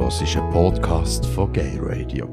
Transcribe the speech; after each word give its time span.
hörst 0.00 0.22
einen 0.36 0.50
Podcast 0.52 1.26
von 1.26 1.52
Gay 1.52 1.78
Radio. 1.80 2.28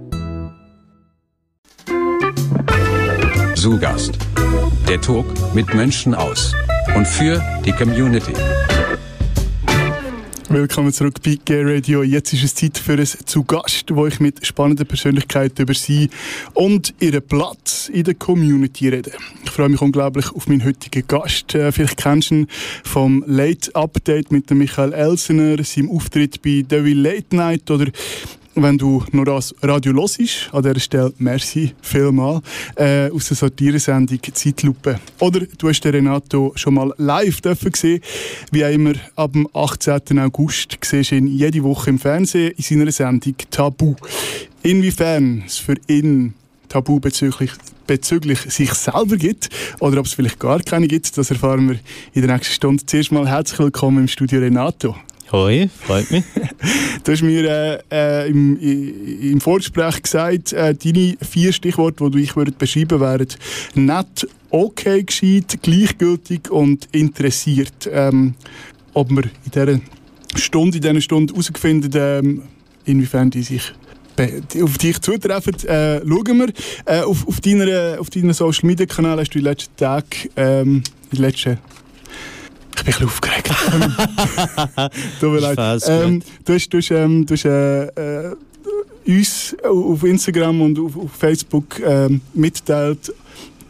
Sugast. 3.55 4.17
Der 4.87 5.01
Talk 5.01 5.25
mit 5.53 5.73
Menschen 5.73 6.13
aus 6.13 6.53
und 6.95 7.07
für 7.07 7.41
die 7.65 7.71
Community. 7.71 8.33
Willkommen 10.49 10.93
zurück 10.93 11.23
bei 11.23 11.39
Gay 11.43 11.63
Radio. 11.63 12.03
Jetzt 12.03 12.31
ist 12.31 12.43
es 12.43 12.53
Zeit 12.53 12.77
für 12.77 12.93
ein 12.93 13.05
Zugast, 13.05 13.85
wo 13.95 14.05
ich 14.05 14.19
mit 14.19 14.45
spannenden 14.45 14.85
Persönlichkeiten 14.85 15.63
über 15.63 15.73
sie 15.73 16.11
und 16.53 16.93
ihren 16.99 17.23
Platz 17.23 17.89
in 17.91 18.03
der 18.03 18.13
Community 18.13 18.89
rede. 18.89 19.11
Ich 19.43 19.49
freue 19.49 19.69
mich 19.69 19.81
unglaublich 19.81 20.31
auf 20.35 20.47
meinen 20.47 20.63
heutigen 20.63 21.07
Gast. 21.07 21.55
Äh, 21.55 21.71
vielleicht 21.71 21.97
kennst 21.97 22.29
du 22.29 22.35
ihn 22.35 22.47
vom 22.83 23.23
Late 23.25 23.73
Update 23.73 24.31
mit 24.31 24.51
Michael 24.51 24.93
Elsener, 24.93 25.63
seinem 25.63 25.89
Auftritt 25.89 26.39
bei 26.43 26.61
Devil 26.61 26.99
Late 26.99 27.35
Night 27.35 27.71
oder 27.71 27.87
wenn 28.55 28.77
du 28.77 29.03
noch 29.11 29.25
das 29.25 29.53
Radio 29.61 29.93
hörst, 29.93 30.49
an 30.51 30.63
dieser 30.63 30.79
Stelle 30.79 31.13
merci 31.17 31.73
vielmal, 31.81 32.41
äh, 32.75 33.09
aus 33.11 33.27
der 33.27 33.37
Satiresendung 33.37 34.19
Zeitlupe. 34.33 34.99
Oder 35.19 35.41
du 35.57 35.69
hast 35.69 35.81
den 35.81 35.91
Renato 35.91 36.53
schon 36.55 36.75
mal 36.75 36.93
live 36.97 37.41
dürfen 37.41 37.71
gesehen, 37.71 38.01
wie 38.51 38.65
auch 38.65 38.69
immer 38.69 38.93
ab 39.15 39.33
dem 39.33 39.47
18. 39.53 40.19
August 40.19 40.77
siehst 40.81 41.11
du 41.11 41.15
ihn 41.15 41.27
jede 41.27 41.63
Woche 41.63 41.89
im 41.89 41.99
Fernsehen 41.99 42.53
in 42.55 42.63
seiner 42.63 42.91
Sendung 42.91 43.35
Tabu. 43.51 43.95
Inwiefern 44.63 45.43
es 45.45 45.57
für 45.57 45.75
ihn 45.87 46.33
Tabu 46.69 46.99
bezüglich 46.99 47.51
bezüglich 47.87 48.39
sich 48.39 48.73
selber 48.73 49.15
gibt 49.15 49.49
oder 49.79 49.99
ob 49.99 50.07
es 50.07 50.13
vielleicht 50.13 50.39
gar 50.39 50.59
keine 50.59 50.87
gibt, 50.87 51.15
das 51.17 51.29
erfahren 51.29 51.69
wir 51.69 51.79
in 52.13 52.23
der 52.23 52.33
nächsten 52.33 52.53
Stunde. 52.53 52.83
Zuerst 52.83 53.11
mal 53.11 53.27
herzlich 53.27 53.59
willkommen 53.59 53.99
im 53.99 54.07
Studio 54.07 54.39
Renato. 54.39 54.95
Hoi, 55.31 55.69
freut 55.69 56.11
mich. 56.11 56.23
du 57.03 57.11
hast 57.11 57.23
mir 57.23 57.49
äh, 57.49 58.25
äh, 58.25 58.29
im, 58.29 58.59
im 58.59 59.41
Vorgespräch 59.41 60.03
gesagt, 60.03 60.53
äh, 60.53 60.75
deine 60.75 61.17
vier 61.19 61.51
Stichworte, 61.51 62.11
die 62.11 62.19
ich 62.19 62.35
würde 62.35 62.51
beschreiben 62.51 62.99
wären 62.99 63.27
nett, 63.73 64.27
okay, 64.51 65.03
gescheit, 65.03 65.57
gleichgültig 65.63 66.51
und 66.51 66.87
interessiert. 66.91 67.89
Ähm, 67.91 68.35
ob 68.93 69.09
wir 69.09 69.23
in 69.23 69.51
dieser 69.51 69.79
Stunde, 70.35 70.77
in 70.77 70.83
dieser 70.83 71.01
Stunde 71.01 71.33
herausfinden, 71.33 71.91
ähm, 71.95 72.41
inwiefern 72.85 73.31
die 73.31 73.41
sich 73.41 73.73
auf 74.61 74.77
dich 74.77 75.01
zutreffen, 75.01 75.55
äh, 75.65 75.99
schauen 75.99 76.37
wir. 76.37 76.49
Äh, 76.85 77.01
auf, 77.01 77.27
auf, 77.27 77.41
deiner, 77.41 77.99
auf 77.99 78.09
deinen 78.09 78.33
Social 78.33 78.67
Media 78.67 78.85
Kanal 78.85 79.19
hast 79.19 79.31
du 79.31 79.39
in 79.39 79.43
den 79.43 79.51
letzten 79.51 79.75
Tagen, 79.75 80.05
ähm, 80.37 80.83
in 81.11 81.17
den 81.17 81.21
letzten 81.21 81.57
ich 82.77 82.83
bin 82.83 82.93
ein 82.93 83.05
aufgeregt. 83.05 83.49
Tut 85.19 85.31
mir 85.31 85.39
leid. 85.39 85.83
Ähm, 85.87 86.21
du 86.43 86.53
hast, 86.53 86.73
du 86.73 86.77
hast, 86.77 86.91
ähm, 86.91 87.25
du 87.25 87.33
hast 87.33 87.45
äh, 87.45 87.85
äh, 87.85 88.35
uns 89.07 89.55
auf 89.63 90.03
Instagram 90.03 90.61
und 90.61 90.79
auf, 90.79 90.97
auf 90.97 91.11
Facebook 91.11 91.79
ähm, 91.79 92.21
mitgeteilt, 92.33 93.13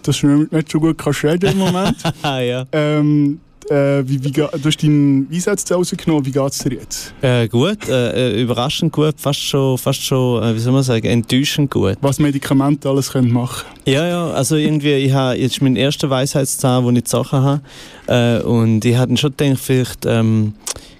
dass 0.03 0.19
du 0.19 0.47
nicht 0.49 0.71
so 0.71 0.79
gut 0.79 0.97
kannst 0.97 1.23
reden 1.23 1.51
im 1.51 1.57
Moment. 1.59 1.97
ja. 2.23 2.65
Ähm, 2.71 3.39
äh, 3.69 4.03
wie, 4.05 4.23
wie, 4.23 4.31
du 4.31 4.47
hast 4.51 4.83
deinen 4.83 5.27
Einsatz 5.31 5.71
rausgenommen. 5.71 6.25
Wie 6.25 6.31
geht 6.31 6.51
es 6.51 6.59
dir 6.59 6.73
jetzt? 6.73 7.13
Äh, 7.21 7.47
gut, 7.47 7.87
äh, 7.87 8.31
äh, 8.31 8.41
überraschend 8.41 8.91
gut, 8.91 9.15
fast 9.17 9.41
schon, 9.41 9.77
fast 9.77 10.03
schon 10.03 10.43
äh, 10.43 10.55
wie 10.55 10.59
soll 10.59 10.73
man 10.73 10.83
sagen, 10.83 11.05
enttäuschend 11.07 11.71
gut. 11.71 11.97
Was 12.01 12.19
Medikamente 12.19 12.89
alles 12.89 13.11
können 13.11 13.31
machen 13.31 13.65
Ja, 13.85 14.07
ja, 14.07 14.27
also 14.31 14.55
irgendwie, 14.55 14.93
ich 14.93 15.13
habe 15.13 15.37
jetzt 15.37 15.61
mein 15.61 15.75
erster 15.75 16.09
Weisheitszahn, 16.09 16.85
den 16.85 16.97
ich 16.97 17.05
zu 17.05 17.23
habe. 17.31 17.61
Äh, 18.07 18.39
und 18.41 18.85
ich 18.85 18.97
hatte 18.97 19.17
schon 19.17 19.35
gedacht, 19.35 19.59
vielleicht... 19.59 20.05
Ähm, 20.05 20.53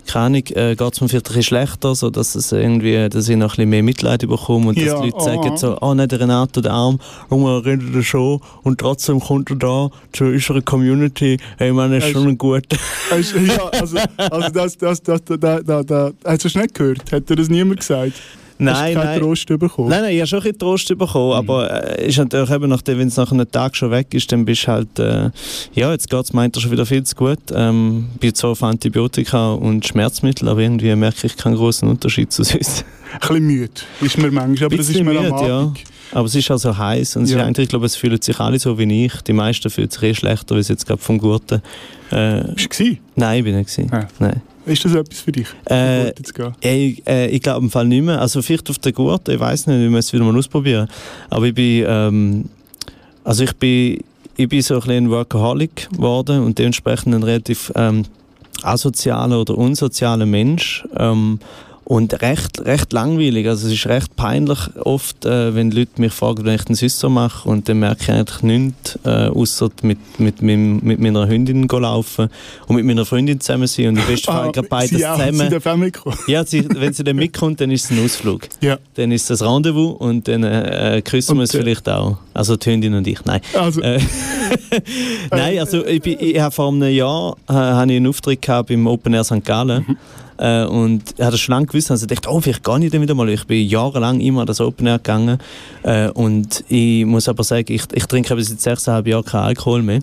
keine 0.06 0.25
Ahnung, 0.25 0.44
äh, 0.52 0.75
geht 0.75 0.94
es 0.94 1.02
mir 1.02 1.09
vielleicht 1.09 1.25
ein 1.25 1.28
bisschen 1.28 1.44
schlechter, 1.44 1.95
so 1.95 2.09
dass, 2.09 2.36
es 2.36 2.52
irgendwie, 2.52 3.09
dass 3.09 3.28
ich 3.28 3.36
noch 3.36 3.45
ein 3.45 3.50
bisschen 3.50 3.70
mehr 3.70 3.84
Mitleid 3.84 4.22
bekomme 4.28 4.70
und 4.70 4.78
dass 4.78 4.86
ja, 4.86 5.02
die 5.02 5.09
Leute 5.09 5.17
oh, 5.17 5.23
sagen 5.23 5.58
so, 5.58 5.78
oh 5.81 5.94
nein, 5.94 6.08
der 6.08 6.20
Renato, 6.20 6.62
der 6.62 6.72
Arm, 6.72 7.00
redet 7.31 7.95
er 7.95 8.03
schon 8.03 8.39
und 8.64 8.80
trotzdem 8.80 9.19
kommt 9.19 9.50
er 9.50 9.56
da 9.57 9.90
zu 10.13 10.25
unserer 10.25 10.62
Community, 10.62 11.38
hey, 11.57 11.72
man 11.72 11.94
ist 11.94 12.09
schon 12.09 12.28
ein 12.28 12.38
guter. 12.38 12.78
ja, 13.12 13.68
also, 13.72 13.97
also 14.18 14.50
das, 14.50 14.78
das, 14.78 15.02
das, 15.02 15.22
da, 15.25 15.59
da, 15.62 15.84
da, 15.84 16.12
hast 16.24 16.44
du 16.44 16.47
das 16.47 16.56
nicht 16.56 16.74
gehört? 16.74 17.12
Hat 17.12 17.29
dir 17.29 17.35
das 17.35 17.50
niemand 17.50 17.79
gesagt? 17.79 18.13
Nein, 18.57 18.75
Hast 18.75 18.93
du 18.95 18.99
nein. 18.99 19.19
Trost 19.19 19.47
bekommen? 19.47 19.89
Nein, 19.89 20.01
nein, 20.01 20.13
ich 20.13 20.19
habe 20.19 20.27
schon 20.27 20.39
ein 20.39 20.43
bisschen 20.43 20.59
Trost 20.59 20.88
bekommen, 20.88 21.27
mhm. 21.27 21.49
aber 21.49 21.99
äh, 21.99 22.07
ist 22.07 22.17
natürlich 22.17 22.49
eben, 22.49 22.69
nachdem, 22.69 22.99
wenn 22.99 23.07
es 23.09 23.17
nach 23.17 23.31
einem 23.31 23.51
Tag 23.51 23.75
schon 23.75 23.91
weg 23.91 24.13
ist, 24.13 24.31
dann 24.31 24.45
bist 24.45 24.63
du 24.63 24.67
halt, 24.67 24.99
äh, 24.99 25.29
ja, 25.73 25.91
jetzt 25.91 26.09
geht 26.09 26.23
es 26.23 26.33
meint 26.33 26.55
er 26.55 26.61
schon 26.61 26.71
wieder 26.71 26.85
viel 26.85 27.03
zu 27.03 27.16
gut. 27.16 27.39
Ähm, 27.53 28.07
bin 28.19 28.33
zwar 28.33 28.51
auf 28.51 28.63
Antibiotika 28.63 29.53
und 29.53 29.85
Schmerzmittel, 29.85 30.47
aber 30.47 30.61
irgendwie 30.61 30.95
merke 30.95 31.27
ich 31.27 31.35
keinen 31.35 31.55
großen 31.55 31.88
Unterschied 31.88 32.31
zu 32.31 32.43
sonst. 32.43 32.85
Ein 33.13 33.19
bisschen 33.19 33.47
müde 33.47 33.71
ist 34.01 34.17
mir 34.17 34.31
manchmal, 34.31 34.67
aber 34.67 34.77
das 34.77 34.89
ist 34.89 34.95
mir 34.95 35.03
müde, 35.03 35.27
am 35.27 35.33
Abend. 35.33 35.47
Ja. 35.47 35.73
Aber 36.11 36.27
es 36.27 36.35
ist 36.35 36.49
also 36.49 36.77
heiß 36.77 37.17
und 37.17 37.29
ja. 37.29 37.43
eigentlich, 37.43 37.66
ich 37.66 37.69
glaube, 37.69 37.85
es 37.85 37.95
fühlen 37.95 38.22
sich 38.22 38.39
alle 38.39 38.57
so 38.59 38.77
wie 38.77 39.05
ich. 39.05 39.22
Die 39.22 39.33
meisten 39.33 39.69
fühlen 39.69 39.89
sich 39.89 40.03
eh 40.03 40.13
schlechter, 40.13 40.55
wie 40.55 40.59
es 40.59 40.69
jetzt 40.69 40.85
gerade 40.85 41.01
vom 41.01 41.17
Gurten. 41.17 41.61
Äh, 42.11 42.43
Bist 42.53 42.79
du 42.79 42.97
Nein, 43.16 43.39
ich 43.39 43.43
bin 43.43 43.57
nicht. 43.57 43.77
Ja. 43.77 44.07
Nein. 44.19 44.41
Ist 44.66 44.84
das 44.84 44.96
etwas 44.96 45.20
für 45.20 45.31
dich? 45.31 45.48
Äh, 45.70 46.09
ich, 46.62 47.08
äh, 47.08 47.28
ich 47.30 47.42
glaube 47.42 47.66
im 47.66 47.70
Fall 47.70 47.86
nicht 47.88 48.03
mehr. 48.03 48.20
Also 48.20 48.42
vielleicht 48.42 48.70
auf 48.70 48.80
der 48.80 48.94
Gurte, 48.94 49.34
ich 49.34 49.40
weiß 49.40 49.68
nicht, 49.68 49.80
ich 49.80 49.90
muss 49.90 50.06
es 50.06 50.14
wieder 50.14 50.24
mal 50.24 50.36
ausprobieren. 50.38 50.88
Aber 51.30 51.46
ich 51.46 51.53
bin, 51.53 51.86
ähm, 51.88 52.50
also 53.24 53.44
ich 53.44 53.53
bin, 53.53 54.00
ich 54.36 54.50
bin 54.50 54.62
so 54.62 54.76
ein 54.76 54.80
bisschen 54.81 55.09
Workaholic 55.09 55.90
geworden 55.92 56.44
und 56.44 56.58
dementsprechend 56.58 57.14
ein 57.14 57.24
relativ 57.24 57.72
ähm, 57.76 58.06
asozialer 58.64 59.42
oder 59.42 59.58
unsozialer 59.58 60.26
Mensch. 60.26 60.86
Ähm, 60.97 61.40
und 61.85 62.19
recht, 62.22 62.66
recht 62.66 62.91
langweilig. 62.94 63.47
Also 63.47 63.68
es 63.68 63.73
ist 63.73 63.85
recht 63.85 64.16
peinlich 64.16 64.59
oft, 64.78 65.23
äh, 65.23 65.53
wenn 65.53 65.69
Leute 65.69 66.01
mich 66.01 66.13
fragen, 66.13 66.44
wenn 66.44 66.56
ich 66.56 66.63
den 66.63 66.75
Süßer 66.75 67.09
mache 67.09 67.47
und 67.47 67.69
dann 67.69 67.79
merke 67.79 68.01
ich 68.01 68.12
eigentlich 68.12 68.41
nichts, 68.41 69.00
äh, 69.06 69.28
außer 69.28 69.69
mit, 69.84 70.00
mit, 70.19 70.41
mit, 70.41 70.84
mit 70.84 71.00
meiner 71.00 71.28
Hündin 71.28 71.68
laufen 71.68 72.29
und 72.68 72.75
mit 72.75 72.85
meiner 72.85 73.06
Freundin 73.06 73.40
zusammen 73.40 73.68
sein 73.68 73.90
und 73.90 73.97
im 73.97 74.07
besten 74.07 74.25
Fall 74.25 74.51
ah, 74.56 74.62
beides 74.68 74.97
sie 74.97 75.06
auch, 75.06 75.18
zusammen. 75.18 75.50
Sie 75.50 75.59
darf 75.59 75.78
mitkommen. 75.78 76.18
Ja, 76.28 76.44
sie, 76.44 76.68
wenn 76.69 76.91
sie 76.91 77.03
dann 77.03 77.18
mitkommt, 77.18 77.62
dann 77.62 77.69
ist 77.69 77.85
es 77.85 77.91
ein 77.91 78.03
Ausflug. 78.03 78.41
Ja. 78.62 78.79
Dann 78.96 79.12
ist 79.12 79.29
es 79.29 79.44
ein 79.44 79.47
Rendezvous 79.47 79.96
und 80.00 80.28
dann 80.28 80.44
äh, 80.44 81.03
küssen 81.06 81.35
wir 81.35 81.41
uns 81.41 81.52
vielleicht 81.52 81.88
auch. 81.88 82.17
Also 82.34 82.56
die 82.57 82.72
Hündin 82.72 82.96
und 82.96 83.06
ich, 83.06 83.23
nein. 83.25 83.41
Also. 83.53 83.81
Äh, 83.81 84.00
nein, 85.29 85.59
also 85.59 85.85
ich, 85.85 86.03
ich, 86.03 86.19
ich 86.19 86.40
habe 86.40 86.53
vor 86.53 86.69
einem 86.69 86.91
Jahr 86.91 87.38
äh, 87.47 87.53
habe 87.53 87.91
ich 87.91 87.97
einen 87.97 88.07
Auftritt 88.07 88.41
gehabt 88.41 88.69
beim 88.69 88.88
Open 88.88 89.13
Air 89.13 89.23
St. 89.23 89.46
Gallen. 89.46 89.85
Mhm. 89.88 89.97
Äh, 90.38 90.66
und 90.66 91.03
er 91.18 91.28
hat 91.28 91.34
das 91.34 91.40
schon 91.40 91.53
lange 91.53 91.68
gewusst, 91.68 91.91
also 91.91 92.06
ich 92.06 92.09
dachte, 92.09 92.29
oh, 92.29 92.41
vielleicht 92.41 92.63
gar 92.63 92.79
nicht 92.79 92.94
wieder 92.94 93.16
mal. 93.16 93.29
Ich 93.29 93.46
bin 93.46 93.68
jahrelang 93.68 94.19
immer 94.19 94.41
an 94.41 94.47
das 94.47 94.62
Open 94.62 94.88
Air 94.88 94.97
gegangen. 94.97 95.40
Äh, 95.84 96.09
und 96.09 96.63
ich 96.68 97.06
muss 97.06 97.28
aber 97.29 97.44
sagen, 97.44 97.72
ich, 97.72 97.84
ich 97.94 98.06
trinke 98.06 98.41
seit 98.44 98.62
sechseinhalb 98.62 99.07
Jahren 99.07 99.25
keinen 99.25 99.44
Alkohol 99.44 99.81
mehr. 99.81 100.01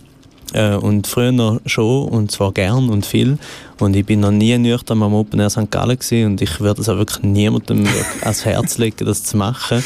Äh, 0.52 0.74
und 0.74 1.06
früher 1.06 1.32
noch 1.32 1.60
schon, 1.66 2.08
und 2.08 2.30
zwar 2.30 2.52
gern 2.52 2.90
und 2.90 3.06
viel. 3.06 3.38
Und 3.78 3.96
ich 3.96 4.04
bin 4.04 4.20
noch 4.20 4.30
nie 4.30 4.56
nüchtern 4.58 5.02
am 5.02 5.14
Open 5.14 5.40
Air 5.40 5.50
St. 5.50 5.70
Gallen 5.70 5.98
gewesen, 5.98 6.32
und 6.32 6.42
ich 6.42 6.60
würde 6.60 6.82
es 6.82 6.88
auch 6.88 6.96
wirklich 6.96 7.22
niemandem 7.22 7.86
ans 8.22 8.44
Herz 8.44 8.78
legen, 8.78 9.06
das 9.06 9.24
zu 9.24 9.36
machen. 9.36 9.82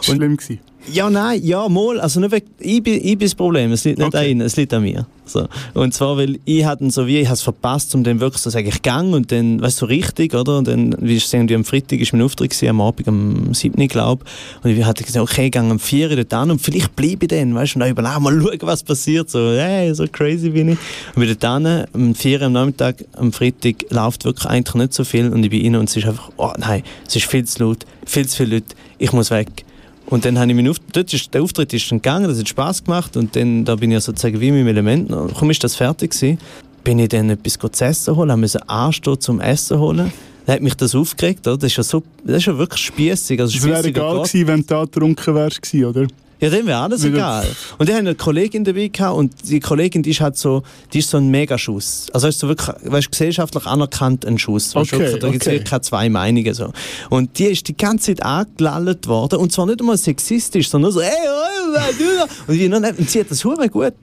Schlimm 0.00 0.36
gewesen. 0.36 0.60
Ja, 0.92 1.10
nein, 1.10 1.40
ja, 1.44 1.68
mal. 1.68 2.00
Also 2.00 2.20
nicht, 2.20 2.44
ich, 2.58 2.82
bin, 2.82 2.94
ich 2.94 3.18
bin 3.18 3.20
das 3.20 3.34
Problem, 3.34 3.72
es 3.72 3.84
liegt 3.84 3.98
nicht 3.98 4.08
okay. 4.08 4.18
an 4.18 4.26
Ihnen, 4.26 4.40
es 4.42 4.56
liegt 4.56 4.72
an 4.72 4.82
mir. 4.82 5.06
So. 5.28 5.46
Und 5.74 5.92
zwar, 5.92 6.16
weil 6.16 6.38
ich 6.44 6.64
hatte 6.64 6.90
so 6.90 7.06
wie, 7.06 7.20
ich 7.20 7.28
es 7.28 7.42
verpasst, 7.42 7.94
um 7.94 8.02
dann 8.02 8.20
wirklich 8.20 8.42
zu 8.42 8.50
sagen, 8.50 8.66
ich 8.66 8.82
gang 8.82 9.12
und 9.12 9.30
dann, 9.30 9.60
weißt 9.60 9.80
du, 9.82 9.86
so 9.86 9.86
richtig, 9.86 10.34
oder? 10.34 10.58
Und 10.58 10.68
dann, 10.68 10.96
wie 11.00 11.16
ich 11.16 11.32
irgendwie 11.32 11.54
am 11.54 11.64
Freitag 11.64 12.00
ist 12.00 12.12
mein 12.12 12.22
Auftritt 12.22 12.50
gewesen, 12.50 12.70
am 12.70 12.80
Abend, 12.80 13.06
am 13.08 13.52
7. 13.52 13.88
glaube 13.88 14.24
Und 14.62 14.70
ich 14.70 14.84
hatte 14.84 15.04
gesagt, 15.04 15.30
okay, 15.30 15.46
ich 15.46 15.52
gehe 15.52 15.60
am 15.60 15.78
4. 15.78 16.16
dort 16.16 16.34
an 16.34 16.50
und 16.50 16.60
vielleicht 16.60 16.96
bleibe 16.96 17.26
ich 17.26 17.28
dann, 17.28 17.54
weißt 17.54 17.74
du, 17.74 17.76
und 17.76 17.80
dann 17.80 17.90
überlege 17.90 18.20
mal 18.20 18.40
schauen, 18.40 18.58
was 18.62 18.82
passiert. 18.82 19.30
So, 19.30 19.52
hey, 19.52 19.94
so 19.94 20.06
crazy 20.10 20.50
bin 20.50 20.70
ich. 20.70 20.78
Und 21.14 21.20
bin 21.20 21.28
dort 21.28 21.44
an, 21.44 21.86
am 21.92 22.14
4. 22.14 22.42
am 22.42 22.52
Nachmittag, 22.52 23.04
am 23.12 23.32
Freitag, 23.32 23.84
läuft 23.90 24.24
wirklich 24.24 24.46
eigentlich 24.46 24.74
nicht 24.74 24.94
so 24.94 25.04
viel 25.04 25.28
und 25.28 25.44
ich 25.44 25.50
bin 25.50 25.62
rein 25.62 25.76
und 25.76 25.88
es 25.88 25.96
ist 25.96 26.06
einfach, 26.06 26.30
oh 26.36 26.52
nein, 26.58 26.82
es 27.06 27.16
ist 27.16 27.26
viel 27.26 27.44
zu 27.44 27.64
laut, 27.64 27.84
viel 28.06 28.26
zu 28.26 28.38
viele 28.38 28.56
Leute, 28.56 28.74
ich 28.98 29.12
muss 29.12 29.30
weg. 29.30 29.64
Und 30.10 30.24
dann 30.24 30.38
habe 30.38 30.50
ich 30.50 30.56
meinen 30.56 30.68
Auftritt, 30.68 30.96
dort 30.96 31.12
ist, 31.12 31.34
der 31.34 31.42
Auftritt 31.42 31.72
ist 31.74 31.90
dann 31.90 31.98
gegangen, 31.98 32.28
das 32.28 32.38
hat 32.38 32.48
Spaß 32.48 32.84
gemacht 32.84 33.16
und 33.16 33.36
dann, 33.36 33.64
da 33.64 33.76
bin 33.76 33.92
ich 33.92 34.02
sozusagen 34.02 34.40
wie 34.40 34.50
mit 34.50 34.60
dem 34.60 34.68
Element, 34.68 35.10
kaum 35.10 35.50
ist 35.50 35.62
das 35.62 35.76
fertig 35.76 36.12
gewesen, 36.12 36.38
bin 36.82 36.98
ich 36.98 37.10
dann 37.10 37.28
etwas 37.28 37.58
zu 37.72 37.84
essen 37.84 38.16
holen, 38.16 38.30
habe 38.30 38.40
müssen 38.40 38.62
anstehen 38.62 39.20
zum 39.20 39.40
Essen 39.40 39.78
holen. 39.78 40.10
Dann 40.46 40.54
hat 40.54 40.62
mich 40.62 40.74
das 40.74 40.94
aufgeregt, 40.94 41.46
oder? 41.46 41.58
Das 41.58 41.70
ist 41.70 41.76
ja 41.76 41.82
so, 41.82 42.02
das 42.24 42.38
ist 42.38 42.46
ja 42.46 42.56
wirklich 42.56 42.80
spießig. 42.80 43.38
Also 43.38 43.58
es 43.58 43.64
wäre 43.64 43.86
egal 43.86 44.22
gewesen, 44.22 44.46
wenn 44.46 44.60
du 44.60 44.66
da 44.66 44.84
getrunken 44.84 45.34
wärst, 45.34 45.74
oder? 45.74 46.06
Ja, 46.40 46.50
dem 46.50 46.66
wäre 46.66 46.78
alles 46.78 47.04
egal. 47.04 47.46
Und 47.78 47.88
dann 47.88 47.96
haben 47.96 48.06
eine 48.06 48.14
Kollegin 48.14 48.64
dabei 48.64 48.88
gehabt 48.88 49.16
und 49.16 49.32
die 49.48 49.58
Kollegin, 49.58 50.02
die 50.02 50.10
ist 50.10 50.20
halt 50.20 50.36
so, 50.36 50.62
die 50.92 51.00
ist 51.00 51.10
so 51.10 51.16
ein 51.16 51.28
Megaschuss. 51.28 52.06
Also 52.12 52.28
ist 52.28 52.38
so 52.38 52.48
wirklich, 52.48 52.76
weißt, 52.84 53.10
gesellschaftlich 53.10 53.66
anerkannt 53.66 54.24
ein 54.24 54.38
Schuss. 54.38 54.74
Weißt, 54.74 54.92
okay, 54.92 55.02
wirklich, 55.02 55.20
da 55.20 55.30
gibt 55.30 55.42
es 55.42 55.52
wirklich 55.52 55.68
keine 55.68 55.80
zwei 55.82 56.08
Meinungen 56.08 56.54
so. 56.54 56.72
Und 57.10 57.38
die 57.38 57.46
ist 57.46 57.66
die 57.66 57.76
ganze 57.76 58.14
Zeit 58.14 58.24
angelallt 58.24 59.08
worden 59.08 59.40
und 59.40 59.52
zwar 59.52 59.66
nicht 59.66 59.80
einmal 59.80 59.96
sexistisch, 59.96 60.68
sondern 60.68 60.92
nur 60.92 61.02
so, 61.02 61.06
hey, 61.06 61.12
oh, 61.28 62.48
du 62.48 62.52
Und, 62.52 62.98
und 62.98 63.10
sie 63.10 63.20
hat 63.20 63.30
das 63.30 63.42
gut 63.42 63.94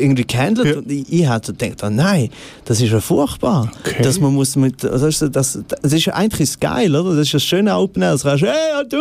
irgendwie 0.00 0.24
gehandelt 0.26 0.66
Ja. 0.68 0.78
und 0.78 0.90
ich, 0.90 1.12
ich 1.12 1.26
hatte 1.26 1.52
gedacht, 1.54 1.82
oh 1.84 1.90
nein, 1.90 2.30
das 2.64 2.80
ist 2.80 2.90
ja 2.90 3.00
furchtbar, 3.00 3.70
Okay. 3.84 4.02
dass 4.02 4.18
man 4.18 4.34
muss 4.34 4.56
mit, 4.56 4.84
also 4.84 5.06
das, 5.06 5.22
ist- 5.22 5.70
das, 5.82 5.92
ist 5.92 6.04
ja 6.06 6.14
eigentlich 6.14 6.58
geil, 6.58 6.94
oder? 6.96 7.10
Das 7.16 7.26
ist 7.26 7.34
das 7.34 7.44
schöne 7.44 7.76
Open 7.76 8.02
Air, 8.02 8.12
das 8.12 8.22
kannst 8.22 8.42
du, 8.42 8.46
hey, 8.46 8.84
du, 8.88 8.96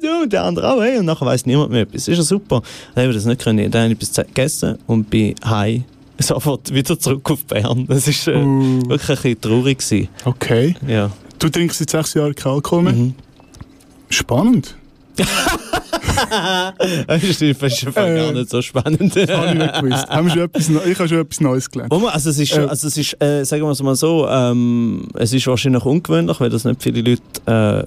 du, 0.00 0.22
und 0.22 0.32
der 0.32 0.44
andere 0.44 0.72
auch, 0.72 0.82
hey, 0.82 0.98
und 0.98 1.04
nachher 1.06 1.26
weiss 1.26 1.46
niemand 1.46 1.70
mehr 1.70 1.82
etwas. 1.82 2.06
Das 2.06 2.08
ist 2.08 2.18
ja 2.18 2.24
super. 2.24 2.62
Dann 2.94 3.02
habe 3.04 3.12
ich 3.12 3.18
das 3.18 3.26
nicht 3.26 3.42
können. 3.42 3.70
Dann 3.70 3.82
habe 3.84 3.92
ich 3.94 4.08
etwas 4.08 4.26
gegessen 4.26 4.78
und 4.86 5.08
bin 5.10 5.34
heim. 5.44 5.84
Sofort 6.18 6.72
wieder 6.72 6.98
zurück 6.98 7.30
auf 7.30 7.44
Bern. 7.44 7.86
Das 7.88 8.06
war 8.26 8.34
äh, 8.34 8.38
Uh, 8.42 8.80
wirklich 8.88 9.08
ein 9.10 9.16
bisschen 9.16 9.40
traurig. 9.40 9.78
Gewesen. 9.78 10.08
okay. 10.24 10.74
Ja. 10.86 11.10
Du 11.38 11.48
trinkst 11.48 11.78
seit 11.78 11.90
sechs 11.90 12.14
Jahren 12.14 12.34
kein 12.34 12.52
Alkohol 12.52 12.82
mehr? 12.84 12.92
Mhm. 12.92 13.14
Spannend. 14.08 14.76
Das 17.06 17.22
ist 17.22 17.40
Fall 17.92 18.16
gar 18.16 18.32
nicht 18.32 18.50
so 18.50 18.62
spannend. 18.62 19.14
Habe 19.14 19.46
ich 19.52 19.54
nicht 19.54 19.80
gewusst. 19.80 20.08
Haben 20.08 20.30
schon 20.30 20.38
etwas, 20.40 20.68
ich 20.68 20.98
habe 20.98 21.08
schon 21.08 21.18
etwas 21.18 21.40
Neues 21.40 21.70
gelernt. 21.70 21.92
Also 21.92 22.30
es 22.30 22.38
ist, 22.38 22.52
Äh, 22.56 22.60
also 22.60 22.88
es 22.88 22.96
ist 22.96 23.20
äh, 23.22 23.44
sagen 23.44 23.62
wir 23.62 23.70
es 23.70 23.82
mal 23.82 23.94
so, 23.96 24.26
ähm, 24.28 25.08
es 25.14 25.32
ist 25.32 25.46
wahrscheinlich 25.46 25.84
ungewöhnlich, 25.84 26.40
weil 26.40 26.50
das 26.50 26.64
nicht 26.64 26.82
viele 26.82 27.02
Leute 27.02 27.22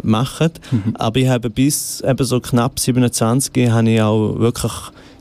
äh, 0.04 0.08
machen. 0.08 0.52
Mhm. 0.72 0.96
Aber 0.98 1.20
ich 1.20 1.28
habe 1.28 1.50
bis 1.50 2.02
eben 2.02 2.26
so 2.26 2.40
knapp 2.40 2.80
27 2.80 3.70
habe 3.70 3.90
ich 3.90 4.02
auch 4.02 4.40
wirklich 4.40 4.74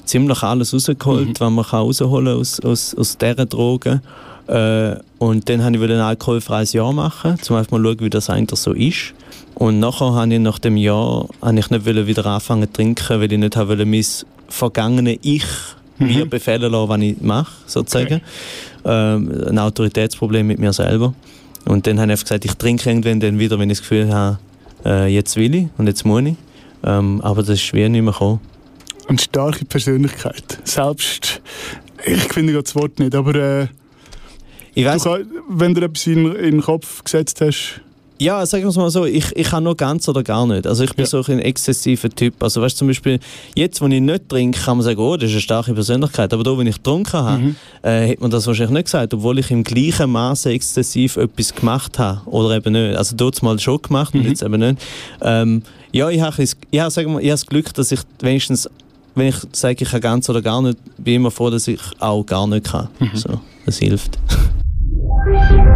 ziemlich 0.04 0.42
alles 0.42 0.72
rausgeholt, 0.74 1.28
Mhm. 1.28 1.34
was 1.40 1.50
man 1.50 1.64
kann 1.64 1.80
rausholen 1.80 2.38
aus, 2.38 2.60
aus, 2.60 2.94
aus 2.94 3.16
dieser 3.18 3.46
Droge. 3.46 4.00
Äh, 4.46 4.96
und 5.18 5.48
dann 5.48 5.64
habe 5.64 5.76
ich 5.76 5.82
wieder 5.82 5.94
ein 5.94 6.00
alkoholfreies 6.00 6.74
Jahr 6.74 6.92
machen, 6.92 7.40
zum 7.40 7.56
Beispiel 7.56 7.78
mal 7.78 7.84
schauen, 7.92 8.00
wie 8.00 8.10
das 8.10 8.28
eigentlich 8.28 8.60
so 8.60 8.72
ist. 8.72 9.14
Und 9.54 9.78
nachher 9.78 10.12
habe 10.12 10.34
ich 10.34 10.40
nach 10.40 10.58
dem 10.58 10.76
Jahr 10.76 11.28
habe 11.40 11.58
ich 11.58 11.70
nicht 11.70 11.86
wieder 11.86 12.26
anfangen 12.26 12.66
zu 12.66 12.72
trinken, 12.72 13.20
weil 13.20 13.32
ich 13.32 13.38
nicht 13.38 13.56
habe 13.56 13.70
wollen, 13.70 13.90
mein 13.90 14.04
vergangenes 14.48 15.18
Ich 15.22 15.44
mir 15.98 16.26
befehlen 16.26 16.72
lassen, 16.72 16.88
was 16.88 17.00
ich 17.00 17.20
mache, 17.20 17.52
sozusagen. 17.66 18.20
Ähm, 18.84 19.30
ein 19.48 19.58
Autoritätsproblem 19.58 20.46
mit 20.46 20.58
mir 20.58 20.72
selber. 20.72 21.14
Und 21.64 21.86
dann 21.86 22.00
habe 22.00 22.12
ich 22.12 22.20
gesagt, 22.20 22.44
ich 22.44 22.54
trinke 22.54 22.90
irgendwann 22.90 23.20
dann 23.20 23.38
wieder, 23.38 23.58
wenn 23.58 23.70
ich 23.70 23.78
das 23.78 23.88
Gefühl 23.88 24.12
habe, 24.12 24.38
äh, 24.84 25.06
jetzt 25.06 25.36
will 25.36 25.54
ich 25.54 25.66
und 25.78 25.86
jetzt 25.86 26.04
muss 26.04 26.22
ich. 26.22 26.34
Ähm, 26.84 27.20
aber 27.22 27.42
das 27.42 27.62
ist 27.62 27.72
wie 27.72 27.88
nicht 27.88 28.02
mehr 28.02 28.12
gekommen. 28.12 28.40
Eine 29.08 29.18
starke 29.18 29.64
Persönlichkeit. 29.64 30.58
Selbst, 30.64 31.40
ich 32.04 32.22
finde 32.24 32.52
gerade 32.52 32.64
das 32.64 32.74
Wort 32.74 32.98
nicht, 32.98 33.14
aber 33.14 33.34
äh, 33.34 33.66
Ich 34.74 34.84
du 34.84 34.90
weiss, 34.90 35.04
kann, 35.04 35.26
wenn 35.48 35.74
du 35.74 35.82
etwas 35.82 36.06
in, 36.06 36.34
in 36.34 36.50
den 36.52 36.62
Kopf 36.62 37.02
gesetzt 37.04 37.40
hast, 37.40 37.80
Ja, 38.20 38.46
sagen 38.46 38.62
wir 38.62 38.68
es 38.68 38.76
mal 38.76 38.90
so, 38.90 39.04
ich, 39.04 39.34
ich 39.34 39.48
kann 39.50 39.64
nur 39.64 39.76
ganz 39.76 40.08
oder 40.08 40.22
gar 40.22 40.46
nicht. 40.46 40.68
Also 40.68 40.84
ich 40.84 40.94
bin 40.94 41.04
Ja. 41.04 41.08
so 41.10 41.20
ein 41.26 41.40
exzessiver 41.40 42.08
Typ. 42.08 42.40
Also 42.44 42.62
weißt 42.62 42.76
du, 42.76 42.78
zum 42.78 42.88
Beispiel, 42.88 43.18
jetzt, 43.56 43.80
wo 43.80 43.86
ich 43.86 44.00
nicht 44.00 44.28
trinke, 44.28 44.60
kann 44.60 44.76
man 44.76 44.84
sagen, 44.84 45.00
oh, 45.00 45.16
das 45.16 45.30
ist 45.30 45.34
eine 45.34 45.40
starke 45.40 45.74
Persönlichkeit. 45.74 46.32
Aber 46.32 46.44
da, 46.44 46.56
wenn 46.56 46.66
ich 46.68 46.76
getrunken 46.76 47.12
habe, 47.12 47.38
Mhm. 47.42 47.56
äh, 47.82 48.06
hätte 48.06 48.22
man 48.22 48.30
das 48.30 48.46
wahrscheinlich 48.46 48.72
nicht 48.72 48.84
gesagt, 48.84 49.12
obwohl 49.14 49.40
ich 49.40 49.50
im 49.50 49.64
gleichen 49.64 50.10
Maße 50.12 50.50
exzessiv 50.50 51.16
etwas 51.16 51.52
gemacht 51.54 51.98
habe. 51.98 52.20
Oder 52.30 52.56
eben 52.56 52.72
nicht. 52.72 52.96
Also 52.96 53.16
dort 53.16 53.42
mal 53.42 53.58
schon 53.58 53.82
gemacht 53.82 54.14
und 54.14 54.22
Mhm. 54.22 54.28
jetzt 54.28 54.42
eben 54.42 54.60
nicht. 54.60 54.78
Ähm, 55.20 55.62
ja, 55.92 56.08
ich 56.08 56.20
habe, 56.20 56.36
das- 56.36 56.56
ja, 56.70 56.88
sagen 56.90 57.12
wir, 57.14 57.18
ich 57.18 57.26
habe 57.26 57.32
das 57.32 57.46
Glück, 57.46 57.74
dass 57.74 57.90
ich 57.90 58.00
wenigstens, 58.20 58.70
wenn 59.16 59.26
ich 59.28 59.36
sage, 59.52 59.82
ich 59.82 59.90
kann 59.90 60.00
ganz 60.00 60.30
oder 60.30 60.40
gar 60.40 60.62
nicht, 60.62 60.78
bin 60.98 61.14
ich 61.14 61.16
immer 61.16 61.32
froh, 61.32 61.50
dass 61.50 61.66
ich 61.66 61.80
auch 61.98 62.24
gar 62.24 62.46
nicht 62.46 62.64
kann. 62.66 62.88
Mhm. 63.00 63.10
So, 63.14 63.40
das 63.66 63.78
hilft. 63.78 64.18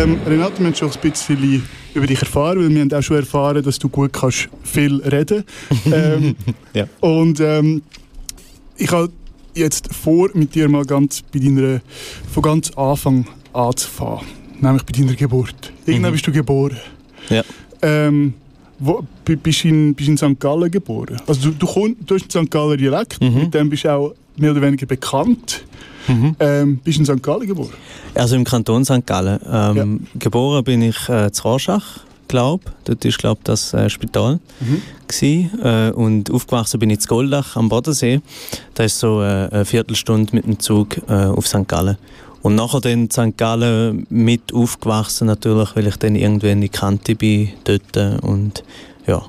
Ähm, 0.00 0.16
Renate, 0.26 0.58
wir 0.60 0.66
haben 0.66 0.74
schon 0.74 0.90
ein 0.90 1.00
bisschen 1.00 1.62
über 1.94 2.06
dich 2.06 2.20
erfahren, 2.20 2.58
weil 2.60 2.70
wir 2.72 2.80
haben 2.82 2.92
auch 2.92 3.02
schon 3.02 3.16
erfahren, 3.16 3.62
dass 3.62 3.78
du 3.78 3.88
gut 3.88 4.12
kannst 4.12 4.48
viel 4.62 4.96
reden 5.02 5.44
ähm, 5.92 6.36
Ja. 6.74 6.86
Und 7.00 7.40
ähm, 7.40 7.82
ich 8.76 8.90
habe 8.92 9.10
jetzt 9.54 9.92
vor, 9.92 10.30
mit 10.34 10.54
dir 10.54 10.68
mal 10.68 10.84
ganz 10.84 11.22
bei 11.32 11.40
deiner, 11.40 11.80
von 12.32 12.42
ganz 12.42 12.70
Anfang 12.76 13.26
anzufangen. 13.52 14.26
Nämlich 14.60 14.84
bei 14.84 14.92
deiner 14.92 15.14
Geburt. 15.14 15.72
Irgendwann 15.86 16.10
Mhm. 16.10 16.14
bist 16.14 16.26
du 16.26 16.32
geboren. 16.32 16.76
Ja. 17.28 17.42
Ähm, 17.82 18.34
wo, 18.78 19.04
bi- 19.24 19.34
bist 19.36 19.64
du 19.64 19.68
in, 19.68 19.94
bist 19.94 20.08
in 20.08 20.16
St. 20.16 20.38
Gallen 20.38 20.70
geboren? 20.70 21.16
Also 21.26 21.50
du, 21.50 21.56
du, 21.56 21.66
komm, 21.66 21.96
du 22.06 22.14
hast 22.14 22.36
einen 22.36 22.46
St. 22.46 22.50
Galler 22.52 22.76
Dialekt, 22.76 23.20
Mhm. 23.20 23.34
mit 23.34 23.54
dem 23.54 23.68
bist 23.68 23.84
du 23.84 23.92
auch 23.92 24.14
mehr 24.36 24.52
oder 24.52 24.62
weniger 24.62 24.86
bekannt. 24.86 25.64
Mhm. 26.08 26.36
Ähm, 26.40 26.76
bist 26.78 26.98
du 26.98 27.02
in 27.02 27.18
St. 27.18 27.22
Gallen 27.22 27.46
geboren? 27.46 27.70
Also 28.14 28.36
im 28.36 28.44
Kanton 28.44 28.84
St. 28.84 29.06
Gallen. 29.06 29.38
Ähm, 29.50 30.06
Geboren 30.18 30.64
bin 30.64 30.82
ich 30.82 31.08
äh, 31.08 31.30
zu 31.30 31.42
Rorschach, 31.44 32.00
glaube 32.28 32.64
Dort 32.84 33.04
ist, 33.04 33.18
glaube 33.18 33.40
das 33.44 33.74
äh, 33.74 33.88
Spital. 33.90 34.40
Mhm. 34.60 34.82
Gsi, 35.06 35.50
äh, 35.62 35.90
und 35.90 36.30
aufgewachsen 36.30 36.80
bin 36.80 36.90
ich 36.90 37.00
zu 37.00 37.08
Goldach 37.08 37.56
am 37.56 37.68
Bodensee. 37.68 38.20
Da 38.74 38.84
ist 38.84 38.98
so 38.98 39.22
äh, 39.22 39.48
eine 39.50 39.64
Viertelstunde 39.64 40.34
mit 40.34 40.46
dem 40.46 40.58
Zug 40.58 40.98
äh, 41.08 41.12
auf 41.12 41.46
St. 41.46 41.68
Gallen. 41.68 41.96
Und 42.42 42.54
nachher 42.54 42.80
dann 42.80 42.92
in 42.92 43.10
St. 43.10 43.36
Gallen 43.36 44.06
mit 44.10 44.54
aufgewachsen 44.54 45.26
natürlich, 45.26 45.74
weil 45.74 45.86
ich 45.86 45.96
dann 45.96 46.14
irgendwann 46.14 46.50
in 46.50 46.60
die 46.62 46.68
Kante 46.68 47.14
bin 47.14 47.50
dort 47.64 47.96
äh, 47.96 48.16
und 48.22 48.62
ja. 49.06 49.22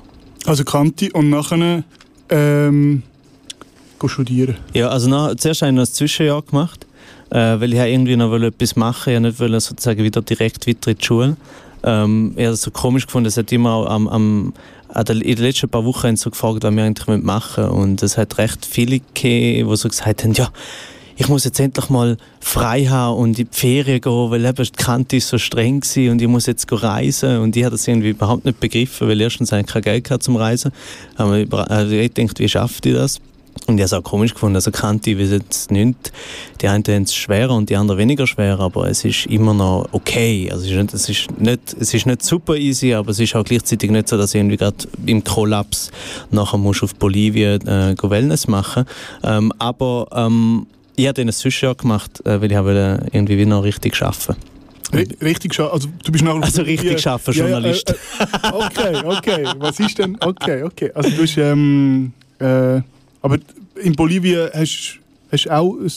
Also 0.46 0.64
Kanti 0.64 1.10
und 1.10 1.30
nachher 1.30 1.84
ähm, 2.30 3.02
studieren. 4.08 4.56
Ja, 4.74 4.88
also 4.88 5.08
nach, 5.08 5.34
zuerst 5.36 5.62
habe 5.62 5.70
ich 5.70 5.76
noch 5.76 5.82
ein 5.82 5.92
Zwischenjahr 5.92 6.42
gemacht, 6.42 6.86
äh, 7.30 7.36
weil 7.36 7.72
ich 7.72 7.78
habe 7.78 7.90
irgendwie 7.90 8.16
noch 8.16 8.32
etwas 8.32 8.76
machen 8.76 9.14
wollte. 9.14 9.28
Ich 9.28 9.40
wollte 9.40 9.54
nicht 9.54 9.64
sozusagen 9.64 10.02
wieder 10.02 10.22
direkt 10.22 10.66
weiter 10.66 10.90
in 10.90 10.98
die 10.98 11.04
Schule. 11.04 11.36
Ähm, 11.82 12.32
ich 12.36 12.44
habe 12.44 12.54
es 12.54 12.62
so 12.62 12.70
komisch 12.70 13.06
gefunden, 13.06 13.28
es 13.28 13.36
hat 13.36 13.50
immer 13.52 13.88
am, 13.90 14.08
am, 14.08 14.54
in 14.94 15.04
den 15.04 15.36
letzten 15.36 15.68
paar 15.68 15.84
Wochen 15.84 16.16
so 16.16 16.30
gefragt, 16.30 16.62
was 16.62 16.74
wir 16.74 16.84
eigentlich 16.84 17.22
machen 17.22 17.64
wollen. 17.64 17.70
Und 17.72 18.02
es 18.02 18.18
hat 18.18 18.38
recht 18.38 18.66
viele 18.66 19.00
gegeben, 19.00 19.70
die 19.70 19.76
so 19.76 19.88
gesagt 19.88 20.24
haben, 20.24 20.32
ja, 20.34 20.50
ich 21.20 21.28
muss 21.28 21.44
jetzt 21.44 21.60
endlich 21.60 21.90
mal 21.90 22.16
frei 22.40 22.86
haben 22.86 23.18
und 23.18 23.38
in 23.38 23.46
die 23.46 23.48
Ferien 23.50 24.00
gehen, 24.00 24.30
weil 24.30 24.42
eben 24.42 24.64
die 24.64 24.70
Kante 24.70 25.16
ist 25.16 25.28
so 25.28 25.36
streng 25.36 25.82
war 25.82 26.12
und 26.12 26.22
ich 26.22 26.28
muss 26.28 26.46
jetzt 26.46 26.66
reisen. 26.70 27.40
Und 27.40 27.54
ich 27.56 27.64
habe 27.64 27.72
das 27.72 27.86
irgendwie 27.86 28.10
überhaupt 28.10 28.46
nicht 28.46 28.58
begriffen, 28.58 29.06
weil 29.06 29.20
erstens 29.20 29.52
habe 29.52 29.60
ich 29.60 29.66
kein 29.66 29.82
Geld 29.82 30.04
gehabt 30.04 30.22
zum 30.22 30.36
Reisen. 30.36 30.72
Aber 31.16 31.36
ich, 31.36 31.52
also 31.52 31.94
ich 31.94 32.12
dachte, 32.14 32.42
wie 32.42 32.48
schafft 32.48 32.86
ich 32.86 32.94
das? 32.94 33.20
Und 33.66 33.76
ich 33.76 33.82
habe 33.82 33.86
es 33.86 33.92
auch 33.92 34.02
komisch 34.02 34.32
gefunden, 34.34 34.56
also 34.56 34.70
Kante, 34.70 35.16
wie 35.18 35.24
jetzt 35.24 35.70
nicht, 35.70 36.12
die 36.60 36.68
einen 36.68 36.82
haben 36.86 37.02
es 37.04 37.14
schwerer 37.14 37.54
und 37.54 37.68
die 37.70 37.76
anderen 37.76 37.98
weniger 37.98 38.26
schwer, 38.26 38.58
aber 38.58 38.88
es 38.88 39.04
ist 39.04 39.26
immer 39.26 39.54
noch 39.54 39.88
okay. 39.92 40.48
Also 40.50 40.64
es 40.64 40.70
ist 40.70 40.76
nicht, 40.78 40.94
es 40.94 41.08
ist 41.08 41.40
nicht, 41.40 41.76
es 41.78 41.94
ist 41.94 42.06
nicht 42.06 42.22
super 42.22 42.56
easy, 42.56 42.94
aber 42.94 43.10
es 43.10 43.20
ist 43.20 43.34
auch 43.36 43.44
gleichzeitig 43.44 43.90
nicht 43.90 44.08
so, 44.08 44.16
dass 44.16 44.34
ich 44.34 44.40
irgendwie 44.40 44.56
gerade 44.56 44.76
im 45.06 45.22
Kollaps 45.22 45.90
nachher 46.30 46.58
musst 46.58 46.82
auf 46.82 46.94
Bolivien 46.96 47.60
äh, 47.66 47.94
Wellness 48.02 48.48
machen. 48.48 48.84
Ähm, 49.22 49.52
aber 49.58 50.08
ähm, 50.12 50.66
ich 50.96 51.06
habe 51.06 51.14
dann 51.14 51.28
ein 51.28 51.32
Zwischenjahr 51.32 51.74
gemacht, 51.76 52.24
äh, 52.26 52.40
weil 52.40 52.50
ich 52.50 52.58
wollte 52.58 53.06
irgendwie 53.12 53.36
wieder 53.38 53.50
noch 53.50 53.62
richtig 53.64 54.00
arbeiten. 54.02 54.36
Ri 54.92 55.06
richtig 55.22 55.52
scha- 55.52 55.68
also 55.70 55.88
du 56.02 56.10
bist 56.10 56.24
nachher 56.24 56.42
Also 56.42 56.62
richtig 56.62 57.00
schaffen, 57.00 57.32
Journalist. 57.32 57.94
Ja, 58.18 58.24
äh, 58.48 58.50
äh, 58.50 58.52
okay, 58.54 59.02
okay. 59.04 59.46
Was 59.58 59.78
ist 59.78 59.98
denn? 59.98 60.16
Okay, 60.20 60.64
okay. 60.64 60.90
Also 60.94 61.10
du 61.10 61.22
hast 61.22 61.36
ähm, 61.38 62.12
äh, 62.40 62.80
aber 63.22 63.38
in 63.82 63.94
Bolivien 63.94 64.48
hast 64.52 64.98
du 65.44 65.50
auch 65.52 65.74
ein- 65.78 65.90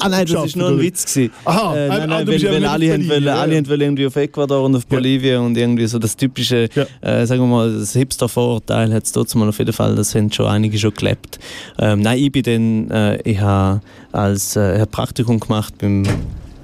Ah 0.00 0.08
nein, 0.08 0.26
das 0.26 0.34
war 0.56 0.62
nur 0.70 0.78
ein? 0.78 0.80
Witz. 0.80 1.04
Gewesen. 1.14 1.32
Aha, 1.44 1.76
Äh, 1.76 1.78
ah, 1.78 1.88
nein, 1.88 1.90
ah, 2.00 2.06
nein, 2.06 2.10
weil, 2.10 2.24
bist 2.26 2.44
ja 2.44 2.50
weil 2.52 2.60
nicht 2.60 2.68
alle, 2.68 2.92
haben 2.92 3.08
wollen, 3.08 3.24
ja, 3.24 3.34
alle 3.36 3.56
haben 3.56 3.68
wollen 3.68 3.80
irgendwie 3.82 4.06
auf 4.06 4.16
Ecuador 4.16 4.64
und 4.64 4.74
auf 4.76 4.82
Ja. 4.90 4.96
Bolivien 4.96 5.40
und 5.42 5.56
irgendwie 5.56 5.86
so 5.86 5.98
das 5.98 6.16
typische, 6.16 6.68
Ja. 6.74 6.86
äh, 7.02 7.26
sagen 7.26 7.42
wir 7.42 7.46
mal, 7.46 7.72
das 7.78 7.92
Hipster-Vorurteil 7.92 8.92
hat 8.92 9.04
es 9.04 9.12
trotzdem 9.12 9.42
auf 9.42 9.58
jeden 9.58 9.72
Fall, 9.72 9.94
das 9.94 10.14
haben 10.14 10.32
schon 10.32 10.46
einige 10.46 10.78
schon 10.78 10.92
gelebt. 10.94 11.38
Ähm, 11.78 12.00
nein, 12.00 12.18
ich 12.18 12.32
bin 12.32 12.42
dann, 12.42 12.90
äh, 12.90 13.20
ich 13.22 13.40
habe 13.40 13.80
als 14.12 14.56
äh, 14.56 14.84
Praktikum 14.86 15.38
gemacht 15.40 15.74
beim 15.78 16.02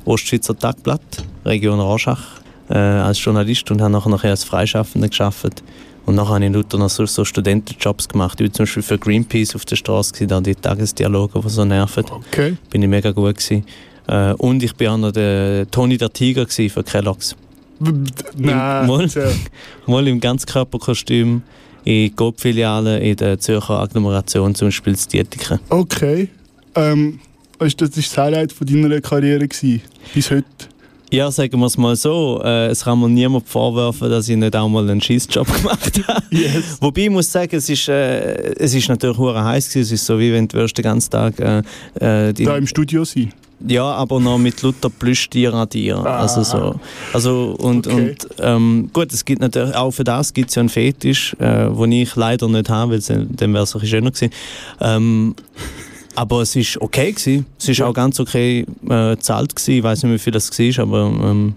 Ostschweizer 0.05 0.59
Tagblatt, 0.59 1.01
Region 1.45 1.79
Rorschach, 1.81 2.41
äh, 2.71 2.75
als 2.77 3.23
Journalist 3.23 3.71
und 3.71 3.81
habe 3.81 3.93
nachher, 3.93 4.11
nachher 4.11 4.31
als 4.31 4.43
Freischaffender 4.45 5.09
gearbeitet. 5.09 5.63
Und 6.05 6.17
nachher 6.17 6.35
habe 6.35 6.45
ich 6.45 6.53
lauter 6.53 6.79
noch 6.79 6.91
so, 6.91 7.07
so 7.07 7.25
Studentenjobs 7.25 8.09
gemacht. 8.09 8.41
Ich 8.41 8.49
war 8.49 8.53
zum 8.55 8.65
Beispiel 8.65 8.83
für 8.83 8.99
Greenpeace 8.99 9.55
auf 9.55 9.65
der 9.65 9.77
Straße, 9.77 10.27
da 10.27 10.41
die 10.41 10.55
Tagesdialoge, 10.55 11.41
die 11.41 11.49
so 11.49 11.65
nerven 11.65 12.05
Okay. 12.11 12.57
bin 12.71 12.83
ich 12.83 12.89
mega 12.89 13.13
gut 13.13 13.37
gewesen. 13.37 13.65
Äh, 14.09 14.33
und 14.35 14.63
ich 14.63 14.75
bin 14.75 14.89
auch 14.89 14.99
noch 14.99 15.13
der 15.13 15.71
Tony 15.71 15.97
der 15.97 16.13
Tiger 16.13 16.47
für 16.49 16.83
Kellogg's. 16.83 17.37
Nein. 17.79 18.87
Mal. 18.87 19.03
erzähl. 19.03 19.33
Mal 19.87 20.07
im 20.09 20.21
Ganzkörperkostüm 20.21 21.43
in 21.85 22.15
Coop-Filialen 22.17 23.03
in 23.03 23.17
der 23.17 23.39
Zürcher 23.39 23.81
Agglomeration, 23.81 24.55
zum 24.55 24.69
Beispiel 24.69 24.95
in 24.95 24.99
Dietiken. 25.13 25.59
Okay. 25.69 26.29
Ähm, 26.75 27.21
du, 27.59 27.67
das 27.67 27.81
war 27.81 27.89
das 27.89 28.19
Highlight 28.19 28.53
von 28.53 28.67
deiner 28.67 29.01
Karriere 29.01 29.47
gewesen, 29.49 29.83
bis 30.15 30.31
heute. 30.31 30.45
Ja, 31.13 31.31
sagen 31.31 31.61
wir 31.61 31.67
es 31.67 31.77
mal 31.77 31.95
so, 31.95 32.41
äh, 32.43 32.69
es 32.69 32.85
kann 32.85 32.99
mir 32.99 33.09
niemand 33.09 33.47
vorwerfen, 33.47 34.09
dass 34.11 34.29
ich 34.29 34.37
nicht 34.37 34.57
auch 34.57 34.69
mal 34.69 34.89
einen 34.89 35.01
Schießjob 35.01 35.47
gemacht 35.63 36.01
habe. 36.09 36.23
Yes. 36.31 36.79
Wobei 36.81 37.03
ich 37.03 37.11
muss 37.11 37.31
sagen, 37.31 37.55
es 37.55 37.69
ist, 37.69 37.87
äh, 37.89 38.55
es 38.55 38.75
ist 38.75 38.89
natürlich 38.89 39.19
hure 39.19 39.45
heiß 39.45 39.69
gewesen. 39.69 39.83
Es 39.83 39.93
ist 40.01 40.07
so 40.07 40.19
wie 40.19 40.33
wenn 40.33 40.49
du 40.49 40.67
den 40.67 40.83
ganzen 40.83 41.11
Tag 41.11 41.39
äh, 41.39 41.59
äh, 42.01 42.33
die, 42.33 42.45
Da 42.45 42.57
im 42.57 42.67
Studio 42.67 43.05
sein. 43.05 43.33
Ja, 43.69 43.85
aber 43.85 44.19
noch 44.19 44.39
mit 44.39 44.61
Luther 44.63 44.89
Plüschtier 44.91 45.55
an 45.55 45.69
dir. 45.69 45.99
Also 45.99 46.43
so. 46.43 46.81
Also 47.13 47.55
und, 47.59 47.87
Okay. 47.87 47.95
und 48.11 48.27
ähm, 48.41 48.91
gut, 48.93 49.13
es 49.13 49.25
gibt 49.25 49.41
natürlich 49.41 49.75
auch 49.77 49.91
für 49.93 50.05
das 50.05 50.33
gibt 50.33 50.49
es 50.49 50.57
ja 50.57 50.61
einen 50.61 50.69
Fetisch, 50.69 51.37
äh, 51.39 51.69
den 51.69 51.93
ich 51.93 52.17
leider 52.17 52.49
nicht 52.49 52.69
habe, 52.71 52.93
weil 52.93 53.27
dann 53.29 53.53
wäre 53.53 53.63
es 53.65 53.75
ein 53.75 53.81
bisschen 53.81 53.89
schöner 54.01 54.11
gewesen. 54.11 54.33
Ähm, 54.81 55.35
Aber 56.15 56.43
es 56.43 56.57
war 56.57 56.83
okay. 56.83 57.13
Gewesen. 57.13 57.47
Es 57.59 57.79
war 57.79 57.89
auch 57.89 57.95
ganz 57.95 58.21
okay 58.21 58.67
äh, 58.89 59.17
gezahlt. 59.17 59.55
Gewesen. 59.55 59.79
Ich 59.79 59.83
weiß 59.83 60.03
nicht, 60.03 60.13
wie 60.13 60.19
viel 60.19 60.33
das 60.33 60.51
war, 60.51 60.83
aber 60.83 61.07
ähm, 61.07 61.55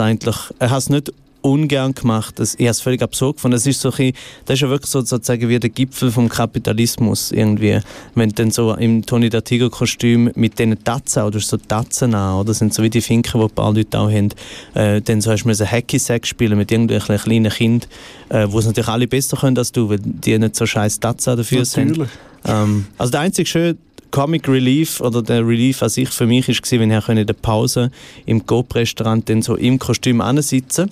eigentlich, 0.00 0.36
er 0.58 0.70
hat 0.70 0.78
es 0.78 0.90
nicht 0.90 1.12
ungern 1.46 1.94
gemacht. 1.94 2.38
Das, 2.38 2.54
ich 2.54 2.66
habe 2.66 2.70
es 2.70 2.80
völlig 2.80 3.02
absurd 3.02 3.36
gefunden. 3.36 3.52
Das 3.54 3.66
ist, 3.66 3.80
so 3.80 3.92
ein, 3.96 4.12
das 4.44 4.54
ist 4.54 4.60
ja 4.62 4.68
wirklich 4.68 4.90
so, 4.90 5.00
sozusagen 5.00 5.48
wie 5.48 5.58
der 5.58 5.70
Gipfel 5.70 6.10
vom 6.10 6.28
Kapitalismus 6.28 7.30
irgendwie. 7.30 7.78
Wenn 8.14 8.30
dann 8.30 8.50
so 8.50 8.74
im 8.74 9.06
Tony 9.06 9.30
da 9.30 9.40
Tiger 9.40 9.70
Kostüm 9.70 10.30
mit 10.34 10.58
diesen 10.58 10.82
Tatzen, 10.82 11.22
oder 11.22 11.38
so 11.38 11.56
Tatzen 11.56 12.14
an, 12.14 12.40
oder? 12.40 12.52
Sind 12.52 12.74
so 12.74 12.82
wie 12.82 12.90
die 12.90 13.00
Finken, 13.00 13.38
die 13.40 13.44
ein 13.44 13.50
paar 13.50 13.72
Leute 13.72 13.98
auch 13.98 14.10
haben. 14.10 14.30
Äh, 14.74 15.00
dann 15.00 15.20
so 15.20 15.30
hast 15.30 15.44
du 15.44 15.48
ein 15.48 15.70
Hacky 15.70 15.98
Sack 15.98 16.26
spielen 16.26 16.58
mit 16.58 16.72
irgendwelchen 16.72 17.16
kleinen 17.16 17.52
Kindern, 17.52 17.88
äh, 18.28 18.46
wo 18.48 18.58
es 18.58 18.66
natürlich 18.66 18.88
alle 18.88 19.06
besser 19.06 19.36
können 19.36 19.56
als 19.56 19.70
du, 19.70 19.88
weil 19.88 20.00
die 20.00 20.36
nicht 20.38 20.56
so 20.56 20.66
scheiß 20.66 20.98
Tatzen 20.98 21.36
dafür 21.36 21.60
Natürlich. 21.60 21.96
sind. 21.96 22.08
Ähm, 22.44 22.86
also 22.98 23.12
der 23.12 23.20
einzige 23.20 23.48
schöne 23.48 23.76
Comic 24.10 24.48
Relief 24.48 25.00
oder 25.00 25.22
der 25.22 25.46
Relief 25.46 25.82
an 25.82 25.90
sich 25.90 26.08
für 26.08 26.26
mich 26.26 26.48
war, 26.48 26.80
wenn 26.80 26.90
ich 26.90 27.08
in 27.08 27.26
der 27.26 27.34
Pause 27.34 27.90
im 28.24 28.44
Coop-Restaurant 28.44 29.28
dann 29.28 29.42
so 29.42 29.56
im 29.56 29.78
Kostüm 29.78 30.22
sitzen 30.40 30.90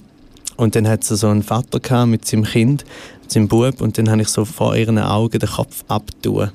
und 0.56 0.76
dann 0.76 0.88
hat 0.88 1.04
sie 1.04 1.16
so 1.16 1.28
einen 1.28 1.42
Vater 1.42 1.80
gehabt 1.80 2.10
mit 2.10 2.24
seinem 2.26 2.44
Kind, 2.44 2.84
mit 3.22 3.32
seinem 3.32 3.48
Bub, 3.48 3.80
und 3.80 3.98
dann 3.98 4.10
habe 4.10 4.22
ich 4.22 4.28
so 4.28 4.44
vor 4.44 4.76
ihren 4.76 4.98
Augen 4.98 5.38
den 5.38 5.48
Kopf 5.48 5.84
abtun. 5.88 6.50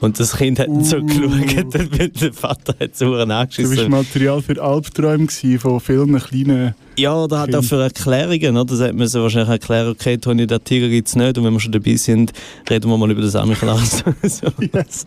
Und 0.00 0.20
das 0.20 0.36
Kind 0.36 0.60
hat 0.60 0.68
so 0.82 0.98
Uh. 0.98 1.06
geschaut 1.06 1.74
und 1.74 2.20
der 2.22 2.32
Vater 2.32 2.74
hat 2.78 2.96
so 2.96 3.06
Du 3.06 3.16
bist 3.16 3.30
angeschissen. 3.32 3.90
Material 3.90 4.40
für 4.40 4.62
Albträume 4.62 5.28
von 5.58 5.80
vielen 5.80 6.16
kleinen... 6.18 6.74
Ja, 6.96 7.16
oder 7.16 7.40
hat 7.40 7.54
auch 7.54 7.64
für 7.64 7.82
Erklärungen, 7.82 8.56
oder? 8.56 8.64
Das 8.76 8.80
hat 8.80 8.94
man 8.94 9.08
so 9.08 9.22
wahrscheinlich 9.22 9.50
erklären, 9.50 9.88
okay, 9.88 10.16
Toni, 10.16 10.46
der 10.46 10.62
Tiger 10.62 10.88
gibt 10.88 11.08
es 11.08 11.16
nicht 11.16 11.36
und 11.36 11.44
wenn 11.44 11.52
wir 11.52 11.60
schon 11.60 11.72
dabei 11.72 11.96
sind, 11.96 12.32
reden 12.70 12.88
wir 12.90 12.96
mal 12.96 13.10
über 13.10 13.22
das 13.22 13.32
Samichlaus. 13.32 14.04
so. 14.22 14.46
Yes. 14.72 15.06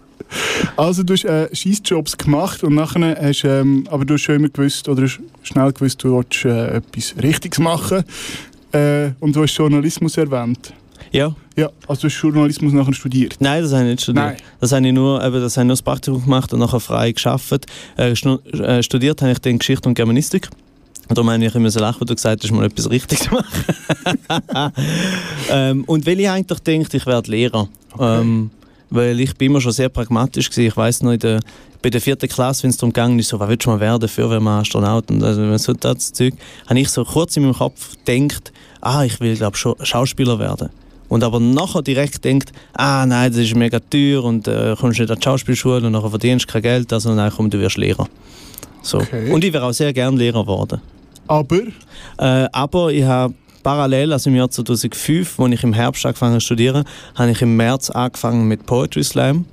Also 0.78 1.04
du 1.04 1.14
hast 1.14 1.26
äh, 1.26 1.54
Scheissjobs 1.54 2.18
gemacht 2.18 2.64
und 2.64 2.76
nachher 2.76 3.18
hast 3.22 3.44
ähm, 3.44 3.86
aber 3.90 4.06
du 4.06 4.14
hast 4.16 4.22
schon 4.22 4.36
immer 4.36 4.50
gewusst 4.50 4.88
oder 4.88 5.08
schnell 5.08 5.72
gewusst, 5.74 6.04
du 6.04 6.18
willst 6.18 6.46
äh, 6.46 6.78
etwas 6.78 7.16
Richtiges 7.22 7.60
machen 7.60 8.04
äh, 8.72 9.12
und 9.20 9.36
du 9.36 9.44
hast 9.44 9.56
Journalismus 9.56 10.18
erwähnt. 10.18 10.74
Ja, 11.12 11.36
Ja, 11.58 11.70
also 11.88 12.02
du 12.02 12.08
hast 12.08 12.22
Journalismus 12.22 12.72
nachher 12.74 12.94
studiert. 12.94 13.36
Nein, 13.40 13.62
das 13.62 13.74
habe 13.74 13.84
ich 13.84 13.90
nicht 13.92 14.02
studiert. 14.04 14.26
Nein. 14.26 14.38
Das 14.60 14.72
habe 14.72 14.88
ich 14.88 14.94
nur, 14.94 15.24
eben, 15.24 15.42
das 15.42 15.58
habe 15.58 15.66
ich 15.66 15.68
nur 15.68 15.74
das 15.74 15.82
Praktikum 15.82 16.24
gemacht 16.24 16.54
und 16.54 16.60
nachher 16.60 16.80
frei 16.80 17.12
geschafft. 17.12 17.66
Äh, 17.98 18.12
äh, 18.12 18.84
studiert 18.84 19.22
habe 19.22 19.32
ich 19.32 19.40
dann 19.40 19.60
Geschichte 19.60 19.90
und 19.90 19.96
Germanistik. 19.96 20.50
Und 21.10 21.18
darum 21.18 21.30
habe 21.30 21.44
ich 21.44 21.54
immer 21.54 21.70
so 21.70 21.82
lachen, 21.82 22.02
weil 22.02 22.08
du 22.08 22.16
gesagt 22.16 22.44
hast, 22.44 22.52
mal 22.52 22.66
etwas 22.66 22.90
Richtiges 22.90 23.30
machen. 23.30 23.66
ähm, 25.50 25.84
und 25.84 26.06
weil 26.06 26.20
ich 26.22 26.30
eigentlich 26.30 26.60
denke, 26.60 26.96
ich 26.96 27.06
werde 27.06 27.30
Lehrer. 27.30 27.68
Ähm, 28.00 28.50
weil 28.92 29.20
ich 29.20 29.36
bin 29.36 29.50
immer 29.50 29.62
schon 29.62 29.72
sehr 29.72 29.90
pragmatisch 29.90 30.50
gewesen. 30.50 30.68
Ich 30.68 30.78
weiss 30.78 31.02
noch, 31.02 31.12
in 31.12 31.20
der, 31.20 31.40
bei 31.82 31.90
der 31.90 32.02
vierten 32.02 32.30
Klasse, 32.30 32.64
wenn 32.64 32.70
es 32.70 32.78
darum 32.78 32.94
ging, 32.94 33.18
ist 33.18 33.30
so, 33.30 33.40
was 33.40 33.50
willst 33.50 33.66
du 33.66 33.72
mal 33.72 33.80
werden, 33.80 34.08
Feuerwehrmann, 34.08 34.62
Astronaut 34.62 35.10
und 35.10 35.24
also, 35.24 35.58
so 35.58 35.74
das 35.74 36.14
Zeug, 36.14 36.34
habe 36.68 36.80
ich 36.80 36.90
so 36.90 37.04
kurz 37.04 37.36
in 37.38 37.44
meinem 37.44 37.56
Kopf 37.56 37.96
gedacht, 38.06 38.52
ah, 38.82 39.04
ich 39.04 39.20
will, 39.20 39.36
glaube 39.36 39.58
Scha 39.58 39.74
Schauspieler 39.82 40.38
werden. 40.38 40.70
Und 41.08 41.24
aber 41.24 41.40
nachher 41.40 41.82
direkt 41.82 42.24
denkt, 42.24 42.52
ah 42.74 43.06
nein, 43.06 43.32
das 43.32 43.42
ist 43.42 43.56
mega 43.56 43.80
teuer 43.80 44.24
und 44.24 44.48
äh, 44.48 44.76
kommst 44.80 45.00
nicht 45.00 45.12
an 45.12 45.18
die 45.18 45.24
Schauspielschule 45.24 45.86
und 45.86 45.92
nachher 45.92 46.10
verdienst 46.10 46.48
du 46.48 46.54
kein 46.54 46.62
Geld, 46.62 46.94
also 46.94 47.14
nein, 47.14 47.32
komm, 47.36 47.50
du 47.50 47.60
wirst 47.60 47.78
Lehrer. 47.78 48.08
So. 48.82 49.00
Okay. 49.00 49.32
Und 49.32 49.44
ich 49.44 49.52
wäre 49.52 49.66
auch 49.66 49.74
sehr 49.74 49.94
gern 49.94 50.16
Lehrer 50.18 50.42
geworden. 50.42 50.82
Aber 51.28 51.60
Äh, 52.18 52.48
aber 52.52 52.92
ich 52.92 53.04
habe 53.04 53.34
parallel, 53.64 54.14
also 54.14 54.30
im 54.30 54.36
Jahr 54.36 54.50
2005, 54.50 55.40
als 55.40 55.54
ich 55.54 55.64
im 55.64 55.74
Herbst 55.74 56.06
angefangen 56.06 56.40
zu 56.40 56.46
studieren, 56.46 56.84
habe 57.16 57.32
ich 57.32 57.42
im 57.42 57.56
März 57.56 57.90
angefangen 57.90 58.48
mit 58.48 58.66
Poetry 58.66 59.04
Slam. 59.04 59.46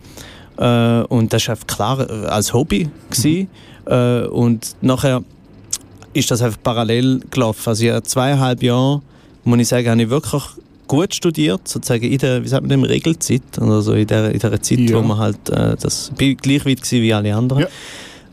Äh, 0.59 1.03
und 1.09 1.33
das 1.33 1.49
war 1.49 1.57
klar 1.67 2.01
äh, 2.09 2.27
als 2.27 2.53
Hobby. 2.53 2.89
Gewesen. 3.11 3.49
Äh, 3.87 4.23
und 4.27 4.75
nachher 4.81 5.23
ist 6.13 6.31
das 6.31 6.43
einfach 6.43 6.59
parallel 6.63 7.21
gelaufen. 7.31 7.69
Also 7.69 7.85
ich 7.85 7.91
habe 7.91 8.03
zweieinhalb 8.03 8.63
Jahre, 8.63 9.03
muss 9.45 9.59
ich 9.61 9.69
sagen, 9.69 9.89
habe 9.89 10.03
ich 10.03 10.11
wirklich 10.11 10.43
gut 10.89 11.15
studiert, 11.15 11.69
sozusagen 11.69 12.05
in 12.05 12.19
der, 12.19 12.43
wie 12.43 12.49
sagt 12.49 12.63
man 12.63 12.71
dem, 12.71 12.83
Regelzeit, 12.83 13.43
oder 13.61 13.83
so 13.83 13.93
in 13.93 14.07
der, 14.07 14.33
in 14.33 14.39
der 14.41 14.61
Zeit, 14.63 14.79
Ja. 14.81 14.97
wo 14.97 15.03
man 15.03 15.19
halt, 15.19 15.49
äh, 15.51 15.77
das, 15.79 16.11
bin 16.17 16.37
gleich 16.37 16.65
weit 16.65 16.91
wie 16.91 17.13
alle 17.13 17.35
anderen. 17.35 17.63
Ja. 17.63 17.69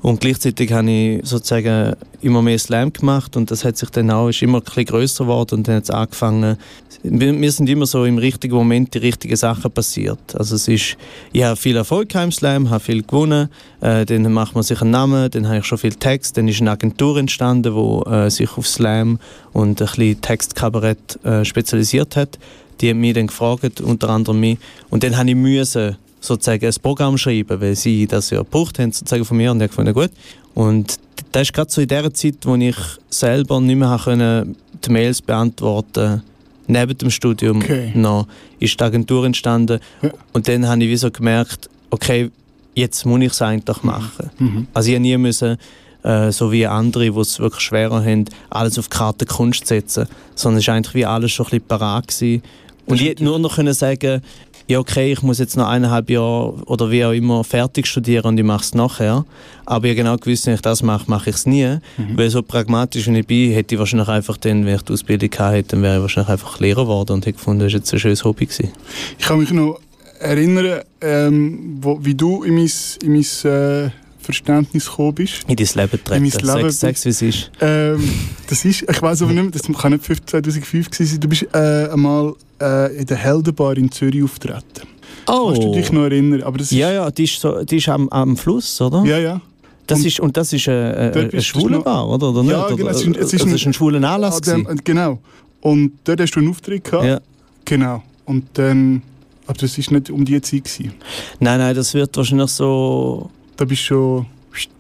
Und 0.06 0.22
gleichzeitig 0.22 0.72
habe 0.72 0.92
ich 0.92 1.28
sozusagen 1.28 1.96
immer 2.22 2.44
mehr 2.44 2.60
Slam 2.60 2.94
gemacht 2.94 3.36
und 3.36 3.50
das 3.50 3.66
hat 3.66 3.76
sich 3.76 3.90
dann 3.90 4.12
auch, 4.12 4.30
ist 4.30 4.44
immer 4.44 4.60
ein 4.60 4.64
bisschen 4.64 4.86
geworden 5.18 5.56
und 5.56 5.68
dann 5.68 5.78
hat 5.78 5.86
es 5.86 5.90
angefangen, 5.90 6.58
wir, 7.02 7.42
wir 7.42 7.52
sind 7.52 7.68
immer 7.68 7.88
so 7.88 8.06
im 8.06 8.20
richtigen 8.20 8.54
Moment 8.54 8.94
die 8.94 9.00
richtigen 9.00 9.36
Sachen 9.36 9.72
passiert. 9.72 10.20
Also 10.36 10.58
es 10.58 10.68
ist, 10.68 10.96
ich 11.34 11.44
habe 11.44 11.56
viel 11.56 11.76
Erfolg 11.76 12.14
im 12.14 12.32
Slam, 12.32 12.70
habe 12.70 12.84
viel 12.84 13.02
gewonnen, 13.02 13.50
äh, 13.82 14.06
dann 14.06 14.32
macht 14.32 14.54
man 14.54 14.64
sich 14.64 14.80
einen 14.80 14.92
Namen, 14.92 15.32
dann 15.32 15.48
habe 15.48 15.58
ich 15.58 15.66
schon 15.66 15.80
viel 15.80 15.96
Text, 15.96 16.38
dann 16.38 16.48
ist 16.48 16.62
eine 16.62 16.70
Agentur 16.70 17.18
entstanden, 17.18 17.74
die 17.74 18.10
äh, 18.12 18.30
sich 18.30 18.56
auf 18.60 18.68
Slam 18.68 19.18
und 19.54 19.82
ein 19.82 19.88
bisschen 19.88 20.22
Textkabarett 20.22 21.26
äh, 21.26 21.44
spezialisiert 21.44 22.16
hat. 22.16 22.38
Die 22.80 22.92
haben 22.92 23.00
mich 23.00 23.16
dann 23.16 23.26
gefragt, 23.26 23.82
unter 23.82 24.10
anderem 24.10 24.40
mich, 24.40 24.60
und 24.92 25.04
dann 25.04 25.18
habe 25.18 25.30
ich 25.30 25.36
müssen 25.36 25.98
sozusagen 26.26 26.66
ein 26.66 26.74
Programm 26.82 27.18
schreiben, 27.18 27.60
weil 27.62 27.76
sie 27.76 28.08
das 28.08 28.30
ja 28.30 28.40
gebraucht 28.40 28.80
haben 28.80 28.92
sozusagen 28.92 29.26
von 29.26 29.38
mir 29.38 29.52
und 29.52 29.62
ich 29.62 29.70
gefunden, 29.70 29.94
gut. 29.94 30.12
Und 30.54 30.98
das 31.32 31.44
ist 31.44 31.54
gerade 31.54 31.72
so 31.72 31.82
in 31.82 31.88
der 31.88 32.14
Zeit, 32.14 32.38
wo 32.44 32.56
ich 32.56 32.76
selber 33.10 33.60
nicht 33.62 33.78
mehr 33.78 34.00
können, 34.04 34.56
die 34.84 34.92
Mails 34.92 35.22
beantworten 35.22 36.22
neben 36.68 36.98
dem 36.98 37.12
Studium 37.12 37.58
Okay. 37.58 37.92
noch, 37.94 38.28
ist 38.60 38.80
die 38.80 38.84
Agentur 38.84 39.26
entstanden. 39.26 39.80
Ja. 40.02 40.10
Und 40.34 40.48
dann 40.48 40.68
habe 40.68 40.84
ich 40.84 40.90
wie 40.90 40.98
so 40.98 41.12
gemerkt, 41.12 41.70
okay, 41.90 42.32
jetzt 42.74 43.06
muss 43.06 43.22
ich 43.22 43.32
es 43.32 43.42
eigentlich 43.42 43.84
machen. 43.84 44.30
mhm. 44.38 44.68
Also 44.74 44.90
ich 44.90 44.96
habe 44.96 45.02
nie 45.02 45.18
müssen, 45.18 45.58
äh, 46.04 46.32
so 46.32 46.52
wie 46.52 46.68
andere, 46.68 47.12
die 47.12 47.20
es 47.20 47.40
wirklich 47.40 47.62
schwerer 47.62 48.04
haben, 48.04 48.26
alles 48.50 48.78
auf 48.78 48.88
die 48.88 48.98
Karte 48.98 49.26
Kunst 49.26 49.68
setzen, 49.68 50.08
sondern 50.36 50.60
es 50.60 50.68
war 50.68 50.76
eigentlich 50.76 50.96
wie 50.96 51.06
alles 51.06 51.32
schon 51.32 51.46
ein 51.48 51.50
bisschen 51.50 51.68
parat 51.68 52.08
gewesen. 52.08 52.44
Und 52.88 53.02
ich 53.02 53.08
hätte 53.08 53.24
nur 53.24 53.40
noch 53.40 53.56
können 53.56 53.74
sagen, 53.74 54.22
ja 54.68 54.80
okay, 54.80 55.12
ich 55.12 55.22
muss 55.22 55.40
jetzt 55.40 55.58
noch 55.58 55.68
eineinhalb 55.68 56.10
Jahre 56.10 56.54
oder 56.66 56.90
wie 56.90 57.06
auch 57.06 57.12
immer 57.12 57.44
fertig 57.44 57.88
studieren 57.88 58.26
und 58.26 58.38
ich 58.38 58.44
mache 58.44 58.64
es 58.64 58.74
nachher. 58.74 59.26
Aber 59.66 59.86
ich 59.86 59.92
habe 59.92 59.96
genau 59.96 60.18
gewusst, 60.18 60.48
wenn 60.48 60.56
ich 60.56 60.62
das 60.62 60.84
mache, 60.84 61.06
mache 61.08 61.30
ich 61.30 61.36
es 61.36 61.46
nie. 61.46 61.78
Weil 62.16 62.30
so 62.30 62.42
pragmatisch 62.42 63.08
wie 63.08 63.20
ich 63.20 63.28
bin, 63.28 63.52
hätte 63.52 63.76
ich 63.76 63.80
wahrscheinlich 63.80 64.10
einfach 64.10 64.38
dann, 64.38 64.66
wenn 64.66 64.76
ich 64.76 64.82
die 64.82 64.94
Ausbildung 64.94 65.30
hätte, 65.32 65.70
dann 65.70 65.82
wäre 65.82 65.96
ich 65.96 66.02
wahrscheinlich 66.02 66.30
einfach 66.30 66.60
Lehrer 66.60 66.84
geworden 66.84 67.14
und 67.14 67.26
hätte 67.26 67.38
gefunden, 67.38 67.60
das 67.62 67.68
ist 67.68 67.74
jetzt 67.74 67.94
ein 67.94 68.00
schönes 68.00 68.24
Hobby 68.24 68.46
gewesen. 68.46 68.72
Ich 69.20 69.26
kann 69.26 69.40
mich 69.40 69.52
noch 69.52 69.80
erinnern, 70.20 70.82
ähm, 71.02 71.78
wo, 71.82 72.04
wie 72.04 72.16
du 72.16 72.44
in 72.44 72.56
mein, 72.56 72.72
in 73.04 73.14
mein 73.14 73.52
äh, 73.52 73.90
Verständnis 74.20 74.86
gekommen 74.86 75.14
bist. 75.14 75.46
In 75.48 75.56
dein 75.56 75.68
Leben 75.76 76.04
treten. 76.04 76.10
mein 76.10 76.22
Leben 76.22 76.72
Sag's, 76.72 76.80
sag's 76.80 77.06
wie 77.06 77.10
es 77.10 77.22
ist. 77.22 77.52
Ähm, 77.62 78.10
das 78.48 78.66
ist, 78.66 78.82
ich 78.90 79.02
weiß 79.02 79.22
aber 79.22 79.32
nicht 79.32 79.44
mehr, 79.44 79.52
das 79.52 79.82
kann 79.82 79.92
nicht 79.92 80.04
5 80.04 80.26
2005 80.26 80.90
gewesen 80.90 81.06
sein. 81.06 81.20
Du 81.20 81.28
bist 81.28 81.48
äh, 81.54 81.90
einmal 81.92 82.34
äh, 82.62 82.96
in 82.98 83.06
der 83.06 83.18
Heldenbar 83.18 83.78
in 83.78 83.92
Zürich 83.92 84.24
auftreten. 84.24 84.88
Oh! 85.28 85.48
Kannst 85.48 85.64
du 85.64 85.72
dich 85.72 85.92
noch 85.92 86.04
erinnern? 86.04 86.44
Aber 86.44 86.58
das 86.58 86.72
Ja, 86.72 86.92
ja, 86.92 87.10
die 87.12 87.24
ist, 87.24 87.40
so, 87.40 87.64
die 87.64 87.78
ist 87.78 87.90
am, 87.90 88.08
am 88.10 88.38
Fluss, 88.38 88.80
oder? 88.82 89.04
ja, 89.06 89.18
ja. 89.18 89.42
Das 89.88 90.00
Und- 90.00 90.06
ist, 90.08 90.20
und 90.20 90.36
das 90.38 90.52
ist 90.54 90.68
Dort 90.68 91.16
ein 91.16 91.30
bist 91.30 91.34
du 91.56 91.60
schwuler 91.60 91.78
noch- 91.78 91.84
Bar, 91.84 92.10
oder? 92.10 92.30
oder 92.30 92.42
Ja, 92.44 92.66
nicht? 92.68 92.78
genau, 92.78 92.90
es 92.90 93.02
ist 93.02 93.06
ein- 93.08 93.16
es 93.16 93.34
ist 93.34 93.34
also 93.34 93.46
ein- 93.48 93.56
ist 93.56 93.66
ein 93.68 93.74
schwuler 93.74 94.10
Anlass. 94.10 94.38
Ah, 94.38 94.40
dem, 94.56 94.80
genau. 94.84 95.20
Und 95.62 95.92
dort 96.04 96.22
hast 96.22 96.32
du 96.32 96.40
einen 96.40 96.50
Auftritt 96.50 96.84
gehabt. 96.84 97.06
ja. 97.06 97.20
Genau. 97.66 98.04
Und 98.26 98.46
dann, 98.54 99.02
aber 99.48 99.58
das 99.60 99.78
ist 99.78 99.92
nicht 99.92 100.10
um 100.10 100.24
die 100.26 100.40
Zeit 100.42 100.64
gewesen. 100.64 100.94
Nein, 101.40 101.60
nein, 101.60 101.76
das 101.76 101.94
wird 101.94 102.16
wahrscheinlich 102.18 102.50
so. 102.52 103.30
Da 103.58 103.66
bist 103.66 103.82
schon, 103.84 104.26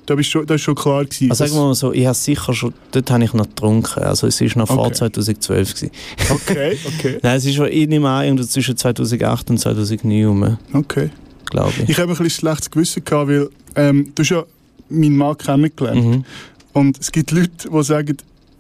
da 0.06 0.16
bist 0.16 0.30
schon, 0.30 0.46
das 0.46 0.56
ist 0.56 0.62
schon 0.62 0.76
klar 0.76 1.04
gewesen. 1.04 1.32
Also 1.32 1.46
sagen 1.46 1.58
wir 1.58 1.66
mal 1.66 1.76
so, 1.76 1.92
ich 1.92 2.06
habe 2.06 2.16
sicher 2.16 2.54
schon. 2.54 2.74
Dort 2.92 3.10
habe 3.12 3.24
ich 3.24 3.34
noch 3.34 3.48
getrunken. 3.48 4.04
Also 4.04 4.28
es 4.28 4.40
ist 4.40 4.56
noch 4.56 4.68
vor 4.68 4.86
Okay. 4.86 4.94
2012. 4.94 5.74
Gewesen. 5.74 5.92
okay, 6.30 6.78
okay, 6.86 7.20
Nein, 7.24 7.38
es 7.38 7.46
ist 7.46 7.56
schon, 7.56 7.70
nehme 7.70 8.10
an, 8.10 8.26
irgendwo 8.26 8.44
zwischen 8.44 8.78
2008 8.78 9.50
und 9.50 9.58
2009 9.58 10.26
rum, 10.26 10.58
okay. 10.74 11.10
glaube 11.46 11.74
ich. 11.84 11.90
Ich 11.90 11.98
habe 11.98 12.12
ein 12.12 12.18
bisschen 12.18 12.30
schlechtes 12.30 12.70
Gewissen 12.70 13.04
gehabt, 13.04 13.30
weil 13.30 13.50
ähm, 13.76 14.12
du 14.14 14.22
hast 14.22 14.30
ja 14.30 14.44
meinen 14.90 15.18
Mann 15.18 15.38
kennengelernt. 15.38 16.06
Mhm. 16.06 16.26
Und 16.74 17.00
es 17.00 17.12
gibt 17.12 17.32
Leute, 17.32 17.70
die 17.70 17.84
sagen, 17.84 18.18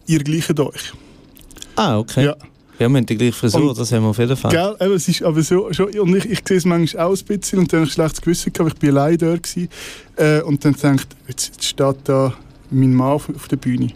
ihr 0.07 0.23
gleicht 0.23 0.59
euch. 0.59 0.93
Ah, 1.75 1.99
okay. 1.99 2.25
Ja. 2.25 2.35
Ja, 2.79 2.89
wir 2.89 2.97
haben 2.97 3.05
die 3.05 3.15
gleiche 3.17 3.33
Frisur, 3.33 3.69
Und- 3.69 3.77
das 3.77 3.91
haben 3.91 4.03
wir 4.03 4.09
auf 4.09 4.17
jeden 4.17 4.35
Fall. 4.35 4.51
Gell? 4.51 4.75
Eben, 4.81 4.93
es 4.95 5.07
ist 5.07 5.23
aber 5.23 5.41
so, 5.41 5.71
schon, 5.71 5.97
und 5.99 6.15
ich, 6.15 6.25
ich 6.29 6.39
sehe 6.45 6.57
es 6.57 6.65
manchmal 6.65 7.05
auch 7.05 7.15
ein 7.17 7.25
bisschen 7.25 7.59
und 7.59 7.71
dann 7.71 7.79
habe 7.81 7.87
ich 7.87 7.93
schlechtes 7.93 8.21
Gewissen 8.21 8.51
gehabt, 8.53 8.73
ich 8.73 8.79
bin 8.79 8.89
allein 8.91 9.17
dort 9.17 9.43
gewesen, 9.43 9.69
äh, 10.17 10.41
und 10.41 10.63
dann 10.65 10.73
denkt, 10.73 11.07
jetzt, 11.27 11.47
jetzt 11.53 11.63
steht 11.63 11.95
da 12.03 12.33
mein 12.71 12.93
Mann 12.93 13.07
auf, 13.13 13.29
auf 13.33 13.47
der 13.47 13.57
Bühne. 13.57 13.89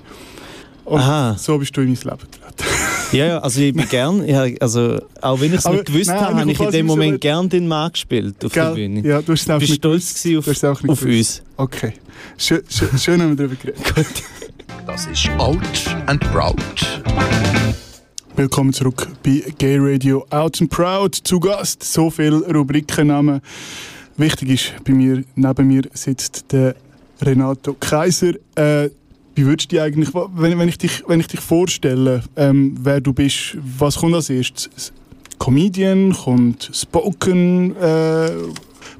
Und 0.85 0.99
Aha. 1.01 1.35
so 1.37 1.57
bist 1.57 1.75
du 1.77 1.81
in 1.81 1.87
mein 1.89 1.95
Leben 1.95 2.17
getreten. 2.31 2.45
Ja, 3.11 3.25
ja, 3.25 3.37
also 3.39 3.59
ich 3.59 3.73
bin 3.73 3.89
gern, 3.89 4.23
ich, 4.23 4.35
habe- 4.35 4.55
also 4.59 4.99
auch 5.19 5.41
wenn 5.41 5.51
ich 5.51 5.57
es 5.57 5.65
Aber 5.65 5.77
nicht 5.77 5.87
gewusst 5.87 6.07
nein, 6.09 6.19
habe, 6.19 6.31
ich 6.33 6.37
habe 6.39 6.51
ich 6.51 6.59
in 6.59 6.71
dem 6.71 6.85
Moment 6.85 7.11
nicht. 7.13 7.21
gern 7.21 7.49
den 7.49 7.67
Mann 7.67 7.91
gespielt 7.91 8.35
auf 8.45 8.53
der 8.53 8.65
Gell? 8.65 8.73
Bühne. 8.75 9.07
Ja, 9.07 9.19
du 9.23 9.31
hast 9.33 9.47
nicht 9.47 9.73
stolz 9.73 10.25
auf, 10.37 10.45
nicht 10.47 10.63
auf 10.65 10.81
gewusst. 10.83 11.03
uns. 11.03 11.41
Okay. 11.57 11.93
Schön, 12.37 12.61
schön, 12.69 12.89
schön 12.99 13.19
haben 13.19 13.35
wir 13.35 13.47
darüber 13.47 13.55
geredet. 13.55 14.07
Das 14.85 15.05
ist 15.07 15.27
Out 15.37 15.57
and 16.07 16.19
Proud. 16.31 16.55
Willkommen 18.39 18.71
zurück 18.71 19.05
bei 19.21 19.43
Gay 19.57 19.77
Radio 19.77 20.25
Out 20.29 20.61
and 20.61 20.69
Proud. 20.69 21.13
Zu 21.13 21.41
Gast 21.41 21.83
so 21.83 22.09
viele 22.09 22.37
Rubrikennamen 22.49 23.41
wichtig 24.15 24.49
ist, 24.49 24.73
bei 24.85 24.93
mir, 24.93 25.25
neben 25.35 25.67
mir 25.67 25.81
sitzt 25.91 26.49
der 26.53 26.73
Renato 27.21 27.73
Kaiser. 27.73 28.35
Äh, 28.55 28.91
wie 29.35 29.45
würdest 29.45 29.69
du 29.69 29.75
dich 29.75 29.81
eigentlich, 29.81 30.13
wenn, 30.13 30.57
wenn, 30.57 30.69
ich 30.69 30.77
dich, 30.77 31.03
wenn 31.05 31.19
ich 31.19 31.27
dich 31.27 31.41
vorstelle, 31.41 32.23
ähm, 32.37 32.77
wer 32.81 33.01
du 33.01 33.11
bist, 33.11 33.57
was 33.77 33.97
kommt 33.97 34.15
als 34.15 34.29
erstes? 34.29 34.93
Comedian, 35.37 36.13
kommt 36.13 36.71
Spoken, 36.73 37.75
äh, 37.75 38.31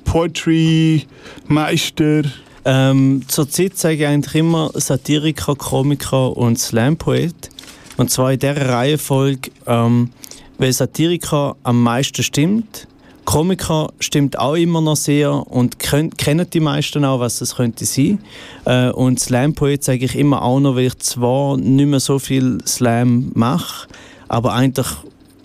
Poetry, 0.03 1.05
Meister? 1.47 2.23
Ähm, 2.65 3.21
Zurzeit 3.29 3.77
sage 3.77 3.95
ich 3.95 4.05
eigentlich 4.05 4.35
immer 4.35 4.69
Satiriker, 4.73 5.55
Komiker 5.55 6.35
und 6.35 6.59
Slam-Poet. 6.59 7.51
Und 7.99 8.09
zwar 8.09 8.31
in 8.31 8.39
dieser 8.39 8.69
Reihenfolge, 8.69 9.51
ähm, 9.67 10.11
weil 10.57 10.71
Satiriker 10.71 11.57
am 11.63 11.83
meisten 11.83 12.23
stimmt. 12.23 12.87
Komiker 13.25 13.91
stimmt 13.99 14.39
auch 14.39 14.55
immer 14.55 14.79
noch 14.79 14.95
sehr 14.95 15.33
und 15.33 15.79
kennen 15.79 16.49
die 16.49 16.61
meisten 16.61 17.03
auch, 17.03 17.19
was 17.19 17.39
das 17.39 17.57
könnte 17.57 17.83
sein. 17.83 18.19
Äh, 18.63 18.91
und 18.91 19.19
Slam-Poet 19.19 19.83
sage 19.83 20.05
ich 20.05 20.15
immer 20.15 20.43
auch 20.43 20.61
noch, 20.61 20.77
weil 20.77 20.85
ich 20.85 20.97
zwar 20.99 21.57
nicht 21.57 21.87
mehr 21.87 21.99
so 21.99 22.19
viel 22.19 22.59
Slam 22.65 23.33
mache, 23.35 23.89
aber 24.29 24.53
eigentlich 24.53 24.87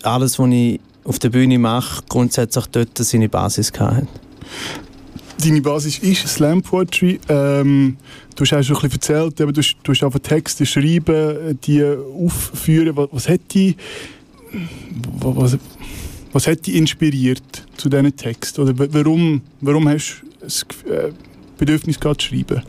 alles, 0.03 0.39
was 0.39 0.49
ich 0.49 0.79
auf 1.03 1.19
der 1.19 1.31
Bühne 1.31 1.59
mache, 1.59 2.03
grundsätzlich 2.07 2.67
dort 2.67 2.97
seine 2.97 3.27
Basis 3.27 3.73
hat. 3.77 4.07
Deine 5.43 5.61
Basis 5.61 5.99
ist 5.99 6.27
Slam 6.27 6.61
Poetry. 6.61 7.19
Ähm, 7.27 7.97
du 8.35 8.45
hast 8.45 8.53
auch 8.53 8.63
schon 8.63 8.75
ein 8.77 8.89
bisschen 8.89 9.15
erzählt, 9.15 9.41
aber 9.41 9.51
du, 9.51 9.61
du 9.83 9.91
hast 9.91 10.03
einfach 10.03 10.19
Texte 10.19 10.65
schreiben, 10.65 11.59
die 11.63 11.83
aufführen. 11.83 12.95
Was, 12.95 13.09
was 13.11 13.29
hat 13.29 13.41
die, 13.53 13.75
was, 15.19 15.57
was 16.31 16.47
hat 16.47 16.65
dich 16.65 16.75
inspiriert 16.75 17.65
zu 17.77 17.89
diesen 17.89 18.15
Texten? 18.15 18.61
Oder 18.61 18.73
warum, 18.93 19.41
warum 19.61 19.89
hast 19.89 20.21
du 20.21 20.27
das 20.41 20.65
äh, 20.89 21.11
Bedürfnis 21.57 21.99
gehabt, 21.99 22.21
zu 22.21 22.29
schreiben? 22.29 22.63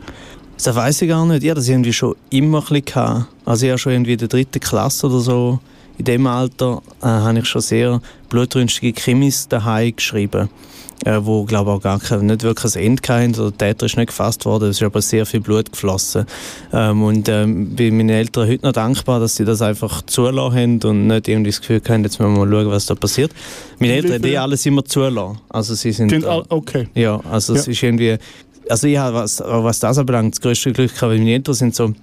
Das 0.63 0.75
weiß 0.75 1.03
ich 1.03 1.09
gar 1.09 1.25
nicht. 1.25 1.43
Ich 1.43 1.49
hatte 1.49 1.59
das 1.59 1.69
irgendwie 1.69 1.93
schon 1.93 2.15
immer 2.29 2.63
ein 2.71 2.81
bisschen. 2.81 3.27
Also 3.45 3.65
ich 3.65 3.71
habe 3.71 3.79
schon 3.79 3.93
irgendwie 3.93 4.13
in 4.13 4.19
der 4.19 4.27
dritten 4.27 4.59
Klasse 4.59 5.07
oder 5.07 5.19
so, 5.19 5.59
in 5.97 6.05
dem 6.05 6.27
Alter, 6.27 6.81
äh, 7.01 7.05
habe 7.05 7.39
ich 7.39 7.45
schon 7.45 7.61
sehr 7.61 8.01
blutrünstige 8.29 8.93
Krimis 8.93 9.47
daheim 9.47 9.95
geschrieben 9.95 10.49
äh, 11.05 11.19
wo 11.21 11.43
glaube 11.43 11.71
auch 11.71 11.81
gar 11.81 11.99
kein, 11.99 12.25
nicht 12.25 12.43
wirklich 12.43 12.75
ein 12.75 12.83
Ende 12.83 13.07
hatten. 13.07 13.33
Der 13.33 13.57
Täter 13.57 13.85
ist 13.85 13.97
nicht 13.97 14.07
gefasst 14.07 14.45
worden, 14.45 14.69
es 14.69 14.77
ist 14.77 14.83
aber 14.83 15.01
sehr 15.01 15.25
viel 15.25 15.41
Blut 15.41 15.71
geflossen. 15.71 16.25
Ähm, 16.73 17.03
und 17.03 17.29
ähm, 17.29 17.75
bin 17.75 17.97
meinen 17.97 18.09
Eltern 18.09 18.47
heute 18.47 18.65
noch 18.65 18.73
dankbar, 18.73 19.19
dass 19.19 19.35
sie 19.35 19.45
das 19.45 19.61
einfach 19.61 20.01
zulassen 20.03 20.57
haben 20.57 20.83
und 20.83 21.07
nicht 21.07 21.27
irgendwie 21.27 21.51
das 21.51 21.61
Gefühl 21.61 21.81
haben, 21.87 22.03
jetzt 22.03 22.19
müssen 22.19 22.33
wir 22.35 22.45
mal 22.45 22.51
schauen, 22.51 22.71
was 22.71 22.85
da 22.85 22.95
passiert. 22.95 23.31
Meine 23.79 23.93
Eltern 23.93 24.13
haben 24.13 24.25
eh 24.25 24.37
alles 24.37 24.65
immer 24.65 24.83
zulassen. 24.83 25.39
Also 25.49 25.75
sie 25.75 25.91
sind... 25.91 26.11
Äh, 26.11 26.25
okay. 26.49 26.87
Ja, 26.95 27.19
also 27.29 27.53
ja. 27.53 27.59
es 27.59 27.67
ist 27.67 27.81
irgendwie... 27.81 28.17
Also 28.69 28.87
ich 28.87 28.97
habe, 28.97 29.15
was, 29.15 29.41
was 29.45 29.79
das 29.79 29.97
anbelangt, 29.97 30.35
das 30.35 30.41
größte 30.41 30.73
Glück 30.73 30.93
gehabt, 30.93 31.09
weil 31.09 31.19
meine 31.19 31.31
Eltern 31.31 31.53
sind 31.53 31.73
so 31.73 31.93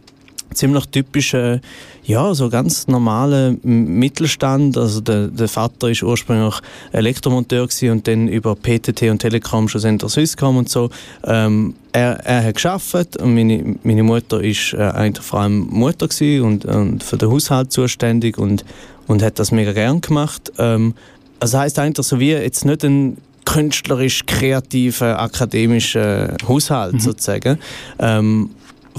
ziemlich 0.53 0.87
typische, 0.87 1.61
ja, 2.05 2.35
so 2.35 2.49
ganz 2.49 2.87
normale 2.87 3.57
Mittelstand. 3.63 4.77
Also 4.77 5.01
der, 5.01 5.29
der 5.29 5.49
Vater 5.49 5.91
ist 5.91 6.03
ursprünglich 6.03 6.55
Elektromonteur 6.93 7.69
und 7.91 8.07
dann 8.07 8.29
über 8.29 8.55
PTT 8.55 9.03
und 9.11 9.19
Telekom 9.21 9.69
schlussendlich 9.69 10.13
Swisscom 10.13 10.57
und 10.57 10.69
so. 10.69 10.91
Ähm, 11.25 11.75
er, 11.93 12.21
er 12.25 12.45
hat 12.45 12.55
geschafft 12.55 13.17
und 13.17 13.35
meine, 13.35 13.77
meine 13.83 14.03
Mutter 14.03 14.43
ist 14.43 14.75
äh, 14.75 14.79
eigentlich 14.79 15.25
vor 15.25 15.41
allem 15.41 15.67
Mutter 15.71 16.09
und, 16.43 16.65
und 16.65 17.03
für 17.03 17.17
den 17.17 17.31
Haushalt 17.31 17.73
zuständig 17.73 18.39
und, 18.39 18.65
und 19.07 19.23
hat 19.23 19.39
das 19.39 19.53
mega 19.53 19.73
gern 19.73 20.01
gemacht. 20.01 20.53
Ähm, 20.59 20.95
also 21.41 21.59
heißt 21.59 21.79
eigentlich 21.79 22.07
so 22.07 22.21
wie 22.21 22.31
jetzt 22.31 22.65
nicht 22.65 22.85
ein 22.85 23.17
künstlerisch 23.45 24.25
kreativer 24.27 25.21
akademischer 25.21 26.37
Haushalt 26.49 26.95
mhm. 26.95 27.01
sozusagen. 27.01 27.59
Ähm, 27.99 28.51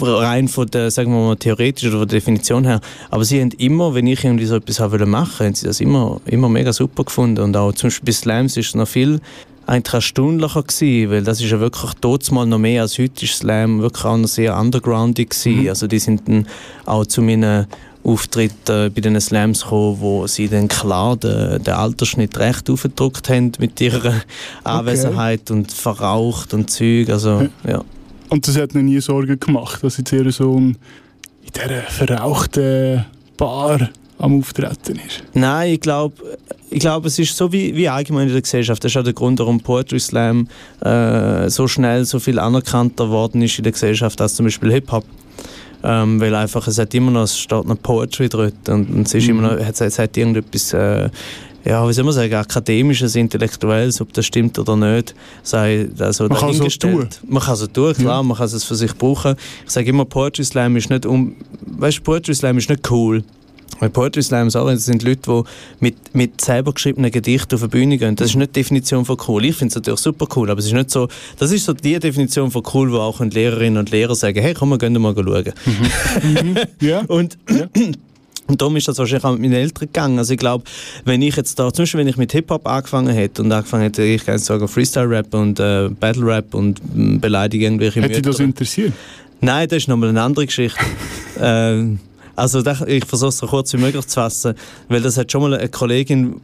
rein 0.02 0.48
von 0.48 0.68
der, 0.68 0.92
sagen 0.92 1.12
wir 1.12 1.20
mal, 1.20 1.36
theoretischen 1.36 1.90
oder 1.90 2.00
von 2.00 2.08
der 2.08 2.20
Definition 2.20 2.66
her. 2.66 2.82
Aber 3.10 3.24
sie 3.26 3.42
haben 3.42 3.52
immer, 3.58 3.94
wenn 3.94 4.08
ich 4.08 4.24
irgendwie 4.24 4.46
so 4.46 4.56
etwas 4.56 4.80
machen 4.80 5.10
wollte, 5.12 5.46
haben 5.46 5.56
sie 5.56 5.68
das 5.68 5.80
immer, 5.80 6.20
immer 6.26 6.50
mega 6.50 6.74
super 6.74 7.04
gefunden. 7.04 7.42
Und 7.42 7.58
auch 7.58 7.74
zum 7.74 7.88
Beispiel 7.88 8.06
bei 8.06 8.12
Slams 8.12 8.58
ist 8.58 8.68
es 8.68 8.76
noch 8.76 8.88
viel 8.88 9.20
eigentlich 9.68 9.94
erstaunlicher 9.94 10.64
gewesen, 10.64 11.12
weil 11.12 11.24
das 11.24 11.42
ist 11.42 11.50
ja 11.50 11.60
wirklich 11.60 12.32
mal 12.32 12.46
noch 12.46 12.60
mehr 12.60 12.84
als 12.84 13.00
heute 13.00 13.26
ist 13.26 13.38
Slam 13.38 13.82
wirklich 13.82 14.06
auch 14.06 14.18
noch 14.18 14.28
sehr 14.28 14.58
undergroundig 14.58 15.32
gewesen. 15.32 15.62
Mhm. 15.62 15.70
Also 15.70 15.88
die 15.88 16.00
sind 16.00 16.28
dann 16.28 16.48
auch 16.86 17.06
zu 17.06 17.22
meinen 17.22 17.66
Auftritten 18.04 18.94
bei 18.94 19.02
den 19.02 19.20
Slams 19.20 19.64
gekommen, 19.64 19.98
wo 20.00 20.28
sie 20.28 20.48
dann 20.48 20.68
klar 20.68 21.18
den, 21.18 21.64
den 21.64 21.74
Altersschnitt 21.74 22.38
recht 22.38 22.70
aufgedruckt 22.70 23.30
haben 23.30 23.54
mit 23.58 23.82
ihrer 23.82 24.22
Anwesenheit 24.64 25.42
okay. 25.50 25.54
und 25.54 25.72
verraucht 25.72 26.54
und 26.54 26.70
Zeug. 26.70 27.10
Also, 27.10 27.48
ja. 27.68 27.84
Und 28.30 28.48
das 28.48 28.58
hat 28.58 28.74
mir 28.74 28.84
nie 28.84 29.00
Sorgen 29.00 29.40
gemacht, 29.40 29.84
dass 29.84 29.98
jetzt 29.98 30.12
ihr 30.12 30.32
Sohn 30.32 30.78
in 31.44 31.52
dieser 31.54 31.82
verrauchten 31.84 33.06
Bar 33.38 33.90
am 34.18 34.40
Auftreten 34.40 35.00
ist? 35.06 35.24
Nein, 35.34 35.74
ich 35.74 35.82
glaube, 35.82 36.16
ich 36.70 36.80
glaub, 36.80 37.06
es 37.06 37.20
ist 37.20 37.36
so 37.36 37.52
wie, 37.52 37.76
wie 37.76 37.88
allgemein 37.88 38.28
in 38.28 38.34
der 38.34 38.42
Gesellschaft. 38.42 38.84
Das 38.84 38.92
ist 38.92 38.98
auch 38.98 39.04
der 39.04 39.14
Grund, 39.14 39.40
warum 39.40 39.60
Poetry 39.60 40.00
Slam 40.00 40.48
äh, 40.82 41.50
so 41.50 41.68
schnell 41.68 42.06
so 42.06 42.20
viel 42.20 42.40
anerkannter 42.40 43.10
worden 43.10 43.42
ist 43.42 43.58
in 43.58 43.64
der 43.64 43.74
Gesellschaft 43.74 44.20
als 44.22 44.36
zum 44.36 44.46
Beispiel 44.46 44.72
Hip-Hop. 44.72 45.06
Ähm, 45.84 46.20
weil 46.20 46.34
einfach, 46.34 46.68
es 46.68 46.80
hat 46.80 46.94
immer 46.96 47.12
noch, 47.12 47.24
es 47.24 47.38
steht 47.38 47.66
noch 47.66 47.80
Poetry 47.82 48.28
drin 48.28 48.54
und, 48.70 48.90
und 48.90 49.08
es, 49.08 49.14
ist 49.14 49.26
mhm. 49.26 49.30
immer 49.30 49.42
noch, 49.50 49.60
es, 49.60 49.82
es 49.82 50.00
hat 50.00 50.18
irgendetwas 50.18 50.74
äh, 50.74 51.10
ja, 51.66 51.88
wie 51.88 51.94
soll 51.94 52.06
man 52.06 52.14
sagen, 52.14 52.34
akademisches, 52.36 53.16
intellektuelles, 53.16 54.00
ob 54.00 54.14
das 54.14 54.26
stimmt 54.26 54.60
oder 54.60 54.76
nicht, 54.76 55.16
sei 55.42 55.90
also 55.98 56.28
man 56.28 56.38
kann 56.38 56.54
so 56.54 56.68
tun. 56.68 57.10
Man 57.28 57.42
kann 57.42 57.56
so 57.56 57.68
tun, 57.68 57.94
klar, 57.94 58.18
ja. 58.18 58.24
man 58.24 58.38
kann 58.38 58.46
es 58.46 58.64
für 58.64 58.76
sich 58.76 58.94
brauchen. 58.96 59.36
Ich 59.66 59.72
sage 59.72 59.90
immer, 59.90 60.06
Poetry 60.06 60.44
Slam 60.44 60.76
ist 60.78 60.90
nicht 60.90 61.06
um, 61.06 61.36
weißt, 61.66 62.04
Poetry 62.04 62.36
Slam 62.36 62.58
ist 62.58 62.70
nicht 62.70 62.90
cool. 62.92 63.24
Weil 63.80 63.90
Poetry 63.90 64.24
Slam 64.24 64.50
sind 64.50 65.04
Leute, 65.04 65.22
die 65.28 65.44
mit, 65.80 66.16
mit 66.16 66.40
selber 66.40 66.72
geschriebenen 66.72 67.12
Gedichten 67.12 67.56
auf 67.56 67.62
die 67.62 67.68
Bühne 67.68 67.98
gehen. 67.98 68.16
Das 68.16 68.30
ist 68.30 68.36
nicht 68.36 68.56
die 68.56 68.62
Definition 68.62 69.04
von 69.04 69.18
cool. 69.28 69.44
Ich 69.44 69.56
finde 69.56 69.72
es 69.72 69.76
natürlich 69.76 70.00
super 70.00 70.28
cool, 70.36 70.50
aber 70.50 70.60
es 70.60 70.68
ist 70.68 70.74
nicht 70.74 70.92
so, 70.92 71.10
das 71.38 71.52
ist 71.52 71.66
so 71.66 71.74
die 71.74 72.00
Definition 72.00 72.52
von 72.52 72.64
cool, 72.74 72.92
wo 72.92 73.00
auch 73.00 73.20
Lehrerinnen 73.20 73.78
und 73.78 73.92
Lehrer 73.92 74.16
sagen, 74.16 74.42
hey, 74.42 74.54
komm, 74.54 74.70
wir 74.70 74.78
gehen 74.78 74.94
mal 75.02 75.14
schauen. 75.14 75.54
Mhm. 75.66 76.42
mhm. 76.52 76.58
ja. 76.80 77.02
Und 77.08 77.38
ja. 77.50 77.68
Und 78.48 78.62
darum 78.62 78.76
ist 78.76 78.88
das 78.88 78.98
wahrscheinlich 78.98 79.24
auch 79.24 79.32
mit 79.32 79.42
meinen 79.42 79.54
Eltern 79.54 79.88
gegangen. 79.88 80.20
Also 80.20 80.34
ich 80.34 80.40
glaube, 80.40 80.66
wenn 81.04 81.22
ich 81.22 81.36
jetzt 81.36 81.58
da, 81.58 81.74
zum 81.74 81.84
Beispiel 81.84 82.02
wenn 82.02 82.08
ich 82.08 82.18
mit 82.18 82.32
Hip-Hop 82.32 82.68
angefangen 82.68 83.14
hätte 83.14 83.42
und 83.42 83.52
angefangen 83.52 83.84
hätte, 83.84 84.04
ich 84.04 84.26
kann 84.26 84.38
sagen 84.38 84.68
Freestyle-Rap 84.68 85.34
und 85.34 85.60
äh, 85.60 85.90
Battle-Rap 85.90 86.54
und 86.54 86.80
äh, 86.80 87.18
beleidige 87.18 87.66
irgendwelche 87.66 88.02
Hätte 88.02 88.14
dich 88.14 88.22
das 88.22 88.40
interessiert? 88.40 88.94
Nein, 89.42 89.68
das 89.68 89.78
ist 89.78 89.88
nochmal 89.88 90.10
eine 90.10 90.22
andere 90.22 90.46
Geschichte. 90.46 90.80
ähm, 91.40 92.00
also 92.36 92.62
ich 92.86 93.06
versuche 93.06 93.30
es 93.30 93.38
so 93.38 93.48
kurz 93.48 93.74
wie 93.74 93.78
möglich 93.78 94.06
zu 94.08 94.16
fassen, 94.16 94.56
weil 94.90 95.02
das 95.02 95.18
hat 95.18 95.32
schon 95.32 95.42
mal 95.42 95.54
eine 95.54 95.70
Kollegin 95.70 96.42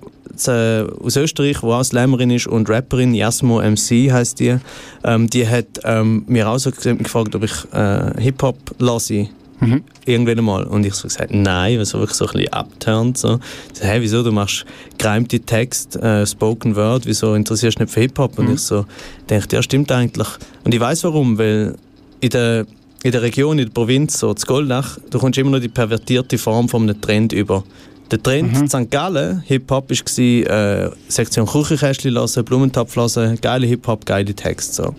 äh, 0.47 0.81
aus 0.81 1.17
Österreich, 1.17 1.59
die 1.59 1.65
auch 1.65 1.83
Slammerin 1.83 2.31
ist 2.31 2.47
und 2.47 2.69
Rapperin, 2.69 3.13
Jasmo 3.13 3.61
MC 3.61 4.11
heißt 4.11 4.39
die, 4.39 4.57
ähm, 5.03 5.29
die 5.29 5.47
hat 5.47 5.81
ähm, 5.83 6.23
mir 6.27 6.47
auch 6.49 6.57
so 6.57 6.71
gefragt, 6.71 7.35
ob 7.35 7.43
ich 7.43 7.73
äh, 7.73 8.21
Hip-Hop 8.21 8.57
lasse 8.79 9.27
Mhm. 9.61 9.83
Irgendwann 10.05 10.39
einmal. 10.39 10.63
Und 10.63 10.85
ich 10.85 10.95
so 10.95 11.07
gesagt, 11.07 11.31
nein, 11.33 11.83
so 11.85 11.99
wirklich 11.99 12.17
so 12.17 12.25
ein 12.25 12.33
bisschen 12.33 12.53
abturnt. 12.53 13.17
So. 13.17 13.39
so 13.73 13.83
hey, 13.83 14.01
wieso, 14.01 14.23
du 14.23 14.31
machst 14.31 14.65
gereimte 14.97 15.39
Text, 15.39 15.95
äh, 15.95 16.25
Spoken 16.25 16.75
Word, 16.75 17.05
wieso 17.05 17.35
interessierst 17.35 17.79
du 17.79 17.83
nicht 17.83 17.93
für 17.93 18.01
Hip-Hop? 18.01 18.37
Und 18.39 18.47
mhm. 18.47 18.55
ich 18.55 18.61
so, 18.61 18.85
denke, 19.29 19.55
ja, 19.55 19.61
stimmt 19.61 19.91
eigentlich. 19.91 20.27
Und 20.63 20.73
ich 20.73 20.79
weiß 20.79 21.03
warum, 21.03 21.37
weil 21.37 21.75
in 22.19 22.29
der, 22.31 22.65
in 23.03 23.11
der 23.11 23.21
Region, 23.21 23.59
in 23.59 23.65
der 23.65 23.73
Provinz, 23.73 24.19
so 24.19 24.33
zu 24.33 24.47
Goldach, 24.47 24.97
du 25.09 25.19
kommst 25.19 25.37
immer 25.37 25.51
noch 25.51 25.59
die 25.59 25.69
pervertierte 25.69 26.37
Form 26.37 26.67
von 26.67 26.83
einem 26.83 26.99
Trend 26.99 27.31
über. 27.31 27.63
Der 28.09 28.21
Trend 28.21 28.53
mhm. 28.53 28.61
in 28.61 28.67
St. 28.67 28.89
Gallen, 28.89 29.41
Hip-Hop, 29.41 29.89
war 29.89 30.19
äh, 30.19 30.89
Sektion 31.07 31.45
Küchenkästchen 31.45 32.13
lassen, 32.13 32.43
Blumentopf 32.43 32.95
lassen, 32.95 33.39
geile 33.39 33.67
Hip-Hop, 33.67 34.05
geile 34.05 34.33
Texte. 34.33 34.83
So. 34.83 34.95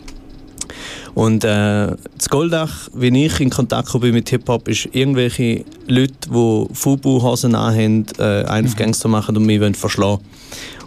Und 1.14 1.44
äh, 1.44 1.88
das 2.16 2.28
Goldach, 2.28 2.88
wie 2.94 3.26
ich 3.26 3.40
in 3.40 3.50
Kontakt 3.50 3.92
bin 4.00 4.14
mit 4.14 4.28
Hip-Hop, 4.30 4.68
ist 4.68 4.88
irgendwelche 4.92 5.64
Leute, 5.86 6.14
die 6.28 6.66
Fubu-Hosen 6.72 7.54
anhaben, 7.54 8.06
äh, 8.18 8.44
einen 8.44 8.66
auf 8.66 8.74
mhm. 8.74 8.78
Gangster 8.78 9.08
machen 9.08 9.36
und 9.36 9.46
mich 9.46 9.76
verschlagen 9.76 10.22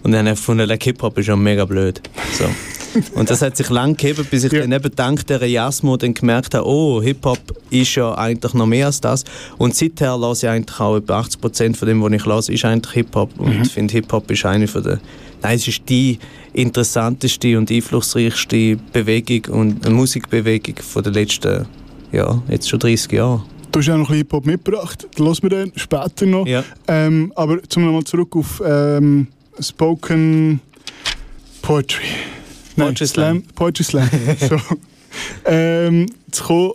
Und 0.04 0.12
dann 0.12 0.28
habe 0.28 0.34
ich 0.34 0.36
gefunden, 0.36 0.78
Hip-Hop 0.82 1.18
ist 1.18 1.28
ja 1.28 1.36
mega 1.36 1.66
blöd. 1.66 2.02
So. 2.38 2.46
Und 3.14 3.30
das 3.30 3.42
hat 3.42 3.58
sich 3.58 3.70
lang 3.70 3.98
gegeben, 3.98 4.26
bis 4.30 4.44
ich 4.44 4.52
ja. 4.52 4.62
dann 4.62 4.72
eben 4.72 4.92
dank 4.96 5.28
der 5.28 5.46
Jasmo 5.48 5.98
dann 5.98 6.14
gemerkt 6.14 6.54
habe, 6.54 6.68
oh, 6.68 7.02
Hip-Hop 7.02 7.40
ist 7.70 7.96
ja 7.96 8.18
eigentlich 8.18 8.54
noch 8.54 8.66
mehr 8.66 8.88
als 8.88 9.02
das. 9.02 9.24
Und 9.58 9.76
seither 9.76 10.18
lasse 10.18 10.46
ich 10.46 10.52
eigentlich 10.52 10.80
auch 10.80 10.98
etwa 10.98 11.20
80% 11.20 11.76
von 11.76 11.88
dem, 11.88 12.02
was 12.02 12.12
ich 12.14 12.26
lasse, 12.26 12.54
ist 12.54 12.66
eigentlich 12.66 12.94
Hip-Hop. 12.94 13.38
Und 13.38 13.52
ich 13.52 13.60
mhm. 13.60 13.66
finde, 13.66 13.92
Hip-Hop 13.94 14.32
ist 14.32 14.46
eine 14.46 14.68
von 14.68 14.84
der 14.84 15.00
Nein, 15.42 15.56
es 15.56 15.68
ist 15.68 15.82
die 15.90 16.20
interessanteste 16.54 17.58
und 17.58 17.70
einflussreichste 17.70 18.78
Bewegung 18.94 19.54
und 19.54 19.90
Musikbewegung 19.90 20.76
von 20.78 21.04
den 21.04 21.14
letzten, 21.14 21.66
ja, 22.12 22.42
jetzt 22.50 22.70
schon 22.70 22.80
30 22.80 23.12
Jahren. 23.12 23.44
Du 23.72 23.80
hast 23.80 23.88
ja 23.88 23.98
noch 23.98 24.10
ein 24.10 24.16
Hip-Hop 24.16 24.46
mitgebracht, 24.46 25.06
das 25.16 25.20
hören 25.20 25.38
wir 25.42 25.50
dann 25.50 25.72
später 25.76 26.26
noch. 26.26 26.48
Ja. 26.48 26.64
Ähm, 26.88 27.34
aber 27.36 27.62
zum 27.64 27.84
nochmal 27.86 28.04
zurück 28.06 28.36
auf 28.36 28.62
ähm, 28.66 29.28
Spoken 29.60 30.62
Poetry. 31.62 32.06
Nein, 32.78 32.88
Poetry 32.88 33.08
Slam. 33.08 33.44
Poetry 33.54 33.84
Slam. 33.84 34.10
so. 34.50 34.58
ähm, 35.46 36.06
zu 36.32 36.44
kommen, 36.44 36.72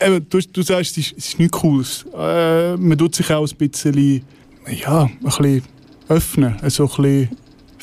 eben, 0.00 0.26
du, 0.28 0.38
du 0.52 0.62
sagst, 0.62 0.92
es 0.92 0.98
ist, 0.98 1.14
es 1.18 1.26
ist 1.28 1.38
nichts 1.38 1.58
Cooles. 1.58 2.04
Äh, 2.16 2.76
man 2.76 2.98
tut 2.98 3.14
sich 3.14 3.32
auch 3.32 3.48
ein 3.48 3.56
bisschen, 3.56 4.22
ja, 4.68 5.02
ein 5.02 5.18
bisschen 5.22 5.62
öffnen, 6.08 6.56
also 6.60 6.84
ein 6.84 7.02
bisschen 7.02 7.28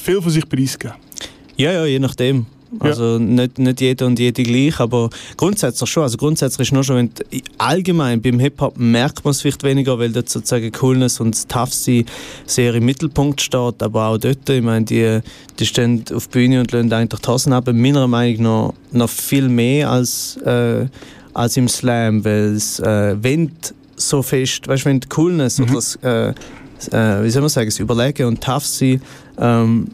viel 0.02 0.22
von 0.22 0.32
sich 0.32 0.48
preisgeben. 0.48 0.96
Ja, 1.58 1.72
ja, 1.72 1.86
je 1.86 2.00
nachdem. 2.00 2.46
Also 2.80 3.20
nicht, 3.20 3.60
nicht 3.60 3.82
jeder 3.82 4.06
und 4.06 4.18
jede 4.18 4.44
gleich, 4.44 4.80
aber 4.80 5.10
grundsätzlich 5.36 5.90
schon. 5.90 6.04
Also 6.04 6.18
grundsätzlich 6.18 6.70
ist 6.70 6.74
nur 6.74 6.84
schon, 6.84 6.96
wenn 6.96 7.12
allgemein 7.58 8.22
beim 8.22 8.40
Hip-Hop 8.40 8.78
merkt 8.78 9.26
man 9.26 9.32
es 9.32 9.42
vielleicht 9.42 9.64
weniger, 9.64 10.00
weil 10.00 10.12
dort 10.12 10.30
sozusagen 10.30 10.72
Coolness 10.72 11.20
und 11.20 11.36
das 11.36 11.48
Tough-Sein 11.48 12.06
sehr 12.46 12.74
im 12.74 12.86
Mittelpunkt 12.86 13.42
steht, 13.42 13.84
aber 13.84 14.08
auch 14.08 14.18
dort, 14.18 14.50
ich 14.50 14.62
meine, 14.62 14.86
die, 14.86 15.20
die 15.60 15.66
stehen 15.66 16.06
auf 16.14 16.28
die 16.28 16.32
Bühne 16.32 16.62
und 16.62 16.72
lassen 16.72 16.94
eigentlich 16.94 17.20
die 17.20 17.28
Hosen 17.28 17.52
ab, 17.52 17.70
meiner 17.74 18.08
Meinung 18.08 18.42
nach 18.42 18.74
noch 18.92 19.10
viel 19.10 19.50
mehr 19.50 19.90
als, 19.90 20.38
äh, 20.38 20.88
als 21.34 21.58
im 21.58 21.68
Slam, 21.68 22.24
weil 22.24 22.56
es, 22.56 22.80
äh, 22.80 23.18
wenn 23.22 23.52
so 23.98 24.22
fest, 24.22 24.68
weißt 24.68 24.86
du, 24.86 24.90
wenn 24.90 25.00
die 25.02 25.10
Coolness 25.10 25.60
oder 25.60 25.74
das, 25.74 25.96
äh, 25.98 26.30
äh, 26.92 27.24
wie 27.24 27.30
soll 27.30 27.42
man 27.42 27.50
sagen, 27.50 27.68
das 27.68 27.80
Überlegen 27.80 28.28
und 28.28 28.42
Tough-Sein 28.42 29.02
ähm, 29.42 29.88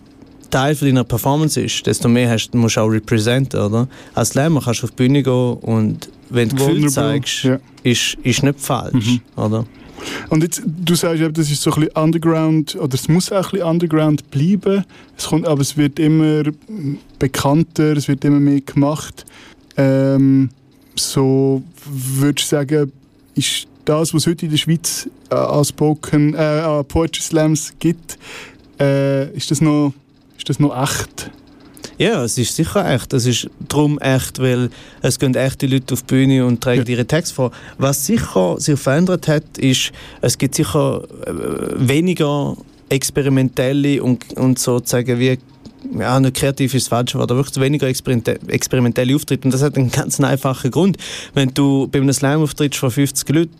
Teil 0.49 0.75
von 0.75 0.88
deiner 0.88 1.03
Performance 1.03 1.60
ist, 1.60 1.86
desto 1.86 2.07
mehr 2.07 2.29
hast, 2.29 2.53
musst 2.53 2.77
du 2.77 2.81
auch 2.81 2.88
representen, 2.88 3.60
oder? 3.60 3.88
Als 4.13 4.29
Slammer 4.29 4.62
kannst 4.63 4.81
du 4.81 4.86
auf 4.86 4.91
die 4.91 4.95
Bühne 4.95 5.23
gehen 5.23 5.53
und 5.62 6.10
wenn 6.29 6.49
du 6.49 6.55
Gefühl 6.55 6.89
zeigst, 6.89 7.43
ja. 7.43 7.60
ist, 7.83 8.17
ist 8.23 8.43
nicht 8.43 8.60
falsch, 8.60 9.19
oder? 9.36 9.65
Und 10.29 10.43
jetzt, 10.43 10.62
du 10.65 10.95
sagst 10.95 11.23
das 11.33 11.49
ist 11.49 11.62
so 11.62 11.71
ein 11.71 11.81
bisschen 11.81 11.97
underground, 11.97 12.75
oder 12.75 12.93
es 12.93 13.07
muss 13.07 13.31
auch 13.31 13.45
ein 13.45 13.51
bisschen 13.51 13.67
underground 13.67 14.29
bleiben, 14.29 14.86
es 15.17 15.25
kommt, 15.25 15.47
aber 15.47 15.62
es 15.62 15.75
wird 15.75 15.99
immer 15.99 16.43
bekannter, 17.17 17.97
es 17.97 18.07
wird 18.07 18.23
immer 18.23 18.39
mehr 18.39 18.62
gemacht. 18.62 19.25
Ähm, 19.75 20.49
so 20.95 21.63
würdest 21.86 22.51
du 22.51 22.55
sagen, 22.55 22.91
ist 23.36 23.67
das, 23.86 24.13
was 24.13 24.23
es 24.23 24.27
heute 24.27 24.45
in 24.45 24.51
der 24.51 24.57
Schweiz 24.57 25.10
äh, 25.29 25.36
an, 25.36 25.63
Spoken, 25.63 26.33
äh, 26.33 26.38
an 26.38 26.86
Poetry 26.86 27.21
Slams 27.21 27.73
gibt, 27.79 28.17
äh, 28.80 29.30
ist, 29.36 29.52
das 29.52 29.62
noch, 29.62 29.94
ist 30.38 30.50
das 30.50 30.60
noch 30.60 30.76
echt? 30.82 31.32
Ja, 31.98 32.24
es 32.24 32.38
ist 32.38 32.56
sicher 32.56 32.88
echt. 32.94 33.12
Es 33.13 33.26
ist 33.26 33.50
darum 33.68 33.98
echt, 34.00 34.38
weil 34.40 34.70
es 35.02 35.18
gehen 35.18 35.34
echte 35.34 35.66
Leute 35.66 35.96
auf 35.96 36.04
die 36.04 36.08
Bühne 36.13 36.46
und 36.46 36.62
tragen 36.62 36.84
Ja. 36.84 36.88
ihre 36.90 37.06
Texte 37.06 37.34
vor. 37.34 37.52
Was 37.80 38.06
sicher 38.06 38.56
sich 38.60 38.80
verändert 38.80 39.28
hat, 39.28 39.58
ist, 39.58 39.92
es 40.22 40.38
gibt 40.38 40.54
sicher 40.56 41.02
äh, 41.26 41.32
weniger 41.76 42.56
experimentelle 42.90 44.02
und, 44.04 44.32
und 44.38 44.60
sozusagen 44.60 45.20
wie 45.20 45.40
ja, 45.97 46.19
nicht 46.19 46.36
kreativ 46.36 46.73
ist 46.73 46.86
das 46.86 46.89
falsche 46.89 47.17
Wort, 47.17 47.32
aber 47.32 47.39
wirklich 47.39 47.63
weniger 47.63 47.88
experimente- 47.88 48.39
experimentelle 48.47 49.15
Auftritte. 49.15 49.47
Und 49.47 49.54
das 49.54 49.62
hat 49.62 49.78
einen 49.78 49.91
ganz 49.91 50.19
einfachen 50.19 50.71
Grund. 50.71 50.97
Wenn 51.34 51.54
du 51.54 51.88
bei 51.88 52.00
einem 52.00 52.13
Slam 52.13 52.41
auftrittst 52.41 52.80
von 52.80 52.91
50 52.91 53.30
Leuten, 53.30 53.52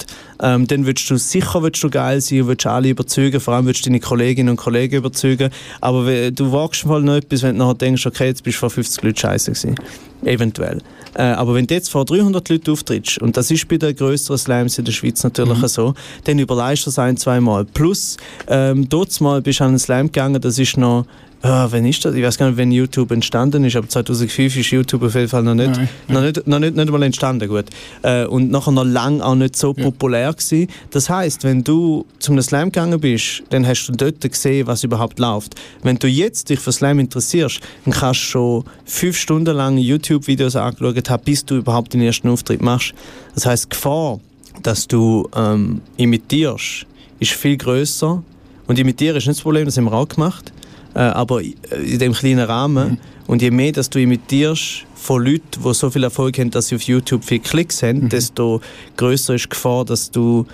ähm, 0.42 0.68
dann 0.68 0.86
willst 0.86 1.10
du 1.10 1.18
sicher 1.18 1.62
willst 1.64 1.84
du 1.84 1.90
geil 1.90 2.22
sein 2.22 2.42
und 2.42 2.48
willst 2.48 2.66
alle 2.66 2.90
überzeugen, 2.90 3.40
vor 3.40 3.56
allem 3.56 3.66
willst 3.66 3.86
du 3.86 3.90
deine 3.90 4.00
Kolleginnen 4.00 4.50
und 4.50 4.58
Kollegen 4.58 4.98
überzeugen. 4.98 5.50
Aber 5.82 6.32
du 6.32 6.52
wagst 6.52 6.86
mal 6.86 7.02
noch 7.02 7.16
etwas, 7.16 7.44
wenn 7.44 7.58
du 7.58 7.64
nachher 7.64 7.76
denkst, 7.76 8.06
okay, 8.06 8.28
jetzt 8.28 8.44
bist 8.44 8.58
du 8.58 8.60
vor 8.62 8.70
50 8.70 9.04
Leuten 9.04 9.18
scheiße 9.18 9.52
gewesen. 9.52 9.76
Eventuell. 10.24 10.82
Äh, 11.14 11.24
aber 11.24 11.54
wenn 11.54 11.68
du 11.68 11.74
jetzt 11.74 11.90
vor 11.90 12.06
300 12.06 12.50
Leuten 12.50 12.72
auftrittst, 12.72 13.20
und 13.20 13.38
das 13.38 13.52
ist 13.52 13.68
bei 13.68 13.78
den 13.78 13.96
grösseren 13.96 14.38
Slams 14.38 14.78
in 14.78 14.86
der 14.86 14.92
Schweiz 14.92 15.24
natürlich 15.24 15.60
so, 15.68 15.94
dann 16.24 16.40
überleist 16.40 16.86
du 16.86 16.88
das 16.90 17.00
ein, 17.00 17.18
zwei 17.18 17.40
Mal. 17.40 17.66
Plus, 17.66 18.18
ähm, 18.48 18.90
dort 18.90 19.20
mal 19.22 19.42
bist 19.42 19.60
du 19.60 19.64
an 19.64 19.70
einen 19.70 19.80
Slam 19.80 20.08
gegangen, 20.08 20.42
das 20.42 20.60
ist 20.60 20.78
noch 20.78 21.06
Ah, 21.44 21.68
wann 21.70 21.86
ist 21.86 22.04
das? 22.04 22.16
Ich 22.16 22.24
weiß 22.24 22.38
gar 22.38 22.48
nicht, 22.50 22.58
wann 22.58 22.72
YouTube 22.72 23.12
entstanden 23.12 23.64
ist, 23.64 23.76
aber 23.76 23.88
2005 23.88 24.58
ist 24.58 24.72
YouTube 24.72 25.04
auf 25.04 25.14
jeden 25.14 25.28
Fall 25.28 25.44
noch 25.44 25.54
nicht, 25.54 25.70
Nein. 25.76 25.88
noch 26.08 26.22
nicht, 26.22 26.48
noch 26.48 26.58
nicht, 26.60 26.76
nicht 26.76 26.90
mal 26.92 27.04
entstanden. 27.04 27.48
Gut. 27.48 27.66
Äh, 28.02 28.26
und 28.26 28.50
nachher 28.50 28.72
noch 28.72 28.84
lange 28.84 29.24
auch 29.24 29.36
nicht 29.36 29.56
so 29.56 29.74
Ja. 29.78 29.84
populär 29.84 30.34
gewesen. 30.34 30.68
Das 30.90 31.10
heißt, 31.10 31.44
wenn 31.44 31.64
du 31.64 32.06
zum 32.18 32.42
Slam 32.42 32.66
gegangen 32.72 33.00
bist, 33.00 33.44
dann 33.52 33.68
hast 33.68 33.86
du 33.88 33.92
dort 33.94 34.20
gesehen, 34.22 34.66
was 34.66 34.84
überhaupt 34.84 35.20
läuft. 35.20 35.54
Wenn 35.84 35.98
du 35.98 36.08
jetzt 36.08 36.50
dich 36.50 36.60
für 36.60 36.72
Slam 36.72 36.98
interessierst, 36.98 37.60
dann 37.86 37.94
kannst 37.94 38.22
du 38.22 38.26
schon 38.26 38.64
fünf 38.86 39.16
Stunden 39.18 39.56
lang 39.56 39.78
YouTube-Videos 39.78 40.56
angeschaut 40.56 41.10
haben, 41.10 41.24
bis 41.24 41.46
du 41.46 41.58
überhaupt 41.58 41.94
den 41.94 42.02
ersten 42.02 42.30
Auftritt 42.30 42.62
machst. 42.64 42.94
Das 43.36 43.46
heißt, 43.46 43.66
die 43.66 43.70
Gefahr, 43.70 44.20
dass 44.64 44.88
du 44.88 45.30
ähm, 45.36 45.82
imitierst, 45.98 46.88
ist 47.20 47.32
viel 47.34 47.58
größer. 47.58 48.24
Und 48.66 48.80
imitieren 48.80 49.16
ist 49.16 49.28
nicht 49.28 49.38
das 49.38 49.44
Problem, 49.44 49.66
das 49.66 49.78
haben 49.78 49.86
wir 49.86 49.94
auch 49.94 50.08
gemacht. 50.08 50.52
Äh, 50.96 51.00
aber 51.00 51.42
i- 51.42 51.56
in 51.86 52.00
dem 52.00 52.14
kleinen 52.14 52.40
Rahmen. 52.46 53.00
Und 53.28 53.42
je 53.42 53.52
mehr, 53.52 53.72
dass 53.74 53.90
du 53.90 54.00
imitierst 54.00 54.86
von 54.96 55.24
Leuten, 55.24 55.62
die 55.64 55.74
so 55.74 55.90
viel 55.90 56.04
Erfolg 56.04 56.38
haben, 56.40 56.50
dass 56.52 56.68
sie 56.68 56.76
auf 56.76 56.82
YouTube 56.84 57.24
viele 57.24 57.42
Klicks 57.42 57.84
haben, 57.84 58.10
desto 58.10 58.62
größer 58.96 59.36
ist 59.36 59.46
die 59.46 59.50
Gefahr, 59.50 59.86
dass 59.86 60.10
du 60.12 60.46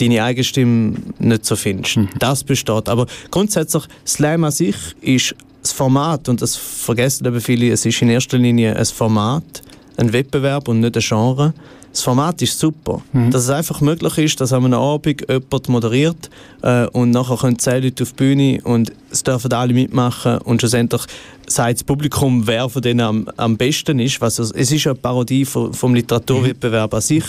deine 0.00 0.24
eigene 0.24 0.42
Stimme 0.44 0.94
nicht 1.18 1.44
so 1.44 1.54
findest. 1.56 1.98
Das 2.18 2.42
besteht. 2.42 2.88
Aber 2.88 3.06
grundsätzlich, 3.30 3.84
Slam 4.06 4.44
an 4.44 4.50
sich 4.50 4.74
ist 5.02 5.34
das 5.62 5.72
Format, 5.72 6.28
und 6.28 6.40
das 6.42 6.56
vergessen 6.56 7.26
eben 7.26 7.40
viele, 7.40 7.70
es 7.70 7.84
ist 7.86 8.00
in 8.02 8.08
erster 8.08 8.38
Linie 8.38 8.74
ein 8.74 8.84
Format, 8.86 9.62
ein 9.98 10.12
Wettbewerb 10.12 10.66
und 10.68 10.80
nicht 10.80 10.96
ein 10.96 11.02
Genre. 11.06 11.52
Das 11.92 12.02
Format 12.02 12.40
ist 12.40 12.58
super. 12.58 13.02
Dass 13.12 13.44
es 13.44 13.50
einfach 13.50 13.82
möglich 13.82 14.16
ist, 14.16 14.40
dass 14.40 14.52
an 14.54 14.64
einem 14.64 14.80
Abend 14.80 15.26
jemand 15.28 15.68
moderiert 15.68 16.30
äh, 16.62 16.86
und 16.86 17.10
nachher 17.10 17.36
können 17.36 17.58
zehn 17.58 17.82
Leute 17.82 18.02
auf 18.04 18.12
die 18.12 18.16
Bühne 18.16 18.60
und 18.64 18.92
es 19.10 19.22
dürfen 19.22 19.52
alle 19.52 19.74
mitmachen 19.74 20.38
und 20.38 20.60
schlussendlich 20.60 21.02
sagt 21.46 21.74
das 21.74 21.84
Publikum, 21.84 22.46
wer 22.46 22.68
von 22.70 22.80
denen 22.80 23.00
am, 23.00 23.28
am 23.36 23.58
besten 23.58 23.98
ist. 23.98 24.22
Was, 24.22 24.38
es 24.38 24.72
ist 24.72 24.86
eine 24.86 24.94
Parodie 24.94 25.44
vom, 25.44 25.74
vom 25.74 25.94
Literaturwettbewerb 25.94 26.94
an 26.94 27.02
sich. 27.02 27.24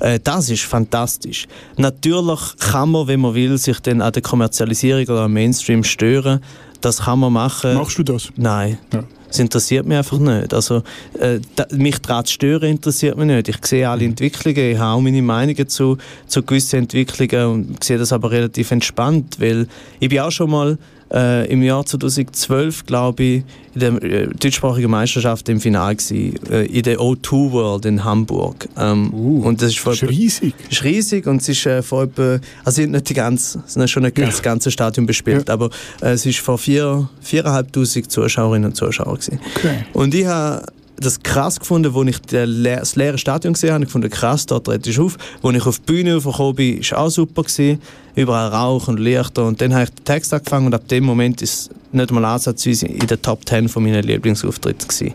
Äh, 0.00 0.18
das 0.24 0.48
ist 0.48 0.62
fantastisch. 0.62 1.46
Natürlich 1.76 2.40
kann 2.58 2.90
man, 2.90 3.06
wenn 3.08 3.20
man 3.20 3.34
will, 3.34 3.58
sich 3.58 3.80
dann 3.80 4.00
an 4.00 4.12
der 4.12 4.22
Kommerzialisierung 4.22 5.04
oder 5.04 5.22
am 5.22 5.34
Mainstream 5.34 5.84
stören. 5.84 6.40
Das 6.80 7.02
kann 7.02 7.18
man 7.18 7.34
machen. 7.34 7.74
Machst 7.74 7.98
du 7.98 8.02
das? 8.02 8.28
Nein. 8.36 8.78
Ja. 8.94 9.04
Es 9.28 9.38
interessiert 9.38 9.86
mich 9.86 9.98
einfach 9.98 10.18
nicht. 10.18 10.54
Also, 10.54 10.82
äh, 11.18 11.40
da, 11.56 11.66
mich 11.72 11.98
daran 11.98 12.24
zu 12.24 12.34
stören 12.34 12.70
interessiert 12.70 13.16
mich 13.16 13.26
nicht. 13.26 13.48
Ich 13.48 13.64
sehe 13.64 13.88
alle 13.88 14.04
Entwicklungen, 14.04 14.72
ich 14.72 14.78
habe 14.78 14.96
auch 14.96 15.00
meine 15.00 15.22
Meinungen 15.22 15.68
zu, 15.68 15.98
zu 16.26 16.42
gewissen 16.42 16.80
Entwicklungen 16.80 17.46
und 17.46 17.84
sehe 17.84 17.98
das 17.98 18.12
aber 18.12 18.30
relativ 18.30 18.70
entspannt, 18.70 19.40
weil 19.40 19.66
ich 20.00 20.08
bin 20.08 20.20
auch 20.20 20.30
schon 20.30 20.50
mal 20.50 20.78
äh, 21.12 21.46
im 21.50 21.62
Jahr 21.62 21.84
2012, 21.86 22.86
glaube 22.86 23.22
ich, 23.22 23.42
in 23.74 23.80
der 23.80 24.02
äh, 24.02 24.26
deutschsprachigen 24.28 24.90
Meisterschaft 24.90 25.48
im 25.48 25.60
Finale 25.60 25.96
gewesen, 25.96 26.34
äh, 26.50 26.66
in 26.66 26.82
der 26.82 26.98
O2 26.98 27.52
World 27.52 27.84
in 27.84 28.02
Hamburg. 28.04 28.68
Ähm, 28.76 29.10
und 29.12 29.60
das 29.62 29.72
ist 29.72 29.86
ist 29.86 30.02
riesig. 30.02 30.54
ist 30.70 30.82
riesig 30.84 31.26
und 31.26 31.40
es 31.42 31.48
ist 31.48 31.64
äh, 31.66 31.82
vor 31.82 32.04
etwa, 32.04 32.38
also 32.64 32.76
sie 32.76 32.84
haben 32.84 32.92
nicht 32.92 33.08
die 33.08 33.14
ganze, 33.14 33.62
haben 33.74 33.88
schon 33.88 34.02
nicht 34.02 34.18
Ja. 34.18 34.26
das 34.26 34.42
ganze 34.42 34.70
Stadion 34.70 35.06
bespielt, 35.06 35.48
Ja. 35.48 35.54
aber 35.54 35.70
äh, 36.00 36.10
es 36.12 36.24
ist 36.26 36.38
vor 36.38 36.58
vier, 36.58 37.08
viereinhalbtausend 37.20 38.10
Zuschauerinnen 38.10 38.70
und 38.70 38.74
Zuschauer 38.76 39.14
gewesen. 39.14 39.40
Okay. 39.56 39.84
Und 39.92 40.14
ich 40.14 40.26
habe 40.26 40.66
das 40.98 41.22
krass 41.22 41.58
gefunden, 41.60 41.92
wo 41.94 42.02
ich 42.04 42.18
der 42.22 42.46
das 42.46 42.96
leere 42.96 43.18
Stadion 43.18 43.52
gesehen 43.54 43.72
habe. 43.74 43.84
Ich 43.84 43.90
fand 43.90 44.10
krass, 44.10 44.46
dort 44.46 44.64
tritt 44.66 44.86
ich 44.86 44.98
auf. 44.98 45.16
Wo 45.42 45.50
ich 45.50 45.66
auf 45.66 45.78
die 45.80 45.84
Bühne 45.92 46.20
gekommen 46.20 46.54
bin, 46.54 46.80
war 46.90 46.98
auch 46.98 47.10
super. 47.10 47.42
Gewesen. 47.42 47.80
Überall 48.14 48.48
Rauch 48.48 48.88
und 48.88 48.98
Lichter. 48.98 49.44
Und 49.46 49.60
dann 49.60 49.74
habe 49.74 49.84
ich 49.84 49.90
den 49.90 50.04
Text 50.04 50.32
angefangen 50.32 50.66
und 50.66 50.74
ab 50.74 50.88
dem 50.88 51.04
Moment 51.04 51.42
ist 51.42 51.52
es 51.52 51.70
nicht 51.92 52.10
mal 52.10 52.24
ansatzweise 52.24 52.86
in 52.86 53.06
der 53.06 53.20
Top 53.20 53.46
10 53.46 53.68
von 53.68 53.82
meinen 53.82 54.02
Lieblingsauftritten. 54.04 54.88
Gewesen. 54.88 55.12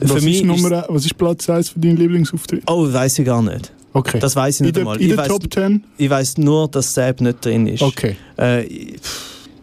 Was 0.00 0.16
ist, 0.16 0.26
ist- 0.26 0.44
Nummer, 0.44 0.84
was 0.88 1.04
ist 1.04 1.16
Platz 1.18 1.48
1 1.50 1.70
für 1.70 1.78
deinen 1.80 1.96
Lieblingsauftritt? 1.96 2.62
Oh, 2.66 2.92
weiß 2.92 3.18
ich 3.20 3.26
gar 3.26 3.42
nicht. 3.42 3.72
Okay. 3.92 4.18
Das 4.20 4.34
weiß 4.36 4.54
ich 4.56 4.60
in 4.60 4.66
nicht 4.66 4.76
der, 4.76 4.80
einmal. 4.82 4.96
in 4.96 5.02
Ich 5.02 5.08
der 5.08 5.18
weiss- 5.18 5.28
Top 5.28 5.52
10? 5.52 5.84
Ich 5.98 6.08
weiß 6.10 6.38
nur, 6.38 6.68
dass 6.68 6.94
Sepp 6.94 7.20
nicht 7.20 7.44
drin 7.44 7.66
ist. 7.66 7.82
Okay. 7.82 8.16
Äh, 8.38 8.62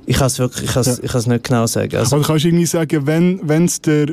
ich 0.06 0.15
kann 0.17 0.28
es 0.28 0.38
wirklich 0.39 0.65
ich 0.65 0.71
kann's, 0.73 0.88
Ja. 0.88 0.93
ich 1.02 1.12
kann's 1.12 1.28
nicht 1.28 1.43
genau 1.43 1.65
sagen. 1.67 1.95
Also, 1.95 2.15
Also 2.15 2.28
kannst 2.28 2.43
du 2.43 2.49
irgendwie 2.49 2.65
sagen, 2.65 3.06
wenn 3.08 3.39
wenn's 3.43 3.82
der, 3.82 4.08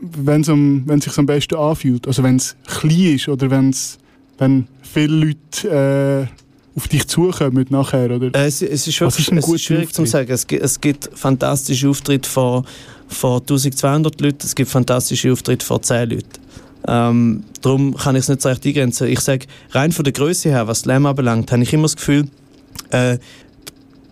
am, 0.00 0.82
wenn 0.86 1.00
sich 1.00 1.16
am 1.18 1.26
besten 1.26 1.56
anfühlt, 1.56 2.06
also 2.06 2.22
wenn 2.22 2.36
es 2.36 2.56
klein 2.66 3.14
ist 3.14 3.28
oder 3.28 3.50
wenn's, 3.50 3.98
wenn 4.38 4.66
viele 4.82 5.26
Leute 5.26 6.28
äh, 6.28 6.76
auf 6.76 6.88
dich 6.88 7.06
zukommen 7.06 7.66
nachher, 7.68 8.10
oder? 8.10 8.34
äh, 8.34 8.46
es, 8.46 8.62
es 8.62 8.86
ist 8.86 9.00
wirklich 9.00 9.26
ist 9.26 9.32
ein 9.32 9.38
es 9.38 9.48
ist 9.48 9.62
schwierig 9.62 9.92
zu 9.92 10.06
sagen. 10.06 10.30
Es 10.30 10.46
gibt, 10.46 10.62
es 10.62 10.80
gibt 10.80 11.10
fantastische 11.14 11.88
Auftritte 11.88 12.28
vor, 12.28 12.64
vor 13.08 13.40
1200 13.40 14.20
Leuten, 14.20 14.38
es 14.42 14.54
gibt 14.54 14.70
fantastische 14.70 15.32
Auftritte 15.32 15.64
vor 15.64 15.82
10 15.82 16.10
Leuten. 16.10 16.28
Ähm, 16.86 17.44
darum 17.60 17.94
kann 17.94 18.16
ich 18.16 18.20
es 18.20 18.28
nicht 18.28 18.40
so 18.40 18.48
recht 18.48 18.64
eingrenzen. 18.64 19.08
Ich 19.08 19.20
sage, 19.20 19.46
rein 19.72 19.92
von 19.92 20.04
der 20.04 20.12
Größe 20.12 20.48
her, 20.48 20.66
was 20.66 20.80
Slam 20.80 21.06
anbelangt, 21.06 21.52
habe 21.52 21.62
ich 21.62 21.72
immer 21.72 21.82
das 21.84 21.96
Gefühl, 21.96 22.28
äh, 22.90 23.18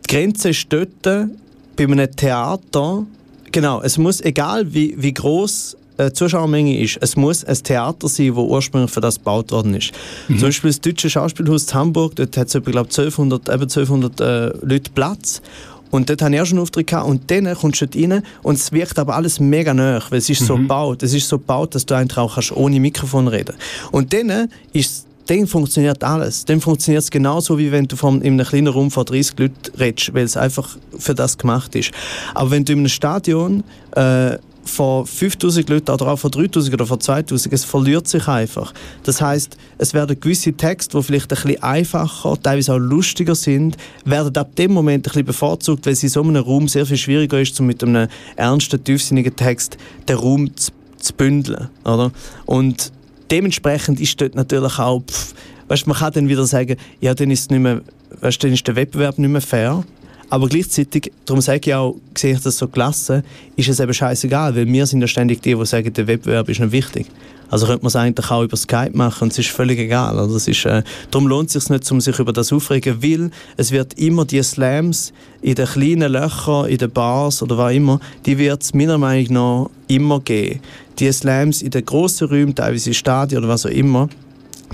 die 0.04 0.14
Grenze 0.14 0.50
ist 0.50 0.66
dort, 0.70 1.02
bei 1.02 1.84
einem 1.84 2.10
Theater, 2.14 3.06
genau, 3.52 3.80
es 3.82 3.98
muss, 3.98 4.20
egal 4.20 4.72
wie, 4.72 4.94
wie 4.96 5.14
groß 5.14 5.76
die 5.98 6.12
Zuschauermenge 6.12 6.80
ist, 6.80 6.98
es 7.00 7.16
muss 7.16 7.44
ein 7.44 7.56
Theater 7.56 8.08
sein, 8.08 8.28
das 8.28 8.36
ursprünglich 8.36 8.90
für 8.90 9.00
das 9.00 9.16
gebaut 9.16 9.50
worden 9.50 9.74
ist. 9.74 9.92
Zum 10.28 10.40
Beispiel 10.40 10.70
das 10.70 10.80
Deutsche 10.80 11.10
Schauspielhaus 11.10 11.74
Hamburg, 11.74 12.14
dort 12.16 12.36
hat 12.36 12.48
es 12.48 12.54
etwa, 12.54 12.70
glaube 12.70 12.88
1200, 12.88 13.48
eben 13.48 13.62
1200 13.62 14.20
äh, 14.20 14.52
Leute 14.64 14.90
Platz. 14.94 15.42
Und 15.90 16.10
dort 16.10 16.20
hatte 16.20 16.34
ich 16.34 16.40
auch 16.40 16.46
schon 16.46 16.58
einen 16.58 16.62
Auftritt 16.62 16.86
gehabt. 16.86 17.08
Und 17.08 17.30
dann 17.30 17.52
kommst 17.54 17.80
du 17.80 17.86
dort 17.86 17.96
rein 17.96 18.22
und 18.42 18.56
es 18.56 18.72
wirkt 18.72 18.98
aber 18.98 19.16
alles 19.16 19.40
mega 19.40 19.72
nah, 19.72 20.02
weil 20.10 20.18
es 20.18 20.28
ist 20.28 20.44
so 20.44 20.56
gebaut. 20.56 21.02
Es 21.02 21.14
ist 21.14 21.28
so 21.28 21.38
gebaut, 21.38 21.74
dass 21.74 21.86
du 21.86 21.94
eigentlich 21.94 22.18
auch 22.18 22.34
kannst 22.34 22.52
ohne 22.52 22.78
Mikrofon 22.78 23.26
reden 23.26 23.54
Und 23.90 24.12
dann 24.12 24.50
ist 24.72 25.06
dann 25.28 25.46
funktioniert 25.46 26.02
alles. 26.02 26.44
Dann 26.44 26.60
funktioniert 26.60 27.04
es 27.04 27.10
genauso, 27.10 27.58
wie 27.58 27.70
wenn 27.70 27.86
du 27.86 27.96
von, 27.96 28.22
in 28.22 28.34
einem 28.34 28.46
kleinen 28.46 28.68
Raum 28.68 28.90
vor 28.90 29.04
30 29.04 29.38
Leuten 29.38 29.54
redest, 29.78 30.14
weil 30.14 30.24
es 30.24 30.36
einfach 30.36 30.76
für 30.98 31.14
das 31.14 31.36
gemacht 31.36 31.74
ist. 31.74 31.90
Aber 32.34 32.50
wenn 32.50 32.64
du 32.64 32.72
in 32.72 32.80
einem 32.80 32.88
Stadion 32.88 33.62
äh, 33.92 34.38
von 34.64 35.06
5000 35.06 35.68
Leuten 35.68 35.90
oder 35.90 36.08
auch 36.08 36.18
von 36.18 36.30
3000 36.30 36.74
oder 36.74 36.86
von 36.86 37.00
2000, 37.00 37.52
es 37.52 37.64
verliert 37.64 38.08
sich 38.08 38.26
einfach. 38.26 38.72
Das 39.02 39.20
heißt, 39.20 39.56
es 39.76 39.92
werden 39.92 40.18
gewisse 40.18 40.54
Texte, 40.54 40.96
die 40.96 41.02
vielleicht 41.02 41.32
ein 41.32 41.42
bisschen 41.42 41.62
einfacher, 41.62 42.38
teilweise 42.42 42.74
auch 42.74 42.78
lustiger 42.78 43.34
sind, 43.34 43.76
werden 44.04 44.34
ab 44.36 44.56
dem 44.56 44.72
Moment 44.72 45.06
ein 45.06 45.10
bisschen 45.10 45.26
bevorzugt, 45.26 45.84
weil 45.84 45.92
es 45.92 46.02
in 46.02 46.08
so 46.08 46.22
einem 46.22 46.36
Raum 46.36 46.68
sehr 46.68 46.86
viel 46.86 46.96
schwieriger 46.96 47.40
ist, 47.40 47.58
um 47.60 47.66
mit 47.66 47.82
einem 47.82 48.08
ernsten, 48.36 48.82
tiefsinnigen 48.82 49.36
Text 49.36 49.76
den 50.08 50.16
Raum 50.16 50.56
zu, 50.56 50.72
zu 50.98 51.12
bündeln. 51.14 51.68
Oder? 51.84 52.12
Und 52.46 52.92
dementsprechend 53.30 54.00
ist 54.00 54.20
dort 54.20 54.34
natürlich 54.34 54.78
auch, 54.78 55.02
pff, 55.02 55.34
weißt, 55.68 55.86
man 55.86 55.96
kann 55.96 56.12
dann 56.12 56.28
wieder 56.28 56.46
sagen, 56.46 56.76
ja, 57.00 57.14
dann 57.14 57.30
ist, 57.30 57.50
nicht 57.50 57.60
mehr, 57.60 57.80
weißt, 58.20 58.42
dann 58.42 58.52
ist 58.52 58.66
der 58.66 58.76
Wettbewerb 58.76 59.18
nicht 59.18 59.30
mehr 59.30 59.40
fair. 59.40 59.84
Aber 60.30 60.46
gleichzeitig, 60.48 61.10
darum 61.24 61.40
sage 61.40 61.60
ich 61.64 61.74
auch, 61.74 61.96
sehe 62.16 62.34
ich 62.34 62.40
das 62.40 62.58
so 62.58 62.68
gelassen, 62.68 63.22
ist 63.56 63.68
es 63.68 63.80
eben 63.80 63.94
scheißegal, 63.94 64.54
weil 64.54 64.66
wir 64.66 64.86
sind 64.86 65.00
ja 65.00 65.06
ständig 65.06 65.40
die, 65.40 65.54
die 65.54 65.66
sagen, 65.66 65.92
der 65.92 66.06
Wettbewerb 66.06 66.48
ist 66.48 66.60
nicht 66.60 66.72
wichtig. 66.72 67.06
Also 67.50 67.66
könnte 67.66 67.82
man 67.82 67.88
es 67.88 67.96
eigentlich 67.96 68.30
auch 68.30 68.42
über 68.42 68.56
Skype 68.56 68.90
machen 68.92 69.24
und 69.24 69.32
es 69.32 69.38
ist 69.38 69.48
völlig 69.48 69.78
egal. 69.78 70.18
Also 70.18 70.36
es 70.36 70.48
ist, 70.48 70.64
äh, 70.66 70.82
darum 71.10 71.26
lohnt 71.26 71.48
es 71.48 71.54
sich 71.54 71.70
nicht, 71.70 71.90
um 71.90 72.00
sich 72.00 72.18
über 72.18 72.32
das 72.32 72.52
aufregen, 72.52 73.02
weil 73.02 73.30
es 73.56 73.70
wird 73.70 73.94
immer 73.98 74.24
die 74.24 74.42
Slams 74.42 75.12
in 75.40 75.54
den 75.54 75.66
kleinen 75.66 76.12
Löchern, 76.12 76.66
in 76.66 76.78
den 76.78 76.90
Bars 76.90 77.42
oder 77.42 77.56
was 77.56 77.72
immer, 77.72 78.00
die 78.26 78.36
wird 78.38 78.62
es 78.62 78.74
meiner 78.74 78.98
Meinung 78.98 79.32
nach 79.32 79.70
immer 79.88 80.20
geben. 80.20 80.60
Die 80.98 81.10
Slams 81.12 81.62
in 81.62 81.70
den 81.70 81.84
grossen 81.84 82.28
Räumen, 82.28 82.54
teilweise 82.54 82.90
in 82.90 82.94
Stadien 82.94 83.38
oder 83.38 83.48
was 83.48 83.64
auch 83.64 83.70
immer, 83.70 84.08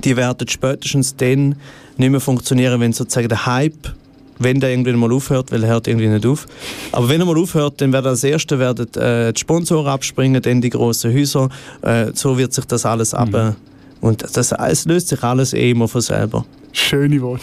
die 0.03 0.17
werden 0.17 0.49
spätestens 0.49 1.15
dann 1.17 1.55
nicht 1.97 2.11
mehr 2.11 2.21
funktionieren, 2.21 2.81
wenn 2.81 2.93
sozusagen 2.93 3.29
der 3.29 3.47
Hype 3.47 3.95
wenn 4.39 4.61
der 4.61 4.71
irgendwann 4.71 4.97
mal 4.97 5.13
aufhört, 5.13 5.53
weil 5.53 5.63
er 5.65 5.71
hört 5.71 5.87
irgendwie 5.87 6.09
nicht 6.09 6.27
auf. 6.27 6.47
Aber 6.93 7.09
wenn 7.09 7.21
er 7.21 7.27
mal 7.27 7.39
aufhört, 7.39 7.81
dann 7.81 7.93
werden 7.93 8.07
als 8.07 8.25
Erste 8.25 8.59
werden, 8.59 8.93
äh, 8.95 9.33
die 9.33 9.41
Sponsoren 9.41 9.89
abspringen, 9.89 10.43
dann 10.43 10.61
die 10.61 10.71
grossen 10.71 11.13
Häuser. 11.15 11.49
Äh, 11.83 12.13
so 12.15 12.37
wird 12.39 12.53
sich 12.53 12.65
das 12.65 12.85
alles 12.87 13.13
mhm. 13.13 13.19
ab. 13.19 13.57
Und 14.01 14.23
das, 14.37 14.53
es 14.53 14.85
löst 14.85 15.09
sich 15.09 15.23
alles 15.23 15.55
eh 15.55 15.71
immer 15.71 15.89
von 15.89 16.01
selber. 16.01 16.45
Schöne 16.73 17.21
Worte. 17.23 17.43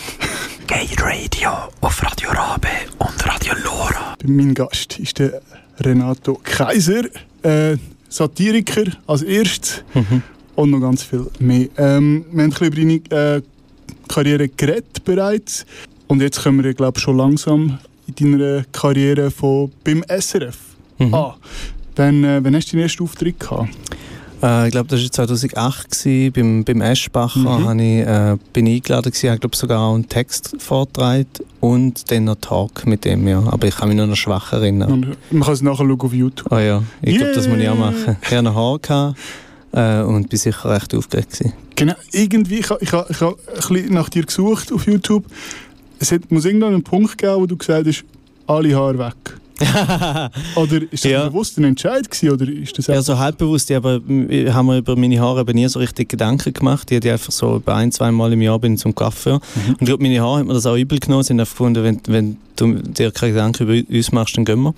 Gay 0.67 0.88
Radio 0.99 1.49
auf 1.82 2.04
Radio 2.04 2.30
Rabe 2.30 2.67
und 2.99 3.27
Radio 3.27 3.54
Lora. 3.63 4.15
Mein 4.23 4.54
Gast 4.54 4.99
ist 4.99 5.19
der 5.19 5.41
Renato 5.80 6.39
Kaiser, 6.43 7.04
äh, 7.41 7.77
Satiriker 8.10 8.86
als 9.08 9.23
erstes 9.23 9.84
mhm. 9.93 10.21
und 10.56 10.71
noch 10.71 10.82
ganz 10.82 11.04
viel 11.04 11.27
mehr. 11.39 11.67
Ähm, 11.77 12.25
wir 12.32 12.43
haben 12.43 12.54
ein 12.54 12.60
bisschen 12.60 12.89
über 12.89 13.10
deine 13.10 13.38
äh, 13.38 13.41
Karriere 14.08 14.49
geredet 14.49 15.04
bereits. 15.04 15.65
Und 16.12 16.21
jetzt 16.21 16.43
kommen 16.43 16.62
wir, 16.62 16.74
glaube 16.74 17.00
schon 17.00 17.15
langsam 17.15 17.78
in 18.06 18.34
deiner 18.34 18.65
Karriere 18.74 19.32
von, 19.32 19.71
beim 19.86 20.04
SRF 20.10 20.58
mhm. 20.97 21.13
an. 21.13 21.34
Dann, 21.95 22.24
äh, 22.26 22.43
wann 22.43 22.54
hast 22.54 22.67
du 22.67 22.71
deinen 22.76 22.84
ersten 22.84 23.04
Auftritt 23.04 23.39
gehabt? 23.39 23.69
Äh, 24.43 24.67
ich 24.67 24.71
glaube, 24.74 24.89
das 24.89 25.02
war 25.02 25.10
2008 25.10 25.89
gewesen, 25.89 26.34
beim, 26.34 26.63
beim 26.65 26.82
Eschbacher. 26.82 27.39
Mhm. 27.39 27.80
Ich, 27.80 28.06
äh, 28.06 28.38
bin 28.52 28.65
ich 28.65 28.76
eingeladen 28.82 29.10
gewesen, 29.13 29.34
ich 29.34 29.39
glaube 29.39 29.56
sogar 29.56 29.80
auch 29.80 29.95
einen 29.95 30.10
Text 30.10 30.54
vorgetragen 30.60 31.28
und 31.62 32.12
dann 32.12 32.26
noch 32.26 32.36
Talk 32.41 32.86
mit 32.86 33.06
dem, 33.06 33.26
ja. 33.26 33.41
Aber 33.45 33.69
ich 33.69 33.78
kann 33.78 33.88
mich 33.88 33.95
nur 33.95 34.08
noch 34.08 34.17
schwach 34.17 34.52
erinnern. 34.52 34.91
Und 34.91 35.17
man 35.32 35.43
kann 35.43 35.54
es 35.54 35.62
nachher 35.62 35.86
auf 35.89 36.13
YouTube. 36.13 36.52
Oh 36.52 36.58
ja, 36.58 36.84
ich 37.02 37.12
yeah. 37.12 37.19
glaube, 37.19 37.36
das 37.36 37.47
muss 37.47 37.58
ich 37.58 37.69
auch 37.69 37.78
machen. 37.78 38.17
Ich 38.21 38.32
hatte 38.32 38.43
noch 38.43 38.56
Haar 38.56 38.80
gehabt, 38.80 39.17
äh, 39.71 40.02
und 40.02 40.30
bin 40.30 40.38
sicher 40.38 40.69
recht 40.71 40.93
aufgeregt 40.93 41.32
gewesen. 41.32 41.54
Genau, 41.76 41.95
irgendwie, 42.12 42.60
ich 42.60 42.69
habe 42.69 42.84
ich 42.84 42.91
ha, 42.91 43.06
ich 43.10 43.21
ha 43.21 43.30
ein 43.30 43.56
bisschen 43.56 43.93
nach 43.93 44.10
dir 44.10 44.26
gesucht 44.26 44.74
auf 44.74 44.86
YouTube 44.86 45.26
es 46.02 46.12
hat, 46.12 46.32
muss 46.32 46.46
irgendwann 46.46 46.74
einen 46.74 46.84
Punkt 46.84 47.18
geben, 47.18 47.36
wo 47.36 47.46
du 47.46 47.56
gesagt 47.56 47.88
hast, 47.88 48.04
alle 48.48 48.76
Haare 48.76 48.98
weg. 48.98 49.38
Oder 50.56 50.82
ist 50.91 51.04
das 51.06 51.12
ja. 51.12 51.28
bewusst 51.28 51.58
ein 51.58 51.63
Entscheid 51.63 52.10
gewesen, 52.10 52.30
oder 52.32 52.47
ist 52.47 52.78
das 52.78 52.88
Ja, 52.88 53.02
so 53.02 53.17
halb 53.17 53.38
bewusst, 53.38 53.71
aber 53.71 54.02
ich 54.30 54.52
habe 54.52 54.67
mir 54.67 54.78
über 54.78 54.95
meine 54.95 55.19
Haare 55.19 55.41
aber 55.41 55.54
nie 55.54 55.67
so 55.67 55.80
richtig 55.80 56.10
Gedanken 56.10 56.54
gemacht. 56.54 56.91
Ich 56.91 56.97
hatte 56.97 57.12
einfach 57.12 57.32
so 57.32 57.62
ein, 57.65 57.91
zwei 57.91 58.12
Mal 58.12 58.34
im 58.34 58.41
Jahr 58.41 58.60
bin 58.60 58.78
zum 58.78 58.95
Kaffee. 58.95 59.34
Mhm. 59.34 59.39
Und 59.69 59.82
ich 59.82 59.88
glaube, 59.88 60.04
meine 60.04 60.19
Haare 60.21 60.39
hat 60.39 60.47
mir 60.47 60.54
das 60.54 60.65
auch 60.65 60.76
übel 60.76 61.00
genommen. 61.00 61.24
Sie 61.24 61.34
haben 61.34 61.39
einfach 61.39 61.54
gefunden, 61.54 61.84
wenn, 61.84 62.02
wenn 62.08 62.38
du 62.56 62.74
dir 62.74 63.12
keine 63.12 63.34
Gedanken 63.34 63.67
über 63.67 63.95
uns 63.95 64.12
machst, 64.12 64.38
dann 64.38 64.45
gehen 64.45 64.62
wir. 64.62 64.74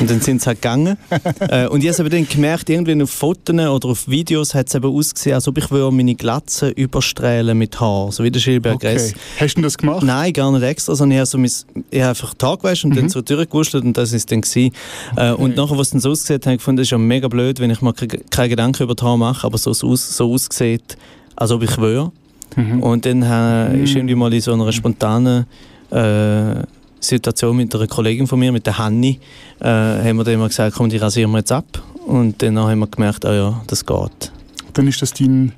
Und 0.00 0.10
dann 0.10 0.20
sind 0.20 0.40
sie 0.40 0.46
halt 0.46 0.62
gegangen. 0.62 0.96
äh, 1.40 1.66
und 1.66 1.82
ich 1.84 1.98
habe 1.98 2.08
dann 2.08 2.26
gemerkt, 2.26 2.70
irgendwie 2.70 3.00
auf 3.02 3.10
Fotos 3.10 3.54
oder 3.54 3.88
auf 3.88 4.08
Videos 4.08 4.54
hat 4.54 4.68
es 4.68 4.74
eben 4.74 4.86
ausgesehen, 4.86 5.34
als 5.34 5.48
ob 5.48 5.58
ich 5.58 5.70
meine 5.70 6.14
Glatze 6.14 6.70
überstrahlen 6.70 7.56
mit 7.58 7.80
Haar, 7.80 8.12
so 8.12 8.24
wie 8.24 8.30
der 8.30 8.40
Schilberg 8.40 8.76
okay. 8.76 9.12
Hast 9.38 9.56
du 9.56 9.62
das 9.62 9.76
gemacht? 9.76 10.02
Nein, 10.02 10.32
gar 10.32 10.50
nicht 10.52 10.62
extra, 10.62 10.94
sondern 10.94 11.16
ich 11.16 11.18
habe, 11.18 11.26
so 11.26 11.38
mein, 11.38 11.84
ich 11.90 12.00
habe 12.00 12.10
einfach 12.10 12.34
Tag 12.34 12.64
und 12.64 12.84
mhm. 12.84 12.94
dann 12.94 13.08
so 13.08 13.20
durchgewurschtelt 13.20 13.84
und 13.84 13.96
das 13.96 14.12
ist 14.12 14.23
dann 14.26 14.40
gewesen. 14.40 14.72
Äh. 15.16 15.32
Und 15.32 15.56
nachher, 15.56 15.78
was 15.78 15.90
dann 15.90 16.00
so 16.00 16.10
ausgesehen 16.10 16.40
hat, 16.40 16.46
habe 16.46 16.54
ich 16.54 16.58
gefunden, 16.58 16.78
das 16.78 16.86
ist 16.86 16.90
ja 16.90 16.98
mega 16.98 17.28
blöd, 17.28 17.60
wenn 17.60 17.70
ich 17.70 17.80
mir 17.82 17.92
keine 17.94 18.48
Gedanken 18.48 18.82
über 18.82 18.94
die 18.94 19.02
Haare 19.02 19.18
mache, 19.18 19.46
aber 19.46 19.58
so, 19.58 19.72
so, 19.72 19.94
so 19.96 20.32
aussieht, 20.32 20.96
als 21.36 21.50
ob 21.50 21.62
ich 21.62 21.76
wäre. 21.78 22.12
Mhm. 22.56 22.82
Und 22.82 23.06
dann 23.06 23.22
äh, 23.22 23.82
ist 23.82 23.94
irgendwie 23.94 24.14
mal 24.14 24.32
in 24.32 24.40
so 24.40 24.52
einer 24.52 24.70
spontanen 24.72 25.46
äh, 25.90 26.62
Situation 27.00 27.56
mit 27.56 27.74
einer 27.74 27.86
Kollegin 27.86 28.26
von 28.26 28.38
mir, 28.38 28.52
mit 28.52 28.66
der 28.66 28.78
Hanni, 28.78 29.18
äh, 29.60 29.66
haben 29.66 30.16
wir 30.16 30.24
dann 30.24 30.34
immer 30.34 30.48
gesagt, 30.48 30.76
komm, 30.76 30.88
die 30.88 30.96
rasieren 30.96 31.30
wir 31.32 31.38
jetzt 31.38 31.52
ab. 31.52 31.82
Und 32.06 32.42
dann 32.42 32.58
haben 32.58 32.78
wir 32.78 32.86
gemerkt, 32.86 33.24
oh 33.24 33.32
ja, 33.32 33.62
das 33.66 33.84
geht. 33.84 34.32
Dann 34.72 34.88
ist 34.88 35.00
das 35.02 35.12
dein... 35.12 35.52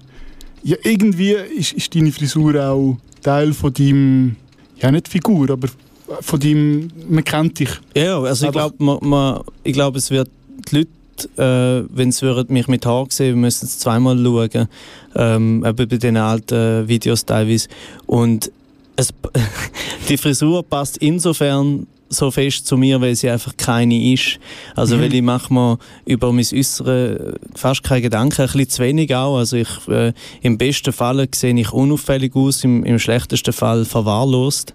Ja, 0.63 0.77
irgendwie 0.83 1.33
ist, 1.33 1.73
ist 1.73 1.95
deine 1.95 2.11
Frisur 2.11 2.55
auch 2.63 2.97
Teil 3.23 3.53
von 3.53 3.73
deinem... 3.73 4.37
Ja, 4.79 4.91
nicht 4.91 5.09
Figur, 5.09 5.51
aber 5.51 5.69
von 6.21 6.40
deinem... 6.40 6.90
Man 7.09 7.25
kennt 7.25 7.59
dich. 7.59 7.71
Ja, 7.95 8.21
also 8.21 8.47
ich 8.47 8.53
glaube, 8.53 8.77
glaub, 9.64 9.97
es 9.97 10.11
wird 10.11 10.31
die 10.71 10.77
Leute 10.77 10.90
äh, 11.38 11.85
wenn 11.88 12.12
sie 12.12 12.45
mich 12.49 12.69
mit 12.69 12.85
Haar 12.85 13.07
sehen, 13.09 13.40
müssen 13.40 13.66
sie 13.66 13.79
zweimal 13.79 14.23
schauen, 14.23 14.69
ähm, 15.14 15.64
eben 15.64 15.88
bei 15.88 15.97
den 15.97 16.16
alten 16.16 16.87
Videos 16.88 17.25
teilweise. 17.25 17.69
Und 18.07 18.51
es, 18.97 19.12
die 20.09 20.16
Frisur 20.16 20.62
passt 20.62 20.99
insofern 20.99 21.87
so 22.09 22.31
fest 22.31 22.66
zu 22.66 22.77
mir, 22.77 23.01
weil 23.01 23.16
sie 23.16 23.29
einfach 23.29 23.57
keine 23.57 24.12
ist. 24.12 24.38
Also 24.77 24.97
mhm. 24.97 25.01
weil 25.01 25.14
ich 25.14 25.23
mache 25.23 25.53
mir 25.53 25.79
über 26.05 26.33
mein 26.33 26.47
Äußere 26.53 27.35
fast 27.55 27.83
keine 27.83 28.03
Gedanken, 28.03 28.42
ein 28.42 28.47
bisschen 28.47 28.69
zu 28.69 28.83
wenig 28.83 29.14
auch. 29.14 29.38
Also 29.38 29.57
ich, 29.57 29.69
äh, 29.88 30.12
im 30.42 30.57
besten 30.57 30.92
Fall 30.92 31.27
sehe 31.35 31.59
ich 31.59 31.73
unauffällig 31.73 32.35
aus, 32.37 32.62
im, 32.64 32.85
im 32.85 32.99
schlechtesten 32.99 33.53
Fall 33.53 33.85
verwahrlost. 33.85 34.73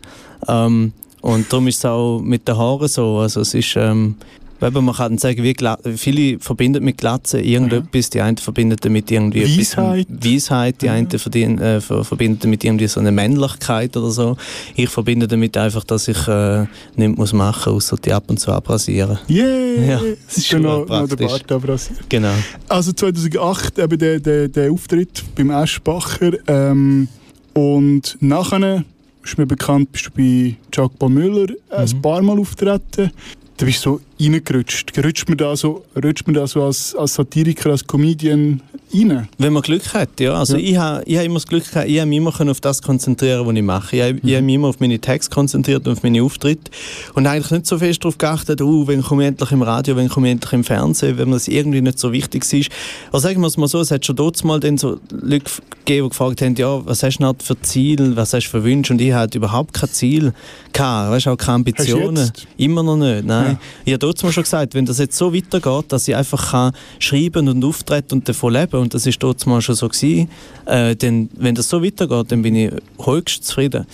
Ähm, 0.48 0.94
und 1.22 1.52
darum 1.52 1.68
ist 1.68 1.78
es 1.78 1.86
auch 1.86 2.20
mit 2.20 2.48
den 2.48 2.58
Haaren 2.58 2.88
so. 2.88 3.20
Also 3.20 3.42
es 3.42 3.54
ist, 3.54 3.76
ähm, 3.76 4.16
Eben, 4.64 4.86
man 4.86 4.94
kann 4.94 5.18
sagen, 5.18 5.42
wie 5.42 5.56
viele 5.98 6.40
verbinden 6.40 6.84
mit 6.84 7.00
Glatze 7.00 7.42
irgendetwas, 7.42 8.12
die 8.12 8.22
einen 8.22 8.38
verbinden 8.38 8.78
damit 8.80 9.10
irgendwie 9.10 9.60
Weisheit, 9.60 10.06
Weisheit 10.08 10.82
die 10.84 10.88
mhm. 10.88 10.92
einen 10.94 11.60
äh, 11.60 11.82
verbinden 11.82 12.38
damit 12.42 12.64
irgendwie 12.64 12.86
so 12.86 13.00
eine 13.00 13.12
Männlichkeit 13.12 13.98
oder 13.98 14.12
so. 14.12 14.38
Ich 14.76 14.90
verbinde 14.90 15.28
damit 15.28 15.58
einfach, 15.58 15.84
dass 15.84 16.08
ich 16.08 16.28
äh, 16.28 16.68
nichts 16.96 17.18
muss 17.18 17.34
machen 17.34 17.74
muss, 17.74 17.92
außer 17.92 17.98
die 18.04 18.14
ab 18.14 18.26
und 18.28 18.40
zu 18.40 18.52
abrasieren. 18.52 19.18
Yeah! 19.28 19.82
Ja, 19.82 20.02
das 20.28 20.38
ist 20.38 20.48
schon 20.48 20.62
noch, 20.62 20.88
noch 20.88 21.08
der 21.08 21.16
Bart 21.16 21.52
abrasieren. 21.52 22.04
Genau. 22.08 22.34
Also 22.70 22.92
2008 22.92 23.80
eben 23.80 23.98
der, 23.98 24.20
der, 24.20 24.48
der 24.48 24.72
Auftritt 24.72 25.24
beim 25.36 25.50
Eschbacher 25.50 26.34
ähm, 26.48 27.08
und 27.56 28.16
nachher 28.20 28.84
ist 29.24 29.38
mir 29.38 29.46
bekannt, 29.46 29.92
bist 29.92 30.08
du 30.08 30.12
bei 30.12 30.56
Jacques 30.74 30.98
Paul 30.98 31.10
Müller 31.10 31.48
mhm. 31.48 31.56
ein 31.72 32.02
paar 32.02 32.22
Mal 32.22 32.40
auftreten. 32.40 33.12
Du 33.58 33.66
bist 33.66 33.82
so 33.82 34.02
reingerutscht. 34.22 34.98
Rutscht 34.98 35.28
man 35.30 35.38
da 35.38 35.56
so, 35.56 35.84
rutscht 35.96 36.28
man 36.28 36.36
da 36.36 36.48
so 36.48 36.64
als, 36.64 36.96
als 36.96 37.16
Satiriker, 37.16 37.72
als 37.72 37.86
Comedian 37.86 38.62
rein? 38.94 39.28
Wenn 39.38 39.54
man 39.54 39.62
Glück 39.62 39.94
hat, 39.94 40.20
ja. 40.20 40.34
Also 40.34 40.58
ja. 40.58 40.64
ich 40.64 40.78
habe 40.78 41.04
ich 41.06 41.18
ha 41.18 41.22
immer 41.22 41.36
das 41.36 41.48
Glück 41.48 41.70
gehabt, 41.70 41.88
ich 41.88 42.00
habe 42.00 42.10
mich 42.10 42.18
immer 42.18 42.52
auf 42.52 42.62
das 42.62 42.82
konzentrieren, 42.82 43.46
was 43.46 43.56
ich 43.56 43.62
mache. 43.62 43.96
Ich 43.96 44.02
habe 44.02 44.14
mhm. 44.22 44.36
hab 44.36 44.44
mich 44.44 44.56
immer 44.56 44.68
auf 44.68 44.80
meine 44.80 45.00
Texte 45.00 45.34
konzentriert 45.34 45.88
und 45.88 45.94
auf 45.94 46.04
meine 46.04 46.24
Auftritte 46.24 46.72
und 47.14 47.28
eigentlich 47.28 47.52
nicht 47.52 47.66
so 47.66 47.78
fest 47.78 48.04
darauf 48.04 48.18
geachtet, 48.18 48.62
uh, 48.62 48.88
wenn 48.88 49.02
komme 49.02 49.24
ich 49.24 49.30
endlich 49.30 49.52
im 49.52 49.62
Radio, 49.62 49.96
wenn 49.96 50.10
komme 50.10 50.28
ich 50.28 50.34
endlich 50.34 50.54
im 50.54 50.64
Fernsehen, 50.64 51.18
wenn 51.18 51.30
mir 51.30 51.36
das 51.36 51.48
irgendwie 51.48 51.82
nicht 51.82 52.00
so 52.00 52.12
wichtig 52.12 52.52
ist. 52.52 52.70
Also 53.12 53.28
sagen 53.28 53.42
wir 53.42 53.48
es 53.48 53.58
mal 53.58 53.68
so, 53.68 53.80
es 53.80 53.92
hat 53.92 54.06
schon 54.06 54.16
dort 54.16 54.44
mal 54.44 54.60
dann 54.60 54.78
so 54.78 55.00
Leute 55.12 55.46
gegeben, 55.86 56.06
die 56.06 56.10
gefragt 56.10 56.42
haben, 56.42 56.56
ja, 56.56 56.86
was 56.86 57.04
hast 57.04 57.20
du 57.20 57.26
halt 57.26 57.44
für 57.44 57.60
Ziel, 57.62 58.16
was 58.16 58.34
hast 58.34 58.46
du 58.46 58.50
für 58.50 58.64
Wünsche 58.64 58.94
und 58.94 59.02
ich 59.02 59.14
hatte 59.14 59.38
überhaupt 59.38 59.74
kein 59.74 59.90
Ziel 59.90 60.34
gehabt, 60.74 61.12
weißt, 61.12 61.28
auch 61.28 61.38
keine 61.38 61.56
Ambitionen. 61.56 62.32
Immer 62.58 62.84
noch 62.84 62.98
nicht, 62.98 63.26
nein. 63.26 63.52
Ja. 63.52 63.60
Ich 63.86 63.94
mal 64.24 64.32
schon 64.32 64.44
gesagt, 64.44 64.74
wenn 64.74 64.86
das 64.86 65.00
jetzt 65.00 65.18
so 65.18 65.34
weitergeht, 65.34 65.86
dass 65.92 66.08
ich 66.08 66.16
einfach 66.16 66.52
kann 66.52 66.74
schreiben 67.00 67.48
und 67.48 67.64
auftreten 67.64 68.16
und 68.16 68.30
davon 68.30 68.54
leben 68.54 68.80
und 68.80 68.94
das 68.94 69.06
ist 69.06 69.22
dort 69.22 69.42
schon 69.42 69.62
so 69.62 69.88
gewesen, 69.88 70.30
äh, 70.66 70.96
dann, 70.96 71.30
wenn 71.36 71.56
das 71.56 71.70
so 71.70 71.84
weitergeht, 71.84 72.32
dann 72.32 72.42
bin 72.42 72.56
ich 72.56 72.72
höchst 73.04 73.46
zufrieden. 73.46 73.86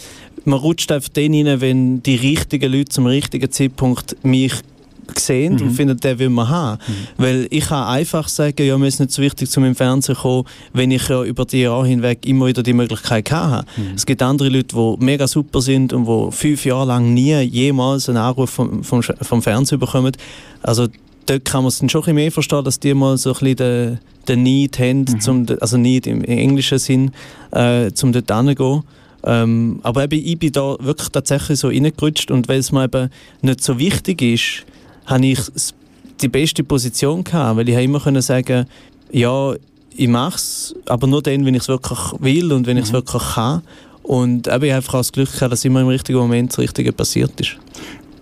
man 0.45 0.59
rutscht 0.59 0.91
einfach 0.91 1.09
den 1.09 1.33
rein, 1.33 1.61
wenn 1.61 2.03
die 2.03 2.15
richtigen 2.15 2.71
Leute 2.71 2.89
zum 2.89 3.05
richtigen 3.05 3.51
Zeitpunkt 3.51 4.23
mich 4.23 4.53
sehen 5.15 5.55
mhm. 5.55 5.61
und 5.61 5.71
finden, 5.71 5.97
den 5.97 6.19
will 6.19 6.29
man 6.29 6.49
haben. 6.49 6.79
Mhm. 6.87 6.93
Weil 7.17 7.47
ich 7.49 7.65
kann 7.65 7.83
einfach 7.87 8.27
sagen, 8.27 8.65
ja, 8.65 8.77
mir 8.77 8.87
ist 8.87 8.99
nicht 8.99 9.11
so 9.11 9.21
wichtig, 9.21 9.49
zum 9.49 9.65
im 9.65 9.75
Fernsehen 9.75 10.15
zu 10.15 10.21
kommen, 10.21 10.43
wenn 10.73 10.91
ich 10.91 11.07
ja 11.07 11.23
über 11.23 11.45
die 11.45 11.61
Jahre 11.61 11.87
hinweg 11.87 12.25
immer 12.25 12.47
wieder 12.47 12.63
die 12.63 12.73
Möglichkeit 12.73 13.31
habe. 13.31 13.65
Mhm. 13.75 13.93
Es 13.95 14.05
gibt 14.05 14.21
andere 14.21 14.49
Leute, 14.49 14.75
die 14.75 14.95
mega 15.03 15.27
super 15.27 15.61
sind 15.61 15.93
und 15.93 16.05
die 16.05 16.35
fünf 16.35 16.65
Jahre 16.65 16.87
lang 16.87 17.13
nie 17.13 17.39
jemals 17.41 18.09
einen 18.09 18.17
Anruf 18.17 18.49
vom, 18.49 18.83
vom, 18.83 19.01
vom 19.03 19.41
Fernsehen 19.41 19.79
bekommen. 19.79 20.11
Also 20.61 20.87
dort 21.25 21.45
kann 21.45 21.63
man 21.63 21.69
es 21.69 21.79
dann 21.79 21.89
schon 21.89 22.01
ein 22.01 22.05
bisschen 22.05 22.15
mehr 22.15 22.31
verstehen, 22.31 22.63
dass 22.63 22.79
die 22.79 22.93
mal 22.93 23.17
so 23.17 23.31
ein 23.31 23.39
bisschen 23.39 23.55
den, 23.55 23.99
den 24.27 24.43
Need 24.43 24.79
haben, 24.79 24.99
mhm. 24.99 25.19
zum, 25.19 25.45
also 25.59 25.77
Need 25.77 26.07
im 26.07 26.23
englischen 26.23 26.79
Sinn, 26.79 27.11
äh, 27.51 27.91
zum 27.91 28.11
dort 28.11 28.31
hinzugehen. 28.31 28.83
Ähm, 29.23 29.79
aber 29.83 30.03
eben, 30.03 30.23
ich 30.23 30.37
bin 30.37 30.51
da 30.51 30.77
wirklich 30.79 31.09
tatsächlich 31.09 31.59
so 31.59 31.67
reingerutscht 31.67 32.31
und 32.31 32.47
weil 32.47 32.59
es 32.59 32.71
mir 32.71 32.85
eben 32.85 33.09
nicht 33.41 33.63
so 33.63 33.77
wichtig 33.79 34.21
ist, 34.21 34.65
habe 35.07 35.25
ich 35.25 35.39
die 36.21 36.27
beste 36.27 36.63
Position 36.63 37.23
gehabt, 37.23 37.57
weil 37.57 37.69
ich 37.69 37.75
immer 37.75 37.99
können 37.99 38.21
sagen, 38.21 38.65
ja, 39.11 39.53
ich 39.95 40.07
mache 40.07 40.35
es, 40.35 40.75
aber 40.85 41.07
nur 41.07 41.23
dann, 41.23 41.45
wenn 41.45 41.55
ich 41.55 41.63
es 41.63 41.67
wirklich 41.67 41.99
will 42.19 42.51
und 42.53 42.67
wenn 42.67 42.77
ich 42.77 42.83
es 42.83 42.91
mhm. 42.91 42.97
wirklich 42.97 43.23
kann. 43.33 43.63
Und 44.03 44.47
eben, 44.47 44.63
ich 44.63 44.71
habe 44.71 44.75
einfach 44.75 44.93
das 44.99 45.11
Glück 45.11 45.31
gehabt, 45.31 45.51
dass 45.51 45.65
immer 45.65 45.81
im 45.81 45.87
richtigen 45.87 46.19
Moment 46.19 46.51
das 46.51 46.59
Richtige 46.59 46.93
passiert 46.93 47.39
ist. 47.41 47.57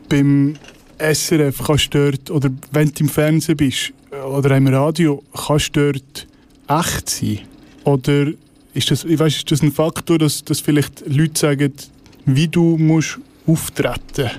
Beim 0.09 0.55
SRF 0.97 1.61
kannst 1.63 1.93
du 1.93 2.11
dort, 2.11 2.31
oder 2.31 2.49
wenn 2.71 2.91
du 2.91 3.03
im 3.03 3.09
Fernsehen 3.09 3.57
bist 3.57 3.91
oder 4.11 4.55
im 4.55 4.67
Radio, 4.67 5.21
kannst 5.33 5.75
du 5.75 5.91
dort 5.91 6.27
echt 6.67 7.09
sein? 7.09 7.39
Oder 7.83 8.27
ist 8.73 8.89
das, 8.91 9.03
ich 9.03 9.19
weiss, 9.19 9.37
ist 9.37 9.51
das 9.51 9.61
ein 9.61 9.71
Faktor, 9.71 10.17
dass, 10.17 10.43
dass 10.43 10.59
vielleicht 10.59 11.03
Leute 11.07 11.39
sagen, 11.39 11.73
wie 12.25 12.47
du 12.47 12.77
musst 12.77 13.19
auftreten 13.45 14.31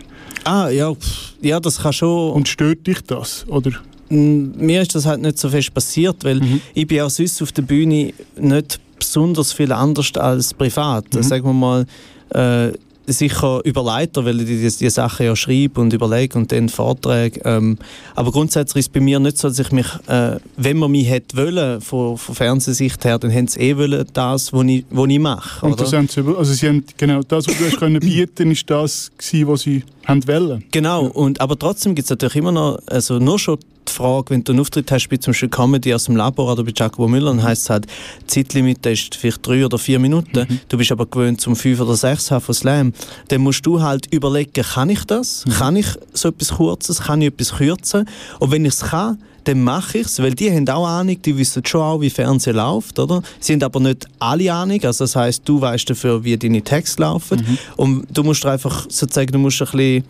Ah, 0.46 0.68
ja, 0.68 0.94
ja, 1.42 1.58
das 1.58 1.80
kann 1.80 1.92
schon... 1.92 2.30
Und 2.30 2.48
stört 2.48 2.86
dich 2.86 3.00
das, 3.02 3.44
oder? 3.48 3.72
Mir 4.08 4.82
ist 4.82 4.94
das 4.94 5.04
halt 5.04 5.20
nicht 5.20 5.38
so 5.38 5.48
fest 5.48 5.74
passiert, 5.74 6.22
weil 6.22 6.36
mhm. 6.36 6.60
ich 6.72 6.86
bin 6.86 7.00
auch 7.00 7.10
sonst 7.10 7.42
auf 7.42 7.50
der 7.50 7.62
Bühne 7.62 8.12
nicht 8.38 8.78
besonders 8.96 9.52
viel 9.52 9.72
anders 9.72 10.12
als 10.14 10.54
privat. 10.54 11.12
Mhm. 11.12 11.22
Sagen 11.24 11.44
wir 11.46 11.52
mal, 11.52 11.86
äh, 12.30 12.72
sicher 13.06 13.60
überleiter, 13.64 14.24
weil 14.24 14.40
ich 14.40 14.46
die, 14.46 14.78
die 14.84 14.90
Sachen 14.90 15.26
ja 15.26 15.34
schreibe 15.34 15.80
und 15.80 15.92
überlege 15.92 16.38
und 16.38 16.52
dann 16.52 16.68
Vorträge. 16.68 17.40
Ähm, 17.44 17.78
aber 18.14 18.30
grundsätzlich 18.32 18.80
ist 18.80 18.86
es 18.86 18.92
bei 18.92 19.00
mir 19.00 19.18
nicht 19.18 19.38
so, 19.38 19.48
dass 19.48 19.58
ich 19.58 19.72
mich, 19.72 19.86
äh, 20.06 20.36
wenn 20.56 20.76
man 20.76 20.90
mich 20.90 21.08
hätte 21.08 21.36
wollen, 21.36 21.80
von, 21.80 22.16
von 22.18 22.34
Fernsehsicht 22.34 23.04
her, 23.04 23.18
dann 23.18 23.30
hätten 23.30 23.48
sie 23.48 23.60
eh 23.60 23.76
wollen, 23.76 24.06
das, 24.12 24.52
was 24.52 24.64
ich, 24.66 24.84
was 24.90 25.08
ich 25.08 25.18
mache. 25.18 25.66
Und 25.66 25.80
das 25.80 25.92
haben 25.92 26.08
sie, 26.08 26.20
also 26.20 26.52
sie 26.52 26.68
haben, 26.68 26.84
genau, 26.96 27.22
das, 27.22 27.46
was 27.48 27.58
du 27.58 27.64
hast 27.64 27.78
können 27.78 28.00
bieten, 28.00 28.50
ist 28.50 28.68
das 28.70 29.10
gewesen, 29.16 29.48
was 29.48 29.60
sie 29.62 29.82
haben 30.06 30.26
wollen. 30.26 30.64
Genau, 30.70 31.06
und, 31.06 31.40
aber 31.40 31.58
trotzdem 31.58 31.94
gibt 31.94 32.06
es 32.06 32.10
natürlich 32.10 32.36
immer 32.36 32.52
noch, 32.52 32.78
also 32.86 33.18
nur 33.18 33.38
schon 33.38 33.58
die 33.88 33.92
Frage, 33.92 34.30
wenn 34.30 34.42
du 34.42 34.52
einen 34.52 34.60
Auftritt 34.60 34.90
hast, 34.90 35.10
wie 35.10 35.18
zum 35.18 35.32
Beispiel 35.32 35.48
Comedy 35.48 35.94
aus 35.94 36.04
dem 36.04 36.16
Labor 36.16 36.52
oder 36.52 36.64
bei 36.64 36.72
Jacobo 36.74 37.08
Müller, 37.08 37.30
dann 37.30 37.42
heisst 37.42 37.62
es 37.62 37.70
halt, 37.70 37.86
die 38.22 38.26
Zeitlimit 38.26 38.84
ist 38.86 39.14
vielleicht 39.14 39.46
drei 39.46 39.64
oder 39.64 39.78
vier 39.78 39.98
Minuten, 39.98 40.46
mhm. 40.48 40.60
du 40.68 40.78
bist 40.78 40.92
aber 40.92 41.06
gewöhnt 41.06 41.40
zum 41.40 41.56
fünf 41.56 41.80
oder 41.80 41.96
sechs 41.96 42.30
haben 42.30 42.42
von 42.42 42.54
Slam, 42.54 42.92
dann 43.28 43.40
musst 43.40 43.64
du 43.64 43.80
halt 43.80 44.12
überlegen, 44.12 44.62
kann 44.62 44.90
ich 44.90 45.04
das? 45.04 45.44
Mhm. 45.46 45.50
Kann 45.52 45.76
ich 45.76 45.86
so 46.12 46.28
etwas 46.28 46.48
Kurzes? 46.48 47.00
Kann 47.02 47.22
ich 47.22 47.28
etwas 47.28 47.54
kürzen? 47.54 48.08
Und 48.40 48.50
wenn 48.50 48.64
ich 48.64 48.74
es 48.74 48.80
kann, 48.80 49.18
dann 49.46 49.62
mache 49.62 49.98
ich 49.98 50.06
es, 50.06 50.18
weil 50.20 50.34
die 50.34 50.50
haben 50.50 50.68
auch 50.68 50.86
Ahnung, 50.86 51.22
die 51.22 51.38
wissen 51.38 51.64
schon 51.64 51.80
auch, 51.80 52.00
wie 52.00 52.10
Fernsehen 52.10 52.56
läuft, 52.56 52.98
oder? 52.98 53.22
Sie 53.38 53.52
haben 53.52 53.62
aber 53.62 53.78
nicht 53.78 54.06
alle 54.18 54.52
Ahnung, 54.52 54.82
also 54.82 55.04
das 55.04 55.14
heißt, 55.14 55.42
du 55.44 55.60
weißt 55.60 55.88
dafür, 55.88 56.24
wie 56.24 56.36
deine 56.36 56.62
Texte 56.62 57.02
laufen 57.02 57.38
mhm. 57.38 57.58
und 57.76 58.06
du 58.12 58.24
musst 58.24 58.44
einfach 58.44 58.86
sozusagen, 58.88 59.32
du 59.32 59.38
musst 59.38 59.62
ein 59.62 59.68
bisschen 59.70 60.04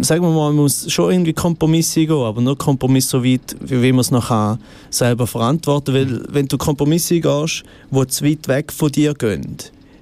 sagen 0.00 0.22
wir 0.22 0.30
mal, 0.30 0.48
man 0.48 0.56
muss 0.56 0.90
schon 0.90 1.12
irgendwie 1.12 1.32
Kompromisse 1.32 2.06
gehen, 2.06 2.16
aber 2.16 2.40
nur 2.40 2.58
Kompromisse 2.58 3.08
so 3.08 3.24
weit, 3.24 3.56
wie 3.60 3.92
man 3.92 4.00
es 4.00 4.10
noch 4.10 4.58
selber 4.90 5.26
verantworten 5.26 5.94
kann. 5.94 6.10
Weil 6.10 6.34
wenn 6.34 6.48
du 6.48 6.58
Kompromisse 6.58 7.20
gehst, 7.20 7.62
die 7.90 8.06
zu 8.08 8.24
weit 8.24 8.48
weg 8.48 8.72
von 8.72 8.90
dir 8.90 9.14
gehen, 9.14 9.56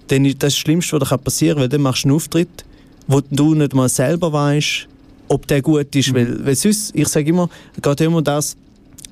dann 0.09 0.25
ist 0.25 0.43
das, 0.43 0.53
das 0.53 0.57
Schlimmste, 0.57 0.99
was 0.99 1.09
dir 1.09 1.19
passieren 1.19 1.57
kann, 1.57 1.63
weil 1.63 1.69
dann 1.69 1.83
machst 1.83 2.05
du 2.05 2.09
einen 2.09 2.17
Auftritt, 2.17 2.65
wo 3.07 3.21
du 3.21 3.55
nicht 3.55 3.75
mal 3.75 3.89
selber 3.89 4.33
weißt, 4.33 4.89
ob 5.33 5.47
der 5.47 5.63
gut 5.63 5.95
ist. 5.97 6.13
Mhm. 6.13 6.15
Weil, 6.15 6.47
weil 6.47 6.55
sonst, 6.55 6.95
ich 6.95 7.09
sage 7.09 7.31
immer, 7.31 7.49
geht 7.81 8.01
immer 8.01 8.23
das, 8.23 8.57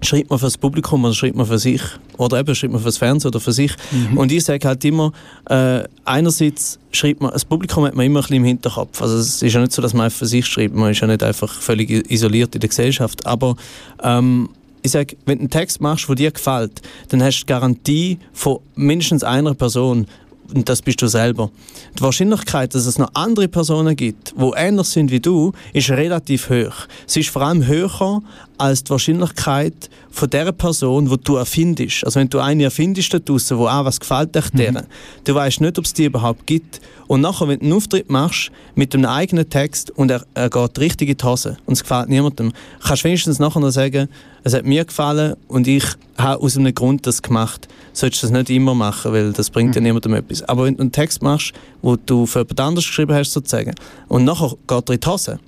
schreibt 0.02 0.30
man 0.30 0.38
für 0.38 0.46
das 0.46 0.58
Publikum 0.58 1.04
oder 1.04 1.14
schreibt 1.14 1.36
man 1.36 1.46
für 1.46 1.58
sich? 1.58 1.82
Oder 2.16 2.40
eben 2.40 2.54
schreibt 2.54 2.72
man 2.72 2.80
für 2.80 2.88
das 2.88 2.98
Fernsehen 2.98 3.28
oder 3.28 3.40
für 3.40 3.52
sich? 3.52 3.72
Mhm. 3.90 4.18
Und 4.18 4.32
ich 4.32 4.44
sage 4.44 4.66
halt 4.66 4.84
immer, 4.84 5.12
äh, 5.48 5.82
einerseits 6.04 6.78
schreibt 6.92 7.20
man, 7.20 7.32
das 7.32 7.44
Publikum 7.44 7.84
hat 7.84 7.94
man 7.94 8.06
immer 8.06 8.20
ein 8.20 8.22
bisschen 8.22 8.36
im 8.36 8.44
Hinterkopf. 8.44 9.00
Also 9.00 9.16
es 9.16 9.42
ist 9.42 9.52
ja 9.52 9.60
nicht 9.60 9.72
so, 9.72 9.82
dass 9.82 9.94
man 9.94 10.04
einfach 10.04 10.18
für 10.18 10.26
sich 10.26 10.46
schreibt, 10.46 10.74
man 10.74 10.90
ist 10.90 11.00
ja 11.00 11.06
nicht 11.06 11.22
einfach 11.22 11.52
völlig 11.52 11.90
isoliert 12.10 12.54
in 12.54 12.60
der 12.60 12.68
Gesellschaft. 12.68 13.26
Aber 13.26 13.56
ähm, 14.02 14.50
ich 14.82 14.92
sage, 14.92 15.16
wenn 15.26 15.38
du 15.38 15.42
einen 15.42 15.50
Text 15.50 15.80
machst, 15.80 16.08
der 16.08 16.14
dir 16.14 16.30
gefällt, 16.30 16.80
dann 17.08 17.22
hast 17.22 17.40
du 17.40 17.44
die 17.44 17.46
Garantie 17.46 18.18
von 18.32 18.58
mindestens 18.74 19.24
einer 19.24 19.54
Person, 19.54 20.06
und 20.54 20.68
das 20.68 20.82
bist 20.82 21.00
du 21.02 21.06
selber. 21.06 21.50
Die 21.98 22.02
Wahrscheinlichkeit, 22.02 22.74
dass 22.74 22.86
es 22.86 22.98
noch 22.98 23.10
andere 23.14 23.48
Personen 23.48 23.96
gibt, 23.96 24.34
die 24.36 24.50
ähnlich 24.56 24.86
sind 24.86 25.10
wie 25.10 25.20
du, 25.20 25.52
ist 25.72 25.90
relativ 25.90 26.50
hoch. 26.50 26.86
Sie 27.06 27.20
ist 27.20 27.30
vor 27.30 27.42
allem 27.42 27.66
höher 27.66 28.22
als 28.60 28.84
die 28.84 28.90
Wahrscheinlichkeit 28.90 29.88
von 30.10 30.28
der 30.28 30.52
Person, 30.52 31.08
die 31.08 31.16
du 31.18 31.36
erfindest. 31.36 32.04
Also 32.04 32.20
wenn 32.20 32.28
du 32.28 32.38
eine 32.40 32.64
erfindest 32.64 33.14
da 33.14 33.18
draussen, 33.18 33.58
wo 33.58 33.66
auch 33.66 33.84
was 33.84 33.98
gefällt 33.98 34.34
dich 34.34 34.52
mhm. 34.52 34.78
du 35.24 35.34
weißt 35.34 35.60
nicht, 35.62 35.78
ob 35.78 35.84
es 35.84 35.94
die 35.94 36.04
überhaupt 36.04 36.46
gibt. 36.46 36.80
Und 37.06 37.22
nachher, 37.22 37.48
wenn 37.48 37.58
du 37.58 37.64
einen 37.64 37.72
Auftritt 37.72 38.10
machst 38.10 38.52
mit 38.74 38.94
einem 38.94 39.06
eigenen 39.06 39.48
Text 39.48 39.90
und 39.90 40.10
er, 40.10 40.24
er 40.34 40.50
geht 40.50 40.78
richtig 40.78 41.08
in 41.08 41.16
die 41.16 41.24
Hose 41.24 41.56
und 41.66 41.72
es 41.72 41.82
gefällt 41.82 42.08
niemandem, 42.08 42.52
kannst 42.84 43.02
du 43.02 43.08
wenigstens 43.08 43.38
nachher 43.38 43.60
noch 43.60 43.70
sagen, 43.70 44.08
es 44.44 44.54
hat 44.54 44.64
mir 44.64 44.84
gefallen 44.84 45.34
und 45.48 45.66
ich 45.66 45.84
habe 46.18 46.42
aus 46.42 46.56
einem 46.56 46.74
Grund 46.74 47.06
das 47.06 47.22
gemacht. 47.22 47.66
Solltest 47.92 48.22
du 48.22 48.26
das 48.28 48.36
nicht 48.36 48.50
immer 48.50 48.74
machen, 48.74 49.12
weil 49.12 49.32
das 49.32 49.50
bringt 49.50 49.74
ja 49.74 49.80
mhm. 49.80 49.86
niemandem 49.86 50.14
etwas. 50.14 50.42
Aber 50.42 50.64
wenn 50.64 50.76
du 50.76 50.82
einen 50.82 50.92
Text 50.92 51.22
machst, 51.22 51.52
wo 51.82 51.96
du 51.96 52.26
für 52.26 52.40
jemand 52.40 52.60
anderes 52.60 52.86
geschrieben 52.86 53.14
hast, 53.14 53.32
sozusagen, 53.32 53.74
und 54.08 54.24
nachher 54.24 54.52
geht 54.66 54.88
er 54.88 54.94
in 54.94 55.00
die 55.00 55.08
Hose, 55.08 55.40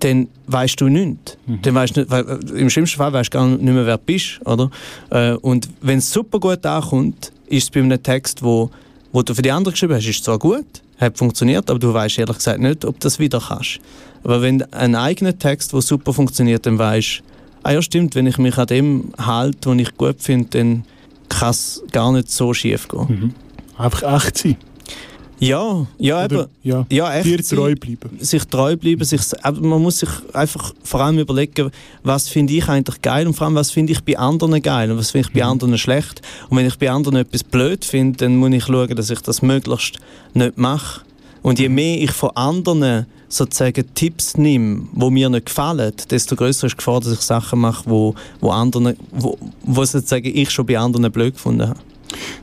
dann 0.00 0.28
weißt 0.46 0.80
du 0.80 0.88
nichts. 0.88 1.36
Mhm. 1.46 1.62
Dann 1.62 1.74
weißt 1.74 1.96
nicht, 1.96 2.12
äh, 2.12 2.58
Im 2.58 2.70
schlimmsten 2.70 2.98
Fall 2.98 3.12
weißt 3.12 3.32
du 3.32 3.38
gar 3.38 3.46
nicht 3.46 3.62
mehr, 3.62 3.86
wer 3.86 3.98
du 3.98 4.02
bist. 4.04 4.40
Oder? 4.44 4.70
Äh, 5.10 5.34
und 5.34 5.68
wenn 5.80 5.98
es 5.98 6.10
super 6.10 6.40
gut 6.40 6.64
ankommt, 6.66 7.32
ist 7.46 7.64
es 7.64 7.70
bei 7.70 7.80
einem 7.80 8.02
Text, 8.02 8.42
wo, 8.42 8.70
wo 9.12 9.22
du 9.22 9.34
für 9.34 9.42
die 9.42 9.50
anderen 9.50 9.72
geschrieben 9.72 9.94
hast, 9.94 10.06
ist 10.06 10.24
zwar 10.24 10.38
gut, 10.38 10.66
hat 10.98 11.18
funktioniert, 11.18 11.70
aber 11.70 11.78
du 11.78 11.92
weißt 11.92 12.18
ehrlich 12.18 12.36
gesagt 12.36 12.60
nicht, 12.60 12.84
ob 12.84 12.94
du 12.94 13.00
das 13.00 13.18
wieder 13.18 13.40
kannst. 13.40 13.80
Aber 14.22 14.42
wenn 14.42 14.62
ein 14.72 14.94
eigener 14.94 15.38
Text, 15.38 15.72
der 15.72 15.80
super 15.80 16.12
funktioniert, 16.12 16.66
dann 16.66 16.78
weißt 16.78 17.22
ah 17.62 17.72
ja 17.72 17.82
stimmt, 17.82 18.14
wenn 18.14 18.26
ich 18.26 18.38
mich 18.38 18.56
an 18.58 18.66
dem 18.66 19.12
halte, 19.18 19.70
was 19.70 19.78
ich 19.78 19.96
gut 19.96 20.22
finde, 20.22 20.48
dann 20.50 20.84
kann 21.28 21.50
es 21.50 21.82
gar 21.92 22.12
nicht 22.12 22.30
so 22.30 22.52
schief 22.54 22.88
gehen. 22.88 23.06
Mhm. 23.08 23.34
Einfach 23.78 24.24
echt 24.24 24.38
sein. 24.38 24.56
Ja, 25.40 25.86
ja, 25.98 26.24
Oder, 26.24 26.42
eben. 26.42 26.50
Ja, 26.62 26.86
ja 26.90 27.14
echt 27.14 27.26
dir 27.26 27.42
treu 27.42 27.74
bleiben. 27.74 28.18
Sich 28.20 28.44
treu 28.44 28.76
bleiben. 28.76 29.02
Sich, 29.04 29.22
man 29.42 29.82
muss 29.82 30.00
sich 30.00 30.10
einfach 30.34 30.74
vor 30.84 31.00
allem 31.00 31.18
überlegen, 31.18 31.70
was 32.02 32.28
finde 32.28 32.52
ich 32.52 32.68
eigentlich 32.68 33.00
geil 33.00 33.26
und 33.26 33.34
vor 33.34 33.46
allem, 33.46 33.56
was 33.56 33.70
finde 33.70 33.92
ich 33.92 34.04
bei 34.04 34.18
anderen 34.18 34.60
geil 34.60 34.90
und 34.90 34.98
was 34.98 35.10
finde 35.10 35.28
ich 35.28 35.34
bei 35.34 35.44
mhm. 35.44 35.52
anderen 35.52 35.78
schlecht. 35.78 36.20
Und 36.50 36.58
wenn 36.58 36.66
ich 36.66 36.78
bei 36.78 36.90
anderen 36.90 37.16
etwas 37.16 37.42
blöd 37.42 37.84
finde, 37.84 38.18
dann 38.18 38.36
muss 38.36 38.52
ich 38.52 38.64
schauen, 38.64 38.94
dass 38.94 39.08
ich 39.08 39.20
das 39.20 39.40
möglichst 39.40 39.98
nicht 40.34 40.58
mache. 40.58 41.00
Und 41.42 41.58
je 41.58 41.70
mhm. 41.70 41.74
mehr 41.74 42.02
ich 42.02 42.12
von 42.12 42.30
anderen 42.36 43.06
sozusagen 43.30 43.84
Tipps 43.94 44.36
nehme, 44.36 44.88
die 44.92 45.10
mir 45.10 45.30
nicht 45.30 45.46
gefallen, 45.46 45.92
desto 46.10 46.36
größer 46.36 46.66
ist 46.66 46.74
die 46.74 46.76
Gefahr, 46.76 47.00
dass 47.00 47.12
ich 47.12 47.20
Sachen 47.20 47.60
mache, 47.60 47.88
wo, 47.88 48.14
wo, 48.40 48.50
anderen, 48.50 48.96
wo, 49.12 49.38
wo 49.62 49.84
sozusagen 49.84 50.26
ich 50.26 50.50
schon 50.50 50.66
bei 50.66 50.78
anderen 50.78 51.10
blöd 51.10 51.34
gefunden 51.34 51.68
habe. 51.68 51.80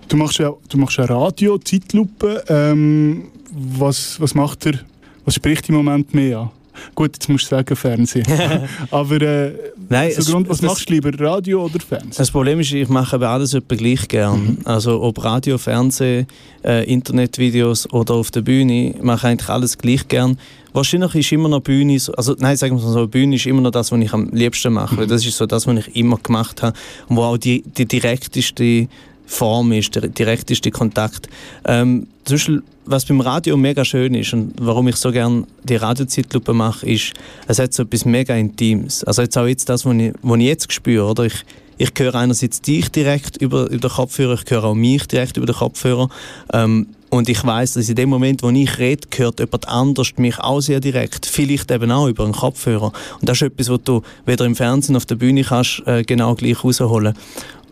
Du 0.07 0.17
machst 0.17 0.39
ja, 0.39 0.53
du 0.69 0.77
machst 0.77 0.97
ja 0.97 1.05
Radio, 1.05 1.57
Zeitlupe. 1.57 2.43
Ähm, 2.47 3.25
was, 3.51 4.19
was 4.19 4.33
macht 4.35 4.65
er, 4.65 4.79
was 5.25 5.35
spricht 5.35 5.69
im 5.69 5.75
Moment 5.75 6.13
mehr 6.13 6.39
an? 6.39 6.49
Gut, 6.95 7.11
jetzt 7.13 7.29
musst 7.29 7.45
du 7.45 7.49
sagen 7.55 7.75
Fernsehen. 7.75 8.25
Aber 8.91 9.21
äh, 9.21 9.53
Nein, 9.89 10.11
so 10.17 10.31
Grund, 10.31 10.49
was 10.49 10.61
machst 10.61 10.89
du 10.89 10.93
lieber, 10.93 11.11
Radio 11.19 11.65
oder 11.65 11.79
Fernsehen? 11.79 12.13
Das 12.15 12.31
Problem 12.31 12.59
ist, 12.59 12.71
ich 12.73 12.89
mache 12.89 13.15
aber 13.15 13.29
alles 13.29 13.53
etwa 13.53 13.75
gleich 13.75 14.07
gern. 14.07 14.43
Mhm. 14.43 14.57
Also 14.65 15.01
ob 15.01 15.23
Radio, 15.23 15.57
Fernsehen, 15.57 16.27
äh, 16.63 16.85
Internetvideos 16.85 17.91
oder 17.91 18.15
auf 18.15 18.31
der 18.31 18.41
Bühne, 18.41 18.89
ich 18.89 19.01
mache 19.01 19.27
eigentlich 19.27 19.49
alles 19.49 19.77
gleich 19.77 20.07
gern. 20.07 20.37
Wahrscheinlich 20.73 21.15
ist 21.15 21.31
immer 21.31 21.49
noch 21.49 21.61
Bühne, 21.61 21.97
also 22.15 22.35
nein, 22.37 22.57
sagen 22.57 22.75
wir 22.75 22.81
so, 22.81 23.07
Bühne 23.07 23.37
ist 23.37 23.45
immer 23.45 23.61
noch 23.61 23.71
das, 23.71 23.91
was 23.91 23.99
ich 23.99 24.13
am 24.13 24.29
liebsten 24.31 24.73
mache. 24.73 25.01
Mhm. 25.01 25.07
Das 25.07 25.25
ist 25.25 25.37
so 25.37 25.45
das, 25.45 25.65
was 25.67 25.87
ich 25.87 25.95
immer 25.95 26.17
gemacht 26.17 26.61
habe 26.61 26.77
und 27.07 27.17
wo 27.17 27.23
auch 27.23 27.37
die, 27.37 27.63
die 27.63 27.85
direkteste 27.85 28.87
Form 29.27 29.71
ist, 29.73 29.93
der 29.93 30.07
direkteste 30.07 30.71
Kontakt. 30.71 31.29
Ähm, 31.65 32.07
zum 32.25 32.35
Beispiel, 32.35 32.63
was 32.85 33.05
beim 33.05 33.21
Radio 33.21 33.55
mega 33.57 33.85
schön 33.85 34.15
ist 34.15 34.33
und 34.33 34.53
warum 34.59 34.87
ich 34.87 34.95
so 34.95 35.11
gerne 35.11 35.43
die 35.63 35.75
Radiozeitlupe 35.75 36.53
mache, 36.53 36.89
ist, 36.89 37.13
es 37.47 37.59
hat 37.59 37.73
so 37.73 37.83
etwas 37.83 38.05
mega 38.05 38.33
Intimes. 38.33 39.03
Also 39.03 39.21
jetzt 39.21 39.37
auch 39.37 39.45
jetzt 39.45 39.69
das, 39.69 39.85
was 39.85 39.95
ich, 39.95 40.13
was 40.21 40.39
ich 40.39 40.45
jetzt 40.45 40.73
spüre, 40.73 41.05
oder? 41.05 41.25
Ich, 41.25 41.45
ich 41.77 41.91
höre 41.95 42.15
einerseits 42.15 42.61
dich 42.61 42.89
direkt 42.89 43.37
über, 43.37 43.69
über 43.69 43.89
den 43.89 43.91
Kopfhörer, 43.91 44.39
ich 44.43 44.49
höre 44.49 44.63
auch 44.63 44.73
mich 44.73 45.05
direkt 45.07 45.37
über 45.37 45.45
den 45.45 45.55
Kopfhörer. 45.55 46.09
Ähm, 46.51 46.87
Und 47.09 47.29
ich 47.29 47.43
weiß, 47.43 47.73
dass 47.73 47.87
in 47.87 47.95
dem 47.95 48.09
Moment, 48.09 48.43
wo 48.43 48.49
ich 48.49 48.77
rede, 48.79 49.07
hört 49.15 49.39
jemand 49.39 49.67
anders 49.67 50.11
mich 50.17 50.39
auch 50.39 50.59
sehr 50.59 50.79
direkt. 50.79 51.25
Vielleicht 51.25 51.71
eben 51.71 51.91
auch 51.91 52.07
über 52.07 52.23
einen 52.25 52.33
Kopfhörer. 52.33 52.91
Und 53.19 53.29
das 53.29 53.37
ist 53.37 53.43
etwas, 53.43 53.69
was 53.69 53.79
du 53.83 54.01
weder 54.25 54.45
im 54.45 54.55
Fernsehen 54.55 54.93
noch 54.93 55.01
auf 55.01 55.05
der 55.05 55.15
Bühne 55.15 55.43
kannst 55.43 55.83
äh, 55.85 56.03
genau 56.03 56.35
gleich 56.35 56.63
rausholen. 56.63 57.13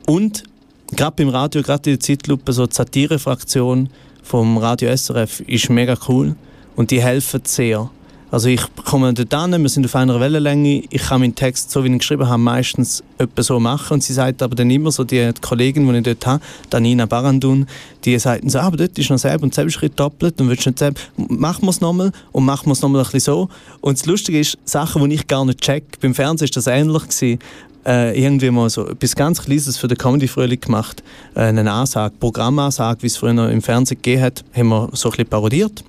Und 0.06 0.44
gerade 0.92 1.16
beim 1.18 1.30
Radio, 1.30 1.62
gerade 1.62 1.92
in 1.92 1.98
der 1.98 2.00
Zeitlupe, 2.00 2.54
so 2.54 2.66
die 2.66 2.76
Satire-Fraktion 2.76 3.90
vom 4.24 4.58
Radio 4.58 4.96
SRF 4.96 5.42
ist 5.42 5.70
mega 5.70 5.96
cool 6.08 6.36
und 6.76 6.92
die 6.92 7.02
helfen 7.02 7.42
sehr. 7.44 7.90
Also 8.32 8.50
ich 8.50 8.62
komme 8.84 9.14
dort 9.14 9.34
an, 9.34 9.62
wir 9.62 9.70
sind 9.70 9.86
auf 9.86 9.96
einer 9.96 10.20
Wellenlänge, 10.20 10.84
ich 10.90 11.04
kann 11.04 11.22
meinen 11.22 11.36
Text, 11.36 11.72
so 11.72 11.84
wie 11.84 11.88
ich 11.88 11.94
ihn 11.94 12.00
geschrieben 12.00 12.28
habe, 12.28 12.42
meistens 12.42 13.04
etwa 13.18 13.44
so 13.44 13.60
machen 13.60 13.94
und 13.94 14.04
sie 14.04 14.14
sagt 14.14 14.42
aber 14.42 14.56
dann 14.56 14.70
immer 14.72 14.92
so, 14.92 15.04
die 15.04 15.32
Kollegin, 15.42 15.88
die 15.88 15.98
ich 16.00 16.04
dort 16.04 16.26
habe, 16.26 16.44
Danina 16.70 17.06
Barandun, 17.06 17.68
die 18.04 18.18
sagt 18.18 18.50
so, 18.50 18.60
ah, 18.60 18.64
aber 18.64 18.78
dort 18.78 18.98
ist 18.98 19.10
noch 19.10 19.20
selber 19.20 19.44
und 19.44 19.54
selber 19.54 19.70
Schritt 19.70 19.98
doppelt 19.98 20.42
und 20.42 20.50
willst 20.50 20.66
nicht 20.66 20.80
selber, 20.80 21.00
machen 21.16 21.64
wir 21.64 21.70
es 21.70 21.82
nochmal 21.82 22.12
und 22.32 22.44
machen 22.44 22.66
wir 22.66 22.74
es 22.74 22.82
nochmal 22.82 23.02
ein 23.02 23.06
bisschen 23.06 23.20
so. 23.20 23.50
Und 23.80 24.00
das 24.00 24.06
Lustige 24.06 24.40
ist, 24.40 24.58
Sachen, 24.66 25.08
die 25.08 25.16
ich 25.16 25.28
gar 25.28 25.46
nicht 25.46 25.62
check, 25.62 26.00
beim 26.02 26.16
Fernsehen 26.16 26.46
ist 26.46 26.58
das 26.58 26.68
ähnlich 26.68 27.04
gewesen, 27.04 27.40
äh, 27.86 28.20
irgendwie 28.20 28.50
mal 28.52 28.70
so 28.70 28.88
etwas 28.88 29.16
ganz 29.16 29.42
Kleines 29.42 29.78
für 29.78 29.88
den 29.88 29.98
Comedy-Frühling 29.98 30.60
gemacht. 30.60 31.04
Äh, 31.36 31.42
eine 31.42 31.72
Ansage, 31.72 32.16
Programmansage, 32.20 33.04
wie 33.04 33.08
es 33.08 33.18
früher 33.18 33.50
im 33.50 33.62
Fernsehen 33.62 33.98
gegeben 33.98 34.24
hat, 34.24 34.44
haben 34.56 34.70
wir 34.70 34.90
so 34.94 35.10
ein 35.10 35.12
bisschen 35.12 35.28
parodiert. 35.28 35.84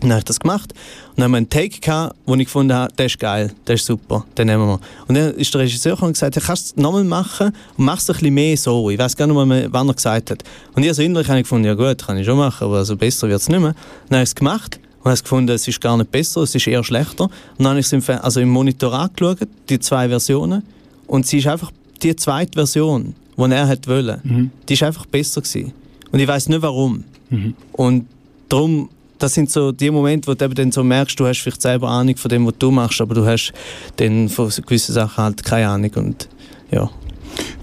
Und 0.00 0.04
dann 0.04 0.12
habe 0.12 0.20
ich 0.20 0.24
das 0.26 0.38
gemacht. 0.38 0.72
Und 0.72 1.18
dann 1.18 1.24
haben 1.24 1.30
wir 1.32 1.36
einen 1.38 1.50
Take 1.50 1.80
gehabt, 1.80 2.14
wo 2.24 2.34
ich 2.36 2.44
gefunden 2.44 2.72
habe, 2.72 2.92
der 2.96 3.06
ist 3.06 3.18
geil, 3.18 3.52
der 3.66 3.74
ist 3.74 3.84
super, 3.84 4.24
den 4.36 4.46
nehmen 4.46 4.64
wir. 4.64 4.80
Und 5.08 5.16
dann 5.16 5.34
ist 5.34 5.52
der 5.52 5.62
Regisseur 5.62 5.92
gekommen 5.92 6.10
und 6.10 6.12
gesagt, 6.12 6.36
hey, 6.36 6.42
kannst 6.44 6.70
du 6.70 6.74
es 6.76 6.82
nochmal 6.82 7.02
machen 7.02 7.48
und 7.76 7.84
mach 7.84 7.98
es 7.98 8.08
ein 8.08 8.14
bisschen 8.14 8.34
mehr 8.34 8.56
so. 8.56 8.90
Ich 8.90 8.98
weiß 8.98 9.16
gar 9.16 9.26
nicht 9.26 9.46
mehr, 9.46 9.66
wann 9.72 9.88
er 9.88 9.94
gesagt 9.94 10.30
hat. 10.30 10.44
Und 10.76 10.84
ich 10.84 10.88
also 10.88 11.02
innerlich 11.02 11.28
habe 11.28 11.40
ich 11.40 11.44
gefunden, 11.44 11.66
ja 11.66 11.74
gut, 11.74 12.06
kann 12.06 12.16
ich 12.16 12.26
schon 12.26 12.38
machen, 12.38 12.64
aber 12.64 12.76
also 12.76 12.96
besser 12.96 13.28
wird 13.28 13.40
es 13.40 13.48
nicht 13.48 13.60
mehr. 13.60 13.74
Dann 14.08 14.18
habe 14.18 14.22
ich 14.22 14.30
es 14.30 14.34
gemacht 14.36 14.78
und 15.02 15.10
habe 15.10 15.20
gefunden, 15.20 15.50
es 15.50 15.66
ist 15.66 15.80
gar 15.80 15.96
nicht 15.96 16.12
besser, 16.12 16.42
es 16.42 16.54
ist 16.54 16.66
eher 16.68 16.84
schlechter. 16.84 17.24
Und 17.24 17.32
dann 17.58 17.68
habe 17.68 17.80
ich 17.80 17.86
es 17.86 17.92
im, 17.92 18.02
also 18.22 18.38
im 18.38 18.50
Monitor 18.50 18.92
angeschaut, 18.92 19.38
die 19.68 19.80
zwei 19.80 20.08
Versionen. 20.08 20.62
Und 21.08 21.26
sie 21.26 21.38
ist 21.38 21.48
einfach 21.48 21.72
die 22.02 22.14
zweite 22.14 22.52
Version, 22.52 23.16
die 23.36 23.50
er 23.50 23.66
hat 23.66 23.88
wollen, 23.88 24.20
mhm. 24.22 24.50
die 24.68 24.74
ist 24.74 24.82
einfach 24.84 25.06
besser 25.06 25.40
gewesen. 25.40 25.72
Und 26.12 26.20
ich 26.20 26.28
weiß 26.28 26.48
nicht 26.48 26.62
warum. 26.62 27.02
Mhm. 27.30 27.54
Und 27.72 28.06
darum 28.48 28.88
das 29.18 29.34
sind 29.34 29.50
so 29.50 29.72
die 29.72 29.90
Momente, 29.90 30.28
wo 30.28 30.34
du 30.34 30.48
dann 30.48 30.72
so 30.72 30.84
merkst, 30.84 31.18
du 31.18 31.26
hast 31.26 31.40
vielleicht 31.40 31.62
selber 31.62 31.88
Ahnung 31.88 32.16
von 32.16 32.28
dem, 32.28 32.46
was 32.46 32.54
du 32.58 32.70
machst, 32.70 33.00
aber 33.00 33.14
du 33.14 33.26
hast 33.26 33.52
dann 33.96 34.28
von 34.28 34.48
gewissen 34.48 34.94
Sachen 34.94 35.24
halt 35.24 35.44
keine 35.44 35.68
Ahnung 35.68 35.90
und 35.96 36.28
ja. 36.70 36.88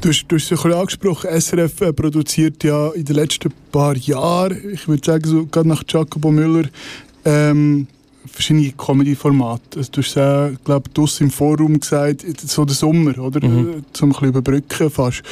Du 0.02 0.10
hast, 0.10 0.26
du 0.28 0.36
hast 0.36 0.52
es 0.52 0.64
ja 0.64 0.80
angesprochen, 0.80 1.30
SRF 1.30 1.82
äh, 1.82 1.94
produziert 1.94 2.64
ja 2.64 2.90
in 2.92 3.06
den 3.06 3.16
letzten 3.16 3.52
paar 3.72 3.96
Jahren, 3.96 4.58
ich 4.74 4.88
würde 4.88 5.06
sagen, 5.06 5.28
so 5.28 5.46
gerade 5.46 5.68
nach 5.68 5.84
Jacobo 5.88 6.32
Müller, 6.32 6.68
ähm, 7.26 7.88
verschiedene 8.28 8.72
Comedy-Formate. 8.72 9.80
Also, 9.80 9.92
du 9.92 10.02
hast 10.02 10.16
ja, 10.16 10.52
glaube 10.64 10.90
ich, 10.98 11.22
im 11.22 11.32
Forum 11.32 11.80
gesagt, 11.80 12.26
so 12.42 12.66
der 12.66 12.76
Sommer, 12.76 13.18
oder? 13.18 13.46
Mhm. 13.46 13.86
Zum 13.94 14.10
ein 14.10 14.14
bisschen 14.14 14.28
überbrücken 14.30 14.90
fast. 14.90 15.24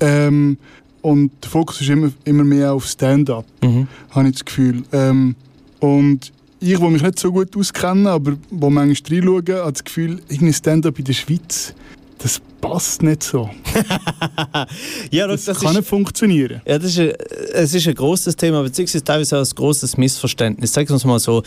Ähm, 0.00 0.58
und 1.02 1.30
der 1.42 1.50
Fokus 1.50 1.80
ist 1.80 1.88
immer, 1.88 2.10
immer 2.24 2.44
mehr 2.44 2.72
auf 2.72 2.86
Stand-up, 2.86 3.46
mhm. 3.62 3.86
habe 4.10 4.28
ich 4.28 4.34
das 4.34 4.44
Gefühl. 4.44 4.82
Ähm, 4.92 5.36
und 5.78 6.32
ich, 6.58 6.78
der 6.78 6.90
mich 6.90 7.02
nicht 7.02 7.18
so 7.18 7.30
gut 7.30 7.56
auskenne, 7.56 8.10
aber 8.10 8.32
wo 8.50 8.70
manchmal 8.70 9.20
reinschaue, 9.20 9.60
habe 9.62 9.72
das 9.72 9.84
Gefühl, 9.84 10.20
irgendwie 10.28 10.52
Stand-up 10.52 10.98
in 10.98 11.04
der 11.04 11.12
Schweiz, 11.12 11.74
das 12.18 12.40
passt 12.60 13.02
nicht 13.02 13.22
so. 13.22 13.48
ja, 15.10 15.26
das, 15.26 15.44
das 15.44 15.60
kann 15.60 15.72
ist, 15.72 15.76
nicht 15.76 15.88
funktionieren. 15.88 16.60
Ja, 16.66 16.78
das 16.78 16.90
ist 16.92 16.98
ein, 16.98 17.12
es 17.52 17.74
ist 17.74 17.86
ein 17.86 17.94
grosses 17.94 18.34
Thema, 18.34 18.62
beziehungsweise 18.62 19.04
teilweise 19.04 19.38
auch 19.38 19.44
ein 19.44 19.54
grosses 19.54 19.96
Missverständnis. 19.96 20.72
Sagen 20.72 20.88
wir 20.88 20.96
es 20.96 21.04
mal 21.04 21.18
so. 21.18 21.42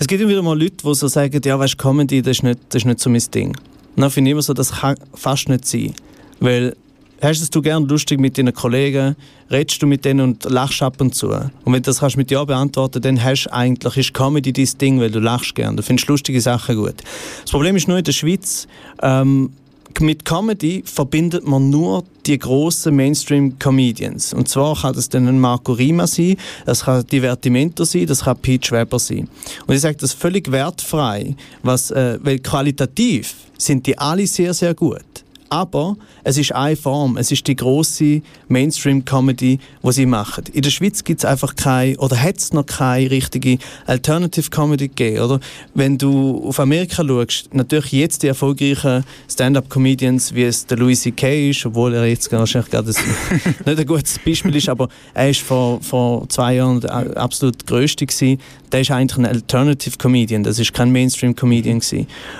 Es 0.00 0.06
gibt 0.06 0.22
immer 0.22 0.30
wieder 0.30 0.42
mal 0.42 0.58
Leute, 0.58 0.76
die 0.82 0.94
so 0.94 1.08
sagen, 1.08 1.42
ja, 1.44 1.58
weißt 1.58 1.76
Comedy, 1.76 2.22
das 2.22 2.38
ist, 2.38 2.42
nicht, 2.42 2.58
das 2.70 2.82
ist 2.82 2.86
nicht 2.86 3.00
so 3.00 3.10
mein 3.10 3.22
Ding. 3.34 3.48
Und 3.48 4.00
dann 4.00 4.10
finde 4.10 4.30
ich 4.30 4.32
immer 4.32 4.40
so, 4.40 4.54
das 4.54 4.72
kann 4.80 4.96
fast 5.12 5.50
nicht 5.50 5.66
sein. 5.66 5.94
Weil 6.40 6.74
Hast 7.22 7.54
du 7.54 7.60
gern 7.60 7.86
lustig 7.86 8.18
mit 8.18 8.38
deinen 8.38 8.54
Kollegen? 8.54 9.14
Redest 9.50 9.82
du 9.82 9.86
mit 9.86 10.06
denen 10.06 10.20
und 10.20 10.44
lachst 10.44 10.80
ab 10.82 10.98
und 11.02 11.14
zu? 11.14 11.28
Und 11.28 11.50
wenn 11.66 11.74
du 11.74 11.82
das 11.82 11.98
kannst 11.98 12.16
mit 12.16 12.30
Ja 12.30 12.42
beantworten 12.46 13.02
dann 13.02 13.22
hast 13.22 13.44
du 13.44 13.52
eigentlich, 13.52 13.94
ist 13.98 14.14
Comedy 14.14 14.54
dein 14.54 14.78
Ding, 14.80 15.00
weil 15.00 15.10
du 15.10 15.18
lachst 15.18 15.54
gern. 15.54 15.76
Du 15.76 15.82
findest 15.82 16.08
lustige 16.08 16.40
Sachen 16.40 16.76
gut. 16.76 16.94
Das 17.42 17.50
Problem 17.50 17.76
ist 17.76 17.88
nur 17.88 17.98
in 17.98 18.04
der 18.04 18.12
Schweiz, 18.12 18.66
ähm, 19.02 19.52
mit 19.98 20.24
Comedy 20.24 20.82
verbindet 20.84 21.46
man 21.46 21.70
nur 21.70 22.04
die 22.26 22.38
grossen 22.38 22.96
Mainstream-Comedians. 22.96 24.34
Und 24.34 24.48
zwar 24.48 24.76
kann 24.80 24.94
das 24.94 25.08
dann 25.08 25.38
Marco 25.38 25.72
Rima 25.72 26.06
sein, 26.06 26.36
das 26.66 26.84
kann 26.84 27.06
Divertimento 27.06 27.84
sein, 27.84 28.06
das 28.06 28.24
kann 28.24 28.36
Peach 28.38 28.70
Weber 28.70 28.98
sein. 28.98 29.28
Und 29.66 29.74
ich 29.74 29.80
sage 29.80 29.96
das 29.96 30.12
völlig 30.12 30.50
wertfrei, 30.52 31.34
was, 31.62 31.90
äh, 31.90 32.18
weil 32.22 32.38
qualitativ 32.38 33.34
sind 33.58 33.86
die 33.86 33.98
alle 33.98 34.26
sehr, 34.26 34.54
sehr 34.54 34.74
gut. 34.74 35.04
Aber 35.48 35.96
es 36.24 36.38
ist 36.38 36.54
eine 36.54 36.76
Form, 36.76 37.16
es 37.16 37.30
ist 37.30 37.46
die 37.46 37.56
große 37.56 38.22
Mainstream-Comedy, 38.48 39.58
die 39.82 39.92
sie 39.92 40.06
machen. 40.06 40.44
In 40.52 40.62
der 40.62 40.70
Schweiz 40.70 41.04
gibt 41.04 41.20
es 41.20 41.24
einfach 41.24 41.56
keine, 41.56 41.96
oder 41.98 42.20
hat 42.20 42.38
es 42.38 42.52
noch 42.52 42.66
keine 42.66 43.10
richtige 43.10 43.58
Alternative-Comedy 43.86 44.88
gegeben, 44.88 45.20
oder? 45.20 45.40
Wenn 45.74 45.98
du 45.98 46.42
auf 46.46 46.60
Amerika 46.60 47.04
schaust, 47.06 47.54
natürlich 47.54 47.92
jetzt 47.92 48.22
die 48.22 48.28
erfolgreichen 48.28 49.04
Stand-Up-Comedians, 49.30 50.34
wie 50.34 50.44
es 50.44 50.66
der 50.66 50.78
Louis 50.78 51.00
C.K. 51.00 51.50
ist, 51.50 51.66
obwohl 51.66 51.94
er 51.94 52.06
jetzt 52.06 52.30
wahrscheinlich 52.32 52.70
gerade 52.70 52.90
nicht 53.66 53.78
ein 53.78 53.86
gutes 53.86 54.18
Beispiel 54.18 54.54
ist, 54.56 54.68
aber 54.68 54.88
er 55.14 55.30
ist 55.30 55.40
vor, 55.40 55.80
vor 55.80 56.28
zwei 56.28 56.56
Jahren 56.56 56.84
absolut 56.84 57.66
größte 57.66 58.06
gewesen. 58.06 58.40
Der 58.72 58.82
ist 58.82 58.90
eigentlich 58.90 59.18
ein 59.18 59.26
Alternative-Comedian, 59.26 60.44
das 60.44 60.58
ist 60.58 60.72
kein 60.72 60.92
Mainstream-Comedian. 60.92 61.80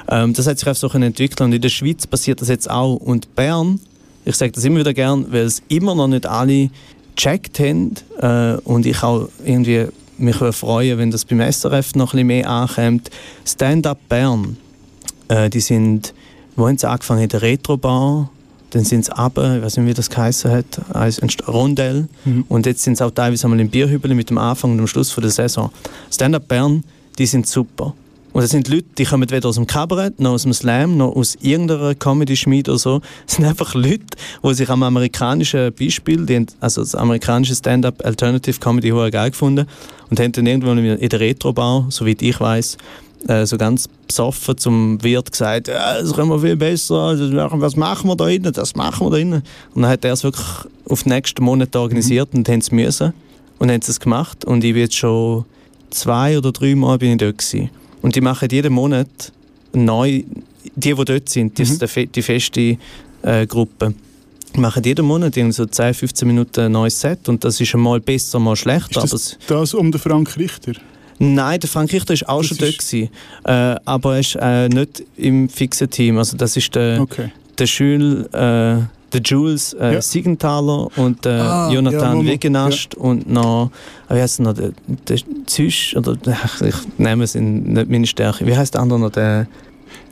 Ähm, 0.09 0.35
das 0.35 0.47
hat 0.47 0.59
sich 0.59 0.69
einfach 0.69 0.81
so 0.81 0.89
entwickelt 0.89 1.41
und 1.41 1.53
in 1.53 1.61
der 1.61 1.69
Schweiz 1.69 2.07
passiert 2.07 2.41
das 2.41 2.49
jetzt 2.49 2.71
auch 2.71 2.95
und 2.95 3.35
Bern, 3.35 3.80
ich 4.25 4.37
sage 4.37 4.53
das 4.53 4.65
immer 4.65 4.81
wieder 4.81 4.95
gern, 4.95 5.27
weil 5.31 5.45
es 5.45 5.63
immer 5.69 5.95
noch 5.95 6.09
nicht 6.09 6.27
alle 6.27 6.71
gecheckt 7.17 7.59
haben 7.59 7.95
äh, 8.21 8.61
und 8.65 8.87
ich 8.87 9.03
auch 9.03 9.29
irgendwie 9.45 9.87
mich 10.19 10.37
freuen, 10.37 10.99
wenn 10.99 11.11
das 11.11 11.25
beim 11.25 11.41
SRF 11.41 11.95
noch 11.95 12.13
ein 12.13 12.17
bisschen 12.19 12.27
mehr 12.27 12.49
ankommt. 12.49 13.11
Stand-Up 13.45 13.99
Bern, 14.09 14.57
äh, 15.29 15.49
die 15.49 15.61
sind, 15.61 16.15
wo 16.57 16.69
haben 16.69 16.79
sie 16.79 16.89
angefangen? 16.89 17.23
In 17.23 17.29
der 17.29 17.43
Retro-Bar, 17.43 18.31
dann 18.71 18.85
sind 18.85 19.07
sie 19.07 19.13
runter, 19.13 19.57
ich 19.57 19.63
weiß 19.63 19.79
nicht, 19.79 19.87
wie 19.87 19.95
das 19.95 20.11
geheißen 20.11 20.51
hat, 20.51 20.81
ein 20.95 21.13
Rondell. 21.49 22.09
Mhm. 22.25 22.45
Und 22.49 22.67
jetzt 22.67 22.83
sind 22.83 22.99
sie 22.99 23.05
auch 23.05 23.11
teilweise 23.11 23.45
einmal 23.45 23.61
im 23.61 23.71
Bierhübel 23.71 24.15
mit 24.15 24.31
dem 24.31 24.39
Anfang 24.39 24.73
und 24.73 24.79
dem 24.79 24.87
Schluss 24.87 25.11
von 25.11 25.23
der 25.23 25.31
Saison. 25.31 25.71
Stand-Up 26.11 26.47
Bern, 26.47 26.85
die 27.19 27.27
sind 27.27 27.47
super. 27.47 27.95
Und 28.33 28.43
das 28.43 28.51
sind 28.51 28.69
Leute, 28.69 28.87
die 28.97 29.05
kommen 29.05 29.29
weder 29.31 29.49
aus 29.49 29.57
dem 29.57 29.67
Kabarett, 29.67 30.21
noch 30.21 30.33
aus 30.33 30.45
dem 30.45 30.53
Slam, 30.53 30.97
noch 30.97 31.17
aus 31.17 31.37
irgendeiner 31.41 31.95
Comedy-Schmiede 31.95 32.71
oder 32.71 32.79
so. 32.79 33.01
Das 33.27 33.37
sind 33.37 33.45
einfach 33.45 33.75
Leute, 33.75 34.07
die 34.43 34.55
sich 34.55 34.69
am 34.69 34.83
amerikanischen 34.83 35.73
Beispiel, 35.73 36.27
die, 36.27 36.47
also 36.61 36.81
das 36.83 36.95
amerikanische 36.95 37.55
Stand-up 37.55 38.05
Alternative 38.05 38.59
Comedy, 38.61 38.91
hoher 38.91 39.11
geil 39.11 39.31
gefunden 39.31 39.67
und 40.11 40.21
haben 40.21 40.33
dann 40.33 40.47
irgendwann 40.47 40.79
in 40.79 41.09
der 41.09 41.21
Retro-Bar, 41.21 41.87
soweit 41.91 42.23
ich 42.23 42.41
weiß, 42.41 42.77
äh, 43.29 43.47
so 43.47 43.59
ganz 43.59 43.89
besoffen 44.07 44.57
zum 44.59 45.03
Wirt 45.03 45.31
gesagt, 45.31 45.69
ja, 45.69 46.01
das 46.01 46.13
können 46.15 46.31
wir 46.31 46.39
viel 46.41 46.57
besser, 46.57 47.17
was 47.61 47.77
machen 47.77 48.09
wir 48.09 48.17
da 48.17 48.29
innen, 48.29 48.53
das 48.53 48.75
machen 48.75 49.07
wir 49.07 49.11
da 49.11 49.17
innen. 49.17 49.43
Und 49.75 49.83
dann 49.83 49.91
hat 49.91 50.05
er 50.05 50.13
es 50.13 50.25
wirklich 50.25 50.47
auf 50.89 51.03
den 51.03 51.13
nächsten 51.13 51.45
Monat 51.45 51.75
organisiert 51.77 52.33
mhm. 52.33 52.41
und 52.41 52.49
haben 52.49 52.61
es 52.61 52.71
müssen 52.71 53.13
und 53.59 53.71
haben 53.71 53.81
es 53.87 54.01
gemacht 54.01 54.45
und 54.45 54.65
ich 54.65 54.73
bin 54.73 54.83
jetzt 54.83 54.97
schon 54.97 55.45
zwei 55.91 56.39
oder 56.39 56.53
drei 56.53 56.75
Mal 56.75 56.99
bin 56.99 57.13
ich 57.13 57.19
dort 57.19 57.39
gewesen. 57.39 57.71
Und 58.03 58.17
die 58.17 58.21
machen 58.21 58.49
jeden 58.51 58.73
Monat 58.73 59.33
neu, 59.73 60.23
die, 60.75 60.95
die 60.95 61.05
dort 61.05 61.29
sind, 61.29 61.59
die, 61.59 61.65
mhm. 61.65 62.13
die 62.13 62.23
feste 62.23 62.77
äh, 63.23 63.47
Gruppe, 63.47 63.95
machen 64.57 64.83
jeden 64.83 65.05
Monat 65.05 65.35
so 65.51 65.67
10, 65.67 65.95
15 65.95 66.27
Minuten 66.27 66.61
ein 66.61 66.73
neues 66.73 67.01
Set 67.01 67.29
und 67.29 67.45
das 67.45 67.61
ist 67.61 67.75
mal 67.75 68.01
besser, 68.01 68.39
mal 68.39 68.57
schlechter. 68.57 69.05
Ist 69.05 69.13
das, 69.13 69.39
das 69.47 69.75
um 69.75 69.93
den 69.93 70.01
Frank 70.01 70.37
Richter? 70.37 70.73
Nein, 71.19 71.61
der 71.61 71.69
Frank 71.69 71.93
Richter 71.93 72.15
war 72.15 72.31
auch 72.31 72.39
das 72.39 72.49
schon 72.49 72.59
dort, 72.59 72.79
gewesen, 72.79 73.11
äh, 73.45 73.77
aber 73.85 74.15
er 74.15 74.21
ist 74.21 74.37
äh, 74.41 74.69
nicht 74.69 75.05
im 75.17 75.49
fixen 75.49 75.91
Team. 75.91 76.19
Also 76.19 76.37
das 76.37 76.57
ist 76.57 76.75
der, 76.75 77.01
okay. 77.01 77.31
der 77.59 77.67
Schül, 77.67 78.29
äh, 78.33 78.79
der 79.13 79.21
Jules 79.23 79.73
äh, 79.75 79.95
ja. 79.95 80.03
Siegenthaler 80.03 80.89
und 80.97 81.25
der 81.25 81.43
ah, 81.43 81.71
Jonathan 81.71 82.21
ja, 82.21 82.33
Wegenast 82.33 82.95
ja. 82.95 83.01
und 83.01 83.31
noch, 83.31 83.71
wie 84.09 84.21
heißt 84.21 84.41
noch, 84.41 84.55
der, 84.55 84.73
der 85.09 85.19
Züsch, 85.47 85.97
oder 85.97 86.17
ich 86.61 86.75
nehme 86.99 87.25
es 87.25 87.35
in, 87.35 87.73
nicht 87.73 87.91
meine 87.91 88.07
Stärke. 88.07 88.47
Wie 88.47 88.57
heißt 88.57 88.75
der 88.75 88.83
andere 88.83 89.01
noch, 89.01 89.11
der 89.11 89.47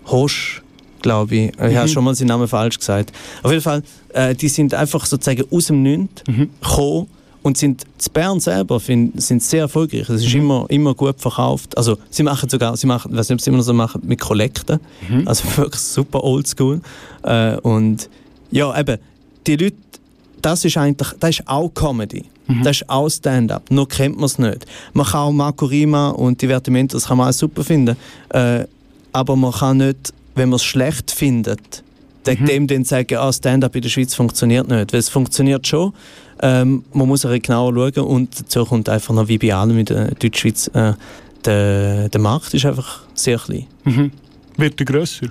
Hosch? 0.06 0.62
glaube 1.00 1.34
ich. 1.34 1.48
Ich 1.50 1.58
mhm. 1.58 1.76
habe 1.76 1.88
schon 1.88 2.04
mal 2.04 2.14
seinen 2.14 2.28
Namen 2.28 2.48
falsch 2.48 2.78
gesagt. 2.78 3.12
Auf 3.44 3.50
jeden 3.50 3.62
Fall, 3.62 3.82
äh, 4.08 4.34
die 4.34 4.48
sind 4.48 4.74
einfach 4.74 5.06
sozusagen 5.06 5.44
aus 5.50 5.66
dem 5.66 5.82
Nünd 5.82 6.24
mhm. 6.26 6.50
gekommen 6.60 7.06
und 7.42 7.56
sind 7.56 7.84
zu 7.98 8.10
Bern 8.10 8.40
selber 8.40 8.80
find, 8.80 9.20
sind 9.22 9.42
sehr 9.42 9.62
erfolgreich. 9.62 10.08
Es 10.08 10.24
ist 10.24 10.34
mhm. 10.34 10.40
immer, 10.40 10.66
immer 10.68 10.94
gut 10.94 11.20
verkauft. 11.20 11.76
Also 11.76 11.98
sie 12.10 12.22
machen 12.22 12.48
sogar, 12.48 12.76
sie 12.76 12.86
machen, 12.86 13.16
weiß 13.16 13.28
nicht, 13.28 13.36
ob 13.36 13.40
sie 13.40 13.50
immer 13.50 13.58
noch 13.58 13.64
so 13.64 13.72
machen, 13.72 14.02
mit 14.04 14.20
Kollekten. 14.20 14.80
Mhm. 15.08 15.26
Also 15.26 15.44
wirklich 15.56 15.80
super 15.80 16.24
oldschool. 16.24 16.80
Äh, 17.22 17.56
und 17.58 18.08
ja, 18.50 18.78
eben, 18.78 18.98
die 19.46 19.56
Leute, 19.56 19.76
das 20.42 20.64
ist 20.64 20.76
eigentlich, 20.76 21.08
das 21.20 21.30
ist 21.30 21.48
auch 21.48 21.68
Comedy. 21.68 22.24
Mhm. 22.46 22.62
Das 22.62 22.78
ist 22.78 22.88
auch 22.88 23.08
Stand-up, 23.08 23.70
nur 23.70 23.88
kennt 23.88 24.16
man 24.16 24.24
es 24.24 24.38
nicht. 24.38 24.66
Man 24.94 25.06
kann 25.06 25.20
auch 25.20 25.32
Marco 25.32 25.66
Rima 25.66 26.10
und 26.10 26.40
Divertimento, 26.40 26.96
das 26.96 27.06
kann 27.06 27.18
man 27.18 27.28
auch 27.28 27.32
super 27.32 27.62
finden. 27.62 27.96
Äh, 28.30 28.64
aber 29.12 29.36
man 29.36 29.52
kann 29.52 29.78
nicht, 29.78 30.12
wenn 30.34 30.48
man 30.48 30.56
es 30.56 30.64
schlecht 30.64 31.10
findet, 31.10 31.82
mhm. 32.26 32.46
dem 32.46 32.66
dann 32.66 32.84
sagen, 32.84 33.16
ah, 33.16 33.32
Stand-up 33.32 33.74
in 33.76 33.82
der 33.82 33.88
Schweiz 33.88 34.14
funktioniert 34.14 34.68
nicht. 34.68 34.92
Weil 34.92 35.00
es 35.00 35.08
funktioniert 35.08 35.66
schon, 35.66 35.92
ähm, 36.40 36.84
man 36.92 37.08
muss 37.08 37.24
aber 37.24 37.38
genauer 37.38 37.72
schauen 37.74 38.06
und 38.06 38.40
dazu 38.40 38.64
kommt 38.64 38.88
einfach 38.88 39.14
noch 39.14 39.28
wie 39.28 39.38
bei 39.38 39.54
allem 39.54 39.78
in 39.78 39.84
der 39.84 40.14
Deutschschweiz, 40.14 40.68
äh, 40.68 40.94
der, 41.44 42.08
der 42.08 42.20
Markt 42.20 42.54
ist 42.54 42.64
einfach 42.64 43.02
sehr 43.14 43.38
klein. 43.38 43.66
Mhm. 43.84 44.12
Wird 44.56 44.80
er 44.80 44.86
grösser? 44.86 45.28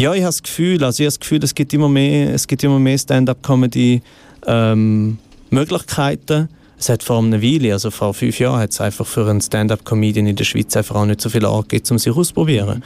Ja, 0.00 0.14
ich 0.14 0.22
habe 0.22 0.28
das 0.28 0.42
Gefühl, 0.42 0.82
also 0.82 1.02
ich 1.02 1.06
habe 1.06 1.10
das 1.10 1.20
Gefühl, 1.20 1.44
es 1.44 1.54
gibt 1.54 1.74
immer 1.74 1.90
mehr, 1.90 2.34
mehr 2.78 2.98
Stand-up-Comedy 2.98 4.00
ähm, 4.46 5.18
Möglichkeiten. 5.50 6.48
Es 6.78 6.88
hat 6.88 7.02
vor 7.02 7.18
einer 7.18 7.42
Weile, 7.42 7.74
also 7.74 7.90
vor 7.90 8.14
fünf 8.14 8.38
Jahren, 8.38 8.60
hat 8.60 8.70
es 8.70 8.80
einfach 8.80 9.04
für 9.06 9.28
einen 9.28 9.42
Stand-up-Comedian 9.42 10.26
in 10.26 10.36
der 10.36 10.44
Schweiz 10.44 10.74
einfach 10.74 10.96
auch 10.96 11.04
nicht 11.04 11.20
so 11.20 11.28
viel 11.28 11.44
angegeben, 11.44 11.84
um 11.90 11.98
sich 11.98 12.16
auszuprobieren. 12.16 12.82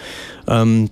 Ähm, 0.49 0.91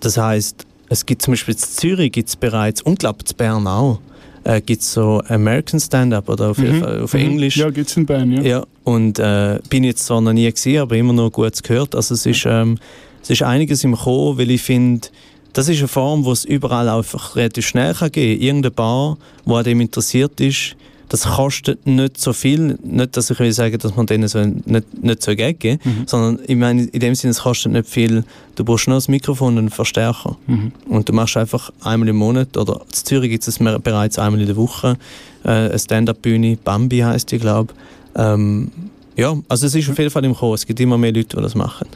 das 0.00 0.16
heißt, 0.16 0.64
es 0.88 1.04
gibt 1.04 1.20
zum 1.20 1.32
Beispiel 1.32 1.52
in 1.52 1.58
Zürich 1.58 2.12
gibt's 2.12 2.36
bereits, 2.36 2.80
und 2.80 2.98
glaube 2.98 3.18
in 3.28 3.36
Bern 3.36 3.66
auch, 3.66 4.00
äh, 4.44 4.62
gibt 4.62 4.80
es 4.80 4.94
so 4.94 5.22
American 5.28 5.78
Stand-up 5.78 6.26
oder 6.30 6.52
auf, 6.52 6.56
mhm. 6.56 6.82
auf. 6.82 7.12
Englisch. 7.12 7.58
Ja, 7.58 7.68
gibt 7.68 7.90
es 7.90 7.96
in 7.98 8.06
Bern, 8.06 8.32
ja. 8.32 8.40
ja 8.40 8.66
und 8.84 9.18
äh, 9.18 9.58
bin 9.68 9.84
jetzt 9.84 10.06
zwar 10.06 10.22
noch 10.22 10.32
nie 10.32 10.50
gesehen, 10.50 10.80
aber 10.80 10.96
immer 10.96 11.12
noch 11.12 11.28
gut 11.28 11.62
gehört. 11.62 11.94
Also 11.94 12.14
es 12.14 12.24
ist, 12.24 12.46
ähm, 12.46 12.78
es 13.22 13.28
ist 13.28 13.42
einiges 13.42 13.84
im 13.84 13.94
Kommen, 13.94 14.38
weil 14.38 14.50
ich 14.50 14.62
finde, 14.62 15.08
das 15.52 15.68
ist 15.68 15.78
eine 15.78 15.88
Form, 15.88 16.24
wo 16.24 16.32
es 16.32 16.44
überall 16.44 16.88
einfach 16.88 17.36
relativ 17.36 17.66
schnell 17.66 17.94
kann 17.94 18.12
gehen 18.12 18.38
kann. 18.38 18.46
Irgendeine 18.46 18.70
Bar, 18.70 19.18
die 19.46 19.52
an 19.52 19.64
dem 19.64 19.80
interessiert 19.80 20.40
ist, 20.40 20.76
das 21.10 21.24
kostet 21.24 21.86
nicht 21.88 22.20
so 22.20 22.32
viel. 22.32 22.78
Nicht, 22.84 23.16
dass 23.16 23.30
ich 23.30 23.38
will 23.40 23.52
sagen, 23.52 23.76
dass 23.78 23.96
man 23.96 24.06
denen 24.06 24.28
so 24.28 24.38
nicht, 24.44 25.02
nicht 25.02 25.22
so 25.22 25.34
geben 25.34 25.80
mhm. 25.82 26.02
sondern 26.06 26.38
ich 26.46 26.56
meine, 26.56 26.84
in 26.84 27.00
dem 27.00 27.16
Sinne, 27.16 27.32
es 27.32 27.40
kostet 27.40 27.72
nicht 27.72 27.88
viel. 27.88 28.22
Du 28.54 28.64
brauchst 28.64 28.86
nur 28.86 28.96
ein 28.96 29.02
Mikrofon 29.08 29.54
und 29.54 29.58
einen 29.58 29.70
Verstärker. 29.70 30.36
Mhm. 30.46 30.70
Und 30.88 31.08
du 31.08 31.12
machst 31.12 31.36
einfach 31.36 31.72
einmal 31.82 32.08
im 32.08 32.16
Monat, 32.16 32.56
oder 32.56 32.82
in 32.86 32.92
Zürich 32.92 33.30
gibt 33.30 33.46
es 33.46 33.58
bereits 33.58 34.20
einmal 34.20 34.40
in 34.40 34.46
der 34.46 34.56
Woche, 34.56 34.96
äh, 35.44 35.48
eine 35.48 35.78
Stand-Up-Bühne, 35.78 36.58
Bambi 36.62 36.98
heißt 36.98 37.32
die, 37.32 37.38
glaube 37.38 37.74
ich. 37.74 38.20
Ähm, 38.22 38.70
ja, 39.16 39.36
also 39.48 39.66
es 39.66 39.74
ist 39.74 39.90
auf 39.90 39.98
jeden 39.98 40.10
Fall 40.10 40.24
im 40.24 40.34
Kommen. 40.34 40.54
Es 40.54 40.64
gibt 40.64 40.78
immer 40.78 40.96
mehr 40.96 41.12
Leute, 41.12 41.36
die 41.36 41.42
das 41.42 41.56
machen. 41.56 41.88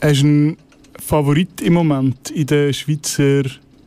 Hast 0.00 0.22
du 0.22 0.26
einen 0.26 0.56
Favorit 1.10 1.60
im 1.60 1.72
Moment 1.72 2.30
in 2.30 2.46
der 2.46 2.72
Schweizer 2.72 3.42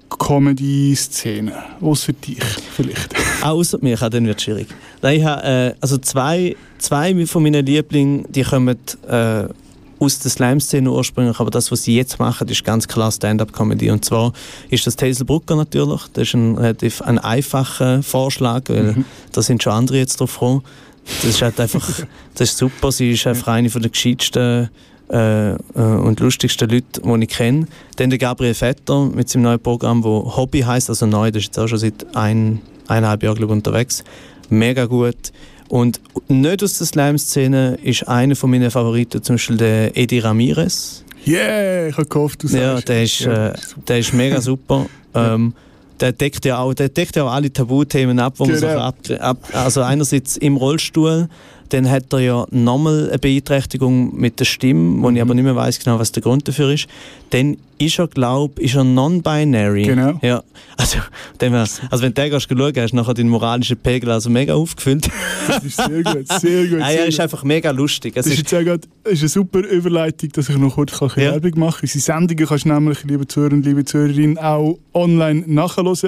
Comedy-Szene? 0.09 1.53
Außer 1.79 2.11
dich 2.11 2.43
vielleicht. 2.75 3.15
Außer 3.41 3.77
mir, 3.81 3.95
dann 3.95 4.27
wird 4.27 4.39
es 4.39 4.43
schwierig. 4.43 4.67
Nein, 5.01 5.19
ich 5.19 5.23
habe, 5.23 5.41
äh, 5.43 5.73
also 5.79 5.97
zwei, 5.99 6.57
zwei 6.79 7.25
von 7.25 7.43
meinen 7.43 7.65
Lieblingen, 7.65 8.25
die 8.29 8.43
kommen 8.43 8.77
äh, 9.07 9.45
aus 9.99 10.19
der 10.19 10.31
Slam-Szene 10.31 10.91
ursprünglich, 10.91 11.39
aber 11.39 11.49
das, 11.49 11.71
was 11.71 11.83
sie 11.83 11.95
jetzt 11.95 12.19
machen, 12.19 12.45
ist 12.49 12.65
ganz 12.65 12.89
klar 12.89 13.09
Stand-up-Comedy. 13.09 13.89
Und 13.89 14.03
zwar 14.03 14.33
ist 14.69 14.85
das 14.85 14.97
Hazel 14.97 15.23
Brucker 15.25 15.55
natürlich. 15.55 16.01
Das 16.11 16.27
ist 16.27 16.33
ein 16.33 16.57
relativ 16.57 17.01
ein 17.03 17.19
einfacher 17.19 18.03
Vorschlag, 18.03 18.63
weil 18.67 18.95
mhm. 18.95 19.05
da 19.31 19.41
sind 19.41 19.63
schon 19.63 19.71
andere 19.71 19.99
jetzt 19.99 20.19
drauf 20.19 20.33
gekommen. 20.33 20.61
Das 21.05 21.23
ist 21.23 21.41
halt 21.41 21.57
einfach, 21.57 21.87
das 22.35 22.49
ist 22.49 22.57
super. 22.57 22.91
Sie 22.91 23.11
ist 23.11 23.25
einfach 23.27 23.47
eine 23.47 23.69
von 23.69 23.81
der 23.81 23.91
gescheitsten 23.91 24.69
äh, 25.13 25.51
äh, 25.51 25.57
und 25.75 26.19
lustigsten 26.19 26.67
Leute, 26.69 27.01
die 27.03 27.23
ich 27.23 27.29
kenne. 27.29 27.67
Dann 27.97 28.09
der 28.09 28.17
Gabriel 28.17 28.55
Vetter 28.55 29.05
mit 29.05 29.29
seinem 29.29 29.43
neuen 29.43 29.59
Programm, 29.59 30.01
das 30.01 30.37
Hobby 30.37 30.61
heißt, 30.61 30.89
also 30.89 31.05
neu, 31.05 31.29
das 31.29 31.43
ist 31.43 31.47
jetzt 31.47 31.59
auch 31.59 31.67
schon 31.67 31.77
seit 31.77 32.15
ein, 32.15 32.61
eineinhalb 32.87 33.21
Jahren 33.21 33.43
unterwegs. 33.43 34.03
Mega 34.49 34.85
gut. 34.85 35.31
Und 35.69 36.01
nicht 36.27 36.63
aus 36.63 36.79
der 36.79 36.87
Slam-Szene 36.87 37.77
ist 37.83 38.07
einer 38.07 38.35
von 38.35 38.49
meinen 38.49 38.71
Favoriten 38.71 39.21
zum 39.21 39.35
Beispiel 39.35 39.57
der 39.57 39.95
Eddie 39.95 40.19
Ramirez. 40.19 41.03
Yeah, 41.27 41.87
ich 41.87 41.97
habe 41.97 42.07
gehofft, 42.07 42.43
du 42.43 42.47
sagst. 42.47 42.63
Ja, 42.63 42.81
der 42.81 43.03
ist, 43.03 43.21
äh, 43.21 43.53
der 43.87 43.99
ist 43.99 44.13
mega 44.13 44.41
super. 44.41 44.87
ähm, 45.13 45.53
der 45.99 46.11
deckt 46.11 46.43
ja 46.43 46.57
auch, 46.57 46.73
der 46.73 46.89
deckt 46.89 47.15
ja 47.15 47.23
auch 47.23 47.31
alle 47.31 47.53
Tabuthemen 47.53 48.19
ab, 48.19 48.33
wo 48.37 48.45
genau. 48.45 48.61
man 48.61 48.93
so 49.03 49.15
ab, 49.15 49.37
also 49.53 49.81
einerseits 49.83 50.37
im 50.37 50.57
Rollstuhl, 50.57 51.29
dann 51.73 51.89
hat 51.89 52.13
er 52.13 52.19
ja 52.19 52.47
nochmal 52.51 53.09
eine 53.09 53.17
Beeinträchtigung 53.17 54.15
mit 54.15 54.39
der 54.39 54.45
Stimme, 54.45 55.01
wo 55.01 55.09
mhm. 55.09 55.15
ich 55.15 55.21
aber 55.23 55.33
nicht 55.33 55.43
mehr 55.43 55.55
weiß 55.55 55.79
genau, 55.79 55.97
was 55.97 56.11
der 56.11 56.21
Grund 56.21 56.47
dafür 56.47 56.71
ist. 56.71 56.85
Dann 57.31 57.57
ist 57.79 57.97
er, 57.97 58.07
glaube 58.07 58.61
ich, 58.61 58.75
non-binary. 58.75 59.83
Genau. 59.83 60.19
Ja. 60.21 60.43
Also, 60.77 60.99
dem, 61.41 61.55
also 61.55 61.81
wenn 61.89 62.13
du 62.13 62.21
den 62.21 62.29
gehst, 62.29 62.47
schauen, 62.47 62.73
hast 62.75 62.91
du 62.91 62.95
nachher 62.95 63.15
deinen 63.15 63.29
moralischen 63.29 63.77
Pegel 63.77 64.11
also 64.11 64.29
mega 64.29 64.53
aufgefüllt. 64.53 65.09
Das 65.47 65.63
ist 65.63 65.77
sehr 65.77 66.03
gut, 66.03 66.31
sehr 66.39 66.67
gut. 66.67 66.81
ah, 66.81 66.91
ja, 66.91 67.05
ist 67.05 67.19
einfach 67.19 67.43
mega 67.43 67.71
lustig. 67.71 68.13
Es 68.15 68.25
das 68.25 68.33
ist, 68.33 68.39
jetzt 68.39 68.53
auch 68.53 68.63
grad, 68.63 68.87
ist 69.05 69.21
eine 69.21 69.29
super 69.29 69.59
Überleitung, 69.59 70.29
dass 70.31 70.49
ich 70.49 70.57
noch 70.57 70.75
kurz 70.75 70.97
ja. 70.99 71.15
Werbung 71.17 71.59
mache. 71.59 71.81
Unsere 71.81 71.99
Sendungen 71.99 72.45
kannst 72.45 72.65
du 72.65 72.69
nämlich, 72.69 73.03
liebe 73.03 73.27
Zuhörer 73.27 73.53
und 73.53 73.65
liebe 73.65 73.83
Zuhörerinnen, 73.83 74.37
auch 74.37 74.77
online 74.93 75.43
nachhören 75.47 75.87
auf 75.87 76.03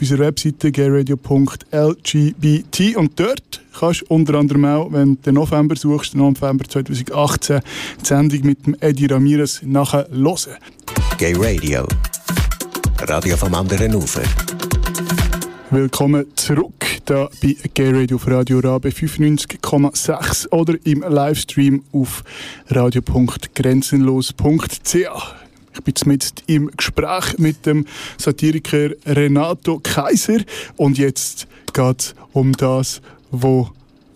unserer 0.00 0.20
Webseite 0.20 0.70
gayradio.lgbt 0.70 2.96
und 2.96 3.18
dort 3.18 3.62
kannst 3.78 4.02
unter 4.10 4.34
anderem 4.34 4.64
auch, 4.64 4.90
wenn 4.92 5.16
du 5.16 5.22
den 5.22 5.34
November 5.34 5.76
suchst, 5.76 6.14
den 6.14 6.20
November 6.20 6.64
2018, 6.66 7.60
die 8.00 8.06
Sendung 8.06 8.46
mit 8.46 8.66
dem 8.66 8.74
Eddie 8.80 9.06
Ramirez 9.06 9.60
nachher 9.62 10.08
hören. 10.10 10.56
Gay 11.16 11.34
Radio. 11.36 11.86
Radio 13.00 13.36
vom 13.36 13.54
anderen 13.54 13.94
Ufer. 13.94 14.22
Willkommen 15.70 16.26
zurück 16.34 16.74
da 17.04 17.28
bei 17.40 17.54
Gay 17.74 17.92
Radio 17.92 18.16
auf 18.16 18.26
Radio 18.26 18.58
Rabe 18.58 18.88
95,6 18.88 20.50
oder 20.50 20.74
im 20.84 21.02
Livestream 21.02 21.84
auf 21.92 22.24
radio.grenzenlos.ch. 22.68 25.34
Ich 25.74 25.84
bin 25.84 25.94
jetzt 26.12 26.42
im 26.46 26.72
Gespräch 26.76 27.38
mit 27.38 27.64
dem 27.64 27.86
Satiriker 28.16 28.90
Renato 29.06 29.78
Kaiser 29.78 30.40
und 30.76 30.98
jetzt 30.98 31.46
geht 31.72 32.00
es 32.00 32.16
um 32.32 32.52
das, 32.52 33.00
was 33.30 33.68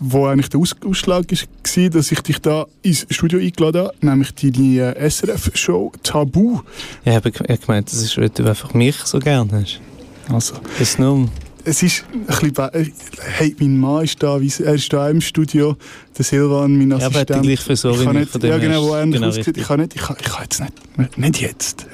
wo 0.02 0.26
eigentlich 0.26 0.48
der 0.48 0.60
Aus 0.60 0.74
Ausschlag 0.84 1.26
war, 1.30 1.90
dass 1.90 2.12
ich 2.12 2.20
dich 2.20 2.38
da 2.40 2.66
ins 2.82 3.06
Studio 3.10 3.38
eingeladen 3.38 3.86
habe, 3.86 3.94
nämlich 4.00 4.34
deine 4.34 4.96
äh, 4.96 5.08
SRF-Show 5.08 5.92
Tabu. 6.02 6.60
Ja, 7.04 7.18
ich 7.18 7.38
habe 7.38 7.58
gemeint, 7.58 7.92
das 7.92 8.02
ist, 8.02 8.18
weil 8.18 8.28
du 8.30 8.44
einfach 8.44 8.74
mich 8.74 8.96
so 8.96 9.20
gerne 9.20 9.62
hast. 9.62 9.80
Also. 10.28 10.54
Das 10.78 10.80
ist 10.80 10.98
nur... 10.98 11.28
Es 11.64 11.84
ist 11.84 12.04
ein 12.10 12.26
bisschen... 12.26 12.56
Äh, 12.72 12.86
hey, 13.20 13.54
mein 13.60 13.78
Mann 13.78 14.02
ist 14.02 14.20
da, 14.20 14.38
er 14.38 14.74
ist 14.74 14.92
da 14.92 15.08
im 15.08 15.20
Studio, 15.20 15.76
der 16.18 16.24
Silvan, 16.24 16.76
mein 16.76 16.92
Assistent. 16.92 17.30
Ja, 17.30 17.36
aber 17.36 17.42
gleich 17.42 17.60
für 17.60 17.76
so, 17.76 18.00
wie 18.00 18.18
nicht, 18.18 18.42
Ja, 18.42 18.58
genau, 18.58 18.82
wo 18.82 18.94
er 18.94 19.06
genau 19.06 19.28
aussieht. 19.28 19.56
Ich 19.56 19.62
kann 19.62 19.78
nicht, 19.78 19.94
ich 19.94 20.02
kann, 20.02 20.16
ich 20.18 20.26
kann 20.26 20.42
jetzt 20.42 20.60
nicht, 20.60 21.18
nicht 21.18 21.40
jetzt. 21.40 21.86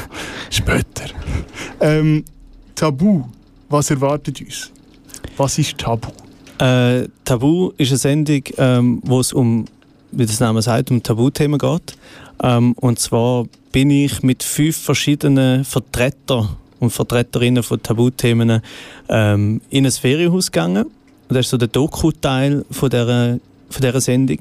Später. 0.50 1.06
Ähm, 1.80 2.26
Tabu, 2.74 3.24
was 3.70 3.90
erwartet 3.90 4.42
uns? 4.42 4.70
Was 5.38 5.56
ist 5.56 5.78
Tabu? 5.78 6.10
Äh, 6.64 7.08
Tabu 7.26 7.72
ist 7.76 7.90
eine 7.90 7.98
Sendung, 7.98 8.42
ähm, 8.56 9.00
wo 9.04 9.20
es 9.20 9.34
um, 9.34 9.66
wie 10.12 10.24
das 10.24 10.40
Name 10.40 10.62
sagt, 10.62 10.90
um 10.90 11.02
Tabuthemen 11.02 11.58
geht. 11.58 11.96
Ähm, 12.42 12.72
und 12.80 12.98
zwar 12.98 13.44
bin 13.70 13.90
ich 13.90 14.22
mit 14.22 14.42
fünf 14.42 14.78
verschiedenen 14.78 15.64
Vertretern 15.64 16.56
und 16.80 16.90
Vertreterinnen 16.90 17.62
von 17.62 17.82
Tabuthemen 17.82 18.62
ähm, 19.10 19.60
in 19.68 19.84
ein 19.84 19.92
Ferienhaus 19.92 20.50
gegangen. 20.50 20.86
Das 21.28 21.40
ist 21.40 21.50
so 21.50 21.58
der 21.58 21.68
Doku-Teil 21.68 22.64
von 22.70 22.88
dieser, 22.88 23.38
von 23.68 23.82
dieser 23.82 24.00
Sendung. 24.00 24.38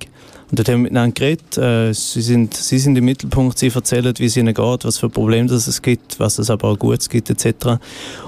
Und 0.54 0.60
dort 0.60 0.70
haben 0.70 0.82
wir 0.82 0.84
miteinander 0.84 1.16
geredet. 1.16 1.58
Äh, 1.58 1.94
sie, 1.96 2.22
sind, 2.22 2.54
sie 2.54 2.78
sind 2.78 2.96
im 2.96 3.06
Mittelpunkt, 3.06 3.58
sie 3.58 3.70
erzählen, 3.70 4.14
wie 4.20 4.26
es 4.26 4.38
ihnen 4.38 4.54
geht, 4.54 4.86
was 4.86 5.00
für 5.00 5.10
Probleme 5.10 5.52
es 5.52 5.82
gibt, 5.82 6.20
was 6.20 6.38
es 6.38 6.52
aber 6.52 6.68
auch 6.68 6.78
Gutes 6.78 7.10
gibt, 7.10 7.32
etc. 7.32 7.80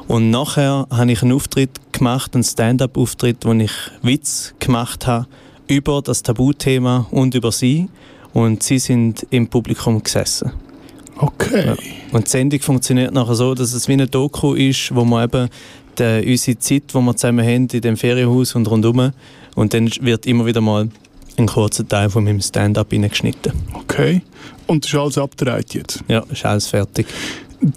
Und 0.07 0.31
nachher 0.31 0.87
habe 0.89 1.11
ich 1.11 1.21
einen 1.21 1.33
Auftritt 1.33 1.69
gemacht, 1.91 2.33
einen 2.33 2.43
Stand-up-Auftritt, 2.43 3.45
wo 3.45 3.53
ich 3.53 3.71
Witz 4.01 4.55
gemacht 4.57 5.05
habe 5.05 5.27
über 5.67 6.01
das 6.01 6.23
Tabuthema 6.23 7.05
und 7.11 7.35
über 7.35 7.51
sie. 7.51 7.89
Und 8.33 8.63
sie 8.63 8.79
sind 8.79 9.27
im 9.29 9.47
Publikum 9.47 10.01
gesessen. 10.01 10.51
Okay. 11.19 11.63
Ja. 11.63 11.75
Und 12.11 12.25
die 12.25 12.31
Sendung 12.31 12.59
funktioniert 12.59 13.13
nachher 13.13 13.35
so, 13.35 13.53
dass 13.53 13.71
es 13.71 13.87
wie 13.87 13.93
eine 13.93 14.07
Doku 14.07 14.55
ist, 14.55 14.95
wo 14.95 15.05
man 15.05 15.25
eben 15.25 15.47
die, 15.99 16.31
unsere 16.31 16.57
Zeit, 16.57 16.91
die 16.91 16.97
wir 16.97 17.15
zusammen 17.15 17.45
haben, 17.45 17.67
in 17.67 17.81
dem 17.81 17.97
Ferienhaus 17.97 18.55
und 18.55 18.67
rundherum, 18.67 19.11
und 19.53 19.75
dann 19.75 19.89
wird 20.01 20.25
immer 20.25 20.47
wieder 20.47 20.59
mal 20.59 20.89
einen 21.37 21.47
kurzen 21.47 21.87
Teil 21.87 22.09
von 22.09 22.23
meinem 22.23 22.41
Stand-up 22.41 22.89
geschnitten. 22.89 23.53
Okay. 23.73 24.21
Und 24.67 24.83
das 24.83 24.93
ist 24.93 24.99
alles 24.99 25.17
abgedreht 25.17 25.73
jetzt? 25.73 26.03
Ja, 26.07 26.23
ist 26.31 26.45
alles 26.45 26.67
fertig. 26.67 27.07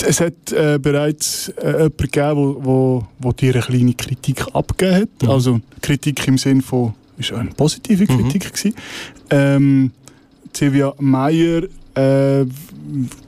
Es 0.05 0.21
hat 0.21 0.53
äh, 0.53 0.79
bereits 0.81 1.49
äh, 1.57 1.71
jemanden 1.71 1.97
gegeben, 1.97 2.37
wo, 2.37 2.65
wo, 2.65 3.07
wo 3.19 3.33
dir 3.33 3.55
eine 3.55 3.63
kleine 3.63 3.95
Kritik 3.95 4.45
abgegeben 4.53 5.03
hat. 5.03 5.23
Mhm. 5.23 5.31
Also 5.31 5.61
Kritik 5.81 6.27
im 6.27 6.39
Sinne 6.39 6.63
von, 6.63 6.95
ist 7.17 7.33
eine 7.33 7.51
positive 7.51 8.05
mhm. 8.05 8.29
Kritik 8.29 8.65
mhm. 8.65 8.75
Ähm, 9.31 9.91
Silvia 10.53 10.93
Meyer, 10.99 11.63
äh, 11.95 12.45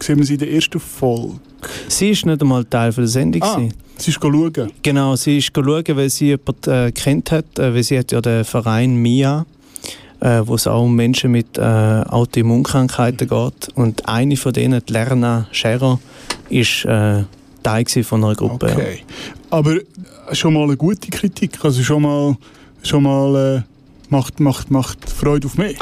sehen 0.01 0.19
wir 0.19 0.25
sie 0.25 0.35
in 0.35 0.41
der 0.41 0.53
ersten 0.53 0.81
Folge. 0.81 1.35
Sie 1.89 2.11
ist 2.11 2.27
nicht 2.27 2.41
einmal 2.41 2.65
Teil 2.65 2.93
von 2.93 3.05
der 3.05 3.09
Sendung. 3.09 3.43
Ah, 3.43 3.57
gewesen. 3.57 3.75
sie 3.97 4.11
ist 4.11 4.21
schauen. 4.21 4.73
Genau, 4.83 5.17
sie 5.17 5.39
ist 5.39 5.53
schauen, 5.55 5.85
weil 5.97 6.11
sie 6.11 6.27
jemanden 6.29 6.71
äh, 6.71 6.93
kennt 6.93 7.31
hat, 7.31 7.59
äh, 7.59 7.75
weil 7.75 7.83
sie 7.83 7.99
hat 7.99 8.13
ja 8.13 8.21
den 8.21 8.45
Verein 8.45 8.97
MIA, 8.97 9.47
äh, 10.21 10.43
wo 10.45 10.55
es 10.55 10.67
auch 10.67 10.85
um 10.85 10.95
Menschen 10.95 11.31
mit 11.33 11.59
äh, 11.59 11.63
Autoimmunkrankheiten 11.63 13.29
geht. 13.29 13.69
Und 13.75 14.09
eine 14.09 14.37
von 14.37 14.53
denen, 14.53 14.83
die 14.87 14.93
Lerna 14.93 15.47
Scherer, 15.53 15.99
ist 16.49 16.85
äh, 16.85 17.25
Teil 17.63 17.85
von 18.05 18.25
einer 18.25 18.35
Gruppe. 18.35 18.69
ja. 18.69 18.75
Okay. 18.75 19.03
Aber 19.51 19.77
schon 20.33 20.55
mal 20.55 20.65
eine 20.65 20.77
gute 20.77 21.11
Kritik, 21.11 21.65
also 21.65 21.83
schon 21.83 22.03
mal, 22.03 22.37
schon 22.83 23.03
mal 23.03 23.57
äh, 23.59 23.63
macht, 24.11 24.41
macht, 24.41 24.71
macht 24.71 25.09
Freude 25.09 25.47
auf 25.47 25.57
mich. 25.57 25.77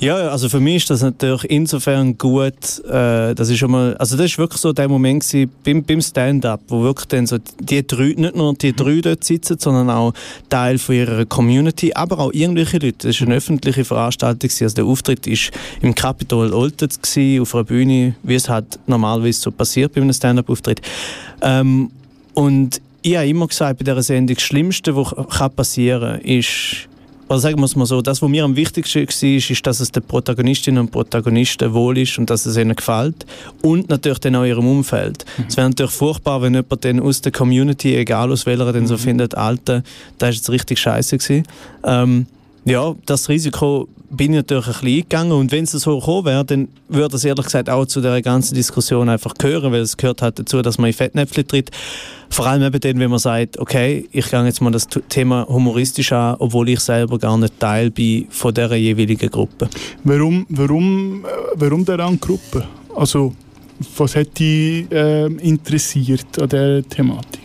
Ja, 0.00 0.16
also 0.16 0.48
für 0.48 0.60
mich 0.60 0.76
ist 0.76 0.90
das 0.90 1.02
natürlich 1.02 1.44
insofern 1.50 2.18
gut, 2.18 2.84
äh, 2.86 3.34
das 3.34 3.48
ist 3.48 3.58
schon 3.58 3.70
mal, 3.70 3.96
also 3.96 4.16
das 4.16 4.26
ist 4.26 4.38
wirklich 4.38 4.60
so 4.60 4.72
der 4.72 4.88
Moment 4.88 5.22
gewesen, 5.22 5.50
beim, 5.64 5.82
beim 5.82 6.00
Stand-up, 6.00 6.60
wo 6.68 6.82
wirklich 6.82 7.06
dann 7.08 7.26
so 7.26 7.38
die 7.60 7.86
drei, 7.86 8.14
nicht 8.16 8.36
nur 8.36 8.54
die 8.54 8.74
drei 8.74 9.00
dort 9.00 9.24
sitzen, 9.24 9.58
sondern 9.58 9.88
auch 9.90 10.12
Teil 10.48 10.78
von 10.78 10.94
ihrer 10.94 11.24
Community, 11.24 11.92
aber 11.94 12.18
auch 12.18 12.32
irgendwelche 12.32 12.78
Leute. 12.78 13.08
Das 13.08 13.16
ist 13.16 13.22
eine 13.22 13.36
öffentliche 13.36 13.84
Veranstaltung 13.84 14.48
gewesen. 14.48 14.64
also 14.64 14.74
der 14.74 14.84
Auftritt 14.84 15.26
ist 15.26 15.50
im 15.80 15.94
Capitol 15.94 16.52
Oltez 16.52 17.00
gewesen, 17.00 17.40
auf 17.42 17.54
einer 17.54 17.64
Bühne, 17.64 18.14
wie 18.22 18.34
es 18.34 18.48
halt 18.48 18.78
normalerweise 18.86 19.40
so 19.40 19.50
passiert 19.50 19.94
bei 19.94 20.00
einem 20.00 20.12
Stand-up-Auftritt. 20.12 20.82
Ähm, 21.40 21.90
und 22.34 22.80
ich 23.02 23.16
habe 23.16 23.28
immer 23.28 23.46
gesagt, 23.46 23.78
bei 23.78 23.84
dieser 23.84 24.02
Sendung, 24.02 24.34
das 24.34 24.42
Schlimmste, 24.42 24.96
was 24.96 25.54
passieren 25.54 26.20
kann, 26.20 26.20
ist, 26.22 26.88
oder 27.28 27.38
sagen 27.38 27.58
wir 27.58 27.64
es 27.64 27.76
mal 27.76 27.86
so, 27.86 28.02
das, 28.02 28.20
was 28.20 28.28
mir 28.28 28.44
am 28.44 28.56
wichtigsten 28.56 29.00
war, 29.00 29.36
ist, 29.36 29.50
ist, 29.50 29.66
dass 29.66 29.80
es 29.80 29.90
den 29.90 30.02
Protagonistinnen 30.02 30.80
und 30.80 30.90
Protagonisten 30.90 31.72
wohl 31.72 31.98
ist 31.98 32.18
und 32.18 32.28
dass 32.28 32.46
es 32.46 32.56
ihnen 32.56 32.76
gefällt. 32.76 33.24
Und 33.62 33.88
natürlich 33.88 34.18
dann 34.20 34.36
auch 34.36 34.44
ihrem 34.44 34.66
Umfeld. 34.66 35.24
Es 35.48 35.56
wäre 35.56 35.68
natürlich 35.68 35.92
furchtbar, 35.92 36.42
wenn 36.42 36.54
jemand 36.54 36.84
dann 36.84 37.00
aus 37.00 37.20
der 37.20 37.32
Community, 37.32 37.96
egal 37.96 38.30
aus 38.30 38.46
welcher, 38.46 38.72
dann 38.72 38.86
so 38.86 38.96
findet, 38.96 39.34
Alter, 39.36 39.82
das 40.18 40.30
ist 40.30 40.36
jetzt 40.36 40.50
richtig 40.50 40.78
scheiße 40.78 41.18
gewesen. 41.18 41.46
Ähm, 41.84 42.26
ja, 42.64 42.94
das 43.06 43.28
Risiko 43.28 43.88
bin 44.10 44.32
ich 44.32 44.38
natürlich 44.38 44.66
ein 44.66 44.72
bisschen 44.72 44.88
eingegangen 44.88 45.32
und 45.32 45.52
wenn 45.52 45.64
es 45.64 45.72
so 45.72 45.98
gekommen 45.98 46.26
wäre, 46.26 46.44
dann 46.44 46.68
würde 46.88 47.08
das 47.08 47.24
ehrlich 47.24 47.44
gesagt 47.44 47.68
auch 47.68 47.84
zu 47.84 48.00
der 48.00 48.22
ganzen 48.22 48.54
Diskussion 48.54 49.08
einfach 49.08 49.34
gehören, 49.34 49.72
weil 49.72 49.80
es 49.80 49.96
gehört 49.96 50.22
halt 50.22 50.38
dazu, 50.38 50.62
dass 50.62 50.78
man 50.78 50.88
in 50.88 50.94
Fettnäpfchen 50.94 51.46
tritt. 51.46 51.70
Vor 52.30 52.46
allem 52.46 52.62
eben 52.62 52.80
dann, 52.80 52.98
wenn 52.98 53.10
man 53.10 53.18
sagt, 53.18 53.58
okay, 53.58 54.08
ich 54.12 54.30
gehe 54.30 54.44
jetzt 54.44 54.60
mal 54.60 54.70
das 54.70 54.88
Thema 55.08 55.46
humoristisch 55.48 56.12
an, 56.12 56.36
obwohl 56.38 56.68
ich 56.68 56.80
selber 56.80 57.18
gar 57.18 57.36
nicht 57.36 57.58
Teil 57.60 57.90
bin 57.90 58.26
von 58.30 58.54
dieser 58.54 58.76
jeweiligen 58.76 59.30
Gruppe. 59.30 59.68
Warum, 60.04 60.46
warum, 60.48 61.24
äh, 61.24 61.28
warum 61.56 61.84
der 61.84 61.98
Gruppe? 62.20 62.66
Also, 62.94 63.34
was 63.96 64.16
hat 64.16 64.38
dich 64.38 64.90
äh, 64.90 65.26
interessiert 65.26 66.40
an 66.40 66.48
dieser 66.48 66.88
Thematik? 66.88 67.42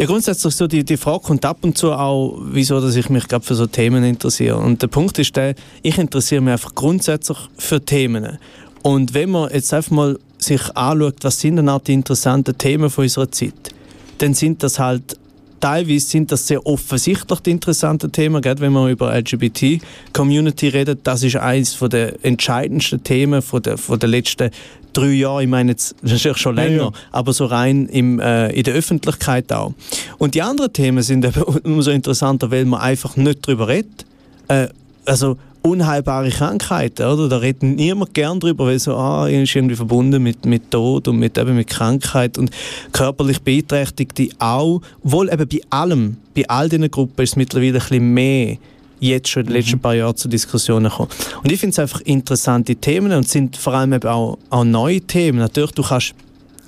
Ja, 0.00 0.06
grundsätzlich 0.06 0.54
so 0.54 0.66
die, 0.66 0.82
die 0.82 0.96
Frage 0.96 1.24
kommt 1.24 1.44
ab 1.44 1.58
und 1.60 1.76
zu 1.76 1.92
auch, 1.92 2.40
wieso 2.40 2.80
dass 2.80 2.96
ich 2.96 3.10
mich 3.10 3.28
gerade 3.28 3.44
für 3.44 3.54
so 3.54 3.66
Themen 3.66 4.02
interessiere. 4.02 4.56
Und 4.56 4.80
der 4.80 4.86
Punkt 4.86 5.18
ist 5.18 5.36
der, 5.36 5.54
ich 5.82 5.98
interessiere 5.98 6.40
mich 6.40 6.52
einfach 6.52 6.74
grundsätzlich 6.74 7.36
für 7.58 7.84
Themen. 7.84 8.38
Und 8.80 9.12
wenn 9.12 9.28
man 9.28 9.50
jetzt 9.52 9.74
einfach 9.74 9.90
mal 9.90 10.18
sich 10.38 10.74
anschaut, 10.74 11.16
was 11.20 11.38
sind 11.38 11.56
denn 11.56 11.68
auch 11.68 11.82
die 11.82 11.92
interessanten 11.92 12.56
Themen 12.56 12.88
von 12.88 13.04
unserer 13.04 13.30
Zeit, 13.30 13.74
dann 14.16 14.32
sind 14.32 14.62
das 14.62 14.78
halt 14.78 15.18
teilweise 15.60 16.06
sind 16.06 16.32
das 16.32 16.46
sehr 16.46 16.66
offensichtlich 16.66 17.40
die 17.40 17.50
interessanten 17.50 18.10
Themen, 18.10 18.40
gerade 18.40 18.60
wenn 18.60 18.72
man 18.72 18.90
über 18.90 19.14
LGBT-Community 19.14 20.68
redet. 20.68 21.00
Das 21.04 21.22
ist 21.22 21.36
eines 21.36 21.78
der 21.78 22.24
entscheidendsten 22.24 23.04
Themen 23.04 23.42
von 23.42 23.62
der, 23.62 23.76
von 23.76 23.98
der 23.98 24.08
letzten 24.08 24.50
drei 24.92 25.10
Jahre. 25.10 25.42
Ich 25.42 25.48
meine 25.48 25.72
jetzt 25.72 25.94
das 26.02 26.12
ist 26.12 26.24
ja 26.24 26.34
schon 26.34 26.56
Ja, 26.56 26.64
länger, 26.64 26.82
ja. 26.82 26.92
aber 27.12 27.32
so 27.32 27.46
rein 27.46 27.86
im, 27.86 28.20
äh, 28.20 28.50
in 28.50 28.64
der 28.64 28.74
Öffentlichkeit 28.74 29.52
auch. 29.52 29.72
Und 30.18 30.34
die 30.34 30.42
anderen 30.42 30.72
Themen 30.72 31.02
sind 31.02 31.24
eben 31.24 31.42
umso 31.42 31.90
interessanter, 31.90 32.50
weil 32.50 32.64
man 32.64 32.80
einfach 32.80 33.16
nicht 33.16 33.46
darüber 33.46 33.68
redet. 33.68 34.04
Äh, 34.48 34.68
also 35.06 35.36
unheilbare 35.62 36.30
Krankheiten, 36.30 37.06
oder? 37.06 37.28
Da 37.28 37.38
redet 37.38 37.62
niemand 37.62 38.14
gern 38.14 38.40
drüber, 38.40 38.66
weil 38.66 38.78
so, 38.78 38.96
ah, 38.96 39.28
ist 39.28 39.54
irgendwie 39.54 39.76
verbunden 39.76 40.22
mit, 40.22 40.46
mit 40.46 40.70
Tod 40.70 41.08
und 41.08 41.18
mit, 41.18 41.36
eben 41.36 41.54
mit 41.54 41.68
Krankheit 41.68 42.38
und 42.38 42.50
körperlich 42.92 43.42
Beeinträchtigte 43.42 44.28
auch. 44.38 44.80
Wohl 45.02 45.30
eben 45.30 45.48
bei 45.48 45.60
allem, 45.70 46.16
bei 46.34 46.48
all 46.48 46.68
diesen 46.68 46.90
Gruppen 46.90 47.22
ist 47.22 47.30
es 47.30 47.36
mittlerweile 47.36 47.74
ein 47.74 47.80
bisschen 47.80 48.14
mehr 48.14 48.56
jetzt 49.00 49.28
schon 49.28 49.42
in 49.42 49.46
den 49.48 49.56
letzten 49.56 49.80
paar 49.80 49.94
Jahren 49.94 50.16
zu 50.16 50.28
Diskussionen 50.28 50.90
gekommen. 50.90 51.08
Und 51.42 51.50
ich 51.50 51.58
finde 51.58 51.72
es 51.72 51.78
einfach 51.78 52.00
interessante 52.02 52.76
Themen 52.76 53.12
und 53.12 53.28
sind 53.28 53.56
vor 53.56 53.74
allem 53.74 53.92
eben 53.94 54.08
auch, 54.08 54.38
auch 54.50 54.64
neue 54.64 55.00
Themen. 55.00 55.38
Natürlich, 55.38 55.72
du 55.72 55.82
kannst 55.82 56.14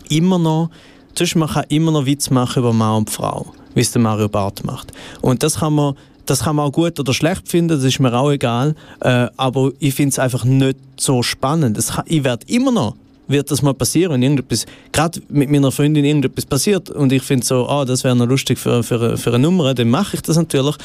immer 0.08 0.38
noch, 0.38 0.70
zuerst 1.14 1.36
man 1.36 1.48
kann 1.48 1.64
immer 1.68 1.92
noch 1.92 2.06
Witz 2.06 2.30
machen 2.30 2.60
über 2.60 2.72
Mann 2.72 2.98
und 2.98 3.10
Frau, 3.10 3.52
wie 3.74 3.80
es 3.80 3.92
der 3.92 4.02
Mario 4.02 4.28
Barth 4.28 4.64
macht. 4.64 4.92
Und 5.20 5.42
das 5.42 5.60
kann 5.60 5.74
man, 5.74 5.94
das 6.26 6.40
kann 6.40 6.56
man 6.56 6.66
auch 6.66 6.72
gut 6.72 6.98
oder 6.98 7.12
schlecht 7.14 7.48
finden, 7.48 7.76
das 7.76 7.84
ist 7.84 8.00
mir 8.00 8.12
auch 8.14 8.30
egal. 8.30 8.74
Äh, 9.00 9.28
aber 9.36 9.72
ich 9.78 9.94
finde 9.94 10.10
es 10.10 10.18
einfach 10.18 10.44
nicht 10.44 10.78
so 10.96 11.22
spannend. 11.22 11.78
Kann, 11.86 12.04
ich 12.06 12.24
werde 12.24 12.46
immer 12.48 12.72
noch 12.72 12.96
wird 13.28 13.50
das 13.50 13.62
mal 13.62 13.74
passieren, 13.74 14.12
wenn 14.12 14.22
irgendetwas, 14.22 14.66
gerade 14.92 15.20
mit 15.28 15.50
meiner 15.50 15.72
Freundin 15.72 16.04
irgendetwas 16.04 16.46
passiert 16.46 16.90
und 16.90 17.12
ich 17.12 17.22
finde 17.22 17.44
so, 17.44 17.68
ah, 17.68 17.84
das 17.84 18.04
wäre 18.04 18.14
noch 18.14 18.26
lustig 18.26 18.58
für, 18.58 18.82
für, 18.82 19.16
für 19.16 19.30
eine 19.30 19.40
Nummer, 19.40 19.74
dann 19.74 19.90
mache 19.90 20.16
ich 20.16 20.22
das 20.22 20.36
natürlich. 20.36 20.76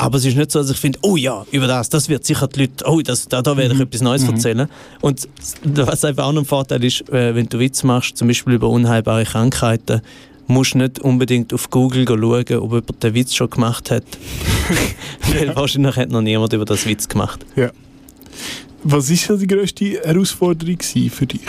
Aber 0.00 0.16
es 0.16 0.24
ist 0.24 0.34
nicht 0.34 0.50
so, 0.50 0.60
dass 0.60 0.70
ich 0.70 0.78
finde, 0.78 0.98
oh 1.02 1.16
ja, 1.18 1.44
über 1.50 1.66
das, 1.66 1.90
das 1.90 2.08
wird 2.08 2.24
sicher 2.24 2.48
die 2.48 2.60
Leute, 2.60 2.84
oh, 2.86 3.02
das, 3.02 3.28
da, 3.28 3.42
da 3.42 3.54
werde 3.54 3.74
ich 3.74 3.80
etwas 3.80 4.00
Neues 4.00 4.22
erzählen. 4.22 4.66
Und 5.02 5.28
was 5.62 6.06
einfach 6.06 6.24
auch 6.24 6.32
noch 6.32 6.40
ein 6.40 6.46
Vorteil 6.46 6.82
ist, 6.82 7.06
äh, 7.10 7.34
wenn 7.34 7.46
du 7.46 7.58
Witz 7.58 7.82
machst, 7.82 8.16
zum 8.16 8.26
Beispiel 8.26 8.54
über 8.54 8.70
unheilbare 8.70 9.24
Krankheiten, 9.24 10.00
musst 10.46 10.72
du 10.72 10.78
nicht 10.78 11.00
unbedingt 11.00 11.52
auf 11.52 11.68
Google 11.68 12.06
schauen, 12.06 12.22
ob 12.22 12.46
jemand 12.48 13.02
den 13.02 13.14
Witz 13.14 13.34
schon 13.34 13.50
gemacht 13.50 13.90
hat. 13.90 14.04
Weil 15.34 15.54
wahrscheinlich 15.54 15.96
hat 15.96 16.08
noch 16.08 16.22
niemand 16.22 16.54
über 16.54 16.64
das 16.64 16.86
Witz 16.86 17.06
gemacht. 17.06 17.44
Ja. 17.54 17.70
Was 18.82 19.10
war 19.28 19.36
die 19.36 19.46
grösste 19.46 20.00
Herausforderung 20.02 20.78
für 20.80 21.26
dich? 21.26 21.40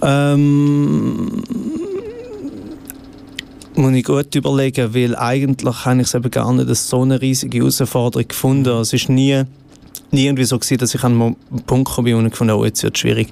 Ähm, 0.00 1.42
muss 3.76 3.94
ich 3.94 4.04
gut 4.04 4.34
überlegen, 4.34 4.94
weil 4.94 5.16
eigentlich 5.16 5.84
habe 5.84 6.00
ich 6.00 6.06
es 6.06 6.14
eben 6.14 6.30
gar 6.30 6.52
nicht 6.52 6.68
als 6.68 6.88
so 6.88 7.02
eine 7.02 7.20
riesige 7.20 7.58
Herausforderung 7.58 8.28
gefunden. 8.28 8.68
Es 8.78 8.92
ist 8.92 9.08
nie, 9.08 9.44
nie 10.14 10.26
irgendwie 10.26 10.44
so 10.44 10.58
gewesen, 10.58 10.78
dass 10.78 10.94
ich 10.94 11.02
an 11.04 11.20
einen 11.20 11.36
Punkt 11.66 11.88
gekommen 11.88 12.04
bin 12.06 12.14
und 12.14 12.30
gefunden 12.30 12.54
oh, 12.54 12.64
jetzt 12.64 12.82
wird 12.82 12.96
es 12.96 13.00
schwierig. 13.00 13.28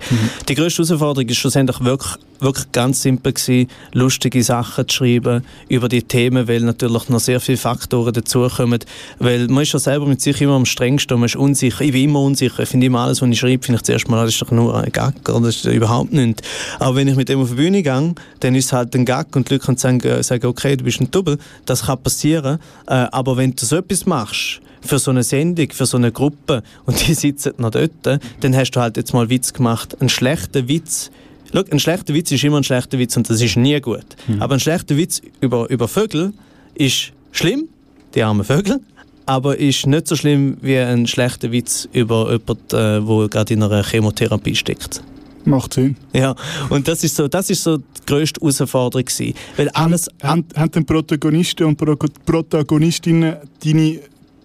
Die 0.48 0.54
grösste 0.54 0.82
Herausforderung 0.82 1.28
ist 1.28 1.36
schlussendlich 1.36 1.80
wirklich, 1.80 2.12
wirklich 2.40 2.70
ganz 2.72 3.02
simpel 3.02 3.32
gewesen, 3.32 3.68
lustige 3.92 4.42
Sachen 4.42 4.88
zu 4.88 4.96
schreiben 4.96 5.44
über 5.68 5.88
die 5.88 6.02
Themen, 6.02 6.48
weil 6.48 6.60
natürlich 6.60 7.08
noch 7.08 7.20
sehr 7.20 7.40
viele 7.40 7.58
Faktoren 7.58 8.12
dazukommen. 8.12 8.80
Weil 9.18 9.48
man 9.48 9.62
ist 9.62 9.72
ja 9.72 9.78
selber 9.78 10.06
mit 10.06 10.20
sich 10.20 10.40
immer 10.40 10.54
am 10.54 10.66
strengsten 10.66 11.14
und 11.14 11.20
man 11.20 11.26
ist 11.26 11.36
unsicher. 11.36 11.82
Ich 11.82 11.92
bin 11.92 12.04
immer 12.04 12.20
unsicher. 12.20 12.62
Ich 12.62 12.68
finde 12.68 12.86
immer 12.86 13.00
alles, 13.00 13.22
was 13.22 13.28
ich 13.30 13.38
schreibe, 13.38 13.64
finde 13.64 13.78
ich 13.78 13.82
zuerst 13.82 14.08
mal, 14.08 14.24
das 14.24 14.34
ist 14.34 14.42
doch 14.42 14.50
nur 14.50 14.76
ein 14.76 14.90
Gag 14.92 15.28
oder 15.28 15.46
das 15.46 15.56
ist 15.56 15.64
überhaupt 15.64 16.12
nichts. 16.12 16.42
Aber 16.78 16.96
wenn 16.96 17.08
ich 17.08 17.16
mit 17.16 17.28
dem 17.28 17.40
auf 17.40 17.50
die 17.50 17.54
Bühne 17.54 17.82
gehe, 17.82 18.14
dann 18.40 18.54
ist 18.54 18.66
es 18.66 18.72
halt 18.72 18.94
ein 18.94 19.04
Gag 19.04 19.34
und 19.36 19.48
die 19.48 19.54
Leute 19.54 19.66
können 19.66 19.78
sagen, 19.78 20.00
äh, 20.02 20.46
okay, 20.46 20.76
du 20.76 20.84
bist 20.84 21.00
ein 21.00 21.10
Double. 21.10 21.38
Das 21.64 21.86
kann 21.86 22.02
passieren. 22.02 22.58
Äh, 22.86 23.06
aber 23.12 23.36
wenn 23.36 23.52
du 23.52 23.64
so 23.64 23.76
etwas 23.76 24.06
machst, 24.06 24.60
für 24.84 24.98
so 24.98 25.10
eine 25.10 25.22
Sendung, 25.22 25.70
für 25.70 25.86
so 25.86 25.96
eine 25.96 26.12
Gruppe 26.12 26.62
und 26.86 27.06
die 27.06 27.14
sitzen 27.14 27.52
noch 27.58 27.70
dort, 27.70 27.92
dann 28.04 28.56
hast 28.56 28.72
du 28.72 28.80
halt 28.80 28.96
jetzt 28.96 29.14
mal 29.14 29.30
Witz 29.30 29.52
gemacht. 29.52 29.96
Ein 30.00 30.08
schlechter 30.08 30.68
Witz 30.68 31.10
Schau, 31.52 31.62
ein 31.70 31.80
schlechter 31.80 32.14
Witz 32.14 32.32
ist 32.32 32.44
immer 32.44 32.56
ein 32.56 32.64
schlechter 32.64 32.98
Witz 32.98 33.16
und 33.16 33.28
das 33.28 33.42
ist 33.42 33.56
nie 33.56 33.78
gut. 33.80 34.06
Aber 34.40 34.54
ein 34.54 34.60
schlechter 34.60 34.96
Witz 34.96 35.20
über, 35.40 35.68
über 35.68 35.86
Vögel 35.86 36.32
ist 36.74 37.12
schlimm, 37.30 37.68
die 38.14 38.22
armen 38.22 38.44
Vögel, 38.44 38.80
aber 39.26 39.58
ist 39.58 39.86
nicht 39.86 40.08
so 40.08 40.16
schlimm 40.16 40.56
wie 40.62 40.78
ein 40.78 41.06
schlechter 41.06 41.52
Witz 41.52 41.88
über 41.92 42.32
jemanden, 42.32 42.76
äh, 42.76 43.06
wo 43.06 43.28
gerade 43.28 43.52
in 43.52 43.62
einer 43.62 43.82
Chemotherapie 43.82 44.54
steckt. 44.54 45.02
Macht 45.44 45.74
Sinn. 45.74 45.96
Ja, 46.12 46.36
und 46.70 46.86
das 46.86 47.02
ist 47.02 47.16
so, 47.16 47.26
das 47.26 47.50
ist 47.50 47.62
so 47.64 47.78
die 47.78 47.82
grösste 48.06 48.40
Herausforderung 48.40 49.04
gewesen. 49.04 49.34
Weil 49.56 49.68
alles, 49.70 50.08
Haben, 50.22 50.44
haben 50.54 50.70
den 50.70 50.86
Protagonisten 50.86 51.66
und 51.66 51.76
Pro 51.76 51.96
Protagonistinnen 52.24 53.36
deine, 53.64 54.00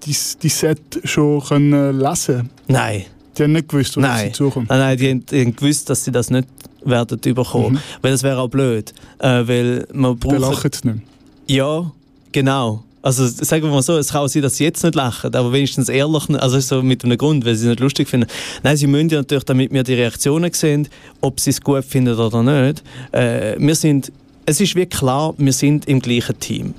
dein, 0.06 0.16
dein 0.42 0.50
Set 0.52 0.80
schon 1.04 1.42
können 1.44 2.00
lesen 2.00 2.50
nein, 2.68 3.06
Die 3.38 3.44
haben 3.44 3.52
nicht 3.54 3.68
gewusst, 3.70 3.98
was 3.98 4.04
auf 4.06 4.18
sie 4.18 4.24
nein, 4.26 4.34
zukommt. 4.34 4.70
nein, 4.70 4.80
nein, 4.80 4.98
die, 4.98 5.10
haben- 5.10 5.26
die 5.26 5.42
haben 5.42 5.56
gewusst, 5.56 5.90
dass 5.90 6.04
sie 6.04 6.12
das 6.12 6.30
nicht 6.30 6.48
werden 6.84 7.20
überkommen, 7.26 7.74
Mhm. 7.74 7.80
weil 8.02 8.12
das 8.12 8.24
wäre 8.24 8.40
auch 8.40 8.48
blöd, 8.50 8.94
äh, 9.20 9.28
weil 9.48 9.88
man 9.94 10.18
Dann 10.20 10.30
braucht 10.40 10.40
lachen 10.40 10.72
sie 10.74 10.88
nicht. 10.90 11.02
Ja, 11.48 11.92
genau. 12.32 12.84
Also 13.02 13.26
sagen 13.28 13.64
wir 13.64 13.70
mal 13.70 13.82
so, 13.82 13.98
es 13.98 14.10
kann 14.10 14.22
auch 14.22 14.28
sein, 14.28 14.42
dass 14.42 14.58
sie 14.58 14.66
jetzt 14.66 14.84
nicht 14.84 14.96
lachen, 14.96 15.34
aber 15.34 15.54
wenigstens 15.54 15.88
ehrlich, 15.88 16.30
also 16.42 16.60
so 16.60 16.82
mit 16.82 17.06
einem 17.06 17.18
Grund, 17.18 17.46
weil 17.46 17.56
sie 17.56 17.66
es 17.66 17.70
nicht 17.70 17.80
lustig 17.80 18.08
finden. 18.10 18.28
Nein, 18.64 18.76
sie 18.76 18.88
müssen 18.88 19.10
ja 19.10 19.20
natürlich, 19.20 19.46
damit 19.46 19.72
wir 19.72 19.84
die 19.84 19.94
Reaktionen 19.94 20.52
sehen, 20.52 20.90
ob 21.22 21.40
sie 21.40 21.52
es 21.52 21.62
gut 21.62 21.86
finden 21.86 22.18
oder 22.20 22.44
nicht. 22.44 22.84
Äh, 23.14 23.56
wir 23.60 23.76
sind, 23.76 24.12
es 24.46 24.60
ist 24.60 24.76
wirklich 24.76 25.00
klar, 25.00 25.34
wir 25.38 25.54
sind 25.54 25.88
im 25.88 26.02
gleichen 26.02 26.38
Team. 26.40 26.74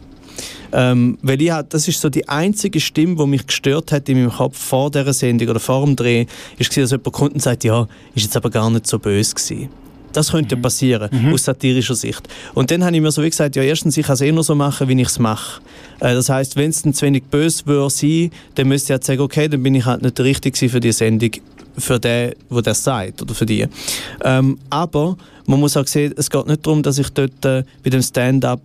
Ähm, 0.73 1.19
weil 1.23 1.41
ich 1.41 1.53
das 1.69 1.89
ist 1.89 2.01
so 2.01 2.09
die 2.09 2.29
einzige 2.29 2.81
Stimme, 2.81 3.17
die 3.17 3.27
mich 3.27 3.47
gestört 3.47 3.93
hat 3.93 4.09
in 4.09 4.19
meinem 4.19 4.33
Kopf 4.33 4.59
vor 4.59 4.91
dieser 4.91 5.13
Sendung 5.13 5.49
oder 5.49 5.61
vor 5.61 5.85
dem 5.85 5.97
Dreh, 5.97 6.27
ist 6.59 6.77
dass 6.77 6.91
jemand 6.91 7.19
und 7.19 7.43
sagt, 7.43 7.65
ja, 7.65 7.89
ist 8.15 8.25
jetzt 8.25 8.37
aber 8.37 8.51
gar 8.51 8.71
nicht 8.71 8.87
so 8.87 8.99
böse 8.99 9.35
gewesen. 9.35 9.69
Das 10.13 10.31
könnte 10.31 10.57
ja 10.57 10.61
passieren, 10.61 11.33
aus 11.33 11.45
satirischer 11.45 11.95
Sicht. 11.95 12.27
Und 12.55 12.71
dann 12.71 12.83
habe 12.85 12.97
ich 12.97 13.03
mir 13.03 13.11
so 13.11 13.23
wie 13.23 13.31
gesagt, 13.31 13.57
ja 13.57 13.63
erstens, 13.63 13.97
ich 13.97 14.07
kann 14.07 14.15
es 14.15 14.21
eh 14.21 14.33
nur 14.33 14.43
so 14.43 14.55
machen, 14.55 14.89
wie 14.89 15.01
ich 15.01 15.09
es 15.09 15.19
mache. 15.19 15.61
Äh, 16.01 16.15
das 16.15 16.29
heißt, 16.29 16.57
wenn 16.57 16.71
es 16.71 16.83
dann 16.83 16.95
zu 16.95 17.07
wenig 17.07 17.25
böse 17.25 17.67
würde 17.67 17.91
sein, 17.91 18.31
dann 18.55 18.69
müsste 18.69 18.87
ich 18.87 18.91
halt 18.93 19.05
sagen, 19.05 19.21
okay, 19.21 19.49
dann 19.49 19.63
bin 19.63 19.75
ich 19.75 19.85
halt 19.85 20.03
nicht 20.03 20.17
der 20.19 20.25
Richtige 20.25 20.69
für 20.69 20.81
die 20.81 20.93
Sendung, 20.93 21.31
für 21.77 22.01
den, 22.01 22.33
der 22.51 22.63
das 22.63 22.83
sagt, 22.83 23.21
oder 23.23 23.35
für 23.35 23.47
die. 23.47 23.67
Ähm, 24.25 24.59
aber 24.71 25.17
man 25.47 25.61
muss 25.61 25.77
auch 25.77 25.87
sehen, 25.87 26.15
es 26.17 26.31
geht 26.31 26.47
nicht 26.47 26.67
darum, 26.67 26.83
dass 26.83 26.99
ich 26.99 27.11
dort 27.11 27.45
äh, 27.45 27.65
bei 27.83 27.91
dem 27.91 28.03
Stand-up 28.03 28.61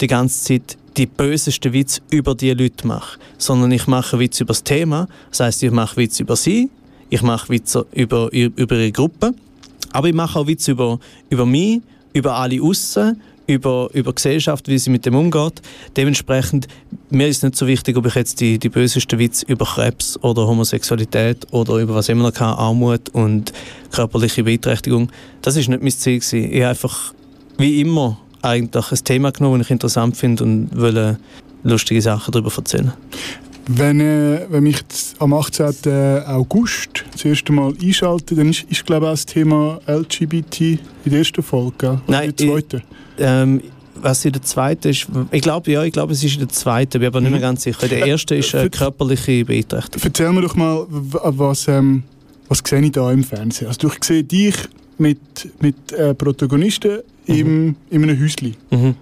die 0.00 0.06
ganze 0.06 0.44
Zeit 0.44 0.76
die 0.96 1.06
bösesten 1.06 1.72
Witze 1.72 2.00
über 2.10 2.34
die 2.34 2.52
Leute 2.52 2.86
mache, 2.86 3.18
sondern 3.38 3.72
ich 3.72 3.86
mache 3.86 4.18
Witze 4.18 4.44
über 4.44 4.52
das 4.52 4.62
Thema. 4.62 5.08
Das 5.30 5.40
heißt, 5.40 5.62
ich 5.62 5.70
mache 5.70 5.96
Witze 5.96 6.22
über 6.22 6.36
sie, 6.36 6.70
ich 7.10 7.22
mache 7.22 7.48
Witze 7.48 7.86
über, 7.92 8.32
über 8.32 8.76
ihre 8.76 8.92
Gruppe, 8.92 9.34
aber 9.92 10.08
ich 10.08 10.14
mache 10.14 10.38
auch 10.38 10.46
Witze 10.46 10.72
über, 10.72 10.98
über 11.30 11.46
mich, 11.46 11.80
über 12.12 12.36
alle 12.36 12.62
aussen, 12.62 13.20
über, 13.46 13.90
über 13.92 14.12
Gesellschaft, 14.12 14.68
wie 14.68 14.78
sie 14.78 14.90
mit 14.90 15.04
dem 15.04 15.14
umgeht. 15.14 15.60
Dementsprechend, 15.96 16.66
mir 17.10 17.28
ist 17.28 17.42
nicht 17.42 17.56
so 17.56 17.66
wichtig, 17.66 17.96
ob 17.96 18.06
ich 18.06 18.14
jetzt 18.14 18.40
die, 18.40 18.58
die 18.58 18.68
bösesten 18.68 19.18
Witze 19.18 19.44
über 19.46 19.66
Krebs 19.66 20.18
oder 20.22 20.46
Homosexualität 20.46 21.46
oder 21.52 21.76
über 21.76 21.94
was 21.94 22.08
immer 22.08 22.24
noch 22.24 22.34
kann, 22.34 22.54
Armut 22.54 23.10
und 23.10 23.52
körperliche 23.90 24.44
Beeinträchtigung, 24.44 25.10
das 25.42 25.56
ist 25.56 25.68
nicht 25.68 25.82
mein 25.82 25.90
Ziel 25.90 26.20
gewesen. 26.20 26.52
Ich 26.52 26.64
einfach, 26.64 27.12
wie 27.58 27.80
immer, 27.80 28.18
eigentlich 28.44 28.90
ein 28.92 29.04
Thema 29.04 29.30
genommen, 29.32 29.58
das 29.58 29.66
ich 29.68 29.70
interessant 29.72 30.16
finde 30.16 30.44
und 30.44 30.68
will 30.72 31.16
lustige 31.64 32.00
Sachen 32.02 32.32
darüber 32.32 32.52
erzählen. 32.56 32.92
Wenn, 33.66 33.98
äh, 34.00 34.44
wenn 34.50 34.62
mich 34.64 34.82
am 35.18 35.32
18. 35.32 36.22
August 36.26 37.04
das 37.12 37.24
erste 37.24 37.52
Mal 37.52 37.72
einschalte, 37.82 38.34
dann 38.34 38.50
ist, 38.50 38.64
ist 38.68 38.84
glaube 38.84 39.06
ich 39.06 39.08
auch 39.08 39.14
das 39.14 39.26
Thema 39.26 39.80
LGBT 39.86 40.60
in 40.60 40.78
der 41.06 41.18
ersten 41.20 41.42
Folge, 41.42 41.74
gell? 41.78 42.00
Nein, 42.06 42.30
in 42.30 42.36
der 42.36 42.46
zweiten? 42.48 42.82
Ähm, 43.18 43.62
was 43.96 44.22
in 44.24 44.32
der 44.32 44.42
zweiten 44.42 44.88
ist, 44.88 45.06
ich 45.30 45.40
glaube, 45.40 45.70
ja, 45.70 45.82
ich 45.82 45.92
glaube, 45.94 46.12
es 46.12 46.22
ist 46.22 46.34
in 46.34 46.40
der 46.40 46.48
zweiten, 46.50 46.98
bin 46.98 47.06
aber 47.06 47.22
nicht 47.22 47.30
mehr 47.30 47.40
ganz 47.40 47.62
sicher. 47.62 47.88
Der 47.88 48.06
erste 48.06 48.34
ist 48.34 48.52
äh, 48.52 48.64
Für- 48.64 48.70
körperliche 48.70 49.44
Beeinträchtigung. 49.46 50.02
Erzähl 50.04 50.32
mir 50.32 50.42
doch 50.42 50.56
mal, 50.56 50.84
was, 50.90 51.66
ähm, 51.68 52.02
was 52.48 52.60
sehe 52.66 52.80
ich 52.82 52.92
da 52.92 53.10
im 53.12 53.24
Fernsehen? 53.24 53.68
Also 53.68 53.88
ich 53.88 54.04
sehe 54.04 54.22
dich 54.24 54.56
mit, 54.98 55.18
mit 55.62 55.90
äh, 55.92 56.12
Protagonisten 56.14 56.98
im, 57.26 57.76
in 57.90 58.02
einem 58.02 58.20
Häuschen. 58.20 58.56
Mhm. 58.70 58.94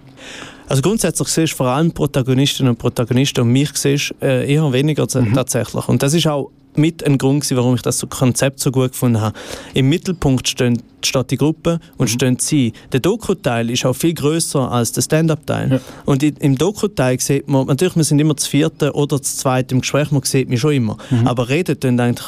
Also 0.67 0.81
grundsätzlich 0.81 1.27
siehst 1.27 1.53
du 1.53 1.57
vor 1.57 1.67
allem 1.67 1.91
Protagonistinnen 1.91 2.71
und 2.71 2.77
Protagonisten 2.77 3.41
und 3.41 3.51
mich 3.51 3.69
siehst 3.75 4.15
äh, 4.21 4.51
eher 4.51 4.71
weniger 4.71 5.07
z- 5.07 5.33
tatsächlich. 5.33 5.87
Und 5.87 6.01
das 6.01 6.13
ist 6.13 6.25
auch 6.27 6.49
mit 6.75 7.05
ein 7.05 7.19
Grund, 7.19 7.41
gewesen, 7.41 7.57
warum 7.57 7.75
ich 7.75 7.83
das 7.83 7.99
so 7.99 8.07
Konzept 8.07 8.59
so 8.59 8.71
gut 8.71 8.93
gefunden 8.93 9.21
habe. 9.21 9.37
Im 9.75 9.89
Mittelpunkt 9.89 10.47
stehen, 10.47 10.81
steht 11.03 11.29
die 11.29 11.37
Gruppe 11.37 11.79
und 11.97 12.09
stehen 12.09 12.39
sie. 12.39 12.73
Der 12.91 12.99
Doku-Teil 12.99 13.69
ist 13.69 13.85
auch 13.85 13.93
viel 13.93 14.15
größer 14.15 14.71
als 14.71 14.91
der 14.91 15.03
Stand-up-Teil. 15.03 15.73
Ja. 15.73 15.79
Und 16.05 16.23
im 16.23 16.57
Doku-Teil 16.57 17.19
sieht 17.19 17.47
man, 17.47 17.67
natürlich, 17.67 17.95
wir 17.95 18.03
sind 18.03 18.19
immer 18.19 18.33
das 18.33 18.47
vierte 18.47 18.93
oder 18.93 19.19
das 19.19 19.37
zweite 19.37 19.75
im 19.75 19.81
Gespräch, 19.81 20.09
man 20.09 20.23
sieht 20.23 20.49
mich 20.49 20.61
schon 20.61 20.73
immer. 20.73 20.97
Aber 21.25 21.49
redet 21.49 21.83
dann 21.83 21.99
eigentlich 21.99 22.25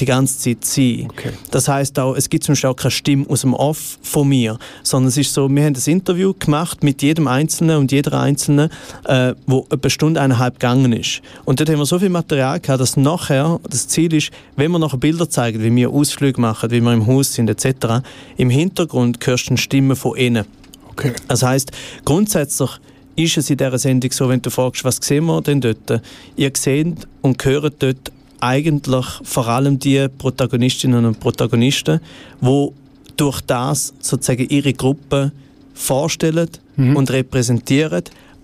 die 0.00 0.04
ganze 0.04 0.38
Zeit 0.38 0.64
sie. 0.64 1.06
Okay. 1.10 1.30
Das 1.50 1.68
heißt 1.68 1.98
auch, 1.98 2.16
es 2.16 2.28
gibt 2.28 2.44
zum 2.44 2.52
Beispiel 2.52 2.70
auch 2.70 2.76
keine 2.76 2.90
Stimme 2.90 3.26
aus 3.28 3.42
dem 3.42 3.54
Off 3.54 3.98
von 4.02 4.28
mir, 4.28 4.58
sondern 4.82 5.08
es 5.08 5.16
ist 5.16 5.32
so, 5.32 5.48
wir 5.48 5.64
haben 5.64 5.74
ein 5.74 5.90
Interview 5.90 6.34
gemacht 6.38 6.82
mit 6.82 7.02
jedem 7.02 7.28
Einzelnen 7.28 7.78
und 7.78 7.92
jeder 7.92 8.20
Einzelnen, 8.20 8.70
äh, 9.04 9.34
wo 9.46 9.66
etwa 9.70 9.78
eine 9.82 9.90
Stunde, 9.90 10.20
eineinhalb 10.20 10.54
gegangen 10.54 10.92
ist. 10.92 11.22
Und 11.44 11.60
dort 11.60 11.70
haben 11.70 11.78
wir 11.78 11.86
so 11.86 11.98
viel 11.98 12.08
Material 12.08 12.60
gehabt, 12.60 12.80
dass 12.80 12.96
nachher 12.96 13.60
das 13.68 13.88
Ziel 13.88 14.12
ist, 14.14 14.30
wenn 14.56 14.70
wir 14.70 14.78
nachher 14.78 14.98
Bilder 14.98 15.28
zeigen, 15.28 15.62
wie 15.62 15.74
wir 15.74 15.90
Ausflüge 15.90 16.40
machen, 16.40 16.70
wie 16.70 16.80
wir 16.80 16.92
im 16.92 17.06
Haus 17.06 17.34
sind 17.34 17.48
etc., 17.50 18.02
im 18.36 18.50
Hintergrund 18.50 19.24
hörst 19.24 19.46
du 19.46 19.50
eine 19.50 19.58
Stimme 19.58 19.96
von 19.96 20.16
innen. 20.16 20.44
Okay. 20.92 21.12
Das 21.28 21.42
heißt, 21.42 21.72
grundsätzlich 22.04 22.70
ist 23.16 23.36
es 23.36 23.50
in 23.50 23.56
dieser 23.56 23.78
Sendung 23.78 24.12
so, 24.12 24.28
wenn 24.28 24.42
du 24.42 24.50
fragst, 24.50 24.84
was 24.84 24.96
sehen 24.96 25.24
wir 25.26 25.40
denn 25.40 25.60
dort? 25.60 26.02
Ihr 26.36 26.52
seht 26.54 27.06
und 27.22 27.44
hört 27.44 27.74
dort 27.80 28.12
eigentlich 28.40 29.06
vor 29.22 29.48
allem 29.48 29.78
die 29.78 30.06
Protagonistinnen 30.18 31.04
und 31.04 31.20
Protagonisten, 31.20 32.00
die 32.40 32.68
durch 33.16 33.40
das 33.42 33.94
sozusagen 34.00 34.46
ihre 34.48 34.72
Gruppe 34.72 35.32
vorstellen 35.74 36.48
und 36.76 37.10
repräsentieren. 37.10 38.02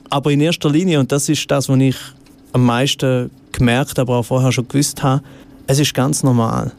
Aber 0.08 0.30
in 0.32 0.40
erster 0.40 0.70
Linie, 0.70 1.00
und 1.00 1.10
das 1.12 1.28
ist 1.28 1.50
das, 1.50 1.68
was 1.68 1.78
ich 1.80 1.96
am 2.52 2.64
meisten 2.66 3.30
gemerkt, 3.52 3.98
aber 3.98 4.16
auch 4.18 4.24
vorher 4.24 4.52
schon 4.52 4.66
gewusst 4.68 5.02
habe, 5.02 5.22
es 5.66 5.78
ist 5.78 5.94
ganz 5.94 6.22
normal. 6.22 6.72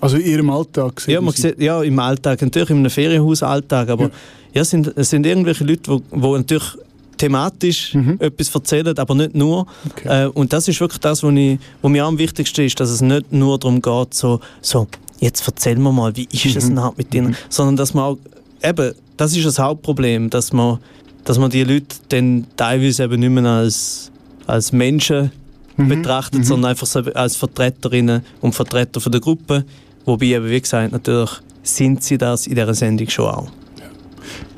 Also 0.00 0.16
in 0.16 0.26
ihrem 0.26 0.50
Alltag 0.50 1.02
Ja, 1.06 1.20
man 1.20 1.34
Sie- 1.34 1.42
sieht, 1.42 1.60
ja, 1.60 1.82
im 1.82 1.98
Alltag, 1.98 2.40
natürlich 2.42 2.70
in 2.70 2.78
einem 2.78 2.90
Ferienhausalltag, 2.90 3.88
aber 3.88 4.04
ja. 4.04 4.60
es, 4.62 4.70
sind, 4.70 4.92
es 4.96 5.10
sind 5.10 5.26
irgendwelche 5.26 5.64
Leute, 5.64 6.00
die 6.12 6.16
natürlich 6.20 6.76
thematisch 7.18 7.94
etwas 8.18 8.54
erzählen, 8.54 8.96
aber 8.98 9.14
nicht 9.14 9.34
nur. 9.34 9.66
Okay. 9.90 10.24
Äh, 10.24 10.28
und 10.28 10.52
das 10.52 10.68
ist 10.68 10.80
wirklich 10.80 11.00
das, 11.00 11.22
was, 11.22 11.32
mir 11.32 12.04
am 12.04 12.18
wichtigsten 12.18 12.62
ist, 12.62 12.78
dass 12.80 12.90
es 12.90 13.00
nicht 13.00 13.32
nur 13.32 13.58
darum 13.58 13.82
geht, 13.82 14.14
so, 14.14 14.40
so 14.62 14.86
jetzt 15.20 15.46
erzählen 15.46 15.80
wir 15.82 15.92
mal, 15.92 16.16
wie 16.16 16.28
ist 16.32 16.56
es 16.56 16.68
denn 16.68 16.80
halt 16.80 16.96
mit 16.96 17.12
denen, 17.12 17.36
sondern 17.48 17.76
dass 17.76 17.92
man 17.94 18.04
auch, 18.04 18.18
eben, 18.62 18.94
das 19.16 19.36
ist 19.36 19.44
das 19.44 19.58
Hauptproblem, 19.58 20.30
dass 20.30 20.52
man, 20.52 20.78
dass 21.24 21.38
man 21.38 21.50
die 21.50 21.64
Leute 21.64 21.96
dann 22.08 22.46
teilweise 22.56 23.04
eben 23.04 23.20
nicht 23.20 23.30
mehr 23.30 23.44
als, 23.44 24.10
als 24.46 24.72
Menschen 24.72 25.32
betrachtet, 25.76 26.44
sondern 26.44 26.70
einfach 26.70 26.86
so 26.86 27.00
als 27.00 27.36
Vertreterinnen 27.36 28.22
und 28.40 28.54
Vertreter 28.54 29.00
von 29.00 29.12
der 29.12 29.20
Gruppe. 29.20 29.64
Wobei 30.04 30.26
eben, 30.26 30.48
wie 30.48 30.60
gesagt, 30.60 30.92
natürlich 30.92 31.30
sind 31.62 32.02
sie 32.02 32.18
das 32.18 32.46
in 32.46 32.54
dieser 32.54 32.74
Sendung 32.74 33.08
schon 33.08 33.26
auch. 33.26 33.48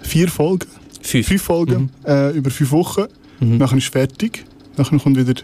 Vier 0.03 0.29
Folgen, 0.29 0.69
Fünf. 1.01 1.27
fünf 1.27 1.43
Folgen 1.43 1.91
äh, 2.07 2.37
über 2.37 2.51
fünf 2.51 2.71
Wochen. 2.73 3.05
Nachher 3.41 3.79
ist 3.79 3.89
fertig. 3.89 4.45
Nachher 4.77 4.99
kommt 4.99 5.17
wieder 5.17 5.35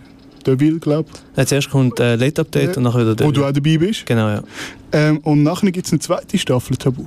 Deville, 0.46 0.78
glaube 0.78 1.08
ich, 1.32 1.38
erstes 1.38 1.68
kommt 1.68 1.98
äh, 1.98 2.14
Late 2.14 2.42
Update 2.42 2.76
und 2.76 2.84
nachher 2.84 3.00
wieder 3.00 3.14
der. 3.16 3.26
wo 3.26 3.32
du 3.32 3.44
auch 3.44 3.52
dabei 3.52 3.78
bist. 3.78 4.06
Genau, 4.06 4.28
ja. 4.28 4.42
Ähm, 4.92 5.18
und 5.18 5.42
nachher 5.42 5.72
gibt 5.72 5.86
es 5.86 5.92
eine 5.92 5.98
zweite 5.98 6.38
Staffel 6.38 6.76
Tabu. 6.76 7.04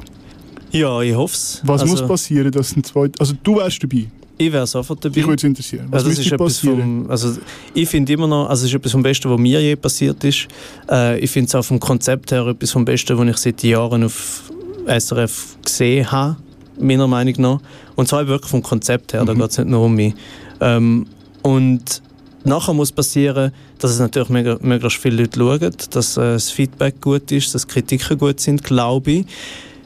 Ja, 0.72 1.02
ich 1.02 1.16
hoffe 1.16 1.34
es. 1.34 1.62
Was 1.64 1.82
also, 1.82 1.93
muss 1.93 2.08
passieren, 2.08 2.52
dass 2.52 2.76
ein 2.76 2.84
zweit... 2.84 3.20
Also 3.20 3.34
du 3.41 3.58
wärst 3.58 3.82
dabei. 3.82 4.08
Ich 4.38 4.52
wäre 4.52 4.68
sofort 4.68 5.04
dabei. 5.04 5.16
Dich 5.16 5.26
würde 5.26 5.36
es 5.36 5.43
interessieren. 5.43 5.88
Was 5.89 6.06
Also 6.06 6.16
das 6.16 6.26
ist 6.26 6.38
passieren? 6.38 6.80
vom, 6.80 7.12
also 7.12 7.38
ich 7.74 7.89
finde 7.89 8.14
immer 8.14 8.28
noch, 8.28 8.50
also 8.50 8.64
es 8.66 8.72
ist 8.72 8.76
etwas 8.76 8.91
vom 8.91 9.04
Besten, 9.04 9.30
was 9.30 9.39
mir 9.39 9.62
je 9.62 9.76
passiert 9.76 10.24
ist. 10.24 10.47
Äh, 10.89 11.20
ich 11.20 11.30
finde 11.32 11.47
es 11.47 11.56
auch 11.56 11.64
vom 11.66 11.80
Konzept 11.80 12.32
her 12.32 12.45
etwas 12.47 12.72
vom 12.72 12.86
Besten, 12.86 13.18
was 13.18 13.28
ich 13.28 13.38
seit 13.38 13.64
Jahren 13.64 14.04
auf 14.04 14.52
SRF 14.88 15.58
gesehen 15.64 16.12
habe, 16.12 16.38
meiner 16.80 17.08
Meinung 17.08 17.36
nach. 17.38 17.60
Und 17.96 18.08
zwar 18.08 18.28
wirklich 18.28 18.50
vom 18.50 18.64
Konzept 18.64 19.14
her, 19.14 19.26
da 19.26 19.34
geht 19.34 19.50
es 19.50 19.58
nicht 19.58 19.70
nur 19.70 19.86
um 19.86 19.96
mich. 19.96 20.14
Ähm, 20.62 21.06
und 21.42 22.02
nachher 22.44 22.74
muss 22.74 22.92
passieren, 22.92 23.52
dass 23.80 23.92
es 23.92 24.00
natürlich 24.00 24.30
möglichst 24.62 25.00
viele 25.00 25.24
Leute 25.24 25.40
schauen, 25.40 25.76
dass 25.92 26.18
äh, 26.18 26.22
das 26.22 26.52
Feedback 26.52 27.02
gut 27.02 27.32
ist, 27.32 27.54
dass 27.56 27.68
Kritiken 27.68 28.18
gut 28.18 28.40
sind, 28.40 28.64
glaube 28.64 29.12
ich. 29.12 29.26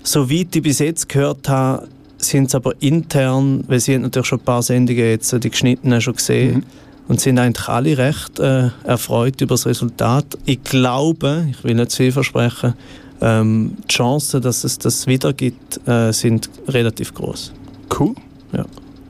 Soweit 0.04 0.56
ich 0.56 0.62
bis 0.62 0.80
jetzt 0.80 1.08
gehört 1.10 1.48
habe, 1.48 1.88
sind 2.18 2.48
es 2.48 2.56
aber 2.56 2.74
intern, 2.82 3.64
weil 3.68 3.80
sie 3.80 3.98
natürlich 3.98 4.28
schon 4.28 4.40
ein 4.40 4.46
paar 4.46 4.64
Sendungen 4.64 5.04
jetzt, 5.04 5.32
äh, 5.34 5.40
die 5.40 5.50
geschnittenen 5.50 6.02
schon 6.02 6.16
gesehen, 6.16 6.66
und 7.08 7.20
sind 7.20 7.38
eigentlich 7.38 7.68
alle 7.68 7.98
recht 7.98 8.40
äh, 8.40 8.70
erfreut 8.84 9.42
über 9.42 9.56
das 9.56 9.66
Resultat. 9.66 10.26
Ich 10.46 10.64
glaube, 10.64 11.48
ich 11.50 11.64
will 11.64 11.76
nicht 11.76 11.92
zu 11.92 11.98
viel 11.98 12.12
versprechen, 12.12 12.76
ähm, 13.24 13.78
die 13.90 13.94
Chancen, 13.94 14.42
dass 14.42 14.66
es 14.66 14.78
das 14.78 15.08
wieder 15.08 15.32
gibt, 15.32 15.80
äh, 15.88 16.12
sind 16.12 16.50
relativ 16.68 17.14
groß. 17.14 17.54
Cool. 17.98 18.14
Ja. 18.52 18.66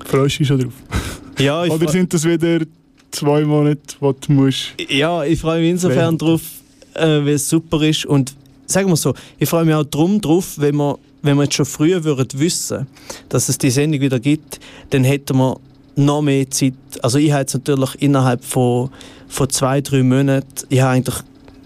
Freust 0.05 0.35
du 0.35 0.37
dich 0.39 0.47
schon 0.47 0.59
drauf? 0.59 0.73
Ja, 1.39 1.65
ich, 1.65 1.71
Oder 1.73 1.89
sind 1.89 2.13
das 2.13 2.23
wieder 2.23 2.59
zwei 3.09 3.43
Monate, 3.43 3.95
wo 3.99 4.11
du 4.11 4.31
musst... 4.31 4.75
ja, 4.87 5.23
ich 5.23 5.39
freue 5.39 5.61
mich 5.61 5.71
insofern 5.71 6.17
drauf, 6.17 6.41
äh, 6.93 7.01
weil 7.01 7.29
es 7.29 7.49
super 7.49 7.81
ist 7.81 8.05
und 8.05 8.35
sagen 8.67 8.87
wir 8.89 8.95
so, 8.95 9.15
ich 9.39 9.49
freue 9.49 9.65
mich 9.65 9.73
auch 9.73 9.83
drum 9.83 10.21
drauf, 10.21 10.53
wenn 10.57 10.75
wir, 10.75 10.99
wenn 11.23 11.37
wir 11.37 11.43
jetzt 11.43 11.55
schon 11.55 11.65
früher 11.65 12.03
würden 12.03 12.39
wissen, 12.39 12.87
dass 13.29 13.49
es 13.49 13.57
die 13.57 13.71
Sendung 13.71 13.99
wieder 13.99 14.19
gibt, 14.19 14.59
dann 14.91 15.03
hätten 15.03 15.37
wir 15.37 15.59
noch 15.95 16.21
mehr 16.21 16.49
Zeit. 16.51 16.73
Also 17.01 17.17
ich 17.17 17.31
habe 17.31 17.41
jetzt 17.41 17.53
natürlich 17.53 18.01
innerhalb 18.01 18.43
von, 18.43 18.89
von 19.27 19.49
zwei, 19.49 19.81
drei 19.81 20.03
Monaten, 20.03 20.67
ich 20.69 20.81
habe 20.81 20.91
eigentlich 20.91 21.15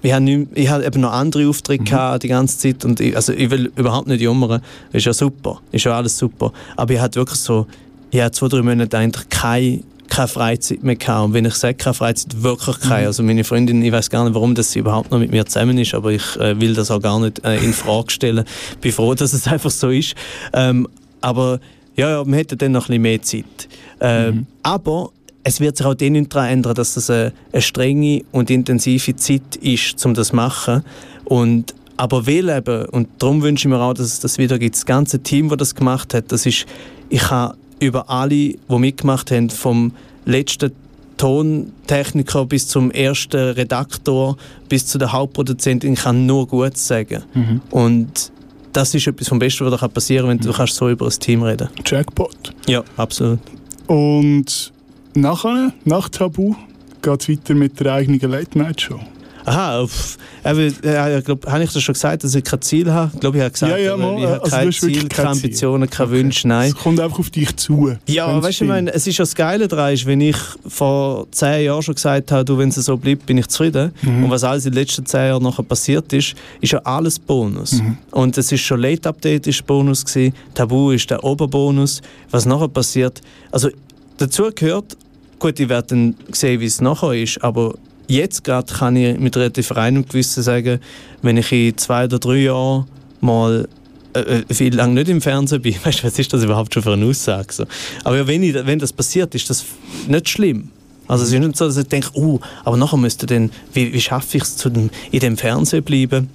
ich 0.02 0.14
habe, 0.14 0.24
nicht, 0.24 0.50
ich 0.54 0.70
habe 0.70 0.86
eben 0.86 1.02
noch 1.02 1.12
andere 1.12 1.48
Aufträge 1.48 1.84
gehabt 1.84 2.24
die 2.24 2.28
ganze 2.28 2.58
Zeit 2.58 2.86
und 2.86 3.00
ich, 3.00 3.16
also 3.16 3.34
ich 3.34 3.50
will 3.50 3.72
überhaupt 3.76 4.08
nicht 4.08 4.22
jammern. 4.22 4.62
Ist 4.94 5.06
ja 5.06 5.14
super, 5.14 5.60
ist 5.72 5.86
ja 5.86 5.96
alles 5.96 6.18
super. 6.18 6.52
Aber 6.76 6.94
ich 6.94 7.00
hatte 7.00 7.20
wirklich 7.20 7.40
so, 7.40 7.66
ich 8.12 8.22
hatte 8.22 8.32
zwei, 8.32 8.48
drei 8.48 8.62
Monate 8.62 8.98
eigentlich 8.98 9.28
keine, 9.30 9.80
keine 10.08 10.28
Freizeit 10.28 10.84
mehr 10.84 10.96
gehabt. 10.96 11.26
Und 11.26 11.34
wenn 11.34 11.46
ich 11.46 11.56
sage 11.56 11.76
keine 11.76 11.94
Freizeit, 11.94 12.42
wirklich 12.42 12.80
keine. 12.80 13.08
Also 13.08 13.24
meine 13.24 13.44
Freundin, 13.44 13.82
ich 13.84 13.92
weiß 13.92 14.10
gar 14.10 14.24
nicht, 14.24 14.34
warum 14.36 14.56
dass 14.56 14.72
sie 14.72 14.80
überhaupt 14.80 15.12
noch 15.12 15.20
mit 15.20 15.32
mir 15.32 15.46
zusammen 15.46 15.78
ist, 15.78 15.94
aber 15.94 16.12
ich 16.12 16.36
äh, 16.38 16.60
will 16.60 16.74
das 16.74 16.92
auch 16.92 17.02
gar 17.02 17.20
nicht 17.20 17.44
äh, 17.44 17.58
in 17.58 17.74
Frage 17.74 18.12
stellen. 18.12 18.46
Bin 18.82 18.92
froh, 18.92 19.14
dass 19.16 19.34
es 19.34 19.48
einfach 19.48 19.72
so 19.72 19.90
ist. 19.90 20.16
Ähm, 20.54 20.88
aber 21.22 21.60
ja, 21.96 22.12
ja, 22.12 22.24
man 22.24 22.36
hätte 22.36 22.56
dann 22.56 22.74
noch 22.74 22.90
ein 22.90 23.02
bisschen 23.02 23.02
mehr 23.02 23.22
Zeit. 23.22 23.68
Ähm, 24.00 24.46
Aber 24.62 25.10
es 25.48 25.62
wird 25.62 25.78
sich 25.78 25.86
auch 25.86 25.94
dann 25.94 26.12
nicht 26.12 26.36
daran 26.36 26.50
ändern, 26.50 26.76
dass 26.76 26.98
es 26.98 27.10
eine, 27.10 27.32
eine 27.54 27.62
strenge 27.62 28.22
und 28.34 28.50
intensive 28.50 29.16
Zeit 29.16 29.56
ist, 29.62 30.06
um 30.06 30.14
das 30.14 30.28
zu 30.28 30.36
machen. 30.36 30.84
Und 31.24 31.74
Aber 31.96 32.28
weil 32.28 32.50
eben, 32.50 32.86
und 32.90 33.08
darum 33.18 33.42
wünsche 33.42 33.68
ich 33.68 33.74
mir 33.74 33.80
auch, 33.80 33.94
dass 33.94 34.08
es 34.08 34.20
das 34.20 34.38
wieder 34.38 34.60
gibt, 34.60 34.76
das 34.76 34.86
ganze 34.86 35.20
Team, 35.20 35.48
das 35.48 35.58
das 35.58 35.76
gemacht 35.76 36.14
hat, 36.14 36.34
das 36.34 36.46
ist, 36.46 36.66
ich 37.08 37.30
habe 37.32 37.56
über 37.80 38.10
alle, 38.10 38.30
die 38.30 38.58
mitgemacht 38.68 39.32
haben, 39.32 39.50
vom 39.50 39.94
letzten 40.26 40.74
Tontechniker 41.16 42.46
bis 42.46 42.68
zum 42.68 42.92
ersten 42.92 43.52
Redaktor, 43.52 44.36
bis 44.68 44.86
zu 44.86 44.98
der 44.98 45.14
Hauptproduzentin, 45.14 45.94
ich 45.94 46.02
kann 46.02 46.26
nur 46.26 46.46
gut 46.46 46.78
sagen. 46.78 47.24
Mhm. 47.34 47.62
Und 47.72 48.34
das 48.74 48.94
ist 48.94 49.08
etwas 49.08 49.30
vom 49.30 49.40
Besten, 49.40 49.66
was 49.66 49.80
dir 49.80 49.88
passieren 49.88 50.28
kann, 50.28 50.40
wenn 50.40 50.46
du 50.46 50.52
kannst 50.52 50.76
so 50.76 50.90
über 50.90 51.06
ein 51.06 51.12
Team 51.12 51.42
reden 51.42 51.70
Jackpot. 51.86 52.54
Ja, 52.68 52.84
absolut. 52.98 53.40
Und 53.88 54.74
nachher, 55.16 55.74
nach 55.86 56.10
Tabu, 56.10 56.56
geht 57.02 57.22
es 57.22 57.30
weiter 57.30 57.54
mit 57.54 57.80
der 57.80 57.94
eigenen 57.94 58.20
Late-Night-Show. 58.20 59.00
Aha, 59.48 59.80
auf, 59.80 60.18
äh, 60.44 61.22
glaube, 61.22 61.50
habe 61.50 61.64
ich 61.64 61.72
das 61.72 61.82
schon 61.82 61.94
gesagt, 61.94 62.26
dass 62.26 62.36
ich 62.36 62.44
kein 62.44 62.62
Ziel 62.62 62.92
habe? 62.92 63.12
Ich 63.14 63.20
glaube, 63.22 63.38
ich 63.38 63.44
habe 63.44 63.52
gesagt, 63.52 63.72
Ja, 63.72 63.78
ja, 63.78 63.96
mal, 63.96 64.20
ich 64.20 64.26
habe 64.26 64.44
also 64.44 64.58
kein 64.58 64.72
Ziel, 64.74 65.00
kein 65.00 65.08
keine. 65.08 65.30
Ambitionen, 65.30 65.90
keine 65.90 66.10
Okay. 66.10 66.20
Wünsche, 66.20 66.48
nein. 66.50 66.72
Es 66.72 66.76
kommt 66.76 67.00
einfach 67.00 67.20
auf 67.20 67.30
dich 67.30 67.56
zu. 67.56 67.96
Ja, 68.08 68.44
weißt 68.44 68.60
du, 68.60 68.66
ich 68.66 68.70
meine, 68.70 68.94
es 68.94 69.08
ist 69.08 69.18
ja 69.18 69.24
das 69.24 69.36
Geile 69.36 69.70
daran, 69.70 69.94
ist, 69.94 70.06
wenn 70.06 70.20
ich 70.20 70.36
vor 70.68 71.28
zehn 71.32 71.64
Jahren 71.64 71.82
schon 71.82 71.96
gesagt 71.96 72.30
habe, 72.30 72.44
du, 72.44 72.58
wenn 72.58 72.68
es 72.68 72.76
so 72.76 72.98
bleibt, 72.98 73.26
bin 73.26 73.38
ich 73.38 73.48
zufrieden. 73.48 73.94
Mhm. 74.02 74.26
Und 74.26 74.32
was 74.32 74.44
alles 74.44 74.66
in 74.66 74.74
den 74.74 74.80
letzten 74.82 75.06
zehn 75.06 75.28
Jahren 75.28 75.44
nachher 75.44 75.64
passiert 75.64 76.12
ist, 76.12 76.36
ist 76.60 76.74
ja 76.74 76.80
alles 76.80 77.18
Bonus. 77.18 77.72
Mhm. 77.72 77.98
Und 78.12 78.38
es 78.38 78.52
ist 78.52 78.60
schon 78.64 78.82
Late 78.82 79.08
Update 79.08 79.48
ist 79.48 79.66
Bonus 79.66 80.04
gewesen, 80.04 80.34
Tabu 80.56 80.92
ist 80.92 81.10
der 81.10 81.24
Oberbonus. 81.24 82.02
Was 82.32 82.46
nachher 82.46 82.68
passiert, 82.68 83.22
also 83.50 83.70
dazu 84.18 84.50
gehört, 84.54 84.98
gut, 85.40 85.60
ich 85.60 85.70
werde 85.70 85.88
dann 85.90 86.16
sehen, 86.32 86.60
wie 86.60 86.66
es 86.66 86.82
nachher 86.82 87.14
ist, 87.14 87.44
aber 87.44 87.76
jetzt 88.08 88.44
gerade 88.44 88.74
kann 88.74 88.96
ich 88.96 89.18
mit 89.20 89.36
relativ 89.38 89.76
reinem 89.76 90.06
Gewissen 90.06 90.44
sagen, 90.44 90.80
wenn 91.22 91.38
ich 91.38 91.52
in 91.52 91.78
zwei 91.78 92.06
oder 92.06 92.20
drei 92.20 92.38
Jahren 92.38 92.86
mal 93.22 93.68
äh, 94.14 94.20
äh, 94.20 94.54
viel 94.54 94.76
lang 94.76 94.94
nicht 94.94 95.10
im 95.10 95.22
Fernsehen 95.22 95.62
bin, 95.62 95.76
weißt 95.84 96.04
was 96.04 96.18
ist 96.18 96.34
das 96.34 96.44
überhaupt 96.44 96.74
schon 96.74 96.84
für 96.84 96.94
eine 96.94 97.06
Aussage? 97.06 97.54
So. 97.54 97.66
Aber 98.04 98.28
wenn, 98.28 98.44
ich, 98.44 98.54
wenn 98.54 98.80
das 98.80 98.94
passiert, 98.94 99.36
ist 99.36 99.50
das 99.50 99.66
nicht 100.08 100.30
schlimm. 100.30 100.70
Also 101.08 101.24
es 101.24 101.32
ist 101.32 101.40
nicht 101.40 101.56
so, 101.56 101.66
dass 101.66 101.78
ich 101.78 101.88
denke, 101.88 102.10
oh, 102.14 102.40
aber 102.66 102.76
nachher 102.76 102.98
müsste 102.98 103.26
dann, 103.26 103.50
wie, 103.74 103.94
wie 103.94 104.02
schaffe 104.02 104.38
ich 104.38 104.44
es, 104.44 104.58
dem, 104.58 104.90
in 105.12 105.20
dem 105.20 105.38
Fernsehen 105.38 105.84
bleiben? 105.84 106.30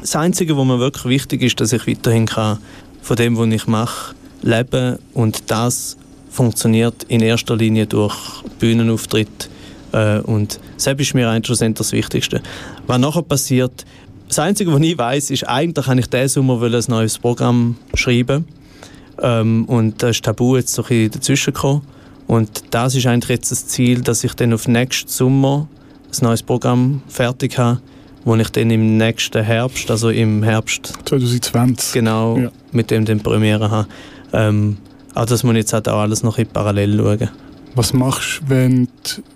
Das 0.00 0.16
Einzige, 0.16 0.56
was 0.56 0.66
mir 0.66 0.78
wirklich 0.78 1.04
wichtig 1.04 1.42
ist, 1.42 1.60
dass 1.60 1.72
ich 1.72 1.86
weiterhin 1.86 2.26
kann 2.26 2.58
von 3.02 3.16
dem, 3.16 3.36
was 3.36 3.46
ich 3.48 3.66
mache, 3.66 4.14
leben 4.42 4.98
und 5.14 5.50
das 5.50 5.96
funktioniert 6.36 7.04
in 7.08 7.20
erster 7.20 7.56
Linie 7.56 7.86
durch 7.86 8.14
Bühnenauftritt 8.58 9.48
äh, 9.92 10.18
und 10.20 10.60
das 10.76 10.86
ist 10.86 11.14
mir 11.14 11.28
eigentlich 11.30 11.46
schlussendlich 11.46 11.86
das 11.86 11.92
Wichtigste. 11.92 12.42
Was 12.86 12.98
nachher 12.98 13.22
passiert, 13.22 13.84
das 14.28 14.38
Einzige, 14.38 14.72
was 14.72 14.80
ich 14.80 14.98
weiß, 14.98 15.30
ist, 15.30 15.44
eigentlich 15.44 15.86
habe 15.86 16.00
ich 16.00 16.06
diesen 16.08 16.28
Sommer 16.28 16.62
ein 16.62 16.82
neues 16.88 17.18
Programm 17.18 17.76
schreiben 17.94 18.44
ähm, 19.22 19.64
und 19.64 20.02
da 20.02 20.08
ist 20.08 20.24
Tabu 20.24 20.56
jetzt 20.56 20.74
so 20.74 20.82
ein 20.82 20.88
bisschen 20.88 21.10
dazwischen 21.12 21.54
gekommen. 21.54 21.82
Und 22.26 22.64
das 22.70 22.94
ist 22.96 23.06
eigentlich 23.06 23.30
jetzt 23.30 23.50
das 23.52 23.68
Ziel, 23.68 24.02
dass 24.02 24.24
ich 24.24 24.34
dann 24.34 24.52
auf 24.52 24.66
nächsten 24.68 25.08
Sommer 25.08 25.68
ein 26.12 26.24
neues 26.24 26.42
Programm 26.42 27.02
fertig 27.08 27.56
habe, 27.56 27.80
wo 28.24 28.34
ich 28.34 28.50
dann 28.50 28.70
im 28.70 28.96
nächsten 28.96 29.42
Herbst, 29.42 29.90
also 29.90 30.10
im 30.10 30.42
Herbst 30.42 30.92
2020. 31.04 31.92
genau 31.92 32.36
Ja. 32.36 32.50
mit 32.72 32.90
dem 32.90 33.04
den 33.04 33.20
Premiere 33.20 33.70
habe. 33.70 33.88
Ähm, 34.32 34.76
aber 35.16 35.26
das 35.26 35.42
muss 35.42 35.52
ich 35.52 35.58
jetzt 35.58 35.72
halt 35.72 35.88
auch 35.88 35.98
alles 36.00 36.22
noch 36.22 36.38
in 36.38 36.46
parallel 36.46 36.96
schauen. 36.98 37.30
Was 37.74 37.92
machst 37.92 38.40
du, 38.44 38.50
wenn, 38.50 38.88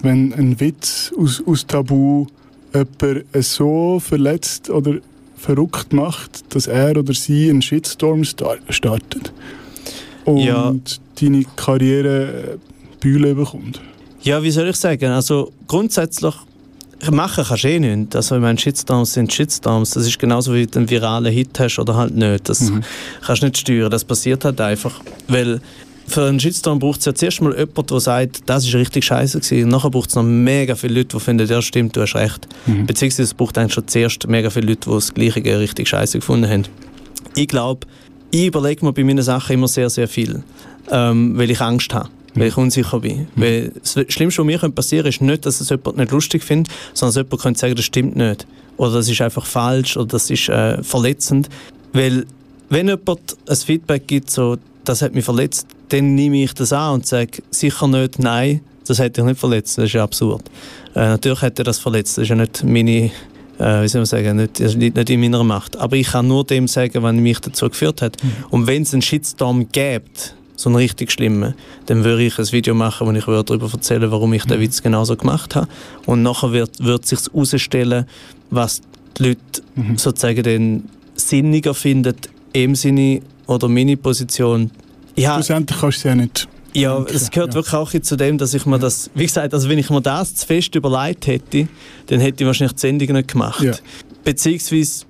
wenn 0.02 0.32
ein 0.34 0.60
Witz 0.60 1.12
aus, 1.18 1.42
aus 1.46 1.66
Tabu 1.66 2.26
jemanden 2.72 3.42
so 3.42 4.00
verletzt 4.00 4.70
oder 4.70 4.94
verrückt 5.36 5.92
macht, 5.92 6.54
dass 6.54 6.66
er 6.66 6.96
oder 6.96 7.12
sie 7.14 7.50
einen 7.50 7.62
Shitstorm 7.62 8.24
star 8.24 8.56
startet 8.68 9.32
und 10.24 10.38
Ja. 10.38 10.74
deine 11.20 11.44
Karriere 11.56 12.26
äh, 12.54 12.58
Bühne 13.00 13.34
bekommt? 13.34 13.80
Ja, 14.22 14.42
wie 14.42 14.50
soll 14.50 14.68
ich 14.68 14.76
sagen? 14.76 15.10
Also 15.10 15.50
grundsätzlich 15.66 16.34
machen 17.10 17.44
kannst 17.46 17.64
du 17.64 17.68
eh 17.68 17.78
nichts. 17.80 18.14
Also 18.16 18.36
ich 18.36 18.42
meine, 18.42 18.58
Shitstorms 18.58 19.12
sind 19.14 19.32
Shitstorms. 19.32 19.90
Das 19.90 20.06
ist 20.06 20.18
genauso 20.18 20.54
wie 20.54 20.66
du 20.66 20.78
einen 20.78 20.90
viralen 20.90 21.32
Hit 21.32 21.58
hast 21.58 21.78
oder 21.78 21.94
halt 21.96 22.14
nicht. 22.14 22.48
Das 22.48 22.60
Mhm. 22.60 22.82
kannst 23.24 23.42
du 23.42 23.46
nicht 23.46 23.58
steuern. 23.58 23.90
Das 23.90 24.04
passiert 24.04 24.44
halt 24.44 24.60
einfach. 24.60 25.00
Weil 25.28 25.60
für 26.06 26.26
einen 26.26 26.40
Shitstorm 26.40 26.78
braucht 26.78 26.98
es 27.00 27.06
ja 27.06 27.14
zuerst 27.14 27.40
mal 27.40 27.52
jemanden, 27.56 27.86
der 27.86 28.00
sagt, 28.00 28.40
das 28.46 28.66
ist 28.66 28.74
richtig 28.74 29.04
scheiße 29.04 29.40
gewesen. 29.40 29.64
Und 29.64 29.70
nachher 29.70 29.90
braucht 29.90 30.10
es 30.10 30.16
noch 30.16 30.24
mega 30.24 30.74
viele 30.74 30.94
Leute, 30.94 31.16
die 31.16 31.20
finden, 31.22 31.48
ja 31.48 31.62
stimmt, 31.62 31.96
du 31.96 32.02
hast 32.02 32.14
recht. 32.16 32.48
Mhm. 32.66 32.86
Beziehungsweise 32.86 33.22
es 33.22 33.34
braucht 33.34 33.56
eigentlich 33.58 33.74
schon 33.74 33.86
zuerst 33.88 34.26
mega 34.26 34.50
viele 34.50 34.66
Leute, 34.66 34.88
die 34.90 34.94
das 34.94 35.14
Gleiche 35.14 35.58
richtig 35.58 35.88
scheiße 35.88 36.18
gefunden 36.18 36.48
haben. 36.50 36.64
Ich 37.36 37.48
glaube, 37.48 37.86
ich 38.32 38.46
überlege 38.46 38.84
mir 38.84 38.92
bei 38.92 39.04
meinen 39.04 39.22
Sachen 39.22 39.54
immer 39.54 39.68
sehr, 39.68 39.88
sehr 39.90 40.08
viel. 40.08 40.42
Ähm, 40.90 41.38
weil 41.38 41.50
ich 41.50 41.60
Angst 41.60 41.94
habe. 41.94 42.08
Weil 42.34 42.48
ich 42.48 42.56
unsicher 42.56 43.00
bin. 43.00 43.28
Weil 43.34 43.72
das 43.80 43.96
Schlimmste, 44.08 44.42
was 44.42 44.46
mir 44.46 44.58
könnte 44.58 44.74
passieren 44.74 45.06
ist 45.06 45.20
nicht, 45.20 45.46
dass 45.46 45.60
es 45.60 45.70
jemand 45.70 45.96
nicht 45.96 46.12
lustig 46.12 46.44
findet, 46.44 46.72
sondern 46.94 47.14
dass 47.14 47.24
jemand 47.24 47.42
könnte 47.42 47.60
sagen, 47.60 47.74
das 47.74 47.84
stimmt 47.84 48.16
nicht. 48.16 48.46
Oder 48.76 48.94
das 48.94 49.08
ist 49.08 49.20
einfach 49.20 49.46
falsch 49.46 49.96
oder 49.96 50.06
das 50.06 50.30
ist 50.30 50.48
äh, 50.48 50.82
verletzend. 50.82 51.48
Weil, 51.92 52.24
wenn 52.68 52.88
jemand 52.88 53.36
ein 53.48 53.56
Feedback 53.56 54.06
gibt, 54.06 54.30
so, 54.30 54.56
das 54.84 55.02
hat 55.02 55.14
mich 55.14 55.24
verletzt, 55.24 55.66
dann 55.88 56.14
nehme 56.14 56.42
ich 56.42 56.54
das 56.54 56.72
an 56.72 56.94
und 56.94 57.06
sage 57.06 57.42
sicher 57.50 57.88
nicht, 57.88 58.18
nein, 58.18 58.60
das 58.86 58.98
hätte 58.98 59.20
ich 59.20 59.26
nicht 59.26 59.38
verletzt. 59.38 59.76
Das 59.78 59.86
ist 59.86 59.92
ja 59.92 60.04
absurd. 60.04 60.42
Äh, 60.94 61.00
natürlich 61.00 61.42
hätte 61.42 61.62
er 61.62 61.64
das 61.64 61.78
verletzt. 61.78 62.16
Das 62.16 62.22
ist 62.22 62.28
ja 62.28 62.36
nicht 62.36 62.64
meine, 62.64 63.10
äh, 63.58 63.82
wie 63.82 63.88
soll 63.88 64.00
man 64.00 64.06
sagen, 64.06 64.36
nicht, 64.36 64.60
das 64.60 64.74
liegt 64.74 64.96
nicht 64.96 65.10
in 65.10 65.20
meiner 65.20 65.44
Macht. 65.44 65.76
Aber 65.76 65.96
ich 65.96 66.08
kann 66.08 66.26
nur 66.26 66.44
dem 66.44 66.66
sagen, 66.66 67.02
was 67.02 67.14
mich 67.14 67.40
dazu 67.40 67.68
geführt 67.68 68.02
hat. 68.02 68.16
Und 68.50 68.66
wenn 68.66 68.82
es 68.82 68.92
einen 68.92 69.02
Shitstorm 69.02 69.68
gibt, 69.70 70.34
so 70.60 70.68
einen 70.68 70.76
richtig 70.76 71.10
schlimmen, 71.10 71.54
dann 71.86 72.04
würde 72.04 72.22
ich 72.22 72.38
ein 72.38 72.52
Video 72.52 72.74
machen, 72.74 73.06
wo 73.06 73.12
ich 73.12 73.26
würde 73.26 73.44
darüber 73.44 73.70
erzählen 73.72 74.10
warum 74.10 74.34
ich 74.34 74.44
den 74.44 74.60
Witz 74.60 74.82
genauso 74.82 75.16
gemacht 75.16 75.56
habe. 75.56 75.68
Und 76.04 76.22
nachher 76.22 76.52
wird, 76.52 76.84
wird 76.84 77.06
sich 77.06 77.20
herausstellen, 77.32 78.04
was 78.50 78.82
die 79.16 79.28
Leute 79.28 79.62
sozusagen 79.96 80.42
dann 80.42 80.84
sinniger 81.14 81.72
finden, 81.72 82.14
im 82.52 82.74
Sinne 82.74 83.22
oder 83.46 83.68
meine 83.68 83.96
Position. 83.96 84.70
Ja, 85.16 85.34
Schlussendlich 85.34 85.80
kannst 85.80 86.04
du 86.04 86.08
es 86.08 86.12
ja 86.12 86.14
nicht. 86.14 86.48
ja, 86.74 87.02
es 87.04 87.30
gehört 87.30 87.50
ja. 87.50 87.54
wirklich 87.54 87.74
auch 87.74 87.92
zu 87.92 88.16
dem, 88.16 88.36
dass 88.36 88.52
ich 88.52 88.66
mir 88.66 88.78
das, 88.78 89.10
wie 89.14 89.24
gesagt, 89.26 89.54
also 89.54 89.68
wenn 89.68 89.78
ich 89.78 89.88
mir 89.88 90.02
das 90.02 90.34
zu 90.34 90.46
fest 90.46 90.74
überlegt 90.74 91.26
hätte, 91.26 91.68
dann 92.06 92.20
hätte 92.20 92.44
ich 92.44 92.46
wahrscheinlich 92.46 92.74
die 92.74 92.80
Sendung 92.80 93.12
nicht 93.12 93.28
gemacht. 93.28 93.62
Ja. 93.62 93.72
Beziehungsweise, 94.24 95.06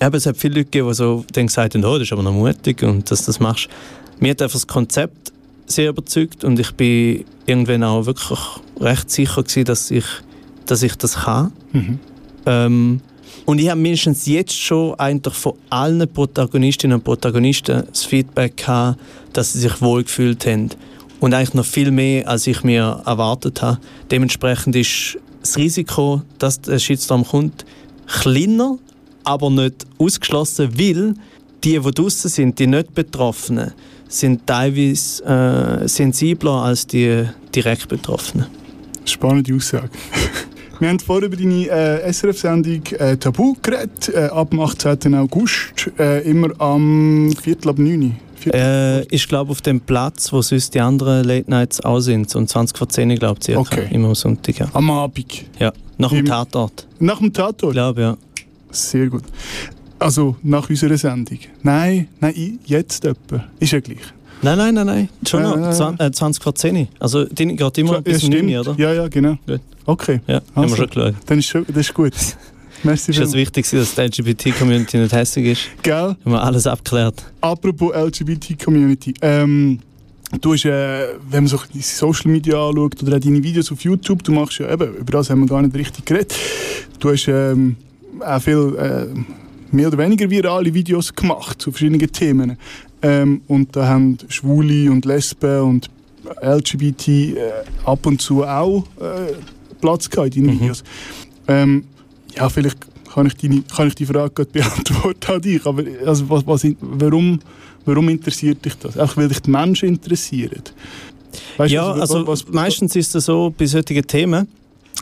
eben, 0.00 0.14
es 0.14 0.26
hat 0.26 0.36
viele 0.36 0.54
Leute 0.54 0.64
gegeben, 0.66 0.88
die 0.88 0.94
so 0.94 1.24
dann 1.32 1.46
gesagt 1.46 1.74
haben, 1.74 1.84
oh, 1.84 1.94
das 1.94 2.02
ist 2.08 2.12
aber 2.12 2.22
noch 2.22 2.32
mutig 2.32 2.82
und 2.82 3.10
dass 3.10 3.20
du 3.20 3.26
das 3.26 3.40
machst. 3.40 3.68
Mir 4.18 4.30
hat 4.30 4.42
einfach 4.42 4.54
das 4.54 4.66
Konzept 4.66 5.32
sehr 5.66 5.90
überzeugt 5.90 6.44
und 6.44 6.58
ich 6.58 6.72
bin 6.72 7.24
irgendwann 7.46 7.84
auch 7.84 8.06
wirklich 8.06 8.40
recht 8.80 9.10
sicher 9.10 9.42
gewesen, 9.42 9.64
dass 9.64 9.90
ich, 9.90 10.04
dass 10.66 10.82
ich 10.82 10.96
das 10.96 11.14
kann. 11.20 11.52
Mhm. 11.72 11.98
Ähm, 12.46 13.00
und 13.46 13.58
ich 13.58 13.68
habe 13.68 13.80
mindestens 13.80 14.26
jetzt 14.26 14.54
schon 14.54 14.94
eigentlich 14.94 15.34
von 15.34 15.54
allen 15.70 16.06
Protagonistinnen 16.12 16.98
und 16.98 17.04
Protagonisten 17.04 17.84
das 17.90 18.04
Feedback 18.04 18.56
gehabt, 18.58 19.00
dass 19.32 19.52
sie 19.52 19.60
sich 19.60 19.80
wohlgefühlt 19.80 20.46
haben. 20.46 20.70
Und 21.20 21.34
eigentlich 21.34 21.54
noch 21.54 21.66
viel 21.66 21.90
mehr, 21.90 22.28
als 22.28 22.46
ich 22.46 22.62
mir 22.62 23.02
erwartet 23.04 23.60
habe. 23.60 23.78
Dementsprechend 24.10 24.74
ist 24.76 25.18
das 25.40 25.56
Risiko, 25.56 26.22
dass 26.38 26.60
der 26.60 26.78
Shitstorm 26.78 27.26
kommt, 27.26 27.64
kleiner, 28.06 28.78
aber 29.30 29.50
nicht 29.50 29.86
ausgeschlossen, 29.98 30.68
weil 30.78 31.14
die, 31.64 31.78
die 31.78 31.90
draußen 31.92 32.30
sind, 32.30 32.58
die 32.58 32.66
nicht 32.66 32.94
Betroffenen, 32.94 33.72
sind 34.08 34.46
teilweise 34.46 35.24
äh, 35.24 35.88
sensibler 35.88 36.62
als 36.64 36.86
die 36.86 37.24
direkt 37.54 37.88
Betroffenen. 37.88 38.46
Spannende 39.04 39.54
Aussage. 39.54 39.90
Wir 40.80 40.88
haben 40.88 40.98
vorhin 40.98 41.26
über 41.26 41.36
deine 41.36 41.68
äh, 41.68 42.10
SRF-Sendung 42.12 42.82
äh, 42.98 43.16
Tabu 43.18 43.54
geredet, 43.60 44.08
äh, 44.14 44.28
ab 44.32 44.48
dem 44.50 44.60
18. 44.60 45.14
August, 45.14 45.90
äh, 45.98 46.22
immer 46.28 46.48
am 46.58 47.30
Viertel 47.42 47.68
ab 47.68 47.78
9 47.78 48.16
Viertel 48.36 48.58
Äh, 48.58 49.14
ich 49.14 49.28
glaube 49.28 49.50
auf 49.50 49.60
dem 49.60 49.78
Platz, 49.82 50.32
wo 50.32 50.40
sonst 50.40 50.74
die 50.74 50.80
anderen 50.80 51.24
Late 51.24 51.50
Nights 51.50 51.80
auch 51.84 52.00
sind, 52.00 52.30
so 52.30 52.38
um 52.38 52.46
20 52.46 52.78
vor 52.78 52.88
10, 52.88 53.14
glaube 53.16 53.38
ich. 53.46 53.54
Okay. 53.54 53.88
Immer 53.90 54.08
am 54.08 54.14
Sonntag, 54.14 54.58
ja. 54.58 54.68
Am 54.72 54.90
Abend. 54.90 55.44
ja. 55.58 55.70
Nach 55.98 56.08
dem 56.08 56.20
Im- 56.20 56.24
Tatort. 56.24 56.86
Nach 56.98 57.18
dem 57.18 57.26
Ich 57.26 57.32
Tatort? 57.34 57.72
glaube, 57.74 58.00
ja. 58.00 58.16
Sehr 58.70 59.08
gut. 59.08 59.24
Also, 59.98 60.36
nach 60.42 60.68
unserer 60.70 60.96
Sendung. 60.96 61.38
Nein, 61.62 62.08
nein, 62.20 62.58
jetzt 62.64 63.04
etwa. 63.04 63.44
Ist 63.58 63.72
ja 63.72 63.80
gleich. 63.80 63.98
Nein, 64.42 64.56
nein, 64.56 64.74
nein, 64.74 64.86
nein. 64.86 65.08
Schon 65.28 65.40
Äh, 65.40 65.44
noch. 65.44 65.56
äh, 65.68 65.72
Zwan- 65.74 65.98
äh, 66.00 66.10
20 66.10 66.42
vor 66.42 66.54
10. 66.54 66.88
Also, 66.98 67.24
die 67.24 67.46
geht 67.54 67.78
immer 67.78 67.94
Ja, 67.94 68.00
bis 68.00 68.24
um 68.24 68.30
9, 68.30 68.58
oder? 68.58 68.74
Ja, 68.78 68.94
ja, 68.94 69.08
genau. 69.08 69.36
Gut. 69.46 69.60
Okay, 69.84 70.20
Ja, 70.26 70.36
haben 70.36 70.44
wir 70.54 70.62
Also. 70.62 70.76
schon 70.76 70.86
geschaut. 70.88 71.14
dann 71.26 71.38
ist, 71.38 71.46
schon, 71.46 71.66
das 71.68 71.76
ist 71.76 71.92
gut. 71.94 72.12
Merci 72.82 72.94
Ist 72.94 73.08
es 73.08 73.14
vielmals. 73.16 73.34
wichtig, 73.34 73.70
dass 73.70 73.94
die 73.94 74.00
LGBT-Community 74.00 74.96
nicht 74.96 75.12
hässlich 75.12 75.46
ist? 75.48 75.60
Gell? 75.82 75.94
Haben 75.94 76.16
wir 76.24 76.42
alles 76.42 76.66
abgeklärt. 76.66 77.22
Apropos 77.42 77.92
LGBT-Community. 77.94 79.12
Ähm, 79.20 79.80
du 80.40 80.54
hast, 80.54 80.64
äh, 80.64 81.08
wenn 81.28 81.44
man 81.44 81.46
so 81.48 81.60
die 81.74 81.82
Social 81.82 82.30
Media 82.30 82.54
anschaut 82.66 83.02
oder 83.02 83.16
auch 83.16 83.20
deine 83.20 83.42
Videos 83.42 83.70
auf 83.70 83.82
YouTube, 83.82 84.22
du 84.24 84.32
machst 84.32 84.58
ja 84.60 84.72
eben, 84.72 84.94
über 84.96 85.12
das 85.12 85.28
haben 85.28 85.40
wir 85.40 85.46
gar 85.48 85.60
nicht 85.60 85.74
richtig 85.76 86.06
geredet. 86.06 86.34
Du 86.98 87.10
hast 87.10 87.28
ähm, 87.28 87.76
auch 88.22 88.40
viel 88.42 88.76
äh, 88.78 89.06
mehr 89.74 89.88
oder 89.88 89.98
weniger 89.98 90.28
virale 90.30 90.72
Videos 90.72 91.14
gemacht 91.14 91.60
zu 91.60 91.70
verschiedenen 91.70 92.10
Themen. 92.12 92.56
Ähm, 93.02 93.40
und 93.48 93.74
da 93.76 93.86
haben 93.86 94.18
Schwule 94.28 94.90
und 94.90 95.04
Lesben 95.04 95.60
und 95.62 95.90
LGBT 96.42 97.08
äh, 97.08 97.34
ab 97.84 98.04
und 98.06 98.20
zu 98.20 98.44
auch 98.44 98.84
äh, 99.00 99.32
Platz 99.80 100.08
gehabt 100.10 100.36
in 100.36 100.44
deinen 100.46 100.56
Mhm. 100.56 100.60
Videos. 100.60 100.84
Ähm, 101.48 101.84
ja, 102.36 102.48
vielleicht 102.48 102.76
kann 103.12 103.26
ich, 103.26 103.34
die, 103.36 103.62
kann 103.62 103.88
ich 103.88 103.94
die 103.94 104.06
Frage 104.06 104.30
gerade 104.34 104.50
beantworten 104.52 105.32
an 105.32 105.40
dich, 105.42 105.64
aber 105.66 105.82
also 106.06 106.28
was, 106.28 106.46
was, 106.46 106.66
warum, 106.80 107.40
warum 107.86 108.08
interessiert 108.08 108.64
dich 108.64 108.76
das? 108.78 108.96
Auch 108.98 109.16
weil 109.16 109.28
dich 109.28 109.40
die 109.40 109.50
Menschen 109.50 109.88
interessieren? 109.88 110.62
Weißt 111.56 111.70
du, 111.70 111.74
ja, 111.74 111.90
was- 111.94 112.00
also 112.10 112.26
was- 112.26 112.48
meistens 112.48 112.94
ist 112.96 113.14
es 113.14 113.24
so 113.24 113.52
bei 113.56 113.66
solchen 113.66 114.06
Themen, 114.06 114.46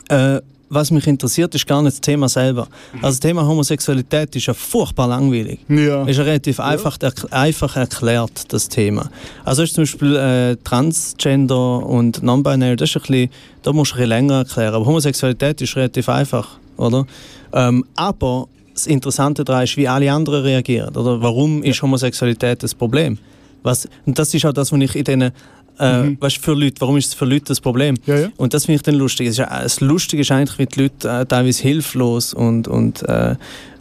äh, 0.09 0.39
was 0.69 0.91
mich 0.91 1.07
interessiert, 1.07 1.53
ist 1.55 1.65
gar 1.65 1.81
nicht 1.81 1.95
das 1.95 2.01
Thema 2.01 2.29
selber. 2.29 2.67
Mhm. 2.93 3.03
Also 3.03 3.07
das 3.15 3.19
Thema 3.19 3.45
Homosexualität 3.45 4.35
ist 4.35 4.45
ja 4.45 4.53
furchtbar 4.53 5.07
langweilig. 5.07 5.59
Ja. 5.67 6.05
Ist 6.05 6.17
ja 6.17 6.23
relativ 6.23 6.59
einfach, 6.59 6.97
erk- 6.97 7.31
einfach 7.31 7.75
erklärt, 7.75 8.53
das 8.53 8.69
Thema. 8.69 9.09
Also 9.43 9.63
ist 9.63 9.73
zum 9.75 9.83
Beispiel 9.83 10.15
äh, 10.15 10.55
Transgender 10.63 11.85
und 11.85 12.21
Non-Binary, 12.23 12.75
das 12.75 12.89
ist 12.89 12.95
ein 12.97 13.01
bisschen, 13.01 13.29
da 13.63 13.73
musst 13.73 13.91
du 13.91 13.95
ein 13.95 13.97
bisschen 13.97 14.09
länger 14.09 14.37
erklären. 14.39 14.73
Aber 14.75 14.85
Homosexualität 14.85 15.61
ist 15.61 15.75
relativ 15.75 16.07
einfach, 16.09 16.47
oder? 16.77 17.05
Ähm, 17.53 17.83
aber 17.95 18.47
das 18.73 18.87
Interessante 18.87 19.43
daran 19.43 19.63
ist, 19.63 19.75
wie 19.75 19.87
alle 19.87 20.11
anderen 20.11 20.43
reagieren, 20.43 20.95
oder? 20.95 21.21
Warum 21.21 21.63
ist 21.63 21.81
Homosexualität 21.81 22.63
das 22.63 22.73
Problem? 22.75 23.17
Was, 23.61 23.89
und 24.05 24.17
das 24.17 24.33
ist 24.33 24.45
auch 24.45 24.53
das, 24.53 24.71
was 24.71 24.79
ich 24.79 24.95
in 24.95 25.03
diesen, 25.03 25.31
äh, 25.79 26.15
weißt, 26.19 26.37
du, 26.37 26.41
für 26.41 26.53
Leute, 26.53 26.75
warum 26.79 26.97
ist 26.97 27.07
es 27.07 27.13
für 27.13 27.25
Leute 27.25 27.45
das 27.45 27.61
Problem? 27.61 27.95
Ja, 28.05 28.19
ja. 28.19 28.27
Und 28.37 28.53
das 28.53 28.65
finde 28.65 28.77
ich 28.77 28.81
dann 28.83 28.95
lustig. 28.95 29.27
Es 29.27 29.39
ist 29.39 29.47
Das 29.49 29.81
Lustige 29.81 30.21
ist 30.21 30.31
eigentlich, 30.31 30.59
wie 30.59 30.65
die 30.65 30.81
Leute 30.83 31.09
äh, 31.09 31.25
teilweise 31.25 31.63
hilflos 31.63 32.33
und, 32.33 32.67
und 32.67 33.01
äh, 33.07 33.35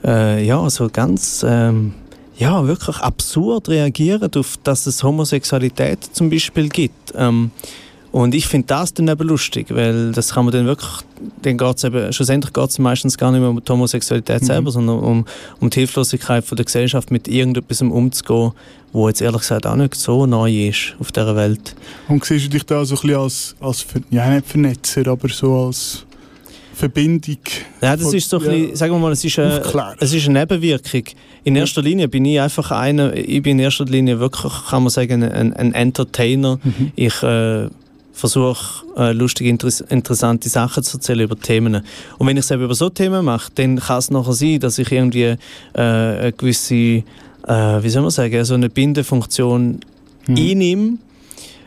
äh, 0.05 0.45
ja, 0.45 0.69
so 0.71 0.89
ganz 0.89 1.45
ähm, 1.47 1.95
ja, 2.37 2.67
wirklich 2.67 2.99
absurd 2.99 3.69
reagieren 3.69 4.31
auf, 4.37 4.57
dass 4.63 4.87
es 4.87 5.03
Homosexualität 5.03 5.99
zum 6.13 6.31
Beispiel 6.31 6.69
gibt. 6.69 7.13
Ähm, 7.17 7.51
und 8.11 8.35
ich 8.35 8.47
finde 8.47 8.69
das 8.69 8.95
dann 8.95 9.09
eben 9.09 9.29
lustig, 9.29 9.67
weil 9.71 10.13
das 10.13 10.33
kann 10.33 10.47
man 10.47 10.53
dann 10.53 10.67
wirklich, 10.67 10.91
dann 11.43 11.59
geht's 11.59 11.85
eben, 11.85 12.13
schlussendlich 12.13 12.53
geht 12.53 12.71
es 12.71 12.79
meistens 12.79 13.19
gar 13.19 13.31
nicht 13.33 13.41
mehr 13.41 13.51
um 13.51 13.63
die 13.63 13.71
Homosexualität 13.71 14.45
selber, 14.45 14.71
sondern 14.71 14.99
um, 15.01 15.25
um 15.61 15.71
die 15.71 15.81
Hilflosigkeit 15.81 16.45
von 16.45 16.57
der 16.57 16.65
Gesellschaft 16.65 17.11
mit 17.11 17.29
irgendetwas 17.29 17.83
umzugehen, 17.83 18.53
wo 18.93 19.09
jetzt 19.09 19.21
ehrlich 19.21 19.43
gesagt 19.43 19.67
auch 19.67 19.77
nicht 19.77 19.95
so 19.95 20.25
neu 20.25 20.69
ist 20.69 20.97
auf 20.99 21.13
dieser 21.13 21.37
Welt. 21.37 21.77
Und 22.09 22.25
siehst 22.25 22.47
du 22.47 22.51
dich 22.51 22.65
da 22.65 22.83
so 22.85 22.95
ein 22.95 23.01
bisschen 23.03 23.21
als, 23.21 23.57
als 23.61 23.87
ja, 24.11 24.31
nicht 24.31 24.47
Vernetzer, 24.47 25.07
aber 25.07 25.29
so 25.29 25.67
als 25.67 26.07
Verbindung? 26.73 27.39
Ja, 27.83 27.95
das 27.95 28.15
ist 28.15 28.31
so 28.31 28.39
ein 28.39 28.45
ja, 28.45 28.51
bisschen, 28.53 28.77
sagen 28.77 28.93
wir 28.95 28.99
mal, 29.01 29.13
es 29.13 29.23
ist, 29.23 29.39
eine, 29.39 29.61
Aufklären. 29.61 29.97
es 30.01 30.15
ist 30.15 30.27
eine 30.29 30.39
Nebenwirkung. 30.39 31.03
In 31.45 31.57
erster 31.57 31.83
Linie 31.83 32.09
bin 32.09 32.25
ich 32.25 32.41
einfach 32.41 32.71
einer, 32.71 33.15
ich 33.15 33.43
bin 33.43 33.59
in 33.59 33.65
erster 33.65 33.85
Linie 33.85 34.19
wirklich, 34.19 34.53
kann 34.71 34.83
man 34.83 34.91
sagen, 34.91 35.23
ein, 35.23 35.53
ein 35.53 35.75
Entertainer. 35.75 36.59
Mhm. 36.63 36.93
Ich 36.97 37.23
äh, 37.23 37.69
versuche, 38.19 38.85
äh, 38.97 39.13
lustige, 39.13 39.49
interess 39.49 39.81
interessante 39.81 40.49
Sachen 40.49 40.83
zu 40.83 40.97
erzählen 40.99 41.21
über 41.21 41.39
Themen. 41.39 41.83
Und 42.19 42.27
wenn 42.27 42.37
ich 42.37 42.45
es 42.45 42.51
eben 42.51 42.65
über 42.65 42.75
so 42.75 42.91
Themen 42.91 43.25
mache, 43.25 43.51
dann 43.55 43.79
kann 43.79 43.99
es 43.99 44.11
nachher 44.11 44.33
sein, 44.33 44.61
dass 44.61 44.79
ich 44.79 44.91
irgendwie 44.91 45.23
äh, 45.23 45.37
eine 45.75 46.33
gewisse, 46.33 46.75
äh, 46.75 47.03
wie 47.47 47.89
soll 47.89 48.03
man 48.03 48.11
sagen, 48.11 48.45
so 48.45 48.55
eine 48.55 48.69
Bindefunktion 48.69 49.81
Mhm. 50.29 50.37
einnehme. 50.37 50.99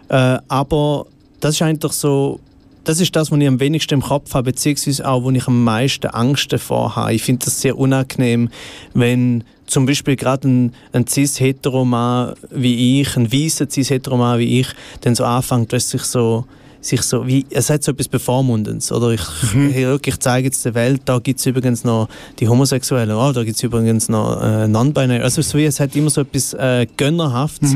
Äh, 0.09 0.37
aber 0.47 1.05
das 1.39 1.55
ist 1.55 1.61
eigentlich 1.61 1.93
so, 1.93 2.39
das 2.83 2.99
ist 2.99 3.15
das, 3.15 3.31
was 3.31 3.39
ich 3.39 3.47
am 3.47 3.59
wenigsten 3.59 3.95
im 3.95 4.01
Kopf 4.01 4.33
habe, 4.33 4.51
beziehungsweise 4.51 5.07
auch, 5.07 5.23
wo 5.23 5.31
ich 5.31 5.47
am 5.47 5.63
meisten 5.63 6.07
Angst 6.07 6.51
davor 6.51 6.95
habe. 6.95 7.13
Ich 7.13 7.23
finde 7.23 7.45
das 7.45 7.61
sehr 7.61 7.77
unangenehm, 7.77 8.49
wenn 8.93 9.43
zum 9.67 9.85
Beispiel 9.85 10.15
gerade 10.15 10.47
ein, 10.47 10.73
ein 10.91 11.07
cis-heteroman 11.07 12.35
wie 12.49 13.01
ich, 13.01 13.15
ein 13.15 13.31
weißer 13.31 13.69
cis-heteroman 13.69 14.39
wie 14.39 14.59
ich, 14.59 14.67
dann 15.01 15.15
so 15.15 15.23
anfängt, 15.23 15.71
dass 15.73 15.89
sich 15.89 16.03
so 16.03 16.45
sich 16.81 17.03
so 17.03 17.27
wie, 17.27 17.45
es 17.49 17.69
hat 17.69 17.83
so 17.83 17.91
etwas 17.91 18.07
Bevormundendes, 18.07 18.91
oder? 18.91 19.11
Ich, 19.11 19.21
hey, 19.53 19.85
look, 19.85 20.07
ich 20.07 20.19
zeige 20.19 20.47
jetzt 20.47 20.65
der 20.65 20.73
Welt, 20.73 21.03
da 21.05 21.19
gibt 21.19 21.39
es 21.39 21.45
übrigens 21.45 21.83
noch 21.83 22.09
die 22.39 22.47
Homosexuellen, 22.47 23.15
oh, 23.15 23.31
da 23.31 23.43
gibt 23.43 23.55
es 23.55 23.63
übrigens 23.63 24.09
noch 24.09 24.41
äh, 24.41 24.67
Non-Binary, 24.67 25.21
also 25.21 25.41
so 25.41 25.57
wie, 25.57 25.65
es 25.65 25.79
hat 25.79 25.95
immer 25.95 26.09
so 26.09 26.21
etwas 26.21 26.53
äh, 26.53 26.87
Gönnerhaftes. 26.97 27.75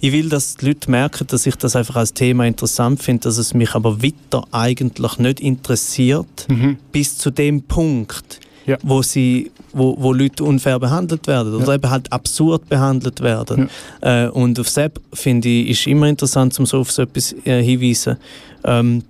Ich 0.00 0.12
will, 0.12 0.28
dass 0.28 0.56
die 0.56 0.66
Leute 0.66 0.90
merken, 0.90 1.26
dass 1.26 1.46
ich 1.46 1.56
das 1.56 1.76
einfach 1.76 1.96
als 1.96 2.12
Thema 2.12 2.46
interessant 2.46 3.02
finde, 3.02 3.22
dass 3.22 3.38
es 3.38 3.54
mich 3.54 3.74
aber 3.74 4.02
weiter 4.02 4.44
eigentlich 4.52 5.18
nicht 5.18 5.40
interessiert, 5.40 6.46
bis 6.92 7.16
zu 7.18 7.30
dem 7.30 7.62
Punkt, 7.62 8.40
Ja. 8.66 8.78
wo, 8.82 9.02
sie, 9.02 9.50
wo, 9.72 9.94
wo 9.98 10.12
Leute 10.12 10.42
unfair 10.42 10.78
behandelt 10.78 11.26
werden 11.26 11.54
oder 11.54 11.74
eben 11.74 11.90
halt 11.90 12.10
absurd 12.12 12.68
behandelt 12.68 13.20
werden. 13.20 13.68
Äh, 14.00 14.28
und 14.28 14.58
auf 14.58 14.68
Sepp 14.68 15.00
finde 15.12 15.48
ich, 15.48 15.70
ist 15.70 15.86
immer 15.86 16.08
interessant, 16.08 16.58
um 16.58 16.64
so 16.64 16.78
auf 16.80 16.90
so 16.90 17.02
etwas 17.02 17.34
äh, 17.44 17.62
hinweisen. 17.62 18.16
Ähm, 18.64 19.02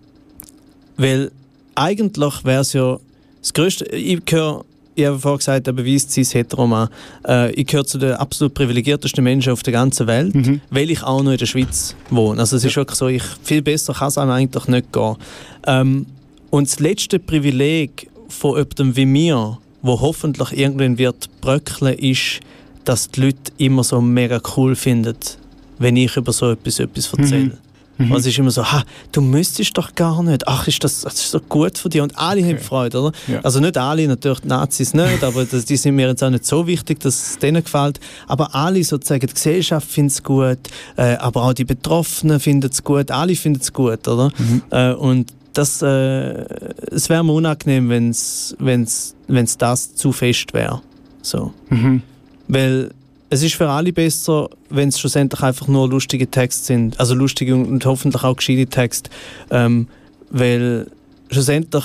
weil 0.96 1.30
eigentlich 1.74 2.44
wäre 2.44 2.62
es 2.62 2.72
ja 2.72 2.98
das 3.40 3.52
Größte, 3.52 3.84
ich 3.86 4.24
gehöre, 4.24 4.64
ich 4.94 5.04
habe 5.06 5.18
vorhin 5.18 5.38
gesagt, 5.38 5.68
eben 5.68 5.86
weiss, 5.86 6.08
cis, 6.08 6.34
heteroman, 6.34 6.88
äh, 7.26 7.52
ich 7.52 7.66
gehöre 7.66 7.84
zu 7.84 7.98
den 7.98 8.12
absolut 8.12 8.54
privilegiertesten 8.54 9.22
Menschen 9.22 9.52
auf 9.52 9.62
der 9.62 9.72
ganzen 9.72 10.06
Welt, 10.06 10.34
weil 10.70 10.90
ich 10.90 11.02
auch 11.02 11.22
noch 11.22 11.32
in 11.32 11.38
der 11.38 11.46
Schweiz 11.46 11.94
wohne. 12.10 12.40
Also 12.40 12.56
es 12.56 12.64
ist 12.64 12.76
wirklich 12.76 12.98
so, 12.98 13.08
ich, 13.08 13.22
viel 13.42 13.60
besser 13.60 13.92
kann 13.92 14.08
es 14.08 14.18
einem 14.18 14.30
eigentlich 14.30 14.66
nicht 14.68 14.92
gehen. 14.92 15.16
Ähm, 15.66 16.06
und 16.50 16.68
das 16.68 16.78
letzte 16.78 17.18
Privileg 17.18 18.08
von 18.34 18.56
jemandem 18.56 18.96
wie 18.96 19.06
mir, 19.06 19.58
wo 19.82 20.00
hoffentlich 20.00 20.52
irgendwann 20.52 20.98
wird 20.98 21.28
bröckeln, 21.40 21.94
ist, 21.98 22.40
dass 22.84 23.08
die 23.10 23.22
Leute 23.22 23.52
immer 23.58 23.84
so 23.84 24.00
mega 24.00 24.40
cool 24.56 24.76
finden, 24.76 25.16
wenn 25.78 25.96
ich 25.96 26.16
über 26.16 26.32
so 26.32 26.50
etwas, 26.50 26.80
etwas 26.80 27.12
erzähle. 27.12 27.58
Also 27.98 28.16
es 28.16 28.26
ist 28.26 28.38
immer 28.38 28.50
so, 28.50 28.64
ha, 28.64 28.82
du 29.12 29.20
müsstest 29.20 29.78
doch 29.78 29.94
gar 29.94 30.20
nicht. 30.22 30.48
Ach, 30.48 30.66
ist 30.66 30.82
das, 30.82 31.02
das 31.02 31.14
ist 31.14 31.30
so 31.30 31.38
gut 31.40 31.78
für 31.78 31.88
dich. 31.88 32.00
Und 32.00 32.18
alle 32.18 32.44
haben 32.44 32.58
Freude, 32.58 33.00
oder? 33.00 33.12
Ja. 33.28 33.40
Also 33.42 33.60
nicht 33.60 33.78
alle, 33.78 34.08
natürlich 34.08 34.40
die 34.40 34.48
Nazis 34.48 34.94
nicht, 34.94 35.22
aber 35.22 35.44
das, 35.44 35.64
die 35.64 35.76
sind 35.76 35.94
mir 35.94 36.08
jetzt 36.08 36.22
auch 36.22 36.30
nicht 36.30 36.44
so 36.44 36.66
wichtig, 36.66 36.98
dass 37.00 37.30
es 37.30 37.38
denen 37.38 37.62
gefällt. 37.62 38.00
Aber 38.26 38.54
alle 38.54 38.82
sozusagen, 38.82 39.26
die 39.26 39.32
Gesellschaft 39.32 39.88
findet 39.88 40.14
es 40.14 40.22
gut, 40.24 40.58
äh, 40.96 41.14
aber 41.16 41.44
auch 41.44 41.52
die 41.52 41.64
Betroffenen 41.64 42.40
finden 42.40 42.70
es 42.72 42.82
gut, 42.82 43.12
alle 43.12 43.36
finden 43.36 43.60
es 43.60 43.72
gut, 43.72 44.08
oder? 44.08 44.32
Äh, 44.70 44.94
und 44.94 45.32
das, 45.54 45.82
äh, 45.82 46.44
es 46.90 47.08
wäre 47.08 47.24
mir 47.24 47.32
unangenehm, 47.32 47.88
wenn 47.88 48.10
es 48.10 48.54
wenn's, 48.58 49.14
wenn's 49.28 49.56
das 49.56 49.94
zu 49.94 50.12
fest 50.12 50.52
wäre. 50.52 50.82
So. 51.22 51.52
Weil 52.48 52.90
es 53.30 53.42
ist 53.42 53.54
für 53.54 53.68
alle 53.68 53.92
besser, 53.92 54.48
wenn 54.68 54.90
es 54.90 55.00
schlussendlich 55.00 55.42
einfach 55.42 55.66
nur 55.66 55.88
lustige 55.88 56.30
Texte 56.30 56.66
sind. 56.66 57.00
Also 57.00 57.14
lustige 57.14 57.54
und, 57.54 57.66
und 57.66 57.86
hoffentlich 57.86 58.22
auch 58.22 58.36
gescheite 58.36 58.66
Texte. 58.66 59.10
Ähm, 59.50 59.88
weil 60.30 60.88
schlussendlich 61.30 61.84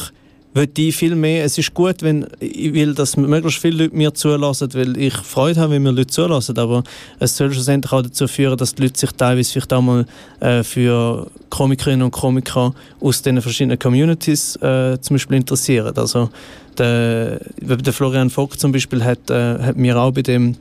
will 0.54 0.70
ich 0.78 0.96
viel 0.96 1.16
mehr, 1.16 1.46
es 1.46 1.58
ist 1.58 1.74
gut, 1.74 2.02
wenn 2.02 2.26
ich 2.40 2.74
will, 2.74 2.94
dass 2.94 3.18
möglichst 3.18 3.62
viele 3.62 3.84
Leute 3.84 3.96
mir 3.96 4.14
zulassen, 4.14 4.74
weil 4.74 4.98
ich 4.98 5.14
Freude 5.14 5.60
habe, 5.60 5.74
wenn 5.74 5.84
mir 5.84 5.92
Leute 5.92 6.08
zulassen, 6.08 6.58
aber 6.58 6.84
es 7.20 7.38
soll 7.38 7.52
schlussendlich 7.52 7.92
auch 7.92 8.02
dazu 8.02 8.28
führen, 8.28 8.58
dass 8.58 8.76
die 8.76 8.84
Leute 8.84 9.00
sich 9.00 9.12
teilweise 9.12 9.52
vielleicht 9.52 9.74
auch 9.74 9.82
mal 9.82 10.06
äh, 10.40 10.64
für 10.64 11.30
Komikerinnen 11.50 12.04
und 12.04 12.12
Komiker 12.12 12.74
aus 13.00 13.22
den 13.22 13.42
verschiedenen 13.42 13.78
Communities 13.78 14.56
äh, 14.58 15.00
zum 15.00 15.16
Beispiel 15.16 15.38
interessieren. 15.38 15.96
Also 15.96 16.30
der, 16.78 17.40
der 17.60 17.94
Florian 17.94 18.30
Vogt 18.30 18.60
zum 18.60 18.72
Beispiel 18.72 19.04
hat, 19.04 19.30
äh, 19.30 19.60
hat 19.60 19.78
mir 19.78 19.98
auch 19.98 20.12
bei 20.12 20.22
dem 20.22 20.56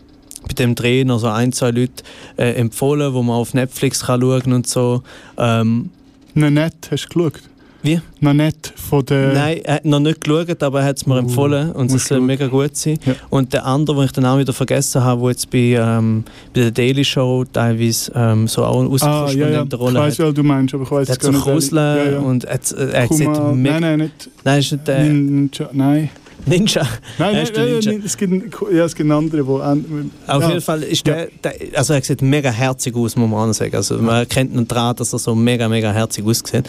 bei 0.47 0.55
dem 0.55 0.75
Drehen 0.75 1.11
also 1.11 1.27
ein, 1.27 1.53
zwei 1.53 1.73
Leute 1.73 2.05
äh, 2.37 2.53
empfohlen, 2.53 3.13
wo 3.13 3.23
man 3.23 3.37
auf 3.37 3.55
Netflix 3.55 4.07
kann 4.07 4.21
schauen 4.21 4.53
und 4.53 4.67
so. 4.67 5.03
Ähm, 5.37 5.91
Nanette, 6.35 6.93
hast 6.93 7.07
du 7.07 7.09
geschaut? 7.09 7.43
Wie? 7.89 8.01
Nanette 8.21 8.71
von 8.77 9.05
der... 9.07 9.33
Nein, 9.33 9.59
er 9.65 9.75
hat 9.77 9.85
noch 9.85 10.01
nicht 10.01 10.21
geschaut, 10.23 10.63
aber 10.63 10.81
er 10.81 10.87
hat 10.87 10.97
es 10.99 11.07
mir 11.07 11.15
Uh, 11.15 11.19
empfohlen 11.19 11.73
und 11.73 11.91
es 11.91 12.07
soll 12.07 12.21
mega 12.21 12.47
gut 12.47 12.77
sein. 12.77 12.99
Ja. 13.07 13.15
Und 13.31 13.53
der 13.53 13.65
andere, 13.65 13.97
den 13.99 14.05
ich 14.07 14.13
dann 14.13 14.27
auch 14.27 14.39
wieder 14.39 14.53
vergessen 14.53 15.03
habe, 15.03 15.21
der 15.23 15.31
jetzt 15.31 15.51
bei, 15.51 15.59
ähm, 15.59 16.25
bei 16.55 16.61
der 16.63 16.71
Daily 16.71 17.05
Show 17.05 17.45
teilweise 17.53 18.13
ähm, 18.15 18.47
so 18.49 18.65
auch 18.65 18.81
eine 18.81 18.91
Ah, 19.03 19.31
ja, 19.31 19.49
ja. 19.49 19.65
Ich 19.65 19.79
Rolle 19.79 20.01
weiss, 20.01 20.19
hat. 20.19 20.27
wer 20.27 20.33
du 20.33 20.43
meinst, 20.43 20.75
aber 20.75 20.85
ich 20.85 20.91
hat 20.91 21.09
jetzt 21.09 21.23
so 21.23 21.31
gar 21.31 21.39
nicht. 21.39 21.45
Kruseln 21.45 21.97
welche. 21.97 22.11
ja, 22.11 22.19
ja. 22.19 22.19
und 22.21 22.47
hat, 22.47 22.73
äh, 22.73 22.91
er 22.91 23.07
Kuma- 23.09 23.17
sieht 23.19 23.29
mega... 23.57 23.81
Nein, 23.81 23.81
nein, 23.81 23.99
nicht 24.01 24.31
Nein, 24.45 24.59
ist 24.61 24.73
nicht 24.73 24.89
der 24.89 25.03
Ninja. 25.05 25.71
Nein. 25.73 26.11
Ninja. 26.47 26.83
Nein, 27.19 27.35
nein, 27.35 27.49
nein, 27.55 27.65
Ninja. 27.67 27.93
nein, 27.93 28.03
es 28.05 28.17
gibt, 28.17 28.55
ja, 28.73 28.85
es 28.85 28.95
gibt 28.95 29.11
andere, 29.11 29.43
die... 29.45 29.63
an- 29.63 30.11
Auf 30.27 30.43
ja. 30.43 30.49
jeden 30.49 30.61
Fall 30.61 30.83
ist 30.83 31.07
der, 31.07 31.29
der, 31.45 31.55
also 31.75 31.93
er 31.95 32.03
sieht 32.03 32.23
mega 32.23 32.51
herzig 32.51 32.95
aus, 32.97 33.17
muss 33.17 33.31
man 33.31 33.53
sagen. 33.53 33.75
Also 33.77 33.99
man 33.99 34.17
erkennt 34.17 34.55
ihn 34.55 34.67
dran, 34.67 34.97
dass 34.97 35.13
er 35.13 35.19
so 35.19 35.35
mega, 35.35 35.69
mega 35.69 35.93
herzig 35.93 36.25
aussieht. 36.25 36.69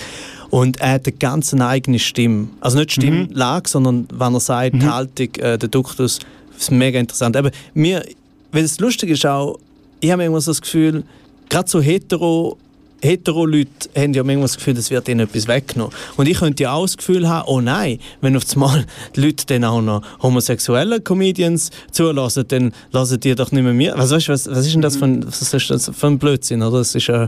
Und 0.50 0.82
er 0.82 0.94
hat 0.94 1.08
eine 1.08 1.16
ganz 1.16 1.54
eigene 1.54 2.00
Stimme. 2.00 2.48
Also 2.60 2.78
nicht 2.80 2.92
Stimmlage, 2.92 3.70
sondern 3.70 4.08
wenn 4.12 4.34
er 4.34 4.40
sagt, 4.40 4.74
die 4.76 4.88
Haltung, 4.88 5.30
äh, 5.36 5.58
der 5.58 5.70
Duktus, 5.70 6.20
ist 6.58 6.72
mega 6.72 7.00
interessant. 7.00 7.38
Aber 7.38 7.52
mir, 7.74 8.04
weil 8.52 8.64
es 8.64 8.80
lustig 8.80 9.12
ist 9.12 9.26
auch, 9.26 9.60
ich 10.02 10.12
habe 10.12 10.24
immer 10.24 10.42
so 10.42 10.52
das 10.52 10.62
Gefühl, 10.62 11.04
gerade 11.50 11.70
so 11.70 11.80
hetero 11.82 12.58
Hetero-Leute 13.02 13.70
haben 13.96 14.14
ja 14.14 14.24
manchmal 14.24 14.46
das 14.46 14.58
Gefühl, 14.58 14.78
es 14.78 14.92
wird 14.92 15.08
ihnen 15.08 15.22
etwas 15.22 15.48
weggenommen. 15.48 15.94
Und 16.18 16.28
ich 16.28 16.40
könnte 16.40 16.64
ja 16.64 16.74
auch 16.74 16.84
das 16.84 16.98
Gefühl 16.98 17.28
haben, 17.28 17.48
oh 17.48 17.62
nein, 17.62 18.00
wenn 18.22 18.36
auf 18.36 18.44
einmal 18.54 18.86
die 19.16 19.22
Leute 19.22 19.46
dann 19.48 19.64
auch 19.64 19.82
noch 19.82 20.02
homosexuelle 20.22 21.02
Comedians 21.02 21.72
zulassen, 21.92 22.46
dann 22.48 22.74
lassen 22.92 23.20
die 23.20 23.36
doch 23.36 23.52
nicht 23.52 23.64
mehr 23.64 23.74
mir. 23.74 23.94
Was, 23.96 24.12
weißt, 24.12 24.30
was, 24.30 24.50
was 24.50 24.66
ist 24.66 24.74
denn 24.74 24.82
das 24.82 24.98
für 24.98 25.06
ein, 25.06 25.26
was 25.26 25.54
ist 25.54 25.70
das 25.70 25.92
für 25.94 26.08
ein 26.08 26.20
Blödsinn? 26.20 26.62
Oder? 26.62 26.80
Das 26.80 26.96
ist, 26.96 27.10
äh, 27.10 27.28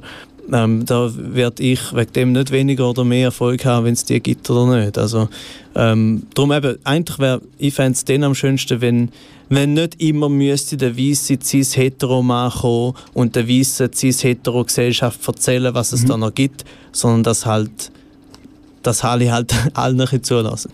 ähm, 0.51 0.86
da 0.86 1.11
werde 1.15 1.63
ich 1.63 1.95
wegen 1.95 2.13
dem 2.13 2.32
nicht 2.34 2.51
weniger 2.51 2.89
oder 2.89 3.03
mehr 3.03 3.26
Erfolg 3.26 3.63
haben, 3.65 3.86
wenn 3.86 3.93
es 3.93 4.03
die 4.03 4.19
gibt 4.19 4.49
oder 4.49 4.84
nicht. 4.84 4.97
Also, 4.97 5.30
ähm, 5.76 6.24
darum 6.34 6.51
eben, 6.51 6.78
eigentlich 6.84 7.19
wäre, 7.19 7.41
ich 7.57 7.74
fände 7.74 7.93
es 7.93 8.05
dann 8.05 8.24
am 8.24 8.36
schönsten, 8.36 8.82
wenn 8.82 9.09
wenn 9.51 9.73
nicht 9.73 10.01
immer 10.01 10.29
müsste 10.29 10.77
der 10.77 10.97
weiße 10.97 11.37
cis-hetero-Mann 11.43 12.51
kommen 12.51 12.93
und 13.13 13.35
der 13.35 13.47
weiße 13.47 13.91
cis-hetero-Gesellschaft 13.93 15.27
erzählen, 15.27 15.73
was 15.73 15.91
es 15.91 16.03
mhm. 16.03 16.07
da 16.07 16.17
noch 16.17 16.33
gibt, 16.33 16.63
sondern 16.93 17.23
dass 17.23 17.45
halt, 17.45 17.91
dass 18.81 19.03
alle 19.03 19.29
halt 19.29 19.53
alle 19.73 20.07
ein 20.09 20.23
zulassen. 20.23 20.71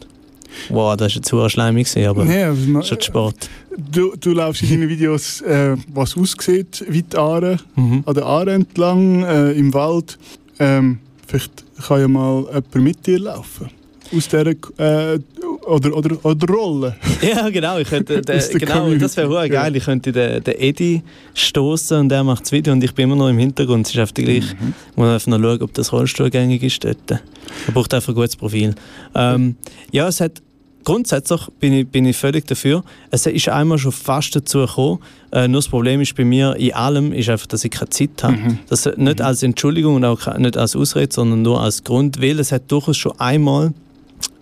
Wow, 0.69 0.95
das 0.95 1.15
war 1.15 1.21
zu 1.23 1.49
schleimig, 1.49 1.87
aber 2.07 2.23
nee, 2.23 2.45
schon 2.83 3.01
Sport. 3.01 3.49
Du, 3.91 4.15
du 4.15 4.31
laufst 4.31 4.61
in 4.61 4.69
deinen 4.69 4.89
Videos, 4.89 5.41
äh, 5.41 5.75
was 5.93 6.15
aussieht, 6.15 6.85
wie 6.87 7.01
die 7.01 7.17
Aare, 7.17 7.57
mhm. 7.75 8.03
an 8.05 8.13
der 8.13 8.25
Aare 8.25 8.53
entlang, 8.53 9.23
äh, 9.23 9.51
im 9.53 9.73
Wald. 9.73 10.19
Ähm, 10.59 10.99
vielleicht 11.25 11.63
kann 11.81 11.99
ja 12.01 12.07
mal 12.07 12.45
jemand 12.45 12.75
mit 12.75 13.07
dir 13.07 13.19
laufen 13.19 13.71
aus 14.15 14.27
dieser 14.27 14.47
äh, 14.47 15.19
oder, 15.67 15.95
oder, 15.95 16.25
oder 16.25 16.53
Rolle. 16.53 16.95
Ja, 17.21 17.49
genau. 17.49 17.77
Ich 17.77 17.89
könnte, 17.89 18.21
der, 18.21 18.39
genau 18.49 18.93
das 18.93 19.17
wäre 19.17 19.49
geil. 19.49 19.75
Ich 19.75 19.85
könnte 19.85 20.11
den, 20.11 20.43
den 20.43 20.55
Eddie 20.55 21.01
stoßen 21.33 21.99
und 21.99 22.09
der 22.09 22.23
macht 22.23 22.43
das 22.43 22.51
Video 22.51 22.73
und 22.73 22.83
ich 22.83 22.93
bin 22.93 23.05
immer 23.05 23.15
noch 23.15 23.29
im 23.29 23.37
Hintergrund. 23.37 23.87
Es 23.87 23.93
ist 23.93 23.99
einfach 23.99 24.13
gleich. 24.13 24.53
Mhm. 24.59 24.73
Ich 24.91 24.97
muss 24.97 25.07
einfach 25.09 25.27
noch 25.27 25.39
schauen, 25.39 25.61
ob 25.61 25.73
das 25.73 25.91
Rollstuhlgängig 25.91 26.63
ist 26.63 26.83
dort. 26.83 27.11
Er 27.11 27.73
braucht 27.73 27.93
einfach 27.93 28.09
ein 28.09 28.15
gutes 28.15 28.35
Profil. 28.35 28.75
Ähm, 29.15 29.55
ja, 29.91 30.07
es 30.07 30.21
hat 30.21 30.41
grundsätzlich 30.83 31.41
bin 31.59 31.73
ich, 31.73 31.87
bin 31.87 32.05
ich 32.05 32.15
völlig 32.15 32.47
dafür. 32.47 32.81
Es 33.11 33.25
ist 33.25 33.49
einmal 33.49 33.77
schon 33.77 33.91
fast 33.91 34.35
dazu 34.35 34.59
gekommen. 34.59 34.99
Äh, 35.33 35.47
nur 35.49 35.59
das 35.59 35.67
Problem 35.67 35.99
ist 35.99 36.15
bei 36.15 36.23
mir 36.23 36.55
in 36.55 36.73
allem, 36.73 37.11
ist 37.11 37.29
einfach, 37.29 37.47
dass 37.47 37.65
ich 37.65 37.71
keine 37.71 37.89
Zeit 37.89 38.23
habe. 38.23 38.37
Mhm. 38.37 38.59
Das 38.69 38.85
nicht 38.85 39.19
mhm. 39.19 39.25
als 39.25 39.43
Entschuldigung 39.43 39.95
und 39.95 40.05
auch 40.05 40.37
nicht 40.37 40.55
als 40.55 40.77
Ausrede, 40.77 41.13
sondern 41.13 41.41
nur 41.41 41.61
als 41.61 41.83
Grund, 41.83 42.21
weil 42.21 42.39
es 42.39 42.53
hat 42.53 42.71
durchaus 42.71 42.95
schon 42.95 43.19
einmal 43.19 43.73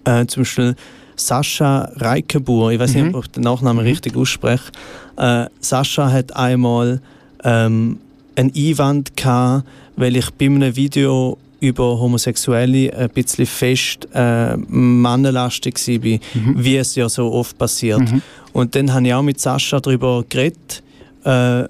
äh, 0.03 0.25
zum 0.27 0.43
Beispiel 0.43 0.75
Sascha 1.15 1.89
Reikebuhr, 1.95 2.71
ich 2.71 2.79
weiß 2.79 2.95
mhm. 2.95 3.03
nicht, 3.03 3.15
ob 3.15 3.25
ich 3.25 3.31
den 3.31 3.43
Nachnamen 3.43 3.83
mhm. 3.83 3.89
richtig 3.89 4.15
ausspreche. 4.15 4.71
Äh, 5.17 5.45
Sascha 5.59 6.11
hat 6.11 6.35
einmal 6.35 7.01
ähm, 7.43 7.99
einen 8.35 8.51
Einwand 8.55 9.15
gehabt, 9.15 9.67
weil 9.95 10.15
ich 10.15 10.29
bei 10.31 10.45
einem 10.45 10.75
Video 10.75 11.37
über 11.59 11.99
Homosexuelle 11.99 12.93
ein 12.93 13.09
bisschen 13.09 13.45
fest 13.45 14.07
äh, 14.13 14.55
mannenlastig 14.57 15.75
war, 15.87 16.19
mhm. 16.33 16.55
wie 16.57 16.77
es 16.77 16.95
ja 16.95 17.07
so 17.09 17.31
oft 17.31 17.57
passiert. 17.57 17.99
Mhm. 17.99 18.21
Und 18.53 18.75
dann 18.75 18.93
habe 18.93 19.07
ich 19.07 19.13
auch 19.13 19.23
mit 19.23 19.39
Sascha 19.39 19.79
darüber 19.79 20.23
geredet, 20.27 20.83
äh, 21.23 21.63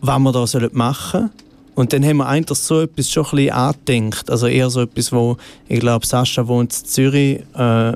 was 0.00 0.20
wir 0.20 0.32
da 0.32 0.68
machen 0.72 1.20
sollen. 1.20 1.30
Und 1.74 1.92
dann 1.92 2.04
haben 2.04 2.18
wir 2.18 2.26
eigentlich 2.26 2.58
so 2.58 2.82
etwas 2.82 3.10
schon 3.10 3.24
ein 3.24 3.30
bisschen 3.30 3.50
angedenkt. 3.50 4.30
Also 4.30 4.46
eher 4.46 4.68
so 4.68 4.82
etwas, 4.82 5.10
wo, 5.12 5.36
ich 5.68 5.80
glaube, 5.80 6.06
Sascha 6.06 6.46
wohnt 6.46 6.72
in 6.72 6.86
Zürich 6.86 7.40
äh, 7.54 7.92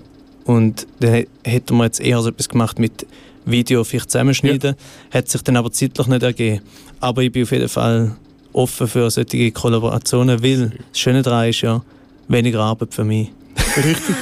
und 0.46 0.86
dann 1.00 1.24
hätten 1.44 1.76
wir 1.76 1.84
jetzt 1.84 2.00
eher 2.00 2.20
so 2.22 2.28
etwas 2.28 2.48
gemacht 2.48 2.78
mit 2.78 3.06
Video 3.44 3.84
vielleicht 3.84 4.10
zusammenschneiden. 4.10 4.76
Ja. 5.10 5.18
Hat 5.18 5.28
sich 5.28 5.42
dann 5.42 5.56
aber 5.56 5.70
zeitlich 5.72 6.06
nicht 6.06 6.22
ergeben. 6.22 6.60
Aber 7.00 7.22
ich 7.22 7.32
bin 7.32 7.42
auf 7.42 7.52
jeden 7.52 7.68
Fall 7.68 8.16
offen 8.52 8.86
für 8.86 9.10
solche 9.10 9.50
Kollaborationen, 9.50 10.42
weil 10.42 10.70
das 10.70 10.98
Schöne 10.98 11.22
daran 11.22 11.48
ist 11.48 11.60
ja, 11.60 11.82
weniger 12.28 12.60
Arbeit 12.60 12.94
für 12.94 13.04
mich. 13.04 13.30
Richtig. 13.76 14.16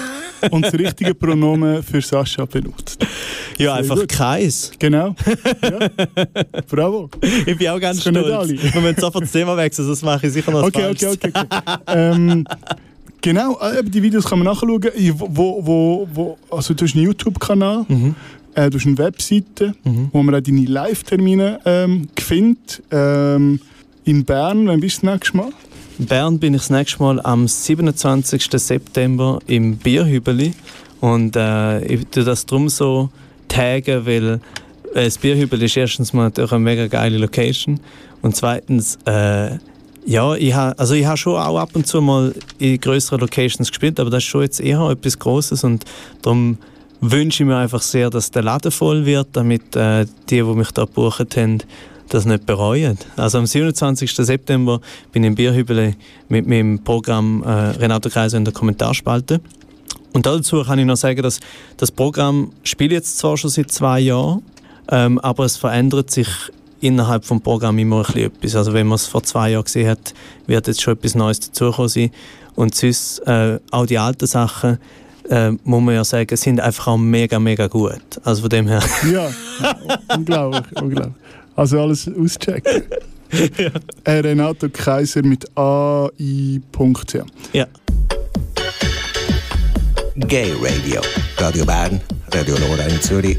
Und 0.50 0.64
das 0.64 0.74
richtige 0.74 1.14
Pronomen 1.14 1.82
für 1.82 2.02
Sascha 2.02 2.44
benutzt. 2.44 2.98
Ja, 3.56 3.74
einfach 3.74 3.96
gut. 3.96 4.08
keins. 4.08 4.72
Genau. 4.78 5.14
Ja. 5.62 5.88
Bravo. 6.68 7.08
Ich 7.46 7.56
bin 7.56 7.68
auch 7.68 7.80
ganz 7.80 8.00
stolz. 8.02 8.48
Wir 8.50 8.80
müssen 8.80 9.00
sofort 9.00 9.24
das 9.24 9.32
Thema 9.32 9.56
wechseln, 9.56 9.86
sonst 9.86 10.02
mache 10.02 10.26
ich 10.26 10.32
sicher 10.34 10.50
noch 10.50 10.64
okay, 10.64 10.90
okay, 10.90 11.06
okay, 11.06 11.32
okay, 11.34 11.46
okay. 11.66 11.80
ähm, 11.86 12.46
Genau, 13.24 13.58
äh, 13.58 13.82
die 13.82 14.02
Videos 14.02 14.26
kann 14.26 14.38
man 14.40 14.48
nachschauen. 14.48 14.82
Wo, 15.14 15.64
wo, 15.64 16.06
wo, 16.12 16.38
also 16.50 16.74
du 16.74 16.84
hast 16.84 16.94
einen 16.94 17.06
YouTube-Kanal, 17.06 17.86
mhm. 17.88 18.14
äh, 18.54 18.68
du 18.68 18.76
hast 18.76 18.86
eine 18.86 18.98
Webseite, 18.98 19.74
mhm. 19.82 20.10
wo 20.12 20.22
man 20.22 20.34
auch 20.34 20.42
deine 20.42 20.66
Live-Termine 20.66 21.58
ähm, 21.64 22.08
findet. 22.18 22.82
Ähm, 22.90 23.60
in 24.04 24.26
Bern, 24.26 24.66
wann 24.66 24.78
bist 24.78 24.98
du 24.98 25.06
das 25.06 25.14
nächste 25.14 25.36
Mal? 25.38 25.52
In 25.98 26.04
Bern 26.04 26.38
bin 26.38 26.52
ich 26.52 26.60
das 26.60 26.70
nächste 26.70 27.02
Mal 27.02 27.18
am 27.22 27.48
27. 27.48 28.46
September 28.56 29.38
im 29.46 29.78
Bierhübeli. 29.78 30.52
Und 31.00 31.34
äh, 31.34 31.82
ich 31.86 32.06
tue 32.08 32.24
das 32.24 32.44
darum 32.44 32.68
so 32.68 33.08
taggen, 33.48 34.04
weil 34.04 34.34
äh, 34.92 35.04
das 35.04 35.16
Bierhübeli 35.16 35.64
ist 35.64 35.78
erstens 35.78 36.12
mal 36.12 36.24
natürlich 36.24 36.52
eine 36.52 36.60
mega 36.60 36.88
geile 36.88 37.16
Location 37.16 37.80
und 38.20 38.36
zweitens 38.36 38.98
äh, 39.06 39.52
ja, 40.04 40.34
ich 40.34 40.54
habe 40.54 40.78
also 40.78 40.94
ich 40.94 41.06
schon 41.16 41.36
auch 41.36 41.58
ab 41.58 41.70
und 41.74 41.86
zu 41.86 42.00
mal 42.00 42.34
in 42.58 42.78
größeren 42.78 43.20
Locations 43.20 43.68
gespielt, 43.68 43.98
aber 43.98 44.10
das 44.10 44.18
ist 44.18 44.28
schon 44.28 44.42
jetzt 44.42 44.60
eher 44.60 44.80
etwas 44.90 45.18
Großes 45.18 45.64
und 45.64 45.84
darum 46.22 46.58
wünsche 47.00 47.42
ich 47.42 47.46
mir 47.46 47.56
einfach 47.56 47.82
sehr, 47.82 48.10
dass 48.10 48.30
der 48.30 48.42
Laden 48.42 48.70
voll 48.70 49.04
wird, 49.04 49.28
damit 49.32 49.76
äh, 49.76 50.06
die, 50.30 50.36
die 50.36 50.42
mich 50.42 50.70
da 50.70 50.84
gebucht 50.84 51.36
haben, 51.36 51.58
das 52.08 52.24
nicht 52.24 52.46
bereuen. 52.46 52.98
Also 53.16 53.38
am 53.38 53.46
27. 53.46 54.14
September 54.14 54.80
bin 55.12 55.24
ich 55.24 55.28
im 55.28 55.34
Bierhübel 55.34 55.94
mit 56.28 56.46
meinem 56.46 56.82
Programm 56.82 57.42
äh, 57.42 57.48
Renato 57.48 58.08
Kaiser 58.10 58.36
in 58.36 58.44
der 58.44 58.54
Kommentarspalte. 58.54 59.40
Und 60.12 60.26
dazu 60.26 60.62
kann 60.62 60.78
ich 60.78 60.86
noch 60.86 60.96
sagen, 60.96 61.22
dass 61.22 61.40
das 61.76 61.90
Programm 61.90 62.52
spielt 62.62 62.92
jetzt 62.92 63.18
zwar 63.18 63.36
schon 63.36 63.50
seit 63.50 63.70
zwei 63.72 64.00
Jahren, 64.00 64.42
ähm, 64.90 65.18
aber 65.18 65.44
es 65.44 65.56
verändert 65.56 66.10
sich 66.10 66.28
innerhalb 66.84 67.26
des 67.26 67.40
Programms 67.40 67.80
immer 67.80 67.98
ein 67.98 68.02
bisschen 68.04 68.26
etwas. 68.26 68.56
Also 68.56 68.72
wenn 68.72 68.86
man 68.86 68.96
es 68.96 69.06
vor 69.06 69.22
zwei 69.22 69.50
Jahren 69.50 69.64
gesehen 69.64 69.88
hat, 69.88 70.14
wird 70.46 70.66
jetzt 70.66 70.82
schon 70.82 70.94
etwas 70.94 71.14
Neues 71.14 71.40
dazugekommen 71.40 71.88
sein. 71.88 72.10
Und 72.54 72.74
sonst, 72.74 73.20
äh, 73.26 73.58
auch 73.70 73.86
die 73.86 73.98
alten 73.98 74.26
Sachen, 74.26 74.78
äh, 75.28 75.50
muss 75.50 75.82
man 75.82 75.94
ja 75.94 76.04
sagen, 76.04 76.36
sind 76.36 76.60
einfach 76.60 76.88
auch 76.88 76.96
mega, 76.96 77.38
mega 77.38 77.66
gut. 77.66 78.02
Also 78.22 78.42
von 78.42 78.50
dem 78.50 78.68
her. 78.68 78.82
Ja, 79.10 79.30
unglaublich, 80.14 80.64
unglaublich. 80.80 81.14
Also 81.56 81.80
alles 81.80 82.08
auschecken. 82.08 82.82
ja. 83.58 83.70
Äh, 84.04 84.20
Renato 84.20 84.68
Kaiser 84.68 85.22
mit 85.22 85.46
AI.ch. 85.56 87.14
Ja. 87.52 87.66
Gay 90.16 90.52
Radio. 90.60 91.00
Radio 91.38 91.64
Bern, 91.64 92.00
Radio 92.32 92.56
Lora 92.56 92.84
in 92.84 93.00
Zürich 93.00 93.38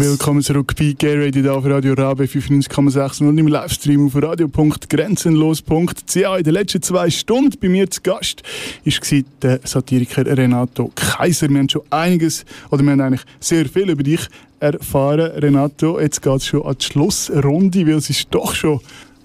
Willkommen 0.00 0.42
zurück 0.42 0.74
bei 0.78 0.94
Gay 0.96 1.24
Radio 1.24 1.56
auf 1.56 1.64
Radio 1.64 1.94
Rabe 1.94 2.26
95,6 2.26 3.26
und 3.26 3.36
im 3.36 3.48
Livestream 3.48 4.06
auf 4.06 4.14
radio.grenzenlos.ch. 4.14 6.14
In 6.14 6.44
den 6.44 6.54
letzten 6.54 6.82
zwei 6.82 7.10
Stunden 7.10 7.58
bei 7.58 7.68
mir 7.68 7.90
zu 7.90 8.00
Gast 8.02 8.44
war 8.84 9.22
der 9.42 9.58
Satiriker 9.64 10.24
Renato 10.24 10.92
Kaiser. 10.94 11.50
Wir 11.50 11.58
haben 11.58 11.68
schon 11.68 11.82
einiges, 11.90 12.44
oder 12.70 12.84
wir 12.84 12.92
haben 12.92 13.00
eigentlich 13.00 13.24
sehr 13.40 13.68
viel 13.68 13.90
über 13.90 14.04
dich 14.04 14.20
erfahren, 14.60 15.32
Renato. 15.32 15.98
Jetzt 15.98 16.22
geht 16.22 16.36
es 16.36 16.46
schon 16.46 16.62
an 16.62 16.76
die 16.80 16.84
Schlussrunde, 16.84 17.84
weil 17.84 17.94
es 17.94 18.08
ist 18.08 18.28
doch 18.30 18.54
schon 18.54 18.78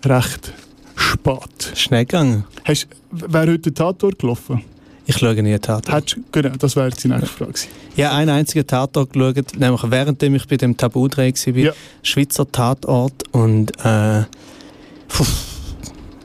recht 0.04 0.54
spät. 0.96 1.72
Schnell 1.76 2.06
gegangen. 2.06 2.46
Hast, 2.66 2.88
wer 3.12 3.42
heute 3.42 3.60
den 3.60 3.76
Tatort 3.76 4.18
gelaufen? 4.18 4.64
Ich 5.06 5.18
schaue 5.18 5.42
nie 5.42 5.58
Tatort. 5.60 5.94
Hättest, 5.94 6.18
genau, 6.32 6.50
das 6.58 6.76
wäre 6.76 6.90
die 6.90 7.08
nächste 7.08 7.28
Frage. 7.28 7.54
Ja, 7.98 8.16
einen 8.16 8.30
einzigen 8.30 8.66
Tatort 8.66 9.12
geschaut, 9.12 9.58
nämlich 9.58 9.82
während 9.84 10.24
ich 10.24 10.48
bei 10.48 10.56
dem 10.56 10.78
Tabu-Dreh 10.78 11.34
war, 11.34 11.56
ja. 11.56 11.74
Schweizer 12.02 12.50
Tatort 12.50 13.24
und 13.32 13.72
äh, 13.84 14.22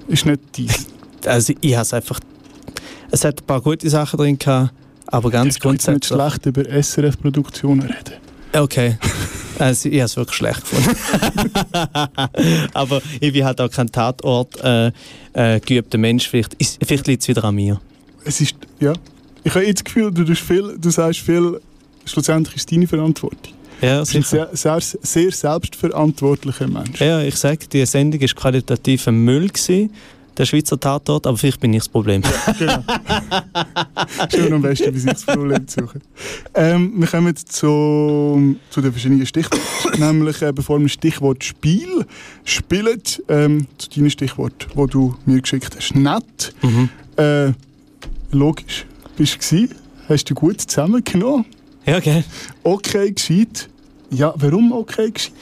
Ist 0.08 0.26
nicht 0.26 0.40
dies. 0.56 0.86
Also 1.26 1.52
ich 1.60 1.74
habe 1.74 1.82
es 1.82 1.92
einfach... 1.92 2.20
Es 3.10 3.24
hat 3.24 3.42
ein 3.42 3.44
paar 3.44 3.60
gute 3.60 3.90
Sachen 3.90 4.18
drin 4.18 4.38
gehabt, 4.38 4.72
aber 5.08 5.30
ganz 5.30 5.56
ich 5.56 5.60
grundsätzlich... 5.60 6.12
Ich 6.12 6.16
nicht 6.16 6.42
schlecht 6.42 6.46
über 6.46 6.82
SRF-Produktionen 6.82 7.82
reden. 7.82 8.14
Okay. 8.52 8.98
Also, 9.58 9.88
ich 9.88 9.96
habe 9.96 10.04
es 10.04 10.16
wirklich 10.16 10.36
schlecht 10.36 10.60
gefunden. 10.60 10.96
aber 12.74 13.02
ich 13.18 13.32
bin 13.32 13.44
halt 13.44 13.60
auch 13.60 13.68
kein 13.68 13.88
Tatort 13.88 14.54
äh, 14.62 14.92
äh, 15.32 15.58
geübter 15.58 15.98
Mensch. 15.98 16.28
Vielleicht, 16.28 16.54
vielleicht 16.80 17.08
liegt 17.08 17.22
es 17.22 17.28
wieder 17.28 17.42
an 17.42 17.56
mir 17.56 17.80
es 18.24 18.40
ist, 18.40 18.56
ja, 18.80 18.92
ich 19.44 19.54
habe 19.54 19.66
jetzt 19.66 19.80
das 19.80 19.84
Gefühl, 19.84 20.12
du, 20.12 20.34
viel, 20.34 20.76
du 20.78 20.90
sagst 20.90 21.20
viel, 21.20 21.60
schlussendlich 22.04 22.56
ist 22.56 22.70
deine 22.70 22.86
Verantwortung. 22.86 23.54
Ja, 23.80 24.00
du 24.00 24.00
bist 24.00 24.16
ein 24.16 24.22
sehr, 24.22 24.48
sehr, 24.52 24.80
sehr 24.80 25.32
selbstverantwortlicher 25.32 26.66
Mensch. 26.66 27.00
Ja, 27.00 27.22
ich 27.22 27.36
sage, 27.36 27.66
die 27.72 27.86
Sendung 27.86 28.20
war 28.20 28.28
qualitativ 28.28 29.06
ein 29.08 29.24
Müll. 29.24 29.48
Gewesen. 29.48 29.90
der 30.38 30.46
Schweizer 30.46 30.78
Tatort, 30.78 31.26
aber 31.26 31.36
vielleicht 31.36 31.60
bin 31.60 31.72
ich 31.72 31.80
das 31.80 31.88
Problem. 31.88 32.22
Genau. 32.58 32.82
Schön 34.32 34.52
am 34.52 34.62
besten, 34.62 34.94
wie 34.94 34.98
sich 34.98 35.12
das 35.12 35.24
Problem 35.24 35.66
suchen. 35.66 36.00
Ähm, 36.54 36.92
wir 36.96 37.08
kommen 37.08 37.34
zu, 37.36 38.56
zu 38.70 38.80
den 38.80 38.92
verschiedenen 38.92 39.26
Stichworten. 39.26 39.98
Nämlich, 40.00 40.40
äh, 40.42 40.52
bevor 40.52 40.80
wir 40.80 40.88
Stichwort 40.88 41.42
Spiel 41.42 42.06
spielen, 42.44 43.02
ähm, 43.28 43.66
zu 43.78 43.90
deinen 43.90 44.10
Stichwort, 44.10 44.68
wo 44.74 44.86
du 44.86 45.16
mir 45.26 45.40
geschickt 45.40 45.76
hast. 45.76 45.94
Nett. 45.94 46.54
Mhm. 46.62 46.88
Äh, 47.16 47.52
logisch. 48.30 48.86
Bist 49.16 49.38
du? 49.50 49.68
Hast 50.08 50.30
du 50.30 50.34
gut 50.34 50.60
zusammengenommen? 50.60 51.44
Ja, 51.84 52.00
gell? 52.00 52.24
Okay, 52.62 53.12
gescheit. 53.12 53.68
Ja, 54.10 54.32
warum 54.36 54.72
okay 54.72 55.10
gescheit? 55.10 55.32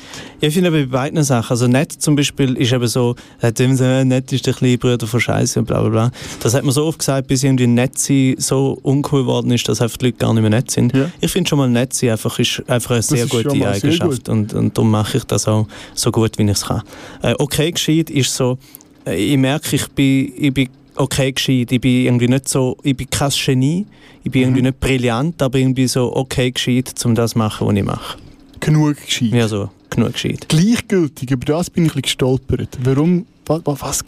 Ja, 0.40 0.48
ich 0.48 0.54
finde 0.54 0.70
aber 0.70 0.78
bei 0.78 0.86
beiden 0.86 1.22
Sachen, 1.22 1.50
also 1.50 1.68
nett 1.68 1.92
zum 1.92 2.16
Beispiel 2.16 2.56
ist 2.56 2.72
eben 2.72 2.86
so, 2.88 3.14
hat 3.40 3.60
immer 3.60 3.76
so, 3.76 3.84
äh, 3.84 4.04
nett 4.04 4.32
ist 4.32 4.44
der 4.46 4.54
kleine 4.54 4.76
Bruder 4.76 5.06
von 5.06 5.20
Scheiße 5.20 5.60
und 5.60 5.66
bla 5.66 5.80
bla 5.82 5.90
bla. 5.90 6.10
Das 6.40 6.54
hat 6.54 6.64
man 6.64 6.72
so 6.72 6.84
oft 6.84 6.98
gesagt, 6.98 7.28
bis 7.28 7.44
irgendwie 7.44 7.68
nett 7.68 7.96
sein 7.96 8.34
so 8.38 8.78
uncool 8.82 9.20
geworden 9.20 9.52
ist, 9.52 9.68
dass 9.68 9.80
einfach 9.80 9.98
die 9.98 10.06
Leute 10.06 10.18
gar 10.18 10.34
nicht 10.34 10.42
mehr 10.42 10.50
nett 10.50 10.70
sind. 10.70 10.96
Ja. 10.96 11.10
Ich 11.20 11.30
finde 11.30 11.48
schon 11.48 11.58
mal 11.58 11.68
nett 11.68 11.94
sein 11.94 12.10
einfach, 12.10 12.38
ist 12.40 12.62
einfach 12.66 12.92
eine 12.92 13.02
sehr 13.02 13.26
gute 13.26 13.50
sehr 13.50 13.70
Eigenschaft 13.70 14.24
gut. 14.24 14.28
und, 14.28 14.52
und 14.52 14.76
darum 14.76 14.90
mache 14.90 15.18
ich 15.18 15.24
das 15.24 15.46
auch 15.46 15.68
so 15.94 16.10
gut, 16.10 16.36
wie 16.38 16.42
ich 16.42 16.50
es 16.50 16.64
kann. 16.64 16.82
Äh, 17.22 17.34
okay 17.38 17.70
gescheit 17.70 18.10
ist 18.10 18.34
so, 18.34 18.58
äh, 19.06 19.14
ich 19.14 19.36
merke, 19.36 19.76
ich 19.76 19.88
bin, 19.90 20.32
ich 20.36 20.52
bin 20.52 20.68
okay 20.96 21.32
gescheit, 21.32 21.72
ich 21.72 21.80
bin 21.80 22.04
irgendwie 22.06 22.28
nicht 22.28 22.48
so, 22.48 22.76
ich 22.82 22.96
bin 22.96 23.08
kein 23.10 23.30
Genie, 23.30 23.86
ich 24.24 24.30
bin 24.30 24.40
Mhm. 24.42 24.46
irgendwie 24.48 24.62
nicht 24.62 24.80
brillant, 24.80 25.40
aber 25.42 25.58
irgendwie 25.58 25.86
so 25.86 26.14
okay 26.16 26.50
gescheit, 26.50 26.92
um 27.04 27.14
das 27.14 27.32
zu 27.32 27.38
machen, 27.38 27.66
was 27.66 27.74
ich 27.76 27.84
mache. 27.84 28.18
Genug 28.60 28.96
gescheit. 29.04 29.32
Ja, 29.32 29.48
so, 29.48 29.70
genug 29.90 30.12
gescheit. 30.14 30.46
Gleichgültig, 30.48 31.30
über 31.30 31.44
das 31.44 31.70
bin 31.70 31.84
ich 31.84 31.90
ein 31.90 31.94
bisschen 31.94 32.02
gestolpert. 32.02 32.78
Warum, 32.82 33.26
was, 33.46 33.62
was? 33.64 34.04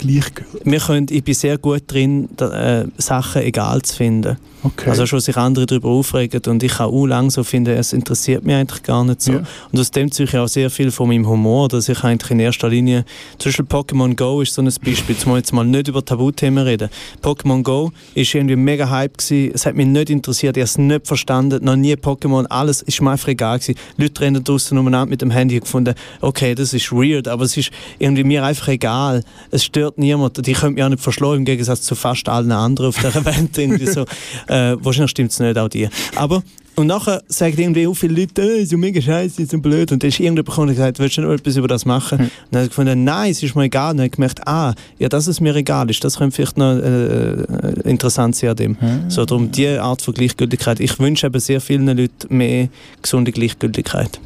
Wir 0.65 0.81
können, 0.81 1.07
ich 1.11 1.25
bin 1.25 1.35
sehr 1.35 1.59
gut 1.59 1.83
drin, 1.87 2.29
da, 2.37 2.81
äh, 2.81 2.87
Sachen 2.99 3.43
egal 3.43 3.83
zu 3.83 3.97
finden. 3.97 4.37
Okay. 4.63 4.91
Also 4.91 5.07
schon 5.07 5.21
sich 5.21 5.37
andere 5.37 5.67
darüber 5.67 5.89
aufregen 5.91 6.41
und 6.49 6.63
ich 6.65 6.73
kann 6.73 6.87
auch 6.87 7.07
lang 7.07 7.31
so 7.31 7.45
finden, 7.45 7.77
es 7.77 7.93
interessiert 7.93 8.45
mich 8.45 8.57
eigentlich 8.57 8.83
gar 8.83 9.05
nicht 9.05 9.23
so. 9.23 9.33
Ja. 9.33 9.43
Und 9.71 9.79
aus 9.79 9.93
dem 9.93 10.11
ziehe 10.11 10.29
ich 10.29 10.37
auch 10.37 10.49
sehr 10.49 10.69
viel 10.69 10.91
von 10.91 11.09
meinem 11.09 11.29
Humor, 11.29 11.69
dass 11.69 11.89
ich 11.89 12.03
eigentlich 12.03 12.33
in 12.33 12.41
erster 12.41 12.69
Linie, 12.69 13.05
zum 13.39 13.51
Beispiel 13.51 13.67
Pokémon 13.67 14.17
Go 14.17 14.41
ist 14.43 14.55
so 14.55 14.63
ein 14.63 14.65
Beispiel, 14.67 15.15
jetzt 15.15 15.27
mal 15.27 15.37
jetzt 15.37 15.53
mal 15.53 15.65
nicht 15.65 15.87
über 15.87 16.05
Tabuthemen 16.05 16.65
reden. 16.65 16.89
Pokémon 17.23 17.63
Go 17.63 17.93
ist 18.15 18.35
irgendwie 18.35 18.57
mega 18.57 18.91
Hype 18.91 19.19
gewesen, 19.19 19.53
es 19.55 19.65
hat 19.65 19.77
mich 19.77 19.87
nicht 19.87 20.11
interessiert, 20.11 20.57
ich 20.57 20.63
habe 20.63 20.69
es 20.69 20.79
nicht 20.79 21.07
verstanden, 21.07 21.65
noch 21.65 21.77
nie 21.77 21.95
Pokémon, 21.95 22.45
alles 22.47 22.83
ist 22.83 23.01
mir 23.01 23.13
einfach 23.13 23.29
egal 23.29 23.61
gewesen. 23.61 23.79
Leute 23.97 24.21
rennen 24.21 24.43
draussen 24.43 24.77
umeinander 24.77 25.11
mit 25.11 25.23
dem 25.23 25.31
Handy 25.31 25.55
und 25.55 25.63
gefunden, 25.63 25.95
okay, 26.21 26.57
das 26.57 26.75
ist 26.75 26.91
weird, 26.91 27.29
aber 27.29 27.45
es 27.45 27.57
ist 27.57 27.71
irgendwie 28.01 28.25
mir 28.25 28.45
einfach 28.45 28.69
egal. 28.69 29.23
Es 29.51 29.65
stört 29.65 29.99
niemand, 29.99 30.47
die 30.47 30.53
können 30.53 30.75
mich 30.75 30.85
auch 30.85 30.89
nicht 30.89 31.03
verschlagen, 31.03 31.39
im 31.39 31.45
Gegensatz 31.45 31.83
zu 31.83 31.95
fast 31.95 32.29
allen 32.29 32.53
anderen 32.53 32.89
auf 32.89 32.97
dieser 32.97 33.25
Welt 33.25 33.57
irgendwie 33.57 33.87
so. 33.87 34.03
Äh, 34.47 34.77
wahrscheinlich 34.81 35.11
stimmt 35.11 35.31
es 35.31 35.41
nicht, 35.41 35.59
auch 35.59 35.69
die. 35.69 35.89
Aber 36.17 36.43
und 36.79 36.87
nachher 36.87 37.25
sagen 37.27 37.59
irgendwie 37.59 37.89
auch 37.89 37.95
viele 37.95 38.21
Leute, 38.21 38.41
äh, 38.41 38.65
so 38.65 38.77
mega 38.79 39.01
scheiße, 39.01 39.47
so 39.47 39.59
blöd. 39.59 39.91
Und 39.91 40.01
dann 40.01 40.11
ist 40.11 40.21
irgendjemand 40.21 40.47
gekommen 40.47 40.69
und 40.69 40.77
gesagt, 40.77 41.01
willst 41.01 41.17
du 41.17 41.23
noch 41.23 41.33
etwas 41.33 41.57
über 41.57 41.67
das 41.67 41.85
machen? 41.85 42.21
Und 42.21 42.31
dann 42.53 42.59
habe 42.59 42.65
ich 42.67 42.69
gefunden, 42.69 43.03
nein, 43.03 43.33
es 43.33 43.43
ist 43.43 43.57
mir 43.57 43.65
egal. 43.65 43.91
Und 43.91 43.97
dann 43.97 44.05
habe 44.05 44.07
ich 44.07 44.13
gemerkt, 44.13 44.47
ah, 44.47 44.75
ja, 44.97 45.09
dass 45.09 45.27
es 45.27 45.41
mir 45.41 45.57
egal 45.57 45.91
ist, 45.91 46.05
das 46.05 46.19
könnte 46.19 46.37
vielleicht 46.37 46.57
noch 46.57 46.77
äh, 46.77 47.81
interessant 47.83 48.37
sein 48.37 48.51
an 48.51 48.57
dem. 48.57 48.77
So, 49.09 49.25
darum 49.25 49.51
diese 49.51 49.83
Art 49.83 50.03
von 50.03 50.15
Gleichgültigkeit. 50.15 50.79
Ich 50.79 51.01
wünsche 51.01 51.27
eben 51.27 51.41
sehr 51.41 51.61
vielen 51.61 51.89
Leuten 51.89 52.37
mehr 52.37 52.69
gesunde 53.03 53.33
Gleichgültigkeit. 53.33 54.21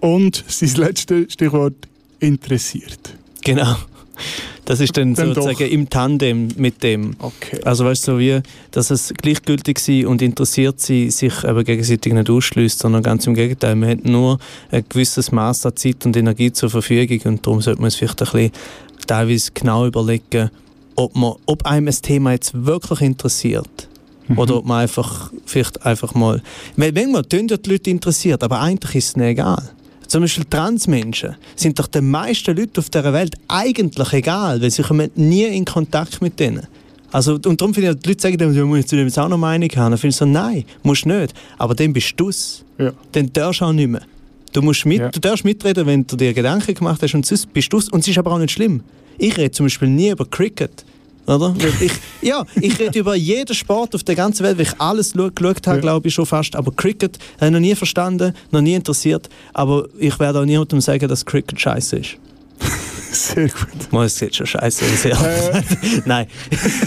Und 0.00 0.42
sein 0.48 0.70
letztes 0.76 1.34
Stichwort 1.34 1.74
interessiert. 2.20 3.18
Genau. 3.42 3.76
Das 4.64 4.80
ist 4.80 4.96
dann, 4.96 5.14
Dann 5.14 5.34
sozusagen 5.34 5.58
doch. 5.58 5.66
im 5.66 5.90
Tandem 5.90 6.48
mit 6.56 6.82
dem. 6.82 7.14
Okay. 7.18 7.60
Also 7.64 7.84
weißt 7.84 8.08
du, 8.08 8.12
so 8.12 8.18
wie, 8.18 8.40
dass 8.70 8.90
es 8.90 9.12
gleichgültig 9.14 9.78
sein 9.78 10.06
und 10.06 10.22
interessiert 10.22 10.80
sein 10.80 11.10
sich 11.10 11.44
eben 11.44 11.64
gegenseitig 11.64 12.12
nicht 12.12 12.30
ausschließt, 12.30 12.78
sondern 12.78 13.02
ganz 13.02 13.26
im 13.26 13.34
Gegenteil. 13.34 13.74
Man 13.74 13.90
hat 13.90 14.04
nur 14.04 14.38
ein 14.70 14.84
gewisses 14.88 15.32
Maß 15.32 15.66
an 15.66 15.76
Zeit 15.76 16.06
und 16.06 16.16
Energie 16.16 16.52
zur 16.52 16.70
Verfügung 16.70 17.20
und 17.24 17.46
darum 17.46 17.60
sollte 17.60 17.80
man 17.80 17.88
es 17.88 17.96
vielleicht 17.96 18.22
ein 18.22 18.30
bisschen 18.30 18.52
teilweise 19.06 19.50
genau 19.52 19.86
überlegen, 19.86 20.50
ob, 20.94 21.16
man, 21.16 21.34
ob 21.46 21.66
einem 21.66 21.88
ein 21.88 22.02
Thema 22.02 22.32
jetzt 22.32 22.52
wirklich 22.54 23.00
interessiert. 23.00 23.88
Oder 24.36 24.56
ob 24.56 24.64
man 24.64 24.82
einfach 24.82 25.30
vielleicht 25.44 25.84
einfach 25.84 26.14
mal. 26.14 26.40
Weil 26.76 26.92
manchmal 26.92 27.24
tun 27.24 27.48
ja 27.48 27.56
die 27.56 27.70
Leute 27.70 27.90
interessiert, 27.90 28.42
aber 28.42 28.60
eigentlich 28.60 28.94
ist 28.94 29.08
es 29.08 29.16
ihnen 29.16 29.26
egal. 29.26 29.70
Zum 30.12 30.20
Beispiel 30.20 30.44
Transmenschen 30.44 31.36
sind 31.56 31.78
doch 31.78 31.86
den 31.86 32.10
meisten 32.10 32.54
Leuten 32.54 32.80
auf 32.80 32.90
dieser 32.90 33.14
Welt 33.14 33.34
eigentlich 33.48 34.12
egal, 34.12 34.60
weil 34.60 34.70
sie 34.70 34.82
kommen 34.82 35.10
nie 35.14 35.44
in 35.44 35.64
Kontakt 35.64 36.20
mit 36.20 36.38
denen. 36.38 36.66
Also, 37.10 37.36
und 37.46 37.58
darum 37.58 37.72
finde 37.72 37.92
ich, 37.92 37.96
die 38.00 38.10
Leute 38.10 38.20
sagen, 38.20 38.36
dann, 38.36 38.54
ja, 38.54 38.62
muss 38.62 38.80
ich 38.80 38.86
zu 38.88 38.96
dem 38.96 39.06
jetzt 39.06 39.18
auch 39.18 39.30
noch 39.30 39.38
Meinung 39.38 39.70
haben. 39.70 39.92
Dann 39.92 39.96
finde 39.98 40.10
ich 40.10 40.16
so, 40.16 40.26
nein, 40.26 40.64
musst 40.82 41.06
nicht. 41.06 41.32
Aber 41.56 41.74
dann 41.74 41.94
bist 41.94 42.12
du 42.18 42.28
es. 42.28 42.62
Ja. 42.76 42.92
Dann 43.12 43.32
darfst 43.32 43.62
du 43.62 43.64
auch 43.64 43.72
nicht 43.72 43.88
mehr. 43.88 44.02
Du, 44.52 44.60
musst 44.60 44.84
mit, 44.84 44.98
Ja. 45.00 45.08
du 45.08 45.18
darfst 45.18 45.46
mitreden, 45.46 45.86
wenn 45.86 46.06
du 46.06 46.14
dir 46.14 46.34
Gedanken 46.34 46.74
gemacht 46.74 47.00
hast 47.02 47.14
und 47.14 47.24
sonst 47.24 47.50
bist 47.50 47.72
du 47.72 47.78
es. 47.78 47.88
Und 47.88 48.00
es 48.00 48.08
ist 48.08 48.18
aber 48.18 48.32
auch 48.32 48.38
nicht 48.38 48.50
schlimm. 48.52 48.82
Ich 49.16 49.34
rede 49.38 49.50
zum 49.52 49.64
Beispiel 49.64 49.88
nie 49.88 50.10
über 50.10 50.26
Cricket. 50.26 50.84
Oder? 51.26 51.54
Ich, 51.80 51.92
ja, 52.20 52.44
ich 52.60 52.78
rede 52.78 52.98
über 52.98 53.14
jeden 53.14 53.54
Sport 53.54 53.94
auf 53.94 54.02
der 54.02 54.16
ganzen 54.16 54.44
Welt, 54.44 54.58
weil 54.58 54.66
ich 54.66 54.80
alles 54.80 55.12
schau- 55.16 55.30
geschaut 55.30 55.66
habe, 55.66 55.80
glaube 55.80 56.08
ich 56.08 56.14
schon 56.14 56.26
fast. 56.26 56.56
Aber 56.56 56.72
Cricket 56.72 57.18
habe 57.36 57.46
ich 57.46 57.52
noch 57.52 57.60
nie 57.60 57.74
verstanden, 57.76 58.34
noch 58.50 58.60
nie 58.60 58.74
interessiert. 58.74 59.28
Aber 59.52 59.86
ich 59.98 60.18
werde 60.18 60.40
auch 60.40 60.44
niemandem 60.44 60.80
sagen, 60.80 61.06
dass 61.08 61.24
Cricket 61.24 61.60
scheiße 61.60 61.96
ist. 61.96 62.16
Sehr 63.12 63.48
gut. 63.48 63.92
Mal, 63.92 64.06
es 64.06 64.16
sieht 64.16 64.34
schon 64.34 64.46
scheiße 64.46 64.84
aus. 64.84 65.04
Äh, 65.04 65.62
Nein. 66.06 66.26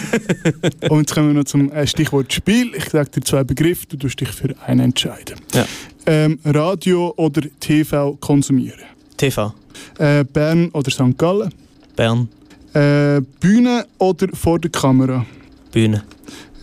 und 0.90 1.00
jetzt 1.00 1.14
kommen 1.14 1.28
wir 1.30 1.34
noch 1.36 1.44
zum 1.46 1.72
äh, 1.72 1.86
Stichwort 1.88 2.34
Spiel. 2.34 2.74
Ich 2.76 2.90
sage 2.90 3.10
dir 3.12 3.22
zwei 3.22 3.44
Begriffe, 3.44 3.86
du 3.88 3.98
tust 3.98 4.20
dich 4.20 4.30
für 4.30 4.54
einen 4.66 4.80
entscheiden. 4.82 5.36
Ja. 5.54 5.66
Ähm, 6.08 6.40
Radio 6.44 7.14
oder 7.18 7.42
TV 7.60 8.16
konsumieren. 8.20 8.80
TV. 9.18 9.54
Äh, 10.00 10.24
Bern 10.26 10.70
oder 10.70 10.90
St. 10.92 11.18
Gallen. 11.18 11.54
Bern. 11.96 12.28
Äh, 12.76 13.22
Bühne 13.40 13.86
oder 13.98 14.28
vor 14.34 14.60
der 14.60 14.70
Kamera. 14.70 15.26
Bühne. 15.72 16.04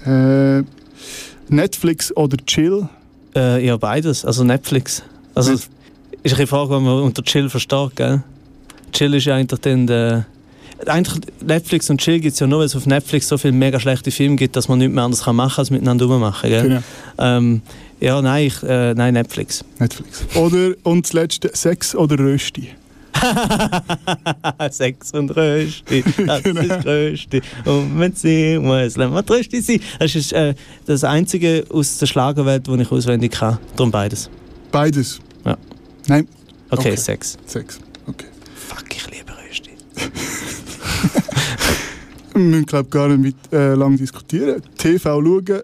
Äh, 0.05 0.63
Netflix 1.49 2.15
oder 2.17 2.37
Chill. 2.47 2.89
Äh, 3.35 3.65
ja, 3.67 3.77
beides. 3.77 4.25
Also 4.25 4.45
Netflix. 4.45 5.03
Also, 5.35 5.53
Net- 5.53 5.61
ist 5.61 5.69
ein 5.69 6.23
bisschen 6.23 6.39
die 6.39 6.47
Frage, 6.47 6.71
was 6.71 6.83
man 6.83 7.03
unter 7.03 7.23
Chill 7.23 7.49
versteht, 7.49 7.97
gell? 7.97 8.23
Chill 8.93 9.15
ist 9.15 9.25
ja 9.25 9.37
eigentlich 9.37 9.61
dann 9.61 9.87
der... 9.87 10.27
Eigentlich 10.85 11.23
Netflix 11.47 11.89
und 11.91 12.01
Chill 12.01 12.19
gibt 12.21 12.35
es 12.35 12.41
ja 12.41 12.47
nur, 12.47 12.59
weil 12.59 12.67
es 12.67 12.75
auf 12.75 12.87
Netflix 12.87 13.29
so 13.29 13.39
viele 13.39 13.53
mega 13.53 13.79
schlechte 13.79 14.11
Filme 14.11 14.35
gibt, 14.37 14.57
dass 14.57 14.69
man 14.69 14.79
nichts 14.81 14.93
mehr 14.95 15.05
anderes 15.05 15.25
kann 15.25 15.37
machen 15.37 15.61
als 15.61 15.71
miteinander 15.71 16.07
rummachen, 16.07 16.51
gell? 16.51 16.63
Genau. 16.65 16.81
Ähm, 17.19 17.63
ja, 18.01 18.21
nein, 18.21 18.49
ich, 18.49 18.63
äh, 18.65 18.93
nein, 18.95 19.15
Netflix. 19.15 19.65
Netflix. 19.79 20.25
Oder, 20.35 20.75
und 20.83 21.07
das 21.07 21.13
letzte, 21.13 21.51
Sex 21.55 21.95
oder 21.95 22.19
Rösti. 22.19 22.69
Sex 24.71 25.13
und 25.13 25.31
Rösti, 25.31 26.05
das 26.27 26.41
ist 26.43 26.71
das 26.71 26.87
Rösti. 26.87 27.43
Und 27.65 27.99
wenn 27.99 28.15
sie 28.15 28.59
muss, 28.59 28.97
wir 28.97 29.23
die 29.23 29.33
Rösti 29.33 29.61
sein. 29.61 29.81
Das 29.99 30.15
ist 30.15 30.33
äh, 30.33 30.55
das 30.87 31.05
Einzige 31.05 31.65
aus 31.71 31.99
der 31.99 32.07
Schlagerwelt, 32.07 32.67
das 32.67 32.81
ich 32.81 32.91
auswendig 32.91 33.33
kann. 33.33 33.59
Darum 33.77 33.91
beides. 33.91 34.29
Beides. 34.71 35.21
Ja. 35.45 35.57
Nein, 36.09 36.27
Okay, 36.73 36.89
Okay. 36.93 36.97
Sex. 36.97 37.37
Sex. 37.45 37.79
Okay. 38.07 38.27
Fuck, 38.55 38.85
ich 38.97 39.07
liebe 39.11 39.31
Rösti. 39.31 39.73
Wir 42.33 42.41
müssen, 42.41 42.65
glaube 42.65 42.89
gar 42.89 43.09
nicht 43.09 43.21
mit, 43.21 43.53
äh, 43.53 43.75
lange 43.75 43.99
diskutieren. 43.99 44.63
TV 44.79 45.21
schauen, 45.23 45.63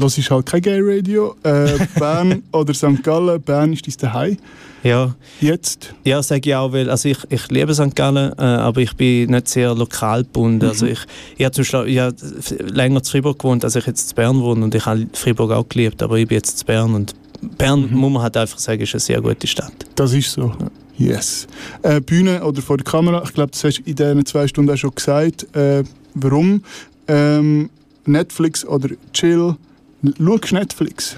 los 0.00 0.18
ist 0.18 0.30
halt 0.30 0.46
kein 0.46 0.62
Gay 0.62 0.80
Radio. 0.82 1.36
Äh, 1.42 1.86
Bern 1.98 2.42
oder 2.52 2.74
St. 2.74 3.02
Gallen, 3.02 3.40
Bern 3.42 3.72
ist 3.72 3.86
dein 3.86 3.94
Daheim. 4.10 4.36
Ja, 4.82 5.14
Jetzt. 5.40 5.94
ja 6.04 6.22
sage 6.22 6.48
ich 6.48 6.56
auch, 6.56 6.72
weil 6.72 6.88
also 6.88 7.08
ich, 7.08 7.18
ich 7.28 7.50
liebe 7.50 7.74
St. 7.74 7.94
Gallen, 7.94 8.32
äh, 8.38 8.42
aber 8.42 8.80
ich 8.80 8.94
bin 8.96 9.30
nicht 9.30 9.48
sehr 9.48 9.74
lokal 9.74 10.24
gebunden. 10.24 10.66
Also 10.66 10.86
ich, 10.86 11.00
ich 11.36 11.44
habe 11.44 11.54
zum 11.54 11.62
Beispiel 11.62 11.92
ich 11.92 12.00
habe 12.00 12.72
länger 12.72 13.02
zu 13.02 13.12
Fribourg 13.12 13.38
gewohnt, 13.38 13.62
als 13.64 13.76
ich 13.76 13.86
jetzt 13.86 14.08
zu 14.08 14.14
Bern 14.14 14.40
wohne 14.40 14.64
und 14.64 14.74
ich 14.74 14.86
habe 14.86 15.06
Fribourg 15.12 15.52
auch 15.52 15.68
geliebt, 15.68 16.02
aber 16.02 16.16
ich 16.16 16.26
bin 16.26 16.36
jetzt 16.36 16.58
zu 16.58 16.64
Bern 16.64 16.94
und 16.94 17.14
Bern, 17.58 17.88
muss 17.92 18.12
man 18.12 18.22
halt 18.22 18.36
einfach 18.36 18.58
sagen, 18.58 18.82
ist 18.82 18.94
eine 18.94 19.00
sehr 19.00 19.20
gute 19.20 19.46
Stadt. 19.46 19.72
Das 19.94 20.12
ist 20.12 20.32
so. 20.32 20.52
Yes. 20.96 21.46
Äh, 21.82 22.00
Bühne 22.00 22.44
oder 22.44 22.60
vor 22.60 22.76
der 22.76 22.84
Kamera, 22.84 23.22
ich 23.24 23.32
glaube, 23.32 23.52
das 23.52 23.64
hast 23.64 23.78
du 23.78 23.82
in 23.84 23.96
diesen 23.96 24.26
zwei 24.26 24.46
Stunden 24.46 24.70
auch 24.70 24.76
schon 24.76 24.94
gesagt. 24.94 25.46
Äh, 25.56 25.84
warum? 26.14 26.62
Ähm, 27.08 27.70
Netflix 28.04 28.64
oder 28.66 28.90
Chill. 29.12 29.56
Schaust 30.02 30.50
du 30.50 30.54
Netflix? 30.54 31.16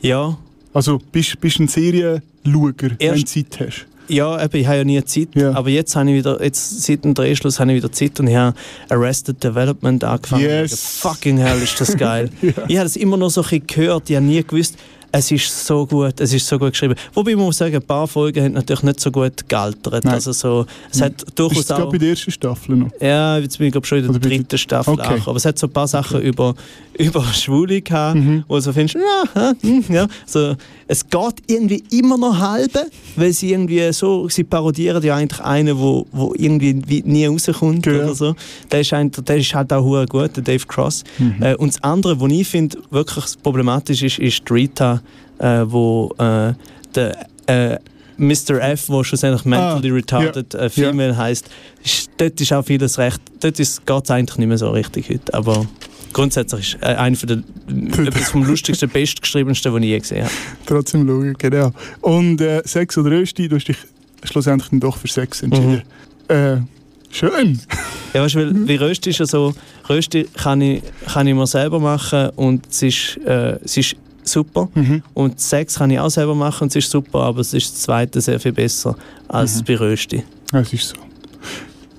Ja, 0.00 0.36
Also 0.72 1.00
bist 1.12 1.36
du 1.42 1.62
ein 1.62 1.68
Serienschauer, 1.68 2.20
wenn 2.44 3.14
du 3.14 3.24
Zeit 3.24 3.58
hast? 3.60 3.86
Ja, 4.08 4.42
eben, 4.42 4.56
ich 4.56 4.66
habe 4.66 4.78
ja 4.78 4.84
nie 4.84 5.04
Zeit, 5.04 5.28
Ja. 5.34 5.52
aber 5.54 5.68
jetzt 5.68 5.94
habe 5.94 6.10
ich 6.10 6.16
wieder, 6.16 6.42
jetzt 6.42 6.82
seit 6.82 7.04
dem 7.04 7.14
Drehschluss 7.14 7.60
habe 7.60 7.70
ich 7.70 7.76
wieder 7.76 7.92
Zeit 7.92 8.18
und 8.18 8.26
ich 8.26 8.34
habe 8.34 8.56
Arrested 8.88 9.42
Development 9.42 10.02
angefangen. 10.02 10.42
Yes. 10.42 10.98
Fucking 11.00 11.38
hell, 11.38 11.62
ist 11.62 11.80
das 11.80 11.96
geil. 11.96 12.28
Ich 12.42 12.52
habe 12.76 12.84
das 12.84 12.96
immer 12.96 13.16
noch 13.16 13.30
so 13.30 13.40
ein 13.42 13.48
bisschen 13.48 13.66
gehört, 13.68 14.10
ich 14.10 14.16
habe 14.16 14.26
nie 14.26 14.42
gewusst, 14.42 14.76
es 15.12 15.30
ist 15.32 15.66
so 15.66 15.86
gut, 15.86 16.20
es 16.20 16.32
ist 16.32 16.46
so 16.46 16.58
gut 16.58 16.70
geschrieben. 16.72 16.94
Wobei 17.14 17.34
man 17.34 17.46
muss 17.46 17.58
sagen, 17.58 17.74
ein 17.76 17.82
paar 17.82 18.06
Folgen 18.06 18.44
haben 18.44 18.52
natürlich 18.52 18.82
nicht 18.84 19.00
so 19.00 19.10
gut 19.10 19.48
gealtert. 19.48 20.04
Nein. 20.04 20.14
Also 20.14 20.32
so, 20.32 20.66
es 20.90 21.00
hat 21.02 21.24
durchaus 21.34 21.60
Ist 21.60 21.72
auch... 21.72 21.90
bei 21.90 21.98
der 21.98 22.10
ersten 22.10 22.30
Staffel 22.30 22.76
noch? 22.76 22.90
Ja, 23.00 23.38
jetzt 23.38 23.58
bin 23.58 23.66
ich 23.68 23.72
glaube 23.72 23.86
schon 23.86 23.98
in 23.98 24.04
der 24.04 24.10
Oder 24.10 24.20
dritten 24.20 24.58
Staffel 24.58 24.94
Okay. 24.94 25.20
auch. 25.20 25.26
Aber 25.28 25.36
es 25.36 25.44
hat 25.44 25.58
so 25.58 25.66
ein 25.66 25.72
paar 25.72 25.88
Sachen 25.88 26.20
über, 26.22 26.54
über 26.98 27.24
Schwule 27.34 27.80
gehabt, 27.82 28.16
Mhm. 28.16 28.44
wo 28.46 28.54
du 28.56 28.60
so 28.60 28.72
findest, 28.72 28.96
ja, 28.96 29.52
hm, 29.60 29.84
ja. 29.88 30.06
So, 30.26 30.54
es 30.90 31.08
geht 31.08 31.34
irgendwie 31.46 31.84
immer 31.92 32.18
noch 32.18 32.36
halbe, 32.40 32.86
weil 33.14 33.32
sie 33.32 33.52
irgendwie 33.52 33.92
so, 33.92 34.28
sie 34.28 34.42
parodieren 34.42 35.00
ja 35.04 35.14
eigentlich 35.14 35.40
einen, 35.40 35.78
wo, 35.78 36.04
wo 36.10 36.34
irgendwie 36.36 36.82
wie 36.84 37.02
nie 37.06 37.26
rauskommt 37.26 37.86
Ja. 37.86 37.92
oder 37.92 38.14
so. 38.16 38.34
Der 38.72 38.80
ist, 38.80 38.92
ein, 38.92 39.12
der 39.12 39.36
ist 39.36 39.54
halt 39.54 39.72
auch 39.72 39.84
hure 39.84 40.06
gut, 40.06 40.36
der 40.36 40.42
Dave 40.42 40.66
Cross. 40.66 41.04
Mhm. 41.18 41.36
Äh, 41.40 41.54
und 41.54 41.74
das 41.74 41.82
andere, 41.84 42.20
was 42.20 42.32
ich 42.32 42.48
finde, 42.48 42.78
wirklich 42.90 43.24
problematisch 43.40 44.02
ist, 44.02 44.18
ist 44.18 44.50
Rita, 44.50 45.00
äh, 45.38 45.62
wo 45.64 46.12
äh, 46.18 46.54
der 46.96 47.26
äh, 47.46 47.78
Mr. 48.16 48.60
F, 48.60 48.88
wo 48.88 49.04
schlussendlich 49.04 49.44
mentally 49.44 49.90
retarded 49.90 50.54
äh, 50.54 50.68
female 50.68 51.16
heisst, 51.16 51.48
ist, 51.84 52.10
dort 52.16 52.40
ist 52.40 52.52
auch 52.52 52.64
vieles 52.64 52.98
recht, 52.98 53.20
dort 53.38 53.56
geht 53.56 53.66
es 54.04 54.10
eigentlich 54.10 54.38
nicht 54.38 54.48
mehr 54.48 54.58
so 54.58 54.70
richtig 54.70 55.08
heute, 55.08 55.32
aber 55.32 55.66
grundsätzlich 56.12 56.74
ist 56.74 56.82
äh, 56.82 56.86
einer 56.94 57.16
von 57.16 57.28
der, 57.28 58.06
etwas 58.06 58.30
vom 58.30 58.44
lustigsten, 58.44 58.88
bestgeschriebensten, 58.88 59.72
was 59.72 59.80
ich 59.82 59.86
je 59.88 59.98
gesehen 59.98 60.24
habe. 60.24 60.34
Trotzdem 60.66 61.06
schauen, 61.06 61.34
genau. 61.38 61.72
Und 62.00 62.40
äh, 62.40 62.62
Sex 62.64 62.96
oder 62.98 63.10
Rösti, 63.10 63.48
du 63.48 63.56
hast 63.56 63.66
dich 63.68 63.76
schlussendlich 64.24 64.70
dann 64.70 64.80
doch 64.80 64.96
für 64.96 65.08
Sex 65.08 65.42
entschieden. 65.42 65.82
Mhm. 66.28 66.34
Äh, 66.34 66.56
schön. 67.10 67.60
Ja, 68.12 68.22
weißt 68.22 68.34
du, 68.34 68.38
weil, 68.40 68.68
wie 68.68 68.76
Rösti 68.76 69.10
ist 69.10 69.18
ja 69.18 69.26
so, 69.26 69.54
Rösti 69.88 70.26
kann 70.36 70.60
ich, 70.60 70.82
kann 71.12 71.26
ich 71.26 71.34
mir 71.34 71.46
selber 71.46 71.80
machen 71.80 72.30
und 72.36 72.66
es 72.70 72.82
ist, 72.82 73.18
äh, 73.24 73.58
es 73.64 73.76
ist 73.76 73.96
super. 74.22 74.68
Mhm. 74.74 75.02
Und 75.14 75.40
Sex 75.40 75.76
kann 75.78 75.90
ich 75.90 75.98
auch 75.98 76.10
selber 76.10 76.34
machen 76.34 76.64
und 76.64 76.68
es 76.68 76.76
ist 76.84 76.90
super, 76.90 77.20
aber 77.20 77.40
es 77.40 77.54
ist 77.54 77.72
das 77.72 77.82
zweite 77.82 78.20
sehr 78.20 78.38
viel 78.38 78.52
besser 78.52 78.96
als 79.28 79.60
Mhm. 79.60 79.64
bei 79.64 79.76
Rösti. 79.76 80.22
Es 80.52 80.72
ist 80.72 80.88
so. 80.88 80.96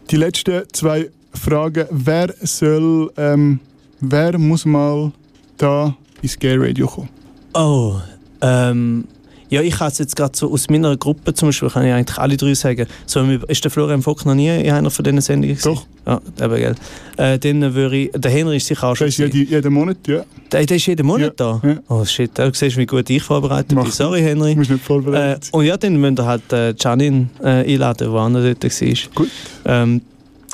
Die 0.10 0.18
letzten 0.18 0.64
zwei 0.74 1.10
Fragen. 1.34 1.86
Wer 1.90 2.34
soll, 2.42 3.12
ähm, 3.18 3.60
wer 4.02 4.38
muss 4.38 4.66
mal 4.66 5.12
da 5.58 5.96
ins 6.22 6.38
Gay 6.38 6.56
Radio 6.58 6.88
kommen? 6.88 7.10
Oh, 7.54 7.96
ähm, 8.42 9.06
ja, 9.50 9.62
ich 9.62 9.74
kann 9.78 9.90
es 9.90 9.98
jetzt 9.98 10.16
gerade 10.16 10.32
so 10.36 10.50
aus 10.52 10.70
meiner 10.70 10.96
Gruppe 10.96 11.34
zum 11.34 11.50
Beispiel, 11.50 11.70
kann 11.70 11.86
ich 11.86 11.92
eigentlich 11.92 12.18
alle 12.18 12.38
drei 12.38 12.54
sagen. 12.54 12.88
So, 13.06 13.20
ist 13.22 13.64
der 13.64 13.70
Florian 13.70 14.02
Vogt 14.02 14.26
noch 14.26 14.34
nie 14.34 14.48
in 14.48 14.72
einer 14.72 14.90
von 14.90 15.04
diesen 15.04 15.20
Sendungen? 15.20 15.58
gewesen? 15.58 15.76
Doch. 15.76 15.86
Ja, 16.08 16.46
eben, 16.46 16.56
gell. 16.56 16.76
Äh, 17.18 17.38
dann 17.38 17.74
würde 17.76 17.98
ich, 17.98 18.12
der 18.16 18.32
Henry 18.32 18.56
ist 18.58 18.68
sicher 18.68 18.88
auch 18.88 18.96
schon. 18.96 19.08
Das 19.08 19.16
ist 19.16 19.18
gewesen. 19.18 19.38
jede, 19.38 19.52
jeden 19.56 19.74
Monat, 19.74 19.98
ja. 20.08 20.24
Der, 20.54 20.66
der 20.66 20.78
ist 20.78 20.86
jeden 20.88 21.06
Monat 21.06 21.38
Ja, 21.40 21.60
da? 21.60 21.68
ja. 21.68 21.76
Oh 21.90 22.06
shit, 22.06 22.32
da 22.34 22.46
siehst 22.54 22.78
du, 22.78 22.80
wie 22.80 22.86
gut 22.86 23.10
ich 23.10 23.22
vorbereitet 23.22 23.68
bin. 23.70 23.80
Mach. 23.80 23.92
Sorry, 23.92 24.22
Henry. 24.22 24.54
Du 24.54 24.60
musst 24.60 24.72
nicht 24.72 24.82
Äh, 24.82 24.86
vorbereitet 24.86 25.44
sein. 25.44 25.60
und 25.60 25.66
ja, 25.66 25.76
dann 25.76 25.98
müssen 25.98 26.18
wir 26.18 26.26
halt 26.26 26.54
äh, 26.54 26.74
Janin 26.80 27.30
äh, 27.44 27.48
einladen, 27.74 28.10
der 28.10 28.10
auch 28.22 28.30
noch 28.30 28.42
dort 28.42 28.64
war. 28.64 28.96
Gut. 29.16 29.30
Ähm, 29.66 30.02